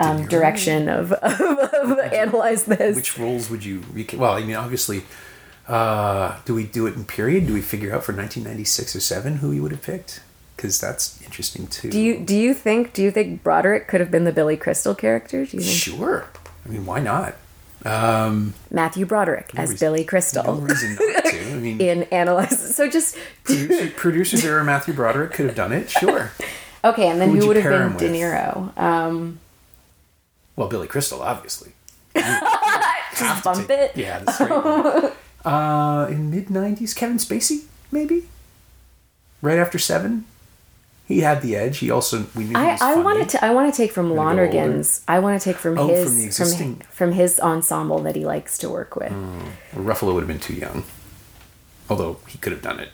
um, 0.00 0.26
direction 0.26 0.88
of, 0.88 1.12
of, 1.22 1.40
of 1.40 1.98
analyze 2.12 2.64
this. 2.64 2.96
Which 2.96 3.16
roles 3.18 3.48
would 3.50 3.64
you? 3.64 3.82
Well, 4.14 4.32
I 4.32 4.42
mean, 4.42 4.56
obviously, 4.56 5.04
uh, 5.68 6.40
do 6.44 6.54
we 6.54 6.64
do 6.64 6.86
it 6.88 6.94
in 6.94 7.04
period? 7.04 7.46
Do 7.46 7.54
we 7.54 7.62
figure 7.62 7.94
out 7.94 8.02
for 8.04 8.12
1996 8.12 8.96
or 8.96 9.00
seven 9.00 9.36
who 9.36 9.52
you 9.52 9.62
would 9.62 9.70
have 9.72 9.82
picked? 9.82 10.20
Because 10.56 10.80
that's 10.80 11.20
interesting 11.22 11.66
too. 11.66 11.90
do 11.90 12.00
you 12.00 12.18
do 12.20 12.36
you 12.36 12.54
think 12.54 12.92
do 12.92 13.02
you 13.02 13.10
think 13.10 13.42
Broderick 13.42 13.86
could 13.88 14.00
have 14.00 14.10
been 14.10 14.24
the 14.24 14.32
Billy 14.32 14.56
Crystal 14.56 14.94
character? 14.94 15.44
Do 15.44 15.56
you 15.56 15.62
think 15.62 15.76
Sure. 15.76 16.26
I 16.64 16.68
mean, 16.68 16.86
why 16.86 17.00
not? 17.00 17.36
Um, 17.84 18.54
Matthew 18.70 19.04
Broderick 19.06 19.50
as 19.56 19.70
reason- 19.70 19.86
Billy 19.86 20.00
no 20.00 20.06
Crystal 20.06 20.54
reason 20.56 20.94
not 20.98 21.24
to. 21.24 21.50
I 21.50 21.54
mean, 21.58 21.80
in 21.80 22.02
analyze? 22.04 22.74
So 22.74 22.88
just 22.88 23.16
producer, 23.44 23.90
producer's 23.90 24.44
error 24.44 24.64
Matthew 24.64 24.94
Broderick 24.94 25.32
could 25.32 25.46
have 25.46 25.54
done 25.54 25.72
it. 25.72 25.90
Sure. 25.90 26.30
Okay, 26.82 27.08
and 27.08 27.20
then 27.20 27.28
Who 27.30 27.34
would 27.34 27.38
who, 27.38 27.42
you 27.42 27.48
would 27.48 27.56
have 27.80 27.98
been 27.98 28.12
De? 28.12 28.18
Niro? 28.18 28.78
Um, 28.78 29.38
Well, 30.56 30.68
Billy 30.68 30.86
Crystal, 30.86 31.20
obviously. 31.22 31.72
just 32.14 33.44
bump 33.44 33.68
it. 33.70 33.96
Yeah, 33.96 34.20
the 34.20 34.32
straight 34.32 34.50
one. 34.50 35.12
Uh, 35.44 36.06
in 36.10 36.30
mid 36.30 36.46
'90s, 36.46 36.94
Kevin 36.96 37.18
Spacey, 37.18 37.64
maybe. 37.92 38.28
Right 39.42 39.58
after 39.58 39.78
Seven, 39.78 40.24
he 41.06 41.20
had 41.20 41.42
the 41.42 41.54
edge. 41.56 41.78
He 41.78 41.90
also 41.90 42.26
we 42.34 42.44
knew 42.44 42.56
I, 42.56 42.78
I 42.80 42.96
wanted 42.96 43.28
to 43.30 43.44
I 43.44 43.50
want 43.52 43.72
to 43.72 43.76
take 43.76 43.92
from 43.92 44.14
Lonergan's. 44.14 45.02
I 45.06 45.18
want 45.18 45.40
to 45.40 45.44
take 45.44 45.56
from 45.58 45.78
Oh, 45.78 45.88
his 45.88 46.04
from 46.08 46.16
the 46.16 46.24
existing- 46.24 46.76
from, 46.76 46.86
from 46.90 47.12
his 47.12 47.38
ensemble 47.40 47.98
that 48.00 48.16
he 48.16 48.24
likes 48.24 48.56
to 48.58 48.68
work 48.70 48.96
with. 48.96 49.12
Ruffalo 49.74 50.14
would 50.14 50.20
have 50.20 50.28
been 50.28 50.38
too 50.40 50.54
young. 50.54 50.84
Although 51.90 52.18
he 52.28 52.38
could 52.38 52.52
have 52.52 52.62
done 52.62 52.80
it. 52.80 52.88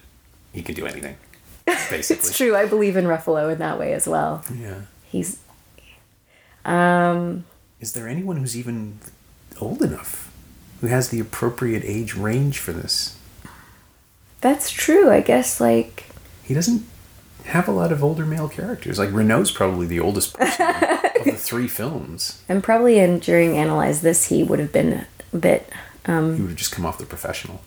He 0.52 0.62
could 0.62 0.74
do 0.74 0.86
anything. 0.86 1.16
Basically. 1.66 2.16
It's 2.16 2.36
true. 2.36 2.56
I 2.56 2.66
believe 2.66 2.96
in 2.96 3.04
Ruffalo 3.04 3.52
in 3.52 3.58
that 3.58 3.78
way 3.78 3.92
as 3.92 4.08
well. 4.08 4.44
Yeah. 4.52 4.80
He's 5.04 5.38
um 6.64 7.44
Is 7.80 7.92
there 7.92 8.08
anyone 8.08 8.36
who's 8.38 8.56
even 8.56 8.98
old 9.60 9.82
enough 9.82 10.30
who 10.80 10.86
has 10.88 11.10
the 11.10 11.20
appropriate 11.20 11.82
age 11.84 12.14
range 12.14 12.58
for 12.58 12.72
this? 12.72 13.16
that's 14.40 14.70
true. 14.70 15.10
I 15.10 15.20
guess 15.20 15.60
like 15.60 16.06
He 16.42 16.54
doesn't 16.54 16.82
have 17.50 17.68
a 17.68 17.72
lot 17.72 17.92
of 17.92 18.02
older 18.02 18.24
male 18.26 18.48
characters. 18.48 18.98
Like 18.98 19.12
Reno's 19.12 19.50
probably 19.50 19.86
the 19.86 20.00
oldest 20.00 20.34
person 20.38 20.66
of 20.66 21.24
the 21.24 21.32
three 21.36 21.68
films. 21.68 22.42
and 22.48 22.62
probably 22.64 22.98
in 22.98 23.18
during 23.18 23.56
analyze 23.56 24.00
this 24.02 24.26
he 24.26 24.42
would 24.42 24.58
have 24.58 24.72
been 24.72 25.04
a 25.32 25.36
bit 25.36 25.68
He 26.06 26.12
would 26.12 26.38
have 26.40 26.56
just 26.56 26.72
come 26.72 26.86
off 26.86 26.98
the 26.98 27.06
professional. 27.06 27.60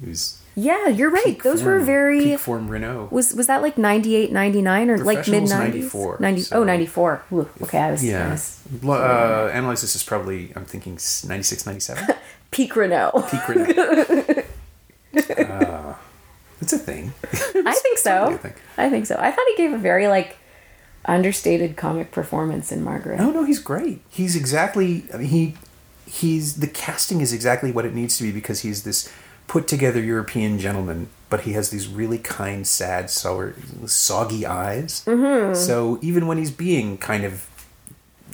He 0.00 0.08
was 0.10 0.42
yeah 0.58 0.88
you're 0.88 1.10
right 1.10 1.38
those 1.42 1.62
were 1.62 1.80
very 1.80 2.20
peak 2.20 2.38
form 2.38 2.68
Reno. 2.68 3.08
was 3.10 3.34
was 3.34 3.46
that 3.46 3.60
like 3.60 3.76
98 3.76 4.32
99 4.32 4.90
or 4.90 4.96
like 5.04 5.28
mid 5.28 5.42
90s? 5.44 5.48
94, 5.58 6.16
90 6.18 6.40
so- 6.42 6.56
oh 6.60 6.64
94 6.64 7.22
Ooh, 7.32 7.48
okay 7.62 7.78
i 7.78 7.90
was, 7.90 8.02
I 8.02 8.06
Yeah. 8.06 8.30
was 8.30 8.58
Lo- 8.82 8.94
Uh, 8.94 9.50
Analyze 9.52 9.82
this 9.82 9.94
is 9.94 10.02
probably 10.02 10.52
I'm 10.56 10.64
thinking 10.64 10.94
96, 10.94 11.66
97. 11.66 12.14
peak 12.50 12.74
Reno 12.74 13.10
Peak 13.30 13.48
Reno. 13.48 13.64
uh, 15.16 15.65
it's 16.60 16.72
a 16.72 16.78
thing. 16.78 17.12
I 17.32 17.74
think 17.74 17.98
so. 17.98 18.20
totally 18.20 18.38
thing. 18.38 18.54
I 18.78 18.90
think 18.90 19.06
so. 19.06 19.16
I 19.18 19.30
thought 19.30 19.46
he 19.48 19.56
gave 19.56 19.72
a 19.72 19.78
very 19.78 20.08
like 20.08 20.38
understated 21.04 21.76
comic 21.76 22.10
performance 22.10 22.72
in 22.72 22.82
Margaret. 22.82 23.18
No, 23.18 23.30
no, 23.30 23.44
he's 23.44 23.58
great. 23.58 24.00
He's 24.08 24.36
exactly. 24.36 25.04
I 25.12 25.18
mean, 25.18 25.28
he 25.28 25.54
he's 26.06 26.56
the 26.60 26.68
casting 26.68 27.20
is 27.20 27.32
exactly 27.32 27.72
what 27.72 27.84
it 27.84 27.94
needs 27.94 28.16
to 28.18 28.22
be 28.22 28.32
because 28.32 28.60
he's 28.60 28.84
this 28.84 29.12
put 29.46 29.68
together 29.68 30.00
European 30.02 30.58
gentleman, 30.58 31.08
but 31.30 31.42
he 31.42 31.52
has 31.52 31.70
these 31.70 31.86
really 31.86 32.18
kind, 32.18 32.66
sad, 32.66 33.10
sour, 33.10 33.54
soggy 33.86 34.44
eyes. 34.44 35.04
Mm-hmm. 35.04 35.54
So 35.54 35.98
even 36.02 36.26
when 36.26 36.38
he's 36.38 36.50
being 36.50 36.98
kind 36.98 37.24
of, 37.24 37.48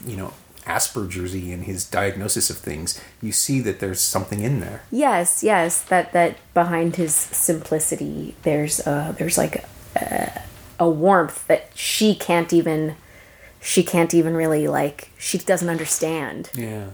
you 0.07 0.17
know, 0.17 0.33
Asperger's-y 0.67 1.53
in 1.53 1.63
his 1.63 1.85
diagnosis 1.85 2.51
of 2.51 2.57
things, 2.59 3.01
you 3.21 3.33
see 3.33 3.61
that 3.61 3.81
there's 3.81 4.01
something 4.01 4.41
in 4.43 4.61
there. 4.61 4.83
Yes, 4.91 5.43
yes. 5.43 5.83
That 5.83 6.13
that 6.13 6.37
behind 6.55 6.97
his 6.97 7.15
simplicity, 7.15 8.35
there's 8.43 8.87
uh 8.87 9.13
there's 9.19 9.37
like 9.39 9.65
a, 9.97 10.43
a 10.79 10.89
warmth 10.89 11.47
that 11.49 11.71
she 11.75 12.15
can't 12.15 12.53
even 12.53 12.95
she 13.61 13.83
can't 13.83 14.13
even 14.15 14.35
really 14.35 14.67
like 14.69 15.11
she 15.19 15.39
doesn't 15.39 15.69
understand 15.69 16.51
Yeah. 16.55 16.87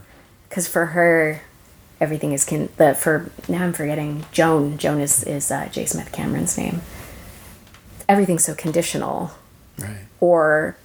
because 0.49 0.69
for 0.69 0.87
her 0.87 1.41
everything 2.01 2.33
is 2.33 2.45
can 2.45 2.69
the 2.77 2.95
for 2.95 3.31
now 3.49 3.65
I'm 3.65 3.73
forgetting 3.73 4.25
Joan. 4.33 4.79
Joan 4.79 5.01
is 5.01 5.25
is 5.25 5.51
uh, 5.51 5.69
J. 5.71 5.85
Smith 5.87 6.13
Cameron's 6.13 6.57
name. 6.59 6.81
Everything's 8.09 8.45
so 8.45 8.55
conditional. 8.55 9.33
Right. 9.79 10.07
or 10.21 10.77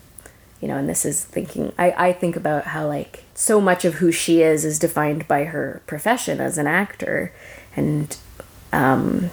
you 0.64 0.70
know 0.70 0.78
and 0.78 0.88
this 0.88 1.05
is 1.05 1.24
thinking 1.24 1.74
I, 1.78 2.09
I 2.09 2.14
think 2.14 2.38
about 2.38 2.68
how 2.68 2.88
like 2.88 3.26
so 3.36 3.59
much 3.59 3.84
of 3.84 3.95
who 3.95 4.11
she 4.11 4.41
is 4.41 4.64
is 4.64 4.80
defined 4.80 5.28
by 5.28 5.43
her 5.43 5.82
profession 5.86 6.39
as 6.39 6.57
an 6.57 6.68
actor 6.68 7.34
and 7.76 8.16
um 8.72 9.30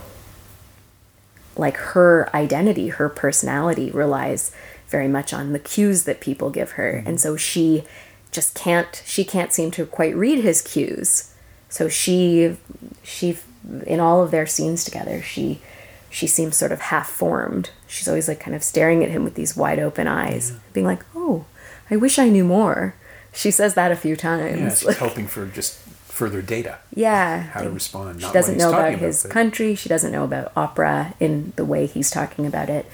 like 1.57 1.77
her 1.77 2.29
identity 2.35 2.89
her 2.89 3.09
personality 3.09 3.91
relies 3.91 4.53
very 4.91 5.09
much 5.09 5.33
on 5.33 5.53
the 5.53 5.59
cues 5.59 6.03
that 6.05 6.21
people 6.21 6.51
give 6.51 6.73
her. 6.73 7.03
And 7.07 7.21
so 7.21 7.37
she 7.37 7.85
just 8.33 8.55
can't 8.55 9.03
she 9.07 9.25
can't 9.25 9.53
seem 9.53 9.71
to 9.73 9.87
quite 9.87 10.15
read 10.15 10.43
his 10.43 10.61
cues. 10.61 11.33
So 11.69 11.89
she 11.89 12.57
she 13.03 13.39
in 13.87 14.01
all 14.01 14.23
of 14.23 14.31
their 14.31 14.47
scenes 14.47 14.85
together 14.85 15.23
she 15.23 15.61
she 16.09 16.27
seems 16.27 16.57
sort 16.57 16.73
of 16.73 16.81
half 16.81 17.09
formed 17.09 17.71
she's 17.91 18.09
always 18.09 18.29
like 18.29 18.41
kind 18.41 18.55
of 18.57 18.63
staring 18.63 19.03
at 19.05 19.11
him 19.11 19.25
with 19.25 19.35
these 19.35 19.57
wide 19.57 19.79
open 19.79 20.07
eyes 20.07 20.53
being 20.73 20.87
like 20.87 21.05
oh 21.15 21.45
i 21.91 21.97
wish 21.97 22.19
i 22.19 22.29
knew 22.29 22.45
more. 22.45 22.95
She 23.33 23.51
says 23.53 23.75
that 23.75 23.93
a 23.93 23.97
few 23.97 24.17
times. 24.17 24.59
Yeah, 24.59 24.69
she's 24.71 24.85
Like, 24.85 24.97
hoping 25.09 25.29
for 25.29 25.47
just 25.47 25.79
further 25.79 26.43
data. 26.43 26.79
yeah. 26.93 27.43
How 27.55 27.63
to 27.63 27.71
respond. 27.71 28.21
she 28.21 28.31
doesn't 28.33 28.59
know 28.59 28.71
about 28.71 28.99
his 28.99 29.23
country. 29.23 29.77
She 29.77 29.89
doesn't 29.89 30.11
know 30.11 30.25
about 30.25 30.51
opera 30.57 31.15
in 31.21 31.53
the 31.55 31.65
way 31.65 31.87
he's 31.87 32.11
talking 32.11 32.45
about 32.45 32.69
it. 32.69 32.87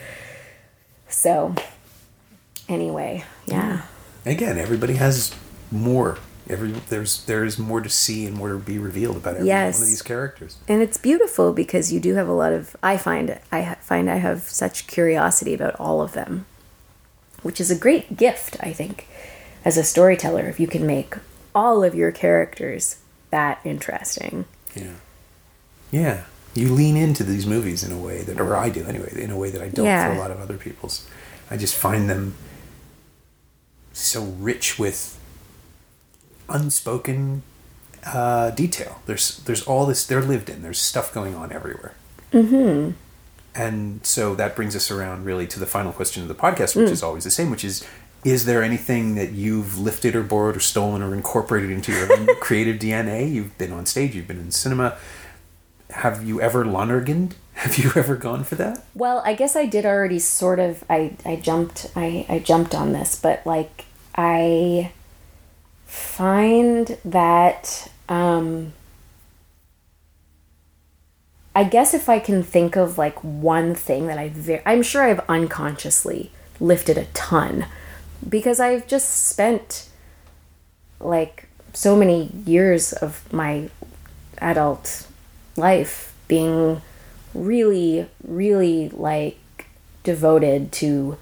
So 1.09 1.55
anyway 2.69 3.25
yeah. 3.47 3.83
Again 4.25 4.59
everybody 4.59 4.95
has 4.95 5.35
more 5.71 6.19
every 6.49 6.71
there's 6.71 7.25
there's 7.27 7.59
more 7.59 7.81
to 7.81 7.89
see 7.89 8.27
and 8.27 8.37
more 8.37 8.51
to 8.51 8.59
be 8.59 8.79
revealed 8.79 9.17
about 9.17 9.35
every 9.37 9.49
Yes. 9.49 9.75
one 9.77 9.83
of 9.85 9.89
these 9.89 10.03
characters. 10.03 10.57
And 10.69 10.81
it's 10.83 10.97
beautiful 10.97 11.53
because 11.53 11.93
you 11.93 12.01
do 12.01 12.15
have 12.15 12.29
a 12.29 12.33
lot 12.33 12.53
of 12.53 12.77
i 12.83 12.97
find 12.97 13.39
i 13.53 13.75
find 13.81 14.09
i 14.11 14.17
have 14.17 14.43
such 14.43 14.87
curiosity 14.87 15.55
about 15.55 15.75
all 15.81 16.01
of 16.03 16.13
them 16.13 16.47
which 17.43 17.61
is 17.61 17.71
a 17.71 17.77
great 17.79 18.17
gift 18.17 18.57
i 18.61 18.73
think 18.73 19.07
as 19.65 19.77
a 19.77 19.83
storyteller 19.85 20.45
if 20.49 20.59
you 20.61 20.67
can 20.67 20.87
make 20.87 21.17
all 21.55 21.83
of 21.83 21.95
your 21.95 22.13
characters 22.13 22.99
that 23.31 23.59
interesting. 23.65 24.45
Yeah. 24.75 24.93
Yeah. 25.91 26.25
You 26.55 26.69
lean 26.73 26.97
into 26.97 27.25
these 27.25 27.45
movies 27.47 27.83
in 27.83 27.93
a 27.93 27.99
way 27.99 28.23
that 28.23 28.39
or 28.41 28.55
i 28.57 28.69
do 28.71 28.85
anyway 28.87 29.13
in 29.21 29.31
a 29.31 29.37
way 29.37 29.51
that 29.51 29.61
i 29.63 29.69
don't 29.69 29.85
Yeah. 29.87 30.09
for 30.09 30.15
a 30.15 30.19
lot 30.19 30.31
of 30.31 30.39
other 30.41 30.57
people's. 30.59 31.07
I 31.51 31.57
just 31.57 31.75
find 31.75 32.09
them 32.09 32.35
so 33.93 34.23
rich 34.39 34.79
with 34.79 35.19
unspoken 36.49 37.43
uh, 38.05 38.51
detail 38.51 39.01
there's 39.07 39.39
there's 39.39 39.63
all 39.65 39.85
this 39.87 40.07
they're 40.07 40.23
lived 40.23 40.49
in 40.49 40.63
there's 40.63 40.81
stuff 40.81 41.13
going 41.13 41.35
on 41.35 41.53
everywhere 41.53 41.95
Mm-hmm. 42.33 42.93
And 43.55 44.05
so 44.05 44.35
that 44.35 44.55
brings 44.55 44.77
us 44.77 44.91
around 44.91 45.25
really 45.25 45.47
to 45.47 45.59
the 45.59 45.67
final 45.67 45.93
question 45.93 46.23
of 46.23 46.29
the 46.29 46.35
podcast, 46.35 46.77
which 46.77 46.91
is 46.91 47.03
always 47.03 47.25
the 47.25 47.31
same, 47.31 47.51
which 47.51 47.65
is 47.65 47.87
is 48.25 48.45
there 48.45 48.63
anything 48.63 49.15
that 49.15 49.33
you've 49.33 49.79
lifted 49.79 50.17
or 50.17 50.23
borrowed 50.23 50.57
or 50.57 50.61
stolen 50.61 51.01
or 51.01 51.15
incorporated 51.15 51.71
into 51.71 51.93
your 51.93 52.13
own 52.13 52.27
creative 52.41 52.79
DNA? 52.79 53.33
You've 53.33 53.57
been 53.57 53.73
on 53.73 53.87
stage, 53.87 54.15
you've 54.15 54.27
been 54.27 54.41
in 54.41 54.51
cinema. 54.51 54.99
have 55.91 56.25
you 56.25 56.41
ever 56.41 56.65
Lonerganed? 56.65 57.35
Have 57.57 57.79
you 57.79 57.91
ever 57.97 58.17
gone 58.17 58.45
for 58.45 58.55
that? 58.57 58.85
Well, 58.95 59.23
I 59.25 59.33
guess 59.33 59.57
I 59.57 59.65
did 59.65 59.87
already 59.87 60.19
sort 60.19 60.59
of 60.59 60.85
I 60.91 61.17
I 61.25 61.37
jumped 61.37 61.91
I 61.97 62.27
I 62.29 62.39
jumped 62.39 62.75
on 62.75 62.93
this, 62.93 63.19
but 63.19 63.47
like 63.47 63.87
I 64.15 64.93
find 65.97 66.99
that 67.07 67.91
um 68.09 68.75
I 71.55 71.65
guess 71.65 71.95
if 71.95 72.11
I 72.11 72.19
can 72.19 72.43
think 72.43 72.77
of 72.77 72.99
like 72.99 73.19
one 73.25 73.75
thing 73.75 74.07
that 74.09 74.19
I 74.19 74.29
ve- 74.29 74.61
I'm 74.67 74.83
sure 74.83 75.03
I've 75.05 75.21
unconsciously 75.21 76.31
lifted 76.61 76.99
a 76.99 77.07
ton 77.07 77.65
because 78.29 78.61
I've 78.61 78.87
just 78.87 79.27
spent 79.27 79.89
like 81.01 81.49
so 81.73 81.97
many 81.97 82.31
years 82.45 82.93
of 82.93 83.33
my 83.33 83.71
adult 84.39 85.07
life 85.57 86.15
being 86.29 86.83
really 87.33 88.07
really 88.23 88.91
like 88.91 89.67
devoted 90.03 90.73
to 90.73 91.17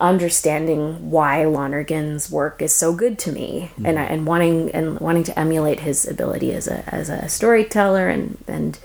understanding 0.00 1.10
why 1.10 1.44
Lonergan's 1.44 2.30
work 2.30 2.62
is 2.62 2.74
so 2.74 2.94
good 2.94 3.18
to 3.20 3.32
me 3.32 3.70
and 3.84 3.98
and 3.98 4.26
wanting 4.26 4.70
and 4.72 4.98
wanting 4.98 5.24
to 5.24 5.38
emulate 5.38 5.80
his 5.80 6.06
ability 6.06 6.52
as 6.52 6.66
a 6.66 6.82
as 6.94 7.08
a 7.08 7.28
storyteller 7.28 8.08
and 8.08 8.42
and 8.48 8.78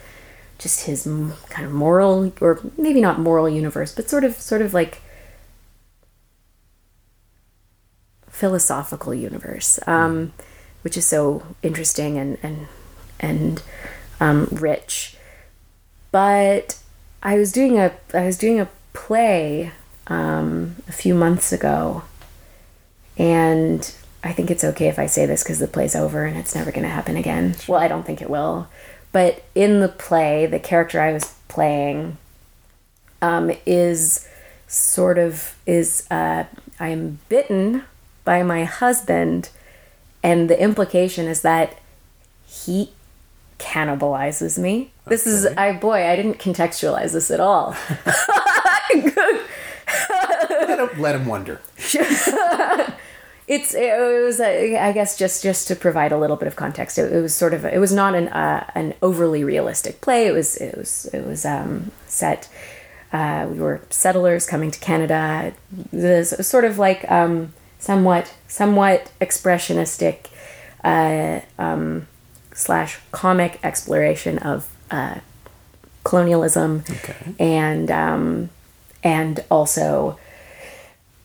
just 0.58 0.86
his 0.86 1.04
kind 1.50 1.66
of 1.66 1.72
moral 1.72 2.34
or 2.42 2.60
maybe 2.78 3.02
not 3.02 3.20
moral 3.20 3.50
universe 3.50 3.94
but 3.94 4.10
sort 4.10 4.24
of 4.24 4.36
sort 4.36 4.62
of 4.62 4.74
like 4.74 5.02
philosophical 8.30 9.14
universe 9.14 9.80
um, 9.88 10.34
which 10.82 10.98
is 10.98 11.06
so 11.06 11.44
interesting 11.64 12.18
and 12.18 12.38
and 12.44 12.68
and 13.20 13.64
um, 14.20 14.48
rich. 14.52 15.18
But 16.12 16.80
I 17.24 17.38
was 17.38 17.52
doing 17.52 17.78
a 17.78 17.94
I 18.14 18.26
was 18.26 18.38
doing 18.38 18.60
a 18.60 18.70
play 18.94 19.72
um, 20.08 20.76
a 20.88 20.92
few 20.92 21.16
months 21.16 21.52
ago, 21.52 22.04
and 23.18 23.94
I 24.24 24.32
think 24.32 24.50
it's 24.52 24.64
okay 24.64 24.88
if 24.88 25.00
I 25.00 25.06
say 25.06 25.26
this 25.26 25.44
because 25.44 25.60
the 25.60 25.68
play's 25.68 25.96
over 25.96 26.26
and 26.26 26.38
it's 26.38 26.56
never 26.56 26.72
going 26.72 26.84
to 26.84 26.90
happen 26.90 27.16
again. 27.16 27.56
Well, 27.68 27.80
I 27.80 27.88
don't 27.88 28.06
think 28.06 28.22
it 28.22 28.30
will, 28.30 28.68
but 29.12 29.44
in 29.54 29.80
the 29.80 29.88
play, 29.88 30.46
the 30.46 30.60
character 30.60 31.00
I 31.00 31.14
was 31.14 31.34
playing 31.48 32.18
um, 33.22 33.52
is 33.66 34.28
sort 34.68 35.18
of 35.18 35.56
is 35.66 36.08
uh, 36.12 36.46
I 36.80 36.90
am 36.90 37.20
bitten 37.30 37.84
by 38.24 38.44
my 38.44 38.66
husband, 38.66 39.50
and 40.24 40.50
the 40.50 40.60
implication 40.60 41.28
is 41.28 41.42
that 41.42 41.80
he 42.46 42.92
cannibalizes 43.60 44.58
me. 44.58 44.92
This 45.08 45.28
is 45.28 45.46
I 45.58 45.74
boy, 45.74 46.08
I 46.08 46.16
didn't 46.16 46.40
contextualize 46.40 47.14
this 47.14 47.32
at 47.32 47.40
all. 47.40 47.76
Let 50.76 50.92
him, 50.92 51.02
let 51.02 51.16
him 51.16 51.26
wonder. 51.26 51.62
it's 53.48 53.74
it 53.76 54.24
was 54.24 54.40
uh, 54.40 54.46
I 54.80 54.92
guess 54.92 55.18
just 55.18 55.44
just 55.44 55.68
to 55.68 55.76
provide 55.76 56.12
a 56.12 56.18
little 56.18 56.36
bit 56.36 56.48
of 56.48 56.56
context. 56.56 56.98
It, 56.98 57.12
it 57.14 57.22
was 57.22 57.34
sort 57.34 57.54
of 57.54 57.64
it 57.66 57.80
was 57.80 57.94
not 57.94 58.16
an 58.16 58.28
uh, 58.30 58.70
an 58.76 58.94
overly 59.02 59.44
realistic 59.44 60.02
play. 60.02 60.28
It 60.28 60.34
was 60.34 60.58
it 60.58 60.78
was 60.78 61.06
it 61.14 61.26
was 61.26 61.46
um, 61.46 61.92
set. 62.08 62.50
Uh, 63.14 63.48
we 63.50 63.60
were 63.60 63.80
settlers 63.90 64.46
coming 64.46 64.72
to 64.72 64.80
Canada. 64.80 65.54
This 65.94 66.32
sort 66.48 66.66
of 66.66 66.78
like 66.78 67.10
um, 67.10 67.54
somewhat 67.80 68.34
somewhat 68.48 69.12
expressionistic 69.22 70.28
uh, 70.84 71.40
um, 71.58 72.08
slash 72.54 73.00
comic 73.12 73.60
exploration 73.64 74.40
of 74.40 74.68
uh, 74.92 75.20
colonialism 76.04 76.84
Okay. 76.90 77.16
and 77.40 77.90
um, 77.92 78.50
and 79.04 79.44
also 79.50 80.18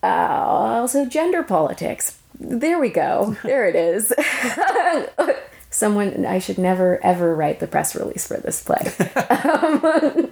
uh, 0.02 0.06
also 0.06 1.06
gender 1.06 1.43
politics. 1.43 2.18
There 2.39 2.78
we 2.78 2.89
go. 2.89 3.36
There 3.43 3.68
it 3.68 3.77
is. 3.77 4.12
Someone 5.70 6.27
I 6.27 6.39
should 6.39 6.59
never 6.59 6.98
ever 7.05 7.35
write 7.35 7.60
the 7.60 7.66
press 7.66 7.94
release 7.94 8.27
for 8.27 8.39
this 8.39 8.62
play. 8.62 8.93
Um, 9.40 10.31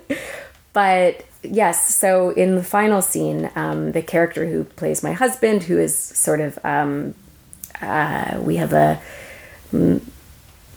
but 0.73 1.24
yes, 1.43 1.95
so 1.95 2.31
in 2.31 2.55
the 2.55 2.62
final 2.62 3.03
scene, 3.03 3.51
um, 3.57 3.93
the 3.93 4.03
character 4.03 4.47
who 4.47 4.65
plays 4.65 5.03
my 5.03 5.12
husband, 5.12 5.65
who 5.65 5.78
is 5.78 5.97
sort 5.97 6.40
of 6.40 6.59
um, 6.65 7.15
uh, 7.81 8.39
we 8.40 8.57
have 8.57 8.73
a 8.73 9.01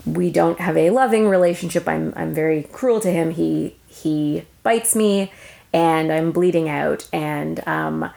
we 0.05 0.31
don't 0.31 0.59
have 0.59 0.77
a 0.77 0.89
loving 0.89 1.27
relationship. 1.27 1.87
I'm 1.87 2.13
I'm 2.15 2.33
very 2.33 2.63
cruel 2.63 2.99
to 3.01 3.11
him. 3.11 3.31
He 3.31 3.75
he 3.87 4.45
bites 4.63 4.95
me, 4.95 5.31
and 5.73 6.11
I'm 6.11 6.31
bleeding 6.31 6.69
out. 6.69 7.07
And 7.13 7.65
um, 7.67 8.11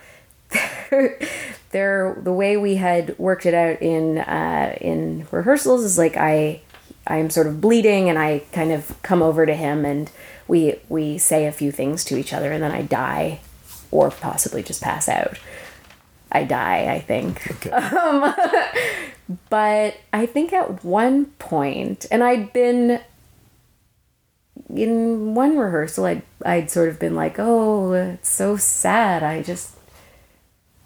there, 1.71 2.17
the 2.23 2.33
way 2.33 2.57
we 2.57 2.77
had 2.77 3.19
worked 3.19 3.47
it 3.47 3.55
out 3.55 3.81
in 3.83 4.19
uh, 4.19 4.77
in 4.81 5.27
rehearsals 5.31 5.85
is 5.85 5.99
like 5.99 6.17
I 6.17 6.61
I'm 7.07 7.31
sort 7.31 7.47
of 7.47 7.61
bleeding, 7.61 8.09
and 8.09 8.19
I 8.19 8.43
kind 8.53 8.73
of 8.73 9.01
come 9.03 9.23
over 9.23 9.47
to 9.47 9.55
him, 9.55 9.85
and 9.85 10.11
we 10.49 10.77
we 10.89 11.19
say 11.19 11.47
a 11.47 11.53
few 11.53 11.73
things 11.73 12.05
to 12.07 12.17
each 12.17 12.33
other, 12.33 12.53
and 12.53 12.63
then 12.63 12.73
I 12.73 12.83
die, 12.83 13.41
or 13.91 14.11
possibly 14.11 14.63
just 14.63 14.83
pass 14.83 15.09
out. 15.09 15.39
I 16.33 16.45
die, 16.45 16.93
I 16.93 17.01
think. 17.01 17.51
Okay. 17.51 18.33
But 19.49 19.97
I 20.13 20.27
think 20.27 20.53
at 20.53 20.85
one 20.85 21.27
point, 21.39 22.05
and 22.11 22.23
I'd 22.23 22.53
been 22.53 23.01
in 24.69 25.35
one 25.35 25.57
rehearsal, 25.57 26.05
I'd 26.05 26.23
I'd 26.45 26.71
sort 26.71 26.89
of 26.91 26.99
been 26.99 27.15
like, 27.15 27.37
"Oh, 27.39 27.93
it's 27.93 28.29
so 28.29 28.57
sad. 28.57 29.23
I 29.23 29.43
just, 29.43 29.74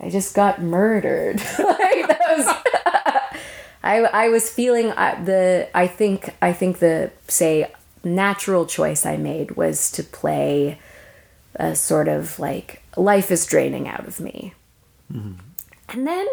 I 0.00 0.10
just 0.10 0.34
got 0.34 0.62
murdered." 0.62 1.36
like 1.58 2.08
that 2.08 2.20
was, 2.36 2.46
I 3.82 4.00
I 4.00 4.28
was 4.28 4.50
feeling 4.50 4.90
uh, 4.90 5.20
the. 5.24 5.68
I 5.74 5.86
think 5.86 6.34
I 6.42 6.52
think 6.52 6.78
the 6.78 7.10
say 7.28 7.70
natural 8.04 8.66
choice 8.66 9.04
I 9.04 9.16
made 9.16 9.52
was 9.52 9.90
to 9.92 10.02
play 10.02 10.78
a 11.56 11.74
sort 11.74 12.08
of 12.08 12.38
like 12.38 12.82
life 12.96 13.30
is 13.30 13.44
draining 13.46 13.88
out 13.88 14.06
of 14.06 14.20
me. 14.20 14.54
And 15.88 16.06
then 16.06 16.26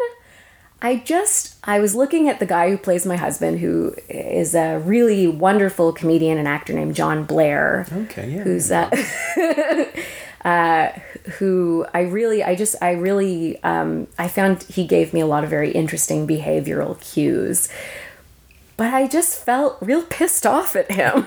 I 0.81 0.97
just 0.97 1.55
I 1.63 1.79
was 1.79 1.95
looking 1.95 2.29
at 2.29 2.39
the 2.39 2.45
guy 2.45 2.69
who 2.69 2.77
plays 2.77 3.05
my 3.05 3.15
husband, 3.15 3.59
who 3.59 3.95
is 4.09 4.53
a 4.53 4.79
really 4.79 5.27
wonderful 5.27 5.93
comedian 5.93 6.37
and 6.37 6.47
actor 6.47 6.73
named 6.73 6.95
John 6.95 7.23
Blair. 7.23 7.87
Okay, 7.91 8.31
yeah. 8.31 8.43
Who's 8.43 8.71
uh, 8.71 8.89
uh, 10.45 10.89
who 11.37 11.85
I 11.93 12.01
really 12.01 12.43
I 12.43 12.55
just 12.55 12.75
I 12.81 12.91
really 12.91 13.61
um, 13.63 14.07
I 14.17 14.27
found 14.27 14.63
he 14.63 14.85
gave 14.85 15.13
me 15.13 15.19
a 15.19 15.25
lot 15.25 15.43
of 15.43 15.49
very 15.49 15.71
interesting 15.71 16.27
behavioral 16.27 16.99
cues. 17.01 17.69
But 18.77 18.93
I 18.93 19.07
just 19.07 19.43
felt 19.43 19.77
real 19.81 20.03
pissed 20.03 20.45
off 20.45 20.75
at 20.75 20.91
him. 20.91 21.25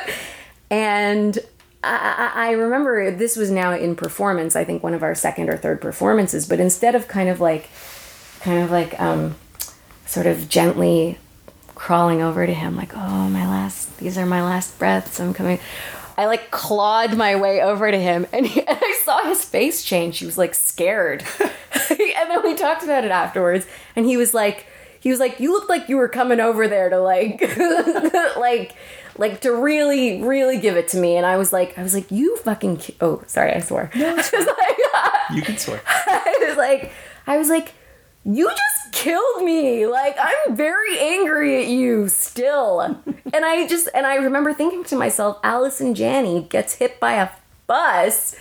and 0.70 1.38
I, 1.84 2.32
I 2.34 2.50
remember 2.52 3.10
this 3.10 3.36
was 3.36 3.50
now 3.50 3.72
in 3.72 3.96
performance, 3.96 4.56
I 4.56 4.64
think 4.64 4.82
one 4.82 4.94
of 4.94 5.02
our 5.02 5.14
second 5.14 5.50
or 5.50 5.56
third 5.56 5.80
performances, 5.80 6.46
but 6.46 6.58
instead 6.58 6.94
of 6.94 7.06
kind 7.06 7.28
of 7.28 7.40
like 7.40 7.68
kind 8.40 8.62
of 8.62 8.70
like 8.70 8.98
um, 8.98 9.36
sort 10.06 10.26
of 10.26 10.48
gently 10.48 11.18
crawling 11.74 12.20
over 12.20 12.46
to 12.46 12.52
him, 12.52 12.76
like, 12.76 12.94
oh, 12.94 13.28
my 13.28 13.46
last, 13.46 13.98
these 13.98 14.18
are 14.18 14.26
my 14.26 14.42
last 14.42 14.78
breaths. 14.78 15.20
I'm 15.20 15.32
coming. 15.32 15.58
I 16.20 16.26
like 16.26 16.50
clawed 16.50 17.16
my 17.16 17.34
way 17.36 17.62
over 17.62 17.90
to 17.90 17.98
him, 17.98 18.26
and, 18.30 18.46
he, 18.46 18.60
and 18.66 18.78
I 18.78 19.00
saw 19.04 19.24
his 19.24 19.42
face 19.42 19.82
change. 19.82 20.18
He 20.18 20.26
was 20.26 20.36
like 20.36 20.54
scared, 20.54 21.24
and 21.40 22.30
then 22.30 22.42
we 22.42 22.54
talked 22.54 22.82
about 22.82 23.06
it 23.06 23.10
afterwards, 23.10 23.66
and 23.96 24.04
he 24.04 24.18
was 24.18 24.34
like, 24.34 24.66
he 25.00 25.08
was 25.08 25.18
like, 25.18 25.40
you 25.40 25.50
looked 25.50 25.70
like 25.70 25.88
you 25.88 25.96
were 25.96 26.10
coming 26.10 26.38
over 26.38 26.68
there 26.68 26.90
to 26.90 27.00
like, 27.00 27.40
like. 28.36 28.74
Like 29.18 29.40
to 29.40 29.52
really, 29.52 30.22
really 30.22 30.58
give 30.60 30.76
it 30.76 30.88
to 30.90 30.96
me, 30.96 31.16
and 31.16 31.26
I 31.26 31.36
was 31.36 31.52
like, 31.52 31.76
I 31.76 31.82
was 31.82 31.92
like, 31.92 32.10
you 32.10 32.38
fucking. 32.38 32.78
Ki-. 32.78 32.96
Oh, 33.02 33.22
sorry, 33.26 33.52
I 33.52 33.60
swore. 33.60 33.90
No, 33.94 34.08
I 34.08 34.14
was 34.14 34.32
like, 34.32 35.36
You 35.36 35.42
can 35.42 35.58
swear. 35.58 35.82
I 35.84 36.46
was 36.48 36.56
like, 36.56 36.92
I 37.26 37.36
was 37.36 37.50
like, 37.50 37.74
you 38.24 38.48
just 38.48 38.92
killed 38.92 39.42
me. 39.44 39.86
Like, 39.86 40.16
I'm 40.20 40.54
very 40.56 40.98
angry 40.98 41.60
at 41.62 41.68
you 41.68 42.08
still. 42.08 42.80
and 42.80 43.44
I 43.44 43.66
just, 43.66 43.88
and 43.94 44.06
I 44.06 44.16
remember 44.16 44.52
thinking 44.52 44.84
to 44.84 44.96
myself, 44.96 45.38
Allison 45.42 45.94
Janney 45.94 46.42
gets 46.48 46.74
hit 46.74 47.00
by 47.00 47.14
a 47.14 47.28
bus. 47.66 48.36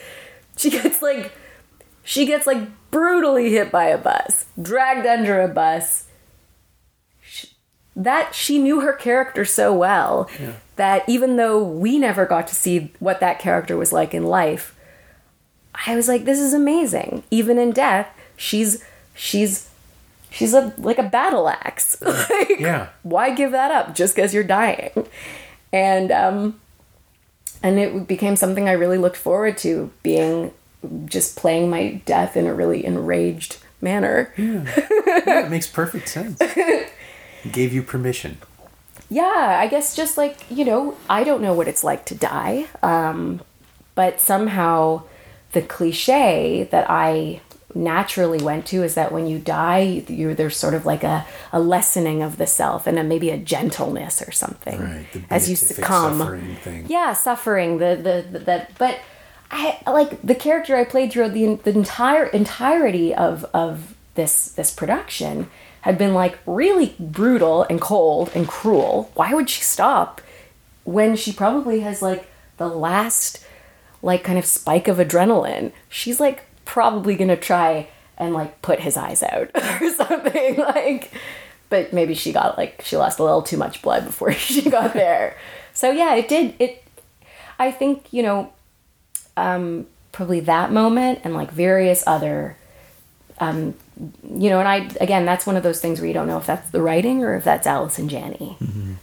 She 0.57 0.69
gets 0.69 1.01
like, 1.01 1.31
she 2.03 2.25
gets 2.25 2.45
like 2.45 2.67
brutally 2.91 3.51
hit 3.51 3.71
by 3.71 3.85
a 3.85 3.97
bus, 3.97 4.45
dragged 4.61 5.05
under 5.07 5.41
a 5.41 5.47
bus. 5.47 6.07
Sh- 7.21 7.45
That 7.95 8.35
she 8.35 8.57
knew 8.57 8.81
her 8.81 8.93
character 8.93 9.45
so 9.45 9.73
well 9.73 10.29
that 10.75 11.07
even 11.07 11.35
though 11.37 11.63
we 11.63 11.97
never 11.99 12.25
got 12.25 12.47
to 12.47 12.55
see 12.55 12.91
what 12.99 13.19
that 13.19 13.39
character 13.39 13.77
was 13.77 13.93
like 13.93 14.13
in 14.13 14.23
life, 14.25 14.75
I 15.87 15.95
was 15.95 16.07
like, 16.09 16.25
this 16.25 16.39
is 16.39 16.53
amazing. 16.53 17.23
Even 17.31 17.57
in 17.57 17.71
death, 17.71 18.07
she's 18.35 18.83
she's 19.15 19.68
she's 20.29 20.53
a 20.53 20.73
like 20.77 20.97
a 20.97 21.03
battle 21.03 21.49
axe. 21.49 22.01
like, 22.29 22.59
Yeah. 22.59 22.89
Why 23.03 23.33
give 23.33 23.51
that 23.51 23.71
up 23.71 23.95
just 23.95 24.15
because 24.15 24.33
you're 24.33 24.43
dying? 24.43 25.07
and 25.71 26.11
um, 26.11 26.59
and 27.61 27.79
it 27.79 28.07
became 28.07 28.35
something 28.35 28.67
I 28.67 28.73
really 28.73 28.97
looked 28.97 29.17
forward 29.17 29.57
to 29.59 29.91
being 30.03 30.53
just 31.05 31.35
playing 31.35 31.69
my 31.69 32.01
death 32.05 32.37
in 32.37 32.45
a 32.47 32.53
really 32.53 32.85
enraged 32.85 33.57
manner. 33.81 34.33
Yeah, 34.37 34.63
it 34.67 35.49
makes 35.51 35.67
perfect 35.67 36.07
sense. 36.09 36.41
Gave 37.51 37.73
you 37.73 37.83
permission. 37.83 38.37
Yeah, 39.09 39.57
I 39.59 39.67
guess 39.67 39.95
just 39.95 40.17
like, 40.17 40.37
you 40.49 40.63
know, 40.63 40.95
I 41.09 41.23
don't 41.23 41.41
know 41.41 41.53
what 41.53 41.67
it's 41.67 41.83
like 41.83 42.05
to 42.05 42.15
die. 42.15 42.67
Um, 42.83 43.41
but 43.95 44.19
somehow 44.19 45.03
the 45.53 45.61
cliche 45.63 46.67
that 46.71 46.85
I 46.89 47.41
naturally 47.75 48.41
went 48.41 48.65
to 48.67 48.83
is 48.83 48.95
that 48.95 49.11
when 49.11 49.27
you 49.27 49.37
die, 49.39 50.03
you 50.07 50.33
there's 50.33 50.57
sort 50.57 50.73
of 50.73 50.85
like 50.85 51.03
a, 51.03 51.25
a 51.53 51.59
lessening 51.59 52.21
of 52.23 52.37
the 52.37 52.47
self 52.47 52.87
and 52.87 52.97
a, 52.97 53.03
maybe 53.03 53.29
a 53.29 53.37
gentleness 53.37 54.21
or 54.21 54.31
something 54.31 54.79
Right, 54.81 55.05
the 55.13 55.21
as 55.29 55.49
you 55.49 55.55
succumb. 55.55 56.17
suffering. 56.19 56.85
Yeah, 56.87 57.13
suffering. 57.13 57.77
The 57.77 57.95
the, 57.95 58.39
the 58.39 58.45
that, 58.45 58.77
but 58.77 58.99
I 59.51 59.77
like 59.87 60.21
the 60.21 60.35
character 60.35 60.75
I 60.75 60.83
played 60.83 61.11
throughout 61.11 61.33
the 61.33 61.55
the 61.55 61.71
entire 61.71 62.25
entirety 62.25 63.13
of 63.13 63.45
of 63.53 63.95
this 64.15 64.49
this 64.51 64.71
production 64.73 65.49
had 65.81 65.97
been 65.97 66.13
like 66.13 66.39
really 66.45 66.95
brutal 66.99 67.63
and 67.69 67.79
cold 67.79 68.31
and 68.35 68.47
cruel. 68.47 69.11
Why 69.13 69.33
would 69.33 69.49
she 69.49 69.61
stop 69.61 70.21
when 70.83 71.15
she 71.15 71.31
probably 71.31 71.81
has 71.81 72.01
like 72.01 72.27
the 72.57 72.67
last 72.67 73.45
like 74.01 74.23
kind 74.23 74.37
of 74.39 74.45
spike 74.45 74.87
of 74.87 74.97
adrenaline? 74.97 75.71
She's 75.87 76.19
like 76.19 76.43
probably 76.69 77.15
gonna 77.15 77.35
try 77.35 77.87
and 78.15 78.31
like 78.31 78.61
put 78.61 78.79
his 78.79 78.95
eyes 78.95 79.23
out 79.23 79.49
or 79.81 79.91
something 79.91 80.55
like 80.57 81.11
but 81.69 81.91
maybe 81.91 82.13
she 82.13 82.31
got 82.31 82.59
like 82.59 82.79
she 82.85 82.95
lost 82.95 83.17
a 83.17 83.23
little 83.23 83.41
too 83.41 83.57
much 83.57 83.81
blood 83.81 84.05
before 84.05 84.31
she 84.33 84.69
got 84.69 84.93
there. 84.93 85.35
So 85.73 85.89
yeah 85.89 86.13
it 86.13 86.27
did 86.27 86.53
it 86.59 86.83
i 87.57 87.71
think 87.71 88.05
you 88.11 88.21
know 88.21 88.53
um 89.35 89.87
probably 90.11 90.41
that 90.41 90.71
moment 90.71 91.21
and 91.23 91.33
like 91.33 91.49
various 91.49 92.03
other 92.05 92.55
um 93.39 93.73
you 94.23 94.49
know 94.51 94.59
and 94.59 94.67
i 94.67 94.87
again 95.01 95.25
that's 95.25 95.47
one 95.47 95.57
of 95.57 95.63
those 95.63 95.81
things 95.81 95.99
where 95.99 96.07
you 96.07 96.13
don't 96.13 96.27
know 96.27 96.37
if 96.37 96.45
that's 96.45 96.69
the 96.69 96.83
writing 96.83 97.23
or 97.23 97.33
if 97.35 97.43
that's 97.43 97.65
Allison 97.65 98.09
Janney. 98.09 98.57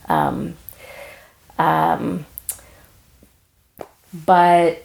Um 0.09 0.55
um 1.59 2.27
but 4.25 4.85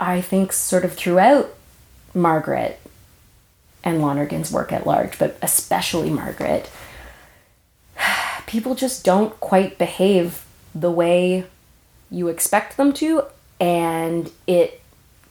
i 0.00 0.20
think 0.20 0.52
sort 0.52 0.84
of 0.84 0.92
throughout 0.94 1.53
margaret 2.14 2.80
and 3.84 4.00
Lonergan's 4.00 4.50
work 4.50 4.72
at 4.72 4.86
large, 4.86 5.18
but 5.18 5.36
especially 5.42 6.10
Margaret, 6.10 6.70
people 8.46 8.74
just 8.74 9.04
don't 9.04 9.38
quite 9.40 9.78
behave 9.78 10.44
the 10.74 10.90
way 10.90 11.44
you 12.10 12.28
expect 12.28 12.76
them 12.76 12.92
to, 12.94 13.24
and 13.60 14.32
it 14.46 14.80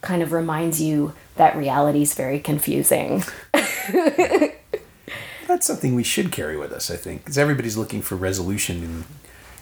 kind 0.00 0.22
of 0.22 0.32
reminds 0.32 0.80
you 0.80 1.12
that 1.36 1.56
reality 1.56 2.02
is 2.02 2.14
very 2.14 2.38
confusing. 2.38 3.24
That's 5.46 5.66
something 5.66 5.94
we 5.94 6.04
should 6.04 6.32
carry 6.32 6.56
with 6.56 6.72
us, 6.72 6.90
I 6.90 6.96
think, 6.96 7.22
because 7.22 7.36
everybody's 7.36 7.76
looking 7.76 8.00
for 8.00 8.14
resolution 8.16 8.82
in 8.82 9.04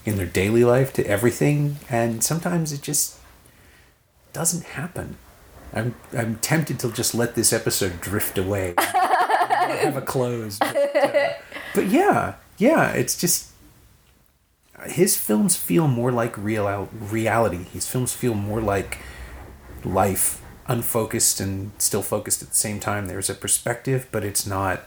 in 0.04 0.16
their 0.16 0.26
daily 0.26 0.64
life 0.64 0.92
to 0.92 1.06
everything, 1.06 1.76
and 1.88 2.24
sometimes 2.24 2.72
it 2.72 2.82
just 2.82 3.18
doesn't 4.32 4.64
happen. 4.64 5.16
I'm 5.72 5.94
I'm 6.16 6.36
tempted 6.36 6.78
to 6.80 6.92
just 6.92 7.14
let 7.14 7.34
this 7.34 7.52
episode 7.52 8.00
drift 8.00 8.36
away, 8.38 8.74
have 8.78 9.96
a 9.96 10.02
close. 10.02 10.58
But, 10.58 10.96
uh, 10.96 11.32
but 11.74 11.86
yeah, 11.86 12.34
yeah, 12.58 12.90
it's 12.92 13.18
just 13.18 13.50
his 14.86 15.16
films 15.16 15.56
feel 15.56 15.88
more 15.88 16.12
like 16.12 16.36
real 16.36 16.88
reality. 16.92 17.64
His 17.64 17.88
films 17.88 18.12
feel 18.12 18.34
more 18.34 18.60
like 18.60 18.98
life, 19.84 20.42
unfocused 20.66 21.40
and 21.40 21.72
still 21.78 22.02
focused 22.02 22.42
at 22.42 22.50
the 22.50 22.56
same 22.56 22.80
time. 22.80 23.06
There's 23.06 23.30
a 23.30 23.34
perspective, 23.34 24.08
but 24.12 24.24
it's 24.24 24.46
not 24.46 24.82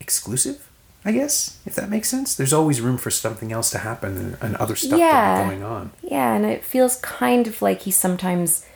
exclusive. 0.00 0.67
I 1.04 1.12
guess 1.12 1.58
if 1.64 1.74
that 1.76 1.88
makes 1.88 2.08
sense. 2.08 2.34
There's 2.34 2.52
always 2.52 2.80
room 2.80 2.98
for 2.98 3.10
something 3.10 3.52
else 3.52 3.70
to 3.70 3.78
happen 3.78 4.16
and, 4.16 4.36
and 4.42 4.56
other 4.56 4.76
stuff 4.76 4.98
Yeah. 4.98 5.38
to 5.38 5.44
be 5.44 5.50
going 5.50 5.62
on. 5.62 5.90
Yeah, 6.02 6.34
and 6.34 6.44
it 6.44 6.64
feels 6.64 6.96
kind 7.00 7.46
of 7.46 7.62
like 7.62 7.82
he 7.82 7.90
sometimes 7.90 8.66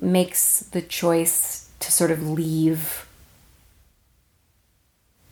makes 0.00 0.60
the 0.60 0.80
choice 0.80 1.68
to 1.80 1.90
sort 1.92 2.10
of 2.10 2.22
leave. 2.28 3.06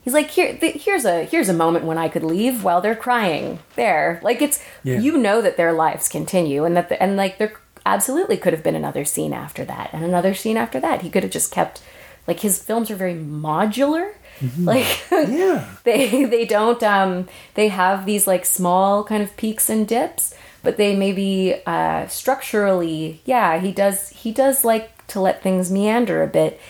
He's 0.03 0.15
like, 0.15 0.31
here, 0.31 0.57
th- 0.57 0.85
here's 0.85 1.05
a 1.05 1.25
here's 1.25 1.49
a 1.49 1.53
moment 1.55 1.85
when 1.85 1.99
I 1.99 2.09
could 2.09 2.23
leave 2.23 2.63
while 2.63 2.81
they're 2.81 2.95
crying. 2.95 3.59
There, 3.75 4.21
like 4.23 4.41
it's 4.41 4.63
Yeah. 4.85 5.01
you 5.01 5.17
know 5.19 5.41
that 5.43 5.57
their 5.57 5.73
lives 5.73 6.09
continue, 6.09 6.65
and 6.65 6.77
that 6.77 6.89
the, 6.89 7.03
and 7.03 7.17
like 7.17 7.39
there 7.39 7.55
absolutely 7.85 8.37
could 8.37 8.53
have 8.53 8.63
been 8.63 8.77
another 8.77 9.05
scene 9.05 9.33
after 9.33 9.65
that, 9.65 9.91
and 9.93 10.05
another 10.05 10.35
scene 10.35 10.57
after 10.57 10.79
that. 10.81 11.03
He 11.03 11.11
could 11.11 11.23
have 11.25 11.33
just 11.33 11.51
kept, 11.53 11.83
like 12.27 12.41
his 12.41 12.63
films 12.63 12.89
are 12.91 12.97
very 12.97 13.15
modular, 13.15 14.13
like 14.59 14.87
Yeah. 15.11 15.67
they 15.85 16.25
they 16.25 16.45
don't 16.45 16.83
um 16.83 17.29
they 17.55 17.69
have 17.69 18.07
these 18.07 18.27
like 18.27 18.45
small 18.45 19.05
kind 19.05 19.23
of 19.23 19.37
peaks 19.37 19.69
and 19.71 19.87
dips 19.87 20.35
but 20.63 20.77
they 20.77 20.95
maybe 20.97 21.55
uh 21.67 22.07
structurally 22.09 23.21
yeah 23.25 23.59
he 23.59 23.73
does 23.73 24.11
he 24.11 24.33
does 24.33 24.65
like 24.65 25.07
to 25.07 25.21
let 25.21 25.43
things 25.43 25.71
meander 25.71 26.23
a 26.23 26.27
bit 26.27 26.61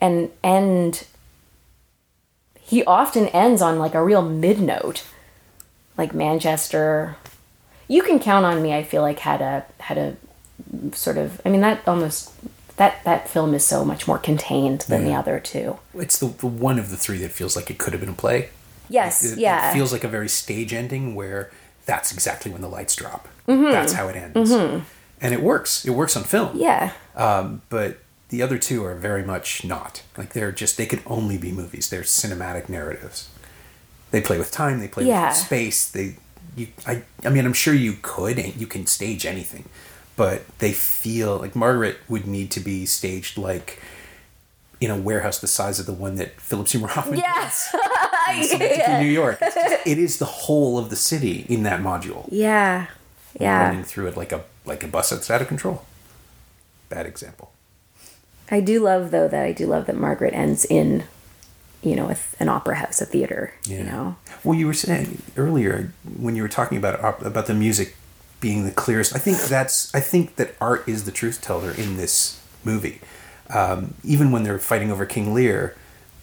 and 0.00 0.30
end 0.42 1.06
he 2.60 2.84
often 2.84 3.26
ends 3.28 3.60
on 3.60 3.78
like 3.78 3.94
a 3.94 4.02
real 4.02 4.22
mid 4.22 4.60
note 4.60 5.04
like 5.98 6.14
manchester 6.14 7.16
you 7.88 8.02
can 8.02 8.18
count 8.18 8.46
on 8.46 8.62
me 8.62 8.72
i 8.72 8.82
feel 8.82 9.02
like 9.02 9.18
had 9.20 9.40
a 9.42 9.64
had 9.80 9.98
a 9.98 10.16
sort 10.92 11.18
of 11.18 11.40
i 11.44 11.48
mean 11.48 11.60
that 11.60 11.80
almost 11.86 12.32
that 12.80 13.04
that 13.04 13.28
film 13.28 13.52
is 13.54 13.64
so 13.64 13.84
much 13.84 14.08
more 14.08 14.18
contained 14.18 14.80
than 14.90 15.04
the 15.04 15.14
other 15.14 15.38
two 15.38 15.78
It's 15.94 16.18
the, 16.18 16.26
the 16.28 16.46
one 16.46 16.78
of 16.78 16.90
the 16.90 16.96
three 16.96 17.18
that 17.18 17.30
feels 17.30 17.54
like 17.56 17.70
it 17.70 17.78
could 17.78 17.92
have 17.92 18.00
been 18.00 18.10
a 18.18 18.22
play. 18.24 18.48
yes 18.88 19.22
It, 19.24 19.38
yeah 19.38 19.70
it 19.70 19.74
feels 19.74 19.92
like 19.92 20.02
a 20.04 20.08
very 20.08 20.28
stage 20.28 20.72
ending 20.72 21.14
where 21.14 21.50
that's 21.86 22.12
exactly 22.12 22.50
when 22.52 22.62
the 22.62 22.68
lights 22.68 22.94
drop. 22.96 23.28
Mm-hmm. 23.48 23.72
That's 23.72 23.92
how 23.94 24.08
it 24.08 24.16
ends. 24.16 24.50
And 25.22 25.34
it 25.34 25.42
works. 25.42 25.84
It 25.84 25.90
works 25.90 26.16
on 26.16 26.24
film. 26.24 26.50
yeah 26.56 26.92
Um, 27.16 27.62
but 27.68 27.98
the 28.30 28.42
other 28.42 28.58
two 28.58 28.84
are 28.84 28.94
very 28.94 29.24
much 29.24 29.64
not. 29.64 30.02
Like 30.16 30.32
they're 30.34 30.52
just 30.52 30.76
they 30.76 30.86
could 30.86 31.02
only 31.06 31.36
be 31.38 31.50
movies. 31.52 31.90
They're 31.90 32.02
cinematic 32.22 32.68
narratives. 32.68 33.28
They 34.12 34.20
play 34.20 34.38
with 34.38 34.50
time. 34.50 34.78
They 34.80 34.88
play 34.88 35.04
Yeah. 35.06 35.28
with 35.28 35.36
space. 35.36 35.88
They, 35.90 36.16
you, 36.56 36.68
I, 36.86 37.02
I 37.24 37.28
mean, 37.30 37.44
I'm 37.46 37.52
sure 37.64 37.74
you 37.74 37.94
could. 38.02 38.38
and 38.38 38.54
You 38.56 38.66
can 38.66 38.86
stage 38.86 39.24
anything, 39.26 39.64
but 40.20 40.42
they 40.58 40.70
feel 40.70 41.38
like 41.38 41.56
Margaret 41.56 41.96
would 42.06 42.26
need 42.26 42.50
to 42.50 42.60
be 42.60 42.84
staged 42.84 43.38
like 43.38 43.80
in 44.78 44.90
a 44.90 44.96
warehouse 44.98 45.38
the 45.38 45.46
size 45.46 45.80
of 45.80 45.86
the 45.86 45.94
one 45.94 46.16
that 46.16 46.38
Philip 46.38 46.68
Seymour 46.68 46.90
Hoffman 46.90 47.16
Yes. 47.20 47.70
built 47.72 48.36
in 48.36 48.44
Synecdoche, 48.44 49.00
New 49.00 49.08
York. 49.08 49.38
It's 49.40 49.54
just, 49.54 49.86
it 49.86 49.96
is 49.98 50.18
the 50.18 50.26
whole 50.26 50.76
of 50.78 50.90
the 50.90 50.96
city 50.96 51.46
in 51.48 51.62
that 51.62 51.80
module 51.80 52.28
Yeah. 52.30 52.88
Yeah. 53.40 53.62
running 53.68 53.82
through 53.82 54.08
it 54.08 54.16
like 54.18 54.30
a 54.30 54.42
like 54.66 54.84
a 54.84 54.88
bus 54.88 55.08
that's 55.08 55.30
out 55.30 55.40
of 55.40 55.48
control. 55.48 55.86
Bad 56.90 57.06
example. 57.06 57.52
I 58.50 58.60
do 58.60 58.82
love 58.82 59.12
though 59.12 59.26
that 59.26 59.42
I 59.42 59.52
do 59.52 59.66
love 59.66 59.86
that 59.86 59.96
Margaret 59.96 60.34
ends 60.34 60.66
in, 60.66 61.04
you 61.82 61.96
know, 61.96 62.04
with 62.06 62.36
an 62.38 62.50
opera 62.50 62.74
house, 62.74 63.00
a 63.00 63.06
theater. 63.06 63.54
You 63.64 63.84
know. 63.84 64.16
Well, 64.44 64.58
you 64.58 64.66
were 64.66 64.74
saying 64.74 65.22
earlier 65.38 65.94
when 66.18 66.36
you 66.36 66.42
were 66.42 66.48
talking 66.60 66.76
about 66.76 67.24
about 67.24 67.46
the 67.46 67.54
music 67.54 67.96
being 68.40 68.64
the 68.64 68.72
clearest. 68.72 69.14
I 69.14 69.18
think 69.18 69.38
that's. 69.38 69.94
I 69.94 70.00
think 70.00 70.36
that 70.36 70.54
art 70.60 70.88
is 70.88 71.04
the 71.04 71.12
truth 71.12 71.40
teller 71.40 71.70
in 71.70 71.96
this 71.96 72.40
movie. 72.64 73.00
Um, 73.48 73.94
even 74.04 74.30
when 74.30 74.42
they're 74.42 74.58
fighting 74.58 74.90
over 74.90 75.06
King 75.06 75.34
Lear, 75.34 75.76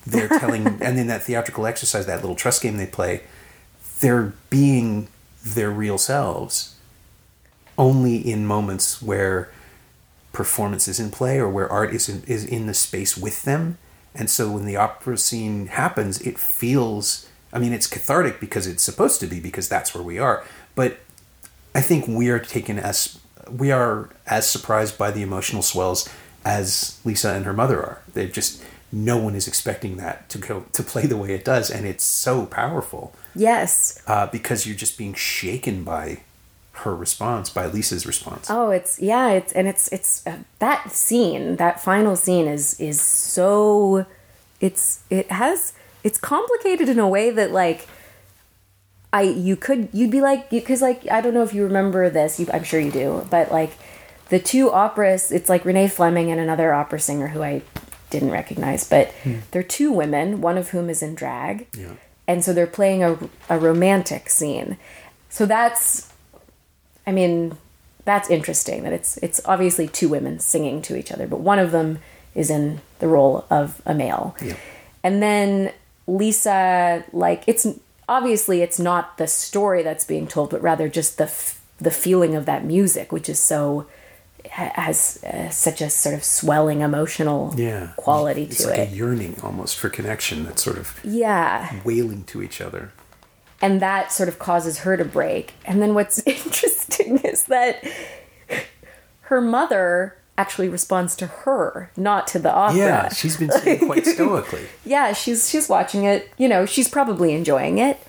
they're 0.05 0.27
telling, 0.39 0.81
and 0.81 0.99
in 0.99 1.07
that 1.07 1.23
theatrical 1.23 1.65
exercise, 1.65 2.05
that 2.05 2.21
little 2.21 2.35
trust 2.35 2.61
game 2.61 2.77
they 2.77 2.87
play, 2.87 3.23
they're 3.99 4.33
being 4.49 5.07
their 5.43 5.69
real 5.69 5.97
selves. 5.97 6.75
Only 7.77 8.17
in 8.17 8.45
moments 8.45 9.01
where 9.01 9.51
performance 10.31 10.87
is 10.87 10.99
in 10.99 11.11
play 11.11 11.37
or 11.37 11.49
where 11.49 11.71
art 11.71 11.93
is 11.93 12.09
in, 12.09 12.23
is 12.27 12.45
in 12.45 12.67
the 12.67 12.73
space 12.73 13.17
with 13.17 13.43
them. 13.43 13.77
And 14.15 14.29
so 14.29 14.51
when 14.51 14.65
the 14.65 14.75
opera 14.75 15.17
scene 15.17 15.67
happens, 15.67 16.19
it 16.21 16.39
feels, 16.39 17.29
I 17.53 17.59
mean, 17.59 17.71
it's 17.71 17.85
cathartic 17.85 18.39
because 18.39 18.65
it's 18.65 18.81
supposed 18.81 19.19
to 19.19 19.27
be, 19.27 19.39
because 19.39 19.69
that's 19.69 19.93
where 19.93 20.03
we 20.03 20.17
are. 20.17 20.43
But 20.73 20.99
I 21.77 21.81
think 21.81 22.07
we 22.07 22.29
are 22.29 22.39
taken 22.39 22.79
as, 22.79 23.19
we 23.49 23.71
are 23.71 24.09
as 24.25 24.49
surprised 24.49 24.97
by 24.97 25.11
the 25.11 25.21
emotional 25.21 25.61
swells 25.61 26.09
as 26.43 26.99
Lisa 27.05 27.29
and 27.33 27.45
her 27.45 27.53
mother 27.53 27.79
are. 27.79 28.01
They've 28.13 28.31
just, 28.31 28.63
no 28.91 29.17
one 29.17 29.35
is 29.35 29.47
expecting 29.47 29.97
that 29.97 30.27
to 30.29 30.37
go, 30.39 30.65
to 30.73 30.81
play 30.91 31.05
the 31.05 31.17
way 31.17 31.31
it 31.33 31.45
does. 31.45 31.69
And 31.69 31.85
it's 31.85 32.03
so 32.03 32.45
powerful 32.47 33.13
Yes. 33.35 34.01
uh, 34.07 34.25
because 34.27 34.65
you're 34.65 34.75
just 34.85 34.97
being 34.97 35.13
shaken 35.13 35.83
by 35.83 36.21
her 36.83 36.95
response, 36.95 37.49
by 37.51 37.65
Lisa's 37.67 38.05
response. 38.05 38.47
Oh, 38.49 38.69
it's 38.71 38.99
yeah. 38.99 39.29
It's 39.29 39.51
and 39.53 39.67
it's 39.67 39.91
it's 39.91 40.25
uh, 40.27 40.37
that 40.59 40.91
scene. 40.91 41.55
That 41.57 41.81
final 41.81 42.15
scene 42.15 42.47
is 42.47 42.79
is 42.79 43.01
so. 43.01 44.05
It's 44.61 44.99
it 45.09 45.31
has 45.31 45.73
it's 46.03 46.19
complicated 46.19 46.87
in 46.89 46.99
a 46.99 47.07
way 47.07 47.31
that 47.31 47.51
like. 47.51 47.87
I 49.17 49.21
you 49.23 49.55
could 49.55 49.89
you'd 49.93 50.11
be 50.11 50.21
like 50.21 50.51
because 50.51 50.81
like 50.83 51.09
I 51.09 51.21
don't 51.21 51.33
know 51.33 51.41
if 51.41 51.51
you 51.51 51.63
remember 51.63 52.07
this. 52.07 52.39
You, 52.39 52.47
I'm 52.53 52.63
sure 52.63 52.79
you 52.79 52.91
do, 52.91 53.27
but 53.31 53.51
like 53.51 53.71
the 54.29 54.37
two 54.37 54.69
operas, 54.71 55.31
it's 55.31 55.49
like 55.49 55.65
Renee 55.65 55.87
Fleming 55.87 56.29
and 56.29 56.39
another 56.39 56.71
opera 56.71 56.99
singer 56.99 57.29
who 57.29 57.41
I 57.41 57.63
didn't 58.11 58.29
recognize, 58.29 58.87
but 58.87 59.11
hmm. 59.23 59.37
they're 59.49 59.63
two 59.63 59.91
women, 59.91 60.39
one 60.39 60.57
of 60.57 60.69
whom 60.69 60.87
is 60.89 61.01
in 61.01 61.15
drag, 61.15 61.67
Yeah. 61.75 61.93
and 62.27 62.43
so 62.43 62.53
they're 62.53 62.67
playing 62.67 63.03
a 63.03 63.17
a 63.49 63.57
romantic 63.57 64.29
scene. 64.29 64.77
So 65.29 65.45
that's, 65.45 66.13
I 67.07 67.11
mean, 67.11 67.57
that's 68.05 68.29
interesting 68.29 68.83
that 68.83 68.93
it's 68.93 69.17
it's 69.17 69.41
obviously 69.45 69.87
two 69.87 70.09
women 70.09 70.39
singing 70.39 70.83
to 70.83 70.95
each 70.95 71.11
other, 71.11 71.25
but 71.25 71.39
one 71.39 71.57
of 71.57 71.71
them 71.71 71.99
is 72.35 72.51
in 72.51 72.81
the 72.99 73.07
role 73.07 73.45
of 73.49 73.81
a 73.83 73.95
male. 73.95 74.35
Yeah. 74.43 74.57
And 75.03 75.23
then 75.23 75.73
Lisa, 76.05 77.03
like 77.11 77.43
it's 77.47 77.65
obviously 78.07 78.61
it's 78.61 78.79
not 78.79 79.17
the 79.17 79.27
story 79.27 79.83
that's 79.83 80.05
being 80.05 80.27
told, 80.27 80.49
but 80.49 80.61
rather 80.61 80.87
just 80.89 81.17
the 81.17 81.25
f- 81.25 81.61
the 81.79 81.91
feeling 81.91 82.35
of 82.35 82.45
that 82.45 82.63
music, 82.65 83.11
which 83.11 83.29
is 83.29 83.39
so 83.39 83.85
has 84.49 85.21
uh, 85.25 85.49
such 85.49 85.81
a 85.81 85.89
sort 85.89 86.15
of 86.15 86.23
swelling 86.23 86.79
emotional 86.81 87.53
Yeah. 87.57 87.89
quality 87.97 88.43
It's 88.43 88.63
to 88.63 88.69
like 88.69 88.79
it. 88.79 88.91
a 88.93 88.95
yearning 88.95 89.35
almost 89.43 89.77
for 89.77 89.89
connection 89.89 90.45
that's 90.45 90.63
sort 90.63 90.77
of 90.77 90.97
yeah, 91.03 91.81
wailing 91.83 92.23
to 92.25 92.41
each 92.41 92.61
other. 92.61 92.91
and 93.61 93.81
that 93.81 94.11
sort 94.13 94.29
of 94.29 94.39
causes 94.39 94.79
her 94.79 94.95
to 94.95 95.03
break. 95.03 95.53
And 95.65 95.81
then 95.81 95.93
what's 95.93 96.19
interesting 96.25 97.17
is 97.19 97.43
that 97.45 97.83
her 99.21 99.41
mother 99.41 100.15
actually 100.37 100.69
responds 100.69 101.15
to 101.17 101.27
her, 101.27 101.91
not 101.97 102.27
to 102.27 102.39
the 102.39 102.53
opera. 102.53 102.77
Yeah, 102.77 103.09
she's 103.09 103.37
been 103.37 103.51
singing 103.51 103.85
quite 103.87 104.05
stoically. 104.05 104.67
yeah, 104.85 105.13
she's 105.13 105.49
she's 105.49 105.67
watching 105.67 106.03
it. 106.03 106.29
You 106.37 106.47
know, 106.47 106.65
she's 106.65 106.87
probably 106.89 107.33
enjoying 107.33 107.77
it. 107.79 107.99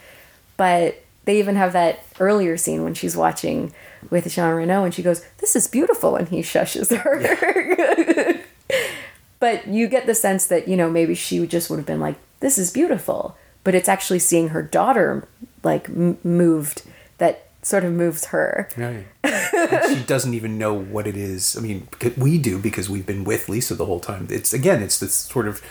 But 0.57 1.03
they 1.25 1.39
even 1.39 1.57
have 1.57 1.73
that 1.73 2.05
earlier 2.21 2.57
scene 2.57 2.83
when 2.85 2.95
she's 2.95 3.17
watching 3.17 3.73
with 4.11 4.29
Jean 4.33 4.55
Reno, 4.55 4.85
and 4.85 4.93
she 4.95 5.03
goes, 5.03 5.25
"This 5.39 5.55
is 5.57 5.67
beautiful," 5.69 6.17
and 6.17 6.29
he 6.29 6.41
shushes 6.41 6.95
her. 6.97 8.41
but 9.41 9.67
you 9.69 9.87
get 9.89 10.07
the 10.07 10.15
sense 10.15 10.47
that 10.47 10.69
you 10.69 10.77
know 10.77 10.91
maybe 10.91 11.15
she 11.15 11.47
just 11.47 11.71
would 11.71 11.77
have 11.77 11.87
been 11.87 12.01
like, 12.01 12.17
"This 12.41 12.59
is 12.59 12.71
beautiful," 12.71 13.37
but 13.65 13.75
it's 13.75 13.89
actually 13.89 14.19
seeing 14.19 14.49
her 14.49 14.63
daughter 14.63 15.27
like 15.63 15.89
m- 15.89 16.19
moved 16.25 16.83
sort 17.69 17.85
of 17.85 17.93
moves 17.93 18.27
her. 18.27 18.69
Right. 18.77 19.07
she 19.89 20.03
doesn't 20.05 20.33
even 20.35 20.57
know 20.57 20.73
what 20.73 21.07
it 21.07 21.17
is. 21.17 21.57
I 21.57 21.61
mean, 21.61 21.87
we 22.17 22.39
do 22.39 22.59
because 22.59 22.89
we've 22.89 23.07
been 23.07 23.25
with 23.25 23.49
Lisa 23.49 23.75
the 23.75 23.85
whole 23.85 24.01
time. 24.01 24.27
It's 24.31 24.53
again, 24.53 24.83
it's 24.83 24.99
this 24.99 25.15
sort 25.15 25.47
of 25.47 25.63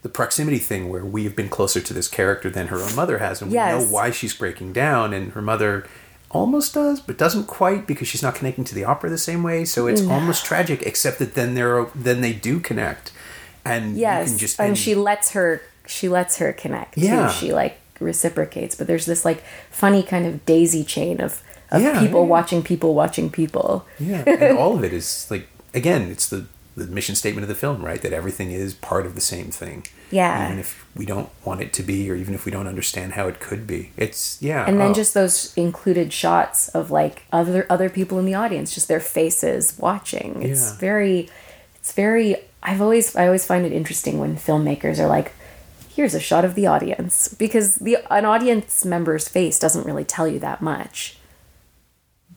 the 0.00 0.08
proximity 0.08 0.58
thing 0.58 0.88
where 0.88 1.04
we 1.04 1.24
have 1.24 1.36
been 1.36 1.48
closer 1.48 1.80
to 1.80 1.94
this 1.94 2.08
character 2.08 2.50
than 2.50 2.68
her 2.68 2.78
own 2.78 2.96
mother 2.96 3.18
has, 3.18 3.40
and 3.40 3.50
we 3.50 3.56
Yes. 3.56 3.82
know 3.82 3.88
why 3.88 4.10
she's 4.10 4.34
breaking 4.34 4.72
down, 4.72 5.12
and 5.12 5.32
her 5.32 5.42
mother 5.42 5.86
almost 6.30 6.74
does, 6.74 7.00
but 7.00 7.18
doesn't 7.18 7.44
quite 7.44 7.86
because 7.86 8.08
she's 8.08 8.22
not 8.22 8.34
connecting 8.34 8.64
to 8.64 8.74
the 8.74 8.84
opera 8.84 9.10
the 9.10 9.18
same 9.18 9.42
way. 9.42 9.64
So 9.64 9.86
it's 9.86 10.00
mm. 10.00 10.10
almost 10.10 10.44
tragic, 10.44 10.82
except 10.82 11.18
that 11.18 11.34
then 11.34 11.54
they're 11.54 11.86
then 11.94 12.22
they 12.22 12.32
do 12.32 12.58
connect, 12.60 13.12
and 13.64 13.96
Yes, 13.96 14.26
you 14.26 14.32
can 14.32 14.38
just 14.38 14.60
and 14.60 14.78
she 14.78 14.94
lets 14.94 15.32
her 15.32 15.62
she 15.86 16.08
lets 16.08 16.38
her 16.38 16.52
connect. 16.52 16.96
Yeah. 16.96 17.28
too. 17.28 17.34
she 17.34 17.52
like 17.52 17.78
reciprocates. 18.02 18.74
But 18.74 18.86
there's 18.86 19.06
this 19.06 19.24
like 19.24 19.42
funny 19.70 20.02
kind 20.02 20.26
of 20.26 20.44
daisy 20.46 20.84
chain 20.84 21.20
of 21.20 21.42
of 21.70 21.80
Yeah, 21.82 21.98
people 22.00 22.20
yeah. 22.22 22.26
watching 22.28 22.62
people 22.62 22.94
watching 22.94 23.30
people. 23.30 23.86
Yeah, 23.98 24.24
and 24.26 24.58
all 24.58 24.76
of 24.76 24.84
it 24.84 24.92
is 24.92 25.26
like 25.30 25.48
again, 25.74 26.10
it's 26.10 26.28
the 26.28 26.46
the 26.74 26.86
mission 26.86 27.14
statement 27.14 27.42
of 27.42 27.48
the 27.48 27.54
film, 27.54 27.84
right? 27.84 28.00
That 28.00 28.14
everything 28.14 28.50
is 28.50 28.72
part 28.72 29.04
of 29.04 29.14
the 29.14 29.20
same 29.20 29.50
thing. 29.50 29.86
Yeah. 30.10 30.46
Even 30.46 30.58
if 30.58 30.86
we 30.96 31.04
don't 31.04 31.28
want 31.44 31.60
it 31.60 31.72
to 31.74 31.82
be, 31.82 32.10
or 32.10 32.14
even 32.14 32.32
if 32.34 32.46
we 32.46 32.50
don't 32.52 32.66
understand 32.66 33.12
how 33.12 33.28
it 33.28 33.40
could 33.40 33.66
be, 33.66 33.90
it's 33.98 34.38
yeah. 34.40 34.64
And 34.66 34.80
then 34.80 34.90
oh, 34.90 34.94
just 34.94 35.12
those 35.12 35.52
included 35.56 36.12
shots 36.14 36.68
of 36.68 36.90
like 36.90 37.24
other 37.30 37.66
other 37.68 37.90
people 37.90 38.18
in 38.18 38.24
the 38.24 38.34
audience, 38.34 38.74
just 38.74 38.88
their 38.88 39.00
faces 39.00 39.74
watching. 39.78 40.42
It's 40.42 40.62
Yeah. 40.72 40.78
very, 40.78 41.28
it's 41.76 41.92
very. 41.92 42.36
I've 42.62 42.80
always 42.80 43.16
I 43.16 43.26
always 43.26 43.44
find 43.44 43.66
it 43.66 43.72
interesting 43.72 44.18
when 44.18 44.36
filmmakers 44.36 44.98
are 44.98 45.08
like, 45.08 45.32
"Here's 45.94 46.14
a 46.14 46.20
shot 46.20 46.44
of 46.44 46.54
the 46.54 46.66
audience," 46.66 47.28
because 47.28 47.76
the 47.76 47.98
an 48.10 48.24
audience 48.24 48.84
member's 48.84 49.28
face 49.28 49.58
doesn't 49.58 49.86
really 49.86 50.04
tell 50.04 50.26
you 50.26 50.38
that 50.40 50.62
much. 50.62 51.18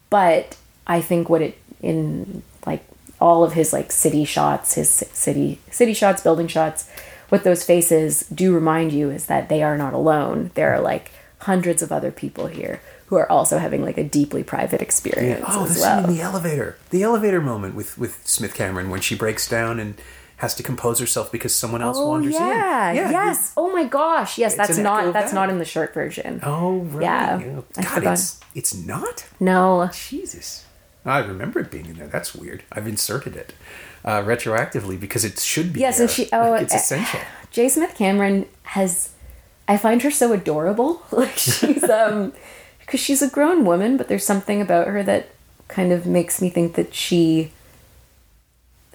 But 0.09 0.57
I 0.87 1.01
think 1.01 1.29
what 1.29 1.41
it 1.41 1.57
in 1.81 2.43
like 2.65 2.83
all 3.19 3.43
of 3.43 3.53
his 3.53 3.73
like 3.73 3.91
city 3.91 4.25
shots, 4.25 4.73
his 4.73 4.89
city 4.89 5.59
city 5.71 5.93
shots, 5.93 6.21
building 6.21 6.47
shots, 6.47 6.89
what 7.29 7.43
those 7.43 7.63
faces 7.63 8.21
do 8.33 8.53
remind 8.53 8.91
you 8.91 9.09
is 9.09 9.25
that 9.27 9.49
they 9.49 9.63
are 9.63 9.77
not 9.77 9.93
alone. 9.93 10.51
There 10.55 10.73
are 10.73 10.81
like 10.81 11.11
hundreds 11.39 11.81
of 11.81 11.91
other 11.91 12.11
people 12.11 12.47
here 12.47 12.81
who 13.07 13.15
are 13.15 13.31
also 13.31 13.59
having 13.59 13.83
like 13.83 13.97
a 13.97 14.03
deeply 14.03 14.43
private 14.43 14.81
experience 14.81 15.45
oh, 15.47 15.65
the 15.65 15.71
as 15.71 15.79
well. 15.79 16.03
in 16.05 16.15
the 16.15 16.21
elevator, 16.21 16.77
the 16.89 17.03
elevator 17.03 17.41
moment 17.41 17.75
with 17.75 17.97
with 17.97 18.25
Smith 18.27 18.53
Cameron 18.53 18.89
when 18.89 19.01
she 19.01 19.15
breaks 19.15 19.47
down 19.47 19.79
and 19.79 19.95
has 20.37 20.53
to 20.55 20.63
compose 20.63 20.99
herself 20.99 21.31
because 21.31 21.55
someone 21.55 21.81
else 21.81 21.97
Oh 21.97 22.09
wanders 22.09 22.33
yeah, 22.33 22.89
in. 22.91 22.95
Yeah. 22.97 23.11
Yes. 23.11 23.53
Oh 23.55 23.71
my 23.71 23.85
gosh, 23.85 24.37
yes. 24.37 24.55
That's 24.55 24.77
not 24.77 25.13
that's 25.13 25.31
that. 25.31 25.35
not 25.35 25.49
in 25.49 25.59
the 25.59 25.65
short 25.65 25.93
version. 25.93 26.39
Oh 26.43 26.79
right. 26.79 27.03
Yeah, 27.03 27.61
I 27.77 27.81
God, 28.01 28.13
it's 28.13 28.39
it's 28.53 28.73
not. 28.73 29.25
No, 29.39 29.89
Jesus. 29.93 30.65
I 31.05 31.19
remember 31.19 31.59
it 31.59 31.69
being 31.69 31.85
in 31.85 31.97
there. 31.97 32.07
That's 32.07 32.33
weird. 32.33 32.63
I've 32.71 32.87
inserted 32.87 33.35
it 33.35 33.53
uh, 34.03 34.21
retroactively 34.23 34.99
because 34.99 35.23
it 35.23 35.39
should 35.39 35.71
be. 35.71 35.79
Yes, 35.81 35.97
there. 35.97 36.07
and 36.07 36.11
she- 36.11 36.29
oh, 36.33 36.51
Like, 36.51 36.63
it's 36.63 36.73
uh, 36.73 36.77
essential. 36.77 37.19
J. 37.51 37.69
Smith 37.69 37.93
Cameron 37.95 38.47
has 38.63 39.11
I 39.67 39.77
find 39.77 40.01
her 40.01 40.11
so 40.11 40.33
adorable. 40.33 41.01
Like 41.11 41.37
she's 41.37 41.83
um 41.89 42.33
because 42.79 42.99
she's 42.99 43.21
a 43.21 43.29
grown 43.29 43.65
woman, 43.65 43.97
but 43.97 44.07
there's 44.07 44.25
something 44.25 44.61
about 44.61 44.87
her 44.87 45.01
that 45.03 45.29
kind 45.67 45.91
of 45.91 46.05
makes 46.05 46.41
me 46.41 46.49
think 46.49 46.75
that 46.75 46.93
she 46.93 47.51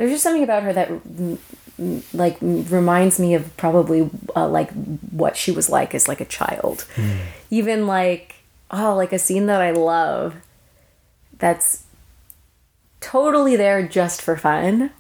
there's 0.01 0.13
just 0.13 0.23
something 0.23 0.43
about 0.43 0.63
her 0.63 0.73
that 0.73 0.89
mm, 0.89 1.37
mm, 1.79 2.03
like 2.15 2.41
mm, 2.41 2.71
reminds 2.71 3.21
me 3.21 3.35
of 3.35 3.55
probably 3.59 4.09
uh, 4.35 4.49
like 4.49 4.71
what 5.11 5.37
she 5.37 5.53
was 5.53 5.69
like 5.69 5.95
as 5.95 6.09
like 6.09 6.23
a 6.23 6.25
child. 6.25 6.87
Even 7.51 7.87
like 7.87 8.37
oh, 8.71 8.95
like 8.97 9.13
a 9.13 9.19
scene 9.19 9.45
that 9.45 9.61
I 9.61 9.73
love 9.73 10.37
that's 11.39 11.85
totally 13.01 13.57
there 13.57 13.87
just 13.87 14.23
for 14.23 14.39
fun 14.39 14.91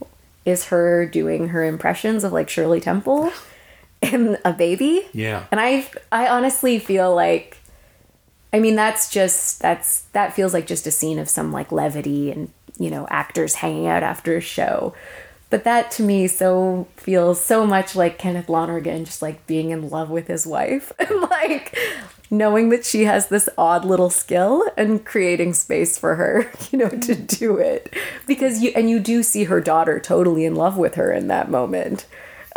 is 0.45 0.67
her 0.67 1.07
doing 1.07 1.49
her 1.49 1.65
impressions 1.65 2.23
of 2.23 2.35
like 2.35 2.51
Shirley 2.51 2.81
Temple 2.81 3.33
and 4.03 4.37
a 4.45 4.53
baby. 4.53 5.09
Yeah. 5.15 5.47
And 5.51 5.59
I 5.59 5.89
I 6.13 6.29
honestly 6.29 6.79
feel 6.79 7.15
like 7.15 7.57
I 8.53 8.61
mean 8.61 8.77
that's 8.77 9.09
just 9.09 9.63
that's 9.63 10.03
that 10.13 10.35
feels 10.35 10.53
like 10.53 10.67
just 10.67 10.87
a 10.87 10.91
scene 10.91 11.19
of 11.19 11.31
some 11.31 11.53
like 11.55 11.73
levity 11.73 12.31
and 12.31 12.51
you 12.81 12.91
know 12.91 13.07
actors 13.11 13.57
hanging 13.57 13.87
out 13.87 14.03
after 14.03 14.37
a 14.37 14.41
show. 14.41 14.95
But 15.51 15.65
that 15.65 15.91
to 15.93 16.03
me 16.03 16.27
so 16.27 16.89
feels 16.97 17.41
so 17.45 17.67
much 17.67 17.95
like 17.95 18.19
Kenneth 18.19 18.49
Lonergan 18.49 19.05
just 19.05 19.21
like 19.21 19.47
being 19.47 19.71
in 19.71 19.91
love 19.91 20.09
with 20.09 20.27
his 20.27 20.47
wife 20.47 20.93
and 20.99 21.21
like 21.21 21.77
knowing 22.31 22.71
that 22.71 22.85
she 22.85 23.05
has 23.05 23.29
this 23.29 23.49
odd 23.59 23.85
little 23.85 24.11
skill 24.11 24.65
and 24.77 25.05
creating 25.05 25.53
space 25.53 25.99
for 25.99 26.15
her, 26.15 26.51
you 26.71 26.79
know, 26.79 26.89
to 26.89 27.15
do 27.15 27.59
it. 27.59 27.95
Because 28.27 28.63
you 28.63 28.73
and 28.75 28.89
you 28.89 28.99
do 28.99 29.23
see 29.23 29.45
her 29.45 29.61
daughter 29.61 30.01
totally 30.01 30.45
in 30.45 30.55
love 30.55 30.79
with 30.79 30.95
her 30.95 31.13
in 31.13 31.29
that 31.29 31.51
moment. 31.51 32.07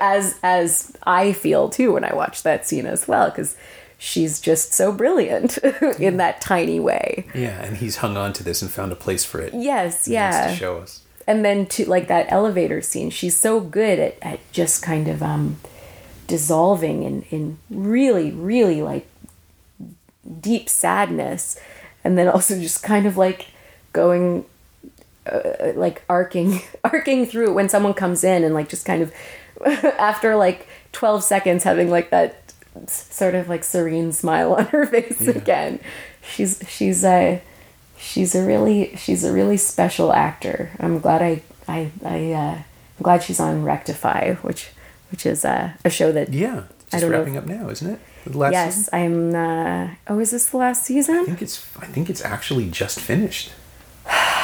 as 0.00 0.38
as 0.42 0.96
I 1.02 1.32
feel 1.32 1.68
too 1.68 1.92
when 1.92 2.04
I 2.04 2.14
watch 2.14 2.42
that 2.44 2.66
scene 2.66 2.86
as 2.86 3.06
well 3.06 3.30
cuz 3.30 3.56
she's 4.04 4.38
just 4.40 4.74
so 4.74 4.92
brilliant 4.92 5.56
in 5.98 6.18
that 6.18 6.40
tiny 6.40 6.78
way. 6.78 7.24
Yeah, 7.34 7.62
and 7.64 7.78
he's 7.78 7.96
hung 7.96 8.16
on 8.16 8.32
to 8.34 8.44
this 8.44 8.60
and 8.62 8.70
found 8.70 8.92
a 8.92 8.96
place 8.96 9.24
for 9.24 9.40
it. 9.40 9.54
Yes, 9.54 10.04
He 10.04 10.12
yeah. 10.12 10.48
to 10.48 10.54
show 10.56 10.78
us. 10.78 11.00
and 11.26 11.42
then 11.44 11.64
to 11.66 11.86
like 11.86 12.06
that 12.08 12.26
elevator 12.28 12.82
scene 12.82 13.08
she's 13.08 13.34
so 13.34 13.58
good 13.60 13.98
at, 13.98 14.14
at 14.20 14.38
just 14.52 14.82
kind 14.82 15.08
of 15.08 15.22
um 15.22 15.56
dissolving 16.26 17.02
in 17.02 17.22
in 17.30 17.56
really 17.70 18.30
really 18.30 18.82
like 18.82 19.06
deep 20.40 20.68
sadness 20.68 21.58
and 22.02 22.16
then 22.18 22.28
also 22.28 22.58
just 22.60 22.82
kind 22.82 23.06
of 23.06 23.16
like 23.16 23.48
going 23.92 24.44
uh, 25.30 25.72
like 25.74 26.02
arcing 26.08 26.60
arcing 26.84 27.24
through 27.26 27.52
when 27.54 27.68
someone 27.68 27.94
comes 27.94 28.22
in 28.24 28.44
and 28.44 28.54
like 28.54 28.68
just 28.68 28.84
kind 28.84 29.02
of 29.02 29.12
after 29.98 30.36
like 30.36 30.66
12 30.92 31.22
seconds 31.24 31.64
having 31.64 31.90
like 31.90 32.10
that 32.10 32.43
sort 32.86 33.34
of 33.34 33.48
like 33.48 33.64
serene 33.64 34.12
smile 34.12 34.54
on 34.54 34.66
her 34.66 34.86
face 34.94 35.26
again 35.28 35.78
she's 36.22 36.62
she's 36.68 37.04
a 37.04 37.40
she's 37.96 38.34
a 38.34 38.44
really 38.44 38.94
she's 38.96 39.24
a 39.24 39.32
really 39.32 39.56
special 39.56 40.12
actor 40.12 40.70
i'm 40.80 40.98
glad 40.98 41.22
i 41.22 41.42
i 41.68 41.90
i 42.04 42.32
uh 42.32 42.54
i'm 42.56 43.02
glad 43.02 43.22
she's 43.22 43.40
on 43.40 43.62
rectify 43.64 44.34
which 44.36 44.70
which 45.10 45.26
is 45.26 45.44
uh, 45.44 45.70
a 45.84 45.90
show 45.90 46.10
that 46.10 46.32
Yeah, 46.32 46.64
I 46.92 46.98
just 46.98 47.10
wrapping 47.10 47.36
up 47.36 47.46
now, 47.46 47.68
isn't 47.68 47.88
it? 47.88 48.00
The 48.26 48.36
last 48.38 48.52
yes 48.52 48.74
season? 48.76 48.94
i'm 48.94 49.34
uh 49.34 49.94
oh 50.08 50.18
is 50.18 50.32
this 50.32 50.46
the 50.46 50.56
last 50.56 50.82
season? 50.84 51.16
I 51.16 51.24
think 51.24 51.42
it's. 51.42 51.64
I 51.78 51.86
think 51.86 52.10
it's 52.10 52.24
actually 52.24 52.68
just 52.70 52.98
finished. 52.98 53.52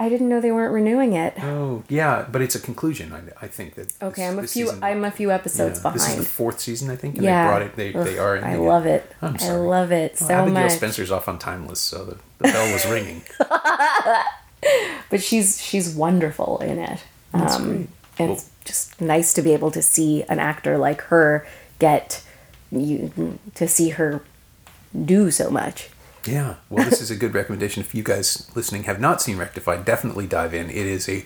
i 0.00 0.08
didn't 0.08 0.28
know 0.30 0.40
they 0.40 0.50
weren't 0.50 0.72
renewing 0.72 1.12
it. 1.12 1.34
Oh, 1.42 1.84
yeah, 1.88 2.26
but 2.32 2.40
it's 2.40 2.54
a 2.54 2.60
conclusion. 2.60 3.12
I, 3.12 3.44
I 3.44 3.48
think 3.48 3.74
that. 3.74 3.92
Okay, 4.02 4.22
this- 4.22 4.30
I'm 4.32 4.38
a 4.38 4.46
few. 4.46 4.66
season- 4.66 4.82
I'm 4.82 5.04
a 5.04 5.10
few 5.10 5.30
episodes 5.30 5.80
yeah, 5.84 5.90
This 5.92 6.08
is 6.08 6.16
the 6.16 6.24
fourth 6.24 6.58
season, 6.58 6.88
I 6.90 6.96
think, 6.96 7.16
and 7.16 7.24
yeah, 7.24 7.44
they 7.44 7.48
brought 7.50 7.62
it. 7.62 7.76
They, 7.76 7.92
they 7.92 8.18
are. 8.18 8.34
in 8.36 8.44
I 8.44 8.56
the- 8.56 8.62
love 8.62 8.86
it. 8.86 9.02
I'm 9.20 9.38
sorry. 9.38 9.52
I 9.52 9.56
love 9.60 9.92
it 9.92 10.16
Well, 10.18 10.28
so 10.28 10.34
Abigail 10.34 10.62
much. 10.62 10.72
Spencer's 10.72 11.10
off 11.10 11.28
on 11.28 11.38
Timeless, 11.38 11.80
so 11.80 12.04
the, 12.06 12.16
the 12.38 12.44
bell 12.52 12.72
was 12.72 12.86
ringing. 12.96 13.22
but 15.10 15.22
she's 15.22 15.60
she's 15.60 15.94
wonderful 15.94 16.58
in 16.60 16.78
it. 16.78 17.00
That's 17.32 17.56
Um, 17.56 17.64
great. 17.68 17.88
and 18.18 18.28
Well- 18.30 18.32
it's 18.38 18.48
just 18.64 19.00
nice 19.02 19.34
to 19.34 19.42
be 19.42 19.52
able 19.52 19.70
to 19.72 19.82
see 19.82 20.22
an 20.30 20.38
actor 20.38 20.78
like 20.78 21.02
her 21.02 21.46
get 21.78 22.22
you 22.72 23.38
to 23.54 23.68
see 23.68 23.90
her 23.90 24.22
do 25.04 25.30
so 25.30 25.50
much. 25.50 25.89
Yeah. 26.26 26.56
Well, 26.68 26.84
this 26.84 27.00
is 27.00 27.10
a 27.10 27.16
good 27.16 27.34
recommendation. 27.34 27.82
If 27.82 27.94
you 27.94 28.02
guys 28.02 28.50
listening 28.54 28.84
have 28.84 29.00
not 29.00 29.22
seen 29.22 29.36
Rectified, 29.38 29.84
definitely 29.84 30.26
dive 30.26 30.52
in. 30.54 30.68
It 30.70 30.76
is 30.86 31.08
a 31.08 31.24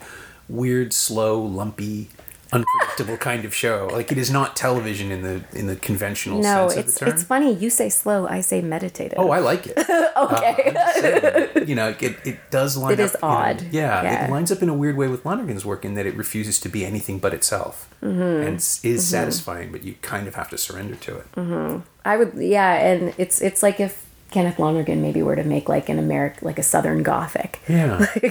weird, 0.49 0.93
slow, 0.93 1.41
lumpy, 1.43 2.11
unpredictable 2.53 3.17
kind 3.17 3.45
of 3.45 3.53
show. 3.55 3.89
Like 3.93 4.13
it 4.13 4.19
is 4.19 4.31
not 4.31 4.55
television 4.55 5.11
in 5.11 5.23
the 5.23 5.43
in 5.53 5.67
the 5.67 5.75
conventional 5.75 6.41
No, 6.41 6.69
sense 6.69 6.81
it's 6.81 6.89
of 6.89 6.95
the 6.95 7.05
term. 7.07 7.15
it's 7.15 7.25
funny. 7.25 7.55
You 7.55 7.71
say 7.71 7.89
slow, 7.89 8.29
I 8.29 8.41
say 8.41 8.61
meditative. 8.63 9.19
Oh, 9.19 9.31
I 9.31 9.41
like 9.41 9.67
it. 9.67 9.77
okay. 10.17 11.65
you 11.67 11.75
know, 11.75 11.89
it, 12.01 12.17
it 12.25 12.51
does 12.53 12.77
line 12.77 12.93
It 12.93 13.01
up. 13.01 13.07
is 13.07 13.13
you 13.15 13.19
know, 13.23 13.29
odd. 13.35 13.63
yeah, 13.73 14.03
Yeah. 14.03 14.27
it 14.27 14.31
lines 14.31 14.53
up 14.53 14.63
in 14.63 14.69
a 14.69 14.75
weird 14.75 14.97
way 14.97 15.09
with 15.09 15.25
Lonergan's 15.25 15.65
work 15.65 15.85
in 15.85 15.95
that 15.95 16.07
it 16.07 16.15
refuses 16.17 16.61
to 16.61 16.69
be 16.69 16.85
anything 16.85 17.19
but 17.19 17.35
itself, 17.35 17.89
Mm-hmm. 18.03 18.47
and 18.47 18.57
s- 18.57 18.85
is 18.85 19.05
satisfying, 19.07 19.73
but 19.73 19.83
you 19.83 19.95
kind 20.03 20.29
of 20.29 20.35
have 20.37 20.51
to 20.51 20.59
surrender 20.59 20.95
to 20.97 21.17
it. 21.17 21.33
Mm-hmm. 21.33 21.81
I 22.05 22.17
would, 22.19 22.35
yeah, 22.37 22.75
and 22.75 23.15
it's 23.19 23.41
it's 23.41 23.63
like 23.63 23.81
if 23.81 24.04
Kenneth 24.31 24.59
Lonergan 24.59 25.01
maybe 25.01 25.23
were 25.23 25.37
to 25.37 25.45
make 25.45 25.69
like 25.69 25.89
an 25.89 25.99
American, 25.99 26.45
like 26.47 26.59
a 26.59 26.63
Southern 26.63 27.03
Gothic. 27.03 27.61
Yeah, 27.69 28.05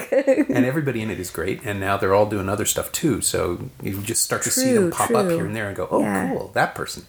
and 0.50 0.66
everybody 0.66 1.02
in 1.02 1.10
it 1.10 1.20
is 1.20 1.30
great, 1.32 1.62
and 1.64 1.80
now 1.80 1.96
they're 1.98 2.14
all 2.14 2.26
doing 2.26 2.50
other 2.50 2.66
stuff 2.66 2.92
too. 2.92 3.22
So 3.22 3.70
you 3.82 4.02
just 4.02 4.22
start 4.24 4.44
to 4.44 4.52
see 4.52 4.74
them 4.74 4.84
True, 4.84 4.92
pop 4.92 5.12
up 5.12 5.30
here 5.30 5.46
and 5.46 5.56
there, 5.56 5.68
and 5.68 5.76
go, 5.76 5.88
"Oh, 5.90 6.02
Yeah. 6.02 6.30
cool, 6.30 6.52
that 6.54 6.76
person." 6.76 7.06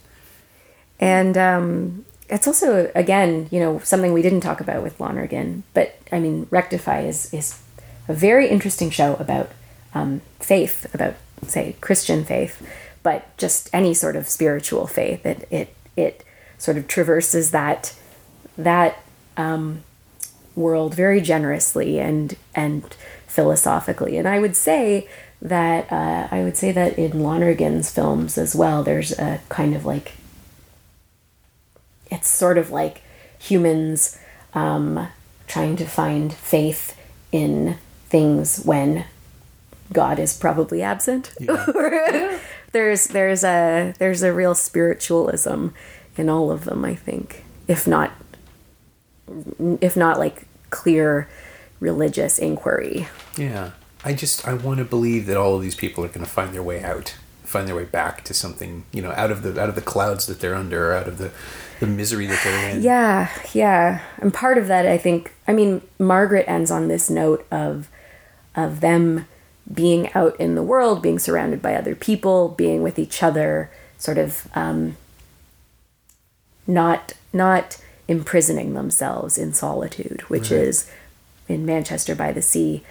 And 1.01 1.37
um, 1.37 2.05
it's 2.29 2.47
also, 2.47 2.91
again, 2.95 3.49
you 3.51 3.61
know, 3.61 3.81
something 3.81 4.13
we 4.13 4.23
didn't 4.23 4.41
talk 4.41 4.61
about 4.61 4.83
with 4.83 5.01
Lonergan, 5.01 5.65
but 5.75 5.97
I 6.13 6.21
mean, 6.21 6.47
Rectify 6.51 7.01
is, 7.01 7.33
is 7.35 7.61
a 8.09 8.15
very 8.15 8.49
interesting 8.49 8.91
show 8.91 9.15
about 9.17 9.51
um, 9.95 10.23
faith, 10.41 10.93
about, 10.95 11.15
say, 11.47 11.77
Christian 11.81 12.25
faith, 12.25 12.65
but 13.03 13.37
just 13.37 13.69
any 13.73 13.93
sort 13.93 14.17
of 14.17 14.29
spiritual 14.29 14.87
faith. 14.87 15.27
It, 15.27 15.47
it, 15.51 15.75
it 15.97 16.25
sort 16.59 16.77
of 16.79 16.87
traverses 16.89 17.51
that, 17.51 17.95
that 18.57 19.03
um, 19.37 19.83
world 20.55 20.95
very 20.95 21.21
generously 21.21 21.99
and, 21.99 22.37
and 22.55 22.85
philosophically. 23.27 24.17
And 24.17 24.29
I 24.29 24.39
would 24.39 24.57
say 24.57 25.09
that, 25.43 25.91
uh, 25.91 26.29
I 26.31 26.43
would 26.43 26.57
say 26.57 26.73
that 26.73 26.99
in 26.99 27.21
Lonergan's 27.21 27.91
films 27.91 28.39
as 28.39 28.55
well, 28.55 28.83
there's 28.83 29.13
a 29.19 29.41
kind 29.49 29.75
of 29.75 29.85
like 29.85 30.13
it's 32.11 32.29
sort 32.29 32.59
of 32.59 32.71
like 32.71 33.03
humans 33.39 34.19
um, 34.55 35.09
trying 35.47 35.77
to 35.77 35.85
find 35.85 36.33
faith 36.33 36.99
in 37.33 37.77
things 38.07 38.63
when 38.65 39.05
God 39.93 40.19
is 40.19 40.37
probably 40.37 40.83
absent. 40.83 41.35
there's 42.73 43.07
there's 43.09 43.45
a 43.45 43.95
there's 43.99 44.23
a 44.23 44.33
real 44.33 44.55
spiritualism 44.55 45.69
in 46.17 46.29
all 46.29 46.51
of 46.51 46.65
them, 46.65 46.85
I 46.85 46.95
think, 46.95 47.45
if 47.67 47.87
not 47.87 48.13
if 49.81 49.97
not 49.97 50.19
like 50.19 50.47
clear 50.71 51.29
religious 51.81 52.39
inquiry. 52.39 53.09
Yeah, 53.37 53.73
I 54.05 54.15
just 54.15 54.47
I 54.47 54.55
want 54.55 54.79
to 54.79 54.85
believe 54.85 55.27
that 55.27 55.37
all 55.37 55.57
of 55.57 55.63
these 55.63 55.75
people 55.75 56.05
are 56.05 56.09
going 56.09 56.25
to 56.25 56.31
find 56.31 56.55
their 56.55 56.63
way 56.63 56.83
out, 56.83 57.15
find 57.43 57.69
their 57.69 57.77
way 57.77 57.85
back 57.85 58.25
to 58.25 58.35
something, 58.35 58.85
you 58.93 59.03
know, 59.03 59.13
out 59.13 59.31
of 59.31 59.43
the 59.43 59.61
out 59.61 59.69
of 59.69 59.75
the 59.75 59.83
clouds 59.83 60.27
that 60.27 60.41
they're 60.41 60.55
under, 60.55 60.93
out 60.93 61.09
of 61.09 61.19
the 61.19 61.31
the 61.81 61.87
misery 61.87 62.27
that 62.27 62.41
they're 62.43 62.71
in. 62.71 62.83
Yeah, 62.83 63.31
yeah. 63.53 64.01
And 64.19 64.33
part 64.33 64.59
of 64.59 64.67
that 64.69 64.87
I 64.87 64.99
think 64.99 65.33
I 65.47 65.53
mean 65.53 65.83
Margaret 65.99 66.49
ends 66.49 66.71
on 66.71 66.89
this 66.89 67.11
note 67.11 67.47
of 67.51 67.89
of 68.55 68.81
them 68.81 69.27
being 69.73 70.13
out 70.13 70.39
in 70.39 70.55
the 70.55 70.63
world, 70.63 71.03
being 71.03 71.19
surrounded 71.19 71.63
by 71.63 71.75
other 71.75 71.95
people, 71.95 72.51
being 72.51 72.83
with 72.83 72.99
each 72.99 73.23
other, 73.23 73.71
sort 73.99 74.19
of 74.19 74.49
um 74.55 74.97
not 76.67 77.13
not 77.33 77.79
imprisoning 78.09 78.75
themselves 78.75 79.39
in 79.39 79.53
solitude, 79.53 80.23
which 80.29 80.51
Right. 80.51 80.61
is 80.61 80.87
in 81.49 81.65
Manchester 81.67 82.15
by 82.15 82.33
the 82.33 82.43
Sea, 82.43 82.83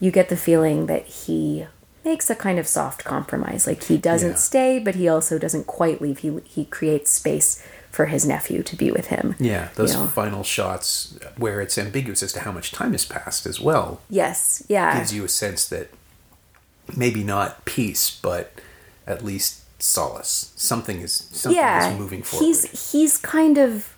you 0.00 0.10
get 0.10 0.28
the 0.28 0.36
feeling 0.36 0.86
that 0.86 1.06
he 1.06 1.66
makes 2.04 2.28
a 2.28 2.34
kind 2.34 2.58
of 2.58 2.66
soft 2.68 3.04
compromise. 3.04 3.66
Like 3.66 3.84
he 3.84 3.96
doesn't 3.96 4.30
Yeah. 4.32 4.36
stay, 4.36 4.78
but 4.78 4.94
he 4.94 5.08
also 5.08 5.38
doesn't 5.38 5.66
quite 5.66 6.00
leave. 6.02 6.18
He 6.18 6.40
he 6.44 6.64
creates 6.66 7.10
space 7.10 7.62
for 7.90 8.06
his 8.06 8.26
nephew 8.26 8.62
to 8.64 8.74
be 8.76 8.90
with 8.90 9.06
him. 9.06 9.36
Yeah, 9.38 9.68
those 9.76 9.92
you 9.94 10.00
know? 10.00 10.06
final 10.08 10.42
shots 10.42 11.14
where 11.36 11.60
it's 11.60 11.78
ambiguous 11.78 12.22
as 12.24 12.32
to 12.32 12.40
how 12.40 12.50
much 12.52 12.72
time 12.72 12.90
has 12.92 13.04
passed 13.04 13.46
as 13.46 13.60
well 13.60 14.00
Yes, 14.10 14.64
yeah. 14.68 14.98
gives 14.98 15.14
you 15.14 15.24
a 15.24 15.28
sense 15.28 15.64
that 15.68 15.90
maybe 16.96 17.22
not 17.22 17.64
peace, 17.64 18.10
but 18.20 18.52
at 19.06 19.24
least 19.24 19.60
solace. 19.78 20.50
Something 20.56 21.00
is 21.00 21.28
something 21.32 21.56
yeah, 21.56 21.92
is 21.92 21.98
moving 21.98 22.22
forward. 22.22 22.44
he's 22.46 22.90
he's 22.92 23.16
kind 23.16 23.56
of 23.58 23.93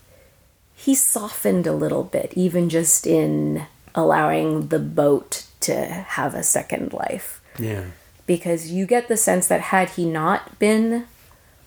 he's 0.86 1.02
softened 1.02 1.66
a 1.66 1.72
little 1.72 2.04
bit, 2.04 2.32
even 2.34 2.68
just 2.68 3.06
in 3.08 3.66
allowing 3.94 4.68
the 4.68 4.78
boat 4.78 5.44
to 5.60 5.74
have 6.16 6.32
a 6.34 6.42
second 6.44 6.92
life. 6.92 7.40
yeah, 7.58 7.84
Because 8.26 8.70
you 8.70 8.86
get 8.86 9.08
the 9.08 9.16
sense 9.16 9.48
that 9.48 9.60
had 9.74 9.90
he 9.90 10.04
not 10.08 10.58
been 10.60 11.06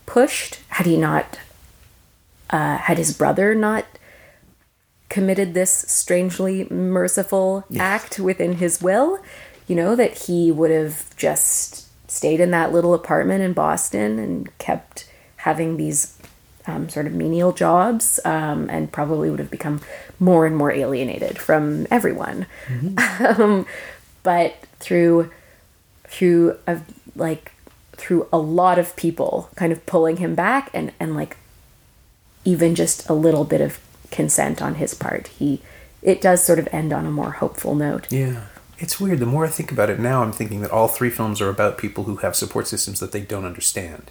pushed, 0.05 0.59
had 0.69 0.85
he 0.85 0.95
not, 0.95 1.37
uh, 2.49 2.77
had 2.77 2.97
his 2.97 3.11
brother 3.13 3.53
not 3.53 3.85
committed 5.09 5.53
this 5.53 5.71
strangely 5.87 6.65
merciful 6.69 7.65
Yes. 7.69 7.81
act 7.81 8.19
within 8.19 8.53
his 8.53 8.81
will, 8.81 9.19
you 9.67 9.75
know, 9.75 9.95
that 9.95 10.13
he 10.27 10.49
would 10.51 10.71
have 10.71 11.15
just 11.17 11.87
stayed 12.09 12.39
in 12.39 12.51
that 12.51 12.71
little 12.71 12.93
apartment 12.93 13.41
in 13.43 13.53
Boston 13.53 14.17
and 14.19 14.57
kept 14.59 15.09
having 15.37 15.77
these 15.77 16.15
um, 16.69 16.89
sort 16.89 17.07
of 17.07 17.13
menial 17.13 17.51
jobs 17.51 18.19
um, 18.25 18.69
and 18.69 18.91
probably 18.91 19.29
would 19.29 19.39
have 19.39 19.51
become 19.51 19.81
more 20.19 20.45
and 20.45 20.55
more 20.55 20.71
alienated 20.71 21.37
from 21.37 21.87
everyone. 21.89 22.45
um, 23.19 23.65
but 24.23 24.55
through 24.79 25.31
through 26.07 26.57
a, 26.67 26.79
like 27.15 27.51
through 27.93 28.27
a 28.31 28.37
lot 28.37 28.79
of 28.79 28.95
people 28.95 29.49
kind 29.55 29.71
of 29.71 29.85
pulling 29.85 30.17
him 30.17 30.35
back 30.35 30.69
and 30.73 30.91
and 30.99 31.15
like 31.15 31.37
even 32.45 32.75
just 32.75 33.07
a 33.09 33.13
little 33.13 33.43
bit 33.43 33.61
of 33.61 33.79
consent 34.09 34.61
on 34.61 34.75
his 34.75 34.93
part 34.93 35.27
he 35.27 35.61
it 36.01 36.19
does 36.19 36.43
sort 36.43 36.57
of 36.57 36.67
end 36.71 36.91
on 36.91 37.05
a 37.05 37.11
more 37.11 37.31
hopeful 37.31 37.75
note 37.75 38.11
yeah. 38.11 38.45
It's 38.81 38.97
weird. 38.97 39.19
The 39.19 39.25
more 39.25 39.45
I 39.45 39.49
think 39.49 39.73
about 39.73 39.89
it 39.89 39.99
now, 39.99 40.23
I'm 40.23 40.31
thinking 40.31 40.61
that 40.61 40.71
all 40.71 40.87
three 40.87 41.09
films 41.09 41.41
are 41.41 41.49
about 41.49 41.77
people 41.77 42.05
who 42.05 42.15
have 42.17 42.33
support 42.33 42.65
systems 42.65 43.01
that 43.01 43.11
they 43.11 43.19
don't 43.19 43.43
understand. 43.43 44.09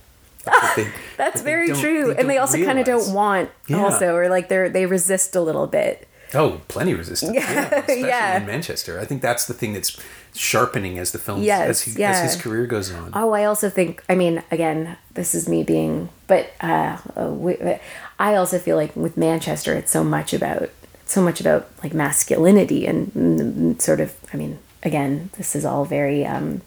That 0.50 0.72
they- 0.76 0.92
that's 1.16 1.40
that 1.40 1.44
very 1.44 1.68
true 1.72 2.12
and 2.12 2.28
they 2.30 2.38
also 2.38 2.62
kind 2.64 2.78
of 2.78 2.84
don't 2.86 3.12
want 3.12 3.50
Yeah. 3.66 3.82
also 3.84 4.14
or 4.14 4.28
like 4.28 4.48
they're 4.48 4.68
they 4.68 4.86
resist 4.86 5.34
a 5.36 5.40
little 5.40 5.66
bit 5.66 6.04
Oh, 6.34 6.60
plenty 6.68 6.92
resistance. 6.92 7.32
Yeah, 7.34 7.62
especially 7.62 8.00
Yeah. 8.00 8.36
in 8.36 8.46
Manchester. 8.46 9.00
I 9.00 9.06
think 9.06 9.22
that's 9.22 9.46
the 9.46 9.54
thing 9.54 9.72
that's 9.72 9.98
sharpening 10.34 10.98
as 10.98 11.12
the 11.12 11.18
film 11.18 11.42
Yes, 11.42 11.68
as, 11.70 11.80
he, 11.96 12.04
as 12.04 12.20
his 12.20 12.36
career 12.42 12.66
goes 12.66 12.92
on. 12.92 13.12
Oh, 13.14 13.32
I 13.32 13.44
also 13.44 13.70
think. 13.70 14.02
I 14.10 14.14
mean, 14.14 14.42
again, 14.50 14.98
this 15.14 15.34
is 15.34 15.48
me 15.48 15.62
being, 15.62 16.10
but 16.26 16.50
uh, 16.60 16.98
uh, 17.16 17.78
I 18.18 18.34
also 18.34 18.58
feel 18.58 18.76
like 18.76 18.94
with 18.94 19.16
Manchester, 19.16 19.72
it's 19.72 19.90
so 19.90 20.04
much 20.04 20.34
about 20.34 20.68
so 21.06 21.22
much 21.22 21.40
about 21.40 21.70
like 21.82 21.94
masculinity 21.94 22.86
and, 22.86 23.06
mm, 23.14 23.80
sort 23.80 23.98
of. 24.00 24.14
I 24.30 24.36
mean, 24.36 24.58
again, 24.82 25.30
this 25.38 25.56
is 25.56 25.64
all 25.64 25.86
very 25.86 26.26
um, 26.26 26.60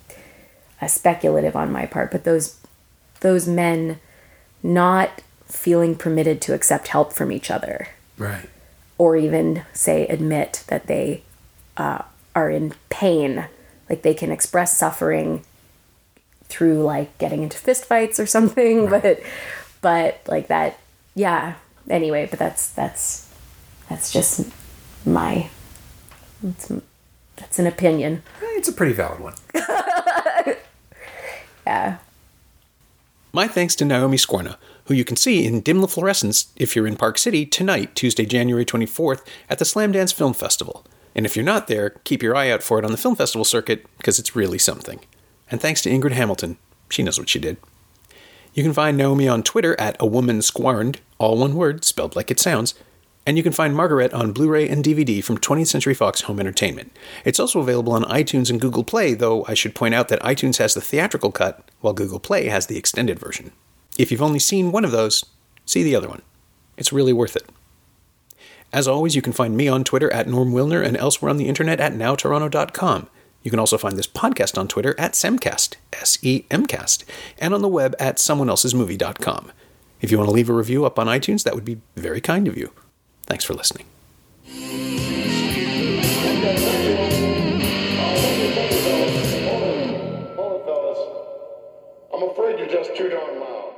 uh, 0.81 0.87
speculative 0.87 1.55
on 1.55 1.71
my 1.71 1.85
part, 1.85 2.09
but 2.11 2.23
those 2.23 2.57
those 3.21 3.47
men 3.47 3.99
not 4.61 5.21
feeling 5.45 5.95
permitted 5.95 6.41
to 6.41 6.53
accept 6.53 6.89
help 6.89 7.13
from 7.13 7.31
each 7.31 7.49
other. 7.49 7.87
Right. 8.17 8.47
or 8.99 9.15
even 9.15 9.63
say 9.73 10.05
admit 10.05 10.63
that 10.67 10.85
they 10.85 11.23
uh, 11.75 12.03
are 12.35 12.51
in 12.51 12.75
pain. 12.89 13.45
Like 13.89 14.03
they 14.03 14.13
can 14.13 14.31
express 14.31 14.77
suffering 14.77 15.43
through 16.43 16.83
like 16.83 17.17
getting 17.17 17.41
into 17.41 17.57
fistfights 17.57 18.19
or 18.19 18.27
something 18.27 18.89
but 18.89 19.21
but 19.81 20.19
like 20.27 20.47
that 20.47 20.77
yeah. 21.15 21.55
Anyway 21.89 22.27
but 22.29 22.37
that's 22.37 22.69
that's 22.69 23.27
that's 23.89 24.13
just 24.13 24.47
my 25.03 25.49
that's, 26.43 26.71
that's 27.37 27.57
an 27.57 27.65
opinion. 27.65 28.21
It's 28.41 28.69
a 28.69 28.73
pretty 28.73 28.93
valid 28.93 29.19
one. 29.19 29.33
yeah 31.65 31.97
My 33.33 33.47
thanks 33.47 33.75
to 33.75 33.85
Naomi 33.85 34.17
Skwarna, 34.17 34.57
who 34.85 34.93
you 34.93 35.05
can 35.05 35.15
see 35.15 35.45
in 35.45 35.61
Dim 35.61 35.79
the 35.79 35.87
Fluorescents 35.87 36.47
if 36.57 36.75
you're 36.75 36.85
in 36.85 36.97
Park 36.97 37.17
City 37.17 37.45
tonight, 37.45 37.95
Tuesday, 37.95 38.25
January 38.25 38.65
24th, 38.65 39.25
at 39.49 39.57
the 39.57 39.63
Slamdance 39.63 40.13
Film 40.13 40.33
Festival. 40.33 40.85
And 41.15 41.25
if 41.25 41.37
you're 41.37 41.45
not 41.45 41.67
there, 41.67 41.91
keep 42.03 42.21
your 42.21 42.35
eye 42.35 42.51
out 42.51 42.61
for 42.61 42.77
it 42.77 42.83
on 42.83 42.91
the 42.91 42.97
film 42.97 43.15
festival 43.15 43.45
circuit 43.45 43.85
because 43.97 44.19
it's 44.19 44.35
really 44.35 44.57
something. 44.57 44.99
And 45.49 45.61
thanks 45.61 45.81
to 45.83 45.89
Ingrid 45.89 46.11
Hamilton, 46.11 46.57
she 46.89 47.03
knows 47.03 47.17
what 47.17 47.29
she 47.29 47.39
did. 47.39 47.55
You 48.53 48.63
can 48.63 48.73
find 48.73 48.97
Naomi 48.97 49.29
on 49.29 49.43
Twitter 49.43 49.79
at 49.79 49.95
a 49.97 50.05
woman 50.05 50.41
squarned, 50.41 50.99
all 51.17 51.37
one 51.37 51.55
word, 51.55 51.85
spelled 51.85 52.17
like 52.17 52.31
it 52.31 52.39
sounds. 52.39 52.73
And 53.25 53.37
you 53.37 53.43
can 53.43 53.53
find 53.53 53.75
Margaret 53.75 54.13
on 54.13 54.31
Blu 54.31 54.49
ray 54.49 54.67
and 54.67 54.83
DVD 54.83 55.23
from 55.23 55.37
20th 55.37 55.67
Century 55.67 55.93
Fox 55.93 56.21
Home 56.21 56.39
Entertainment. 56.39 56.95
It's 57.23 57.39
also 57.39 57.59
available 57.59 57.93
on 57.93 58.03
iTunes 58.05 58.49
and 58.49 58.59
Google 58.59 58.83
Play, 58.83 59.13
though 59.13 59.45
I 59.47 59.53
should 59.53 59.75
point 59.75 59.93
out 59.93 60.07
that 60.07 60.21
iTunes 60.21 60.57
has 60.57 60.73
the 60.73 60.81
theatrical 60.81 61.31
cut, 61.31 61.69
while 61.81 61.93
Google 61.93 62.19
Play 62.19 62.47
has 62.47 62.65
the 62.65 62.77
extended 62.77 63.19
version. 63.19 63.51
If 63.97 64.11
you've 64.11 64.23
only 64.23 64.39
seen 64.39 64.71
one 64.71 64.83
of 64.83 64.91
those, 64.91 65.23
see 65.65 65.83
the 65.83 65.95
other 65.95 66.09
one. 66.09 66.23
It's 66.77 66.91
really 66.91 67.13
worth 67.13 67.35
it. 67.35 67.47
As 68.73 68.87
always, 68.87 69.15
you 69.15 69.21
can 69.21 69.33
find 69.33 69.55
me 69.55 69.67
on 69.67 69.83
Twitter 69.83 70.11
at 70.11 70.27
Norm 70.27 70.51
Wilner 70.51 70.83
and 70.83 70.97
elsewhere 70.97 71.29
on 71.29 71.37
the 71.37 71.47
internet 71.47 71.79
at 71.79 71.93
nowtoronto.com. 71.93 73.09
You 73.43 73.51
can 73.51 73.59
also 73.59 73.77
find 73.77 73.97
this 73.97 74.07
podcast 74.07 74.57
on 74.57 74.67
Twitter 74.67 74.95
at 74.97 75.13
Semcast, 75.13 75.75
S 75.93 76.17
E 76.21 76.45
M 76.49 76.65
Cast, 76.65 77.03
and 77.37 77.53
on 77.53 77.61
the 77.61 77.67
web 77.67 77.95
at 77.99 78.17
someoneelsesmovie.com. 78.17 79.51
If 79.99 80.11
you 80.11 80.17
want 80.17 80.29
to 80.29 80.33
leave 80.33 80.49
a 80.49 80.53
review 80.53 80.85
up 80.85 80.97
on 80.97 81.07
iTunes, 81.07 81.43
that 81.43 81.53
would 81.53 81.65
be 81.65 81.81
very 81.95 82.21
kind 82.21 82.47
of 82.47 82.57
you. 82.57 82.71
Thanks 83.31 83.45
for 83.45 83.53
listening. 83.53 83.85
I'm 92.13 92.23
afraid 92.29 92.59
you're 92.59 92.67
just 92.67 92.93
too 92.97 93.07
darn 93.07 93.39
loud. 93.39 93.73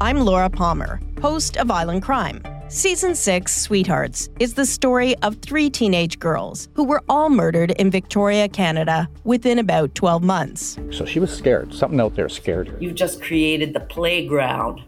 I'm 0.00 0.20
Laura 0.20 0.48
Palmer, 0.48 1.02
host 1.20 1.58
of 1.58 1.70
Island 1.70 2.02
Crime. 2.02 2.42
Season 2.68 3.14
6, 3.14 3.54
Sweethearts, 3.54 4.30
is 4.40 4.54
the 4.54 4.64
story 4.64 5.18
of 5.18 5.36
three 5.42 5.68
teenage 5.68 6.18
girls 6.18 6.70
who 6.72 6.84
were 6.84 7.02
all 7.10 7.28
murdered 7.28 7.72
in 7.72 7.90
Victoria, 7.90 8.48
Canada 8.48 9.06
within 9.24 9.58
about 9.58 9.94
12 9.94 10.22
months. 10.22 10.78
So 10.90 11.04
she 11.04 11.20
was 11.20 11.30
scared. 11.30 11.74
Something 11.74 12.00
out 12.00 12.16
there 12.16 12.30
scared 12.30 12.68
her. 12.68 12.78
You've 12.80 12.94
just 12.94 13.20
created 13.20 13.74
the 13.74 13.80
playground 13.80 14.82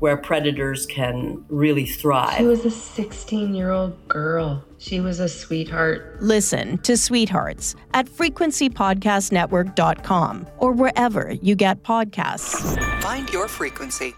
where 0.00 0.16
predators 0.16 0.86
can 0.86 1.44
really 1.48 1.86
thrive. 1.86 2.38
She 2.38 2.44
was 2.44 2.64
a 2.64 2.70
16 2.70 3.54
year 3.54 3.70
old 3.70 4.08
girl. 4.08 4.64
She 4.78 4.98
was 5.00 5.20
a 5.20 5.28
sweetheart. 5.28 6.16
Listen 6.20 6.78
to 6.78 6.96
Sweethearts 6.96 7.76
at 7.94 8.06
frequencypodcastnetwork.com 8.06 10.46
or 10.58 10.72
wherever 10.72 11.32
you 11.42 11.54
get 11.54 11.82
podcasts. 11.82 13.02
Find 13.02 13.30
your 13.30 13.46
frequency. 13.46 14.14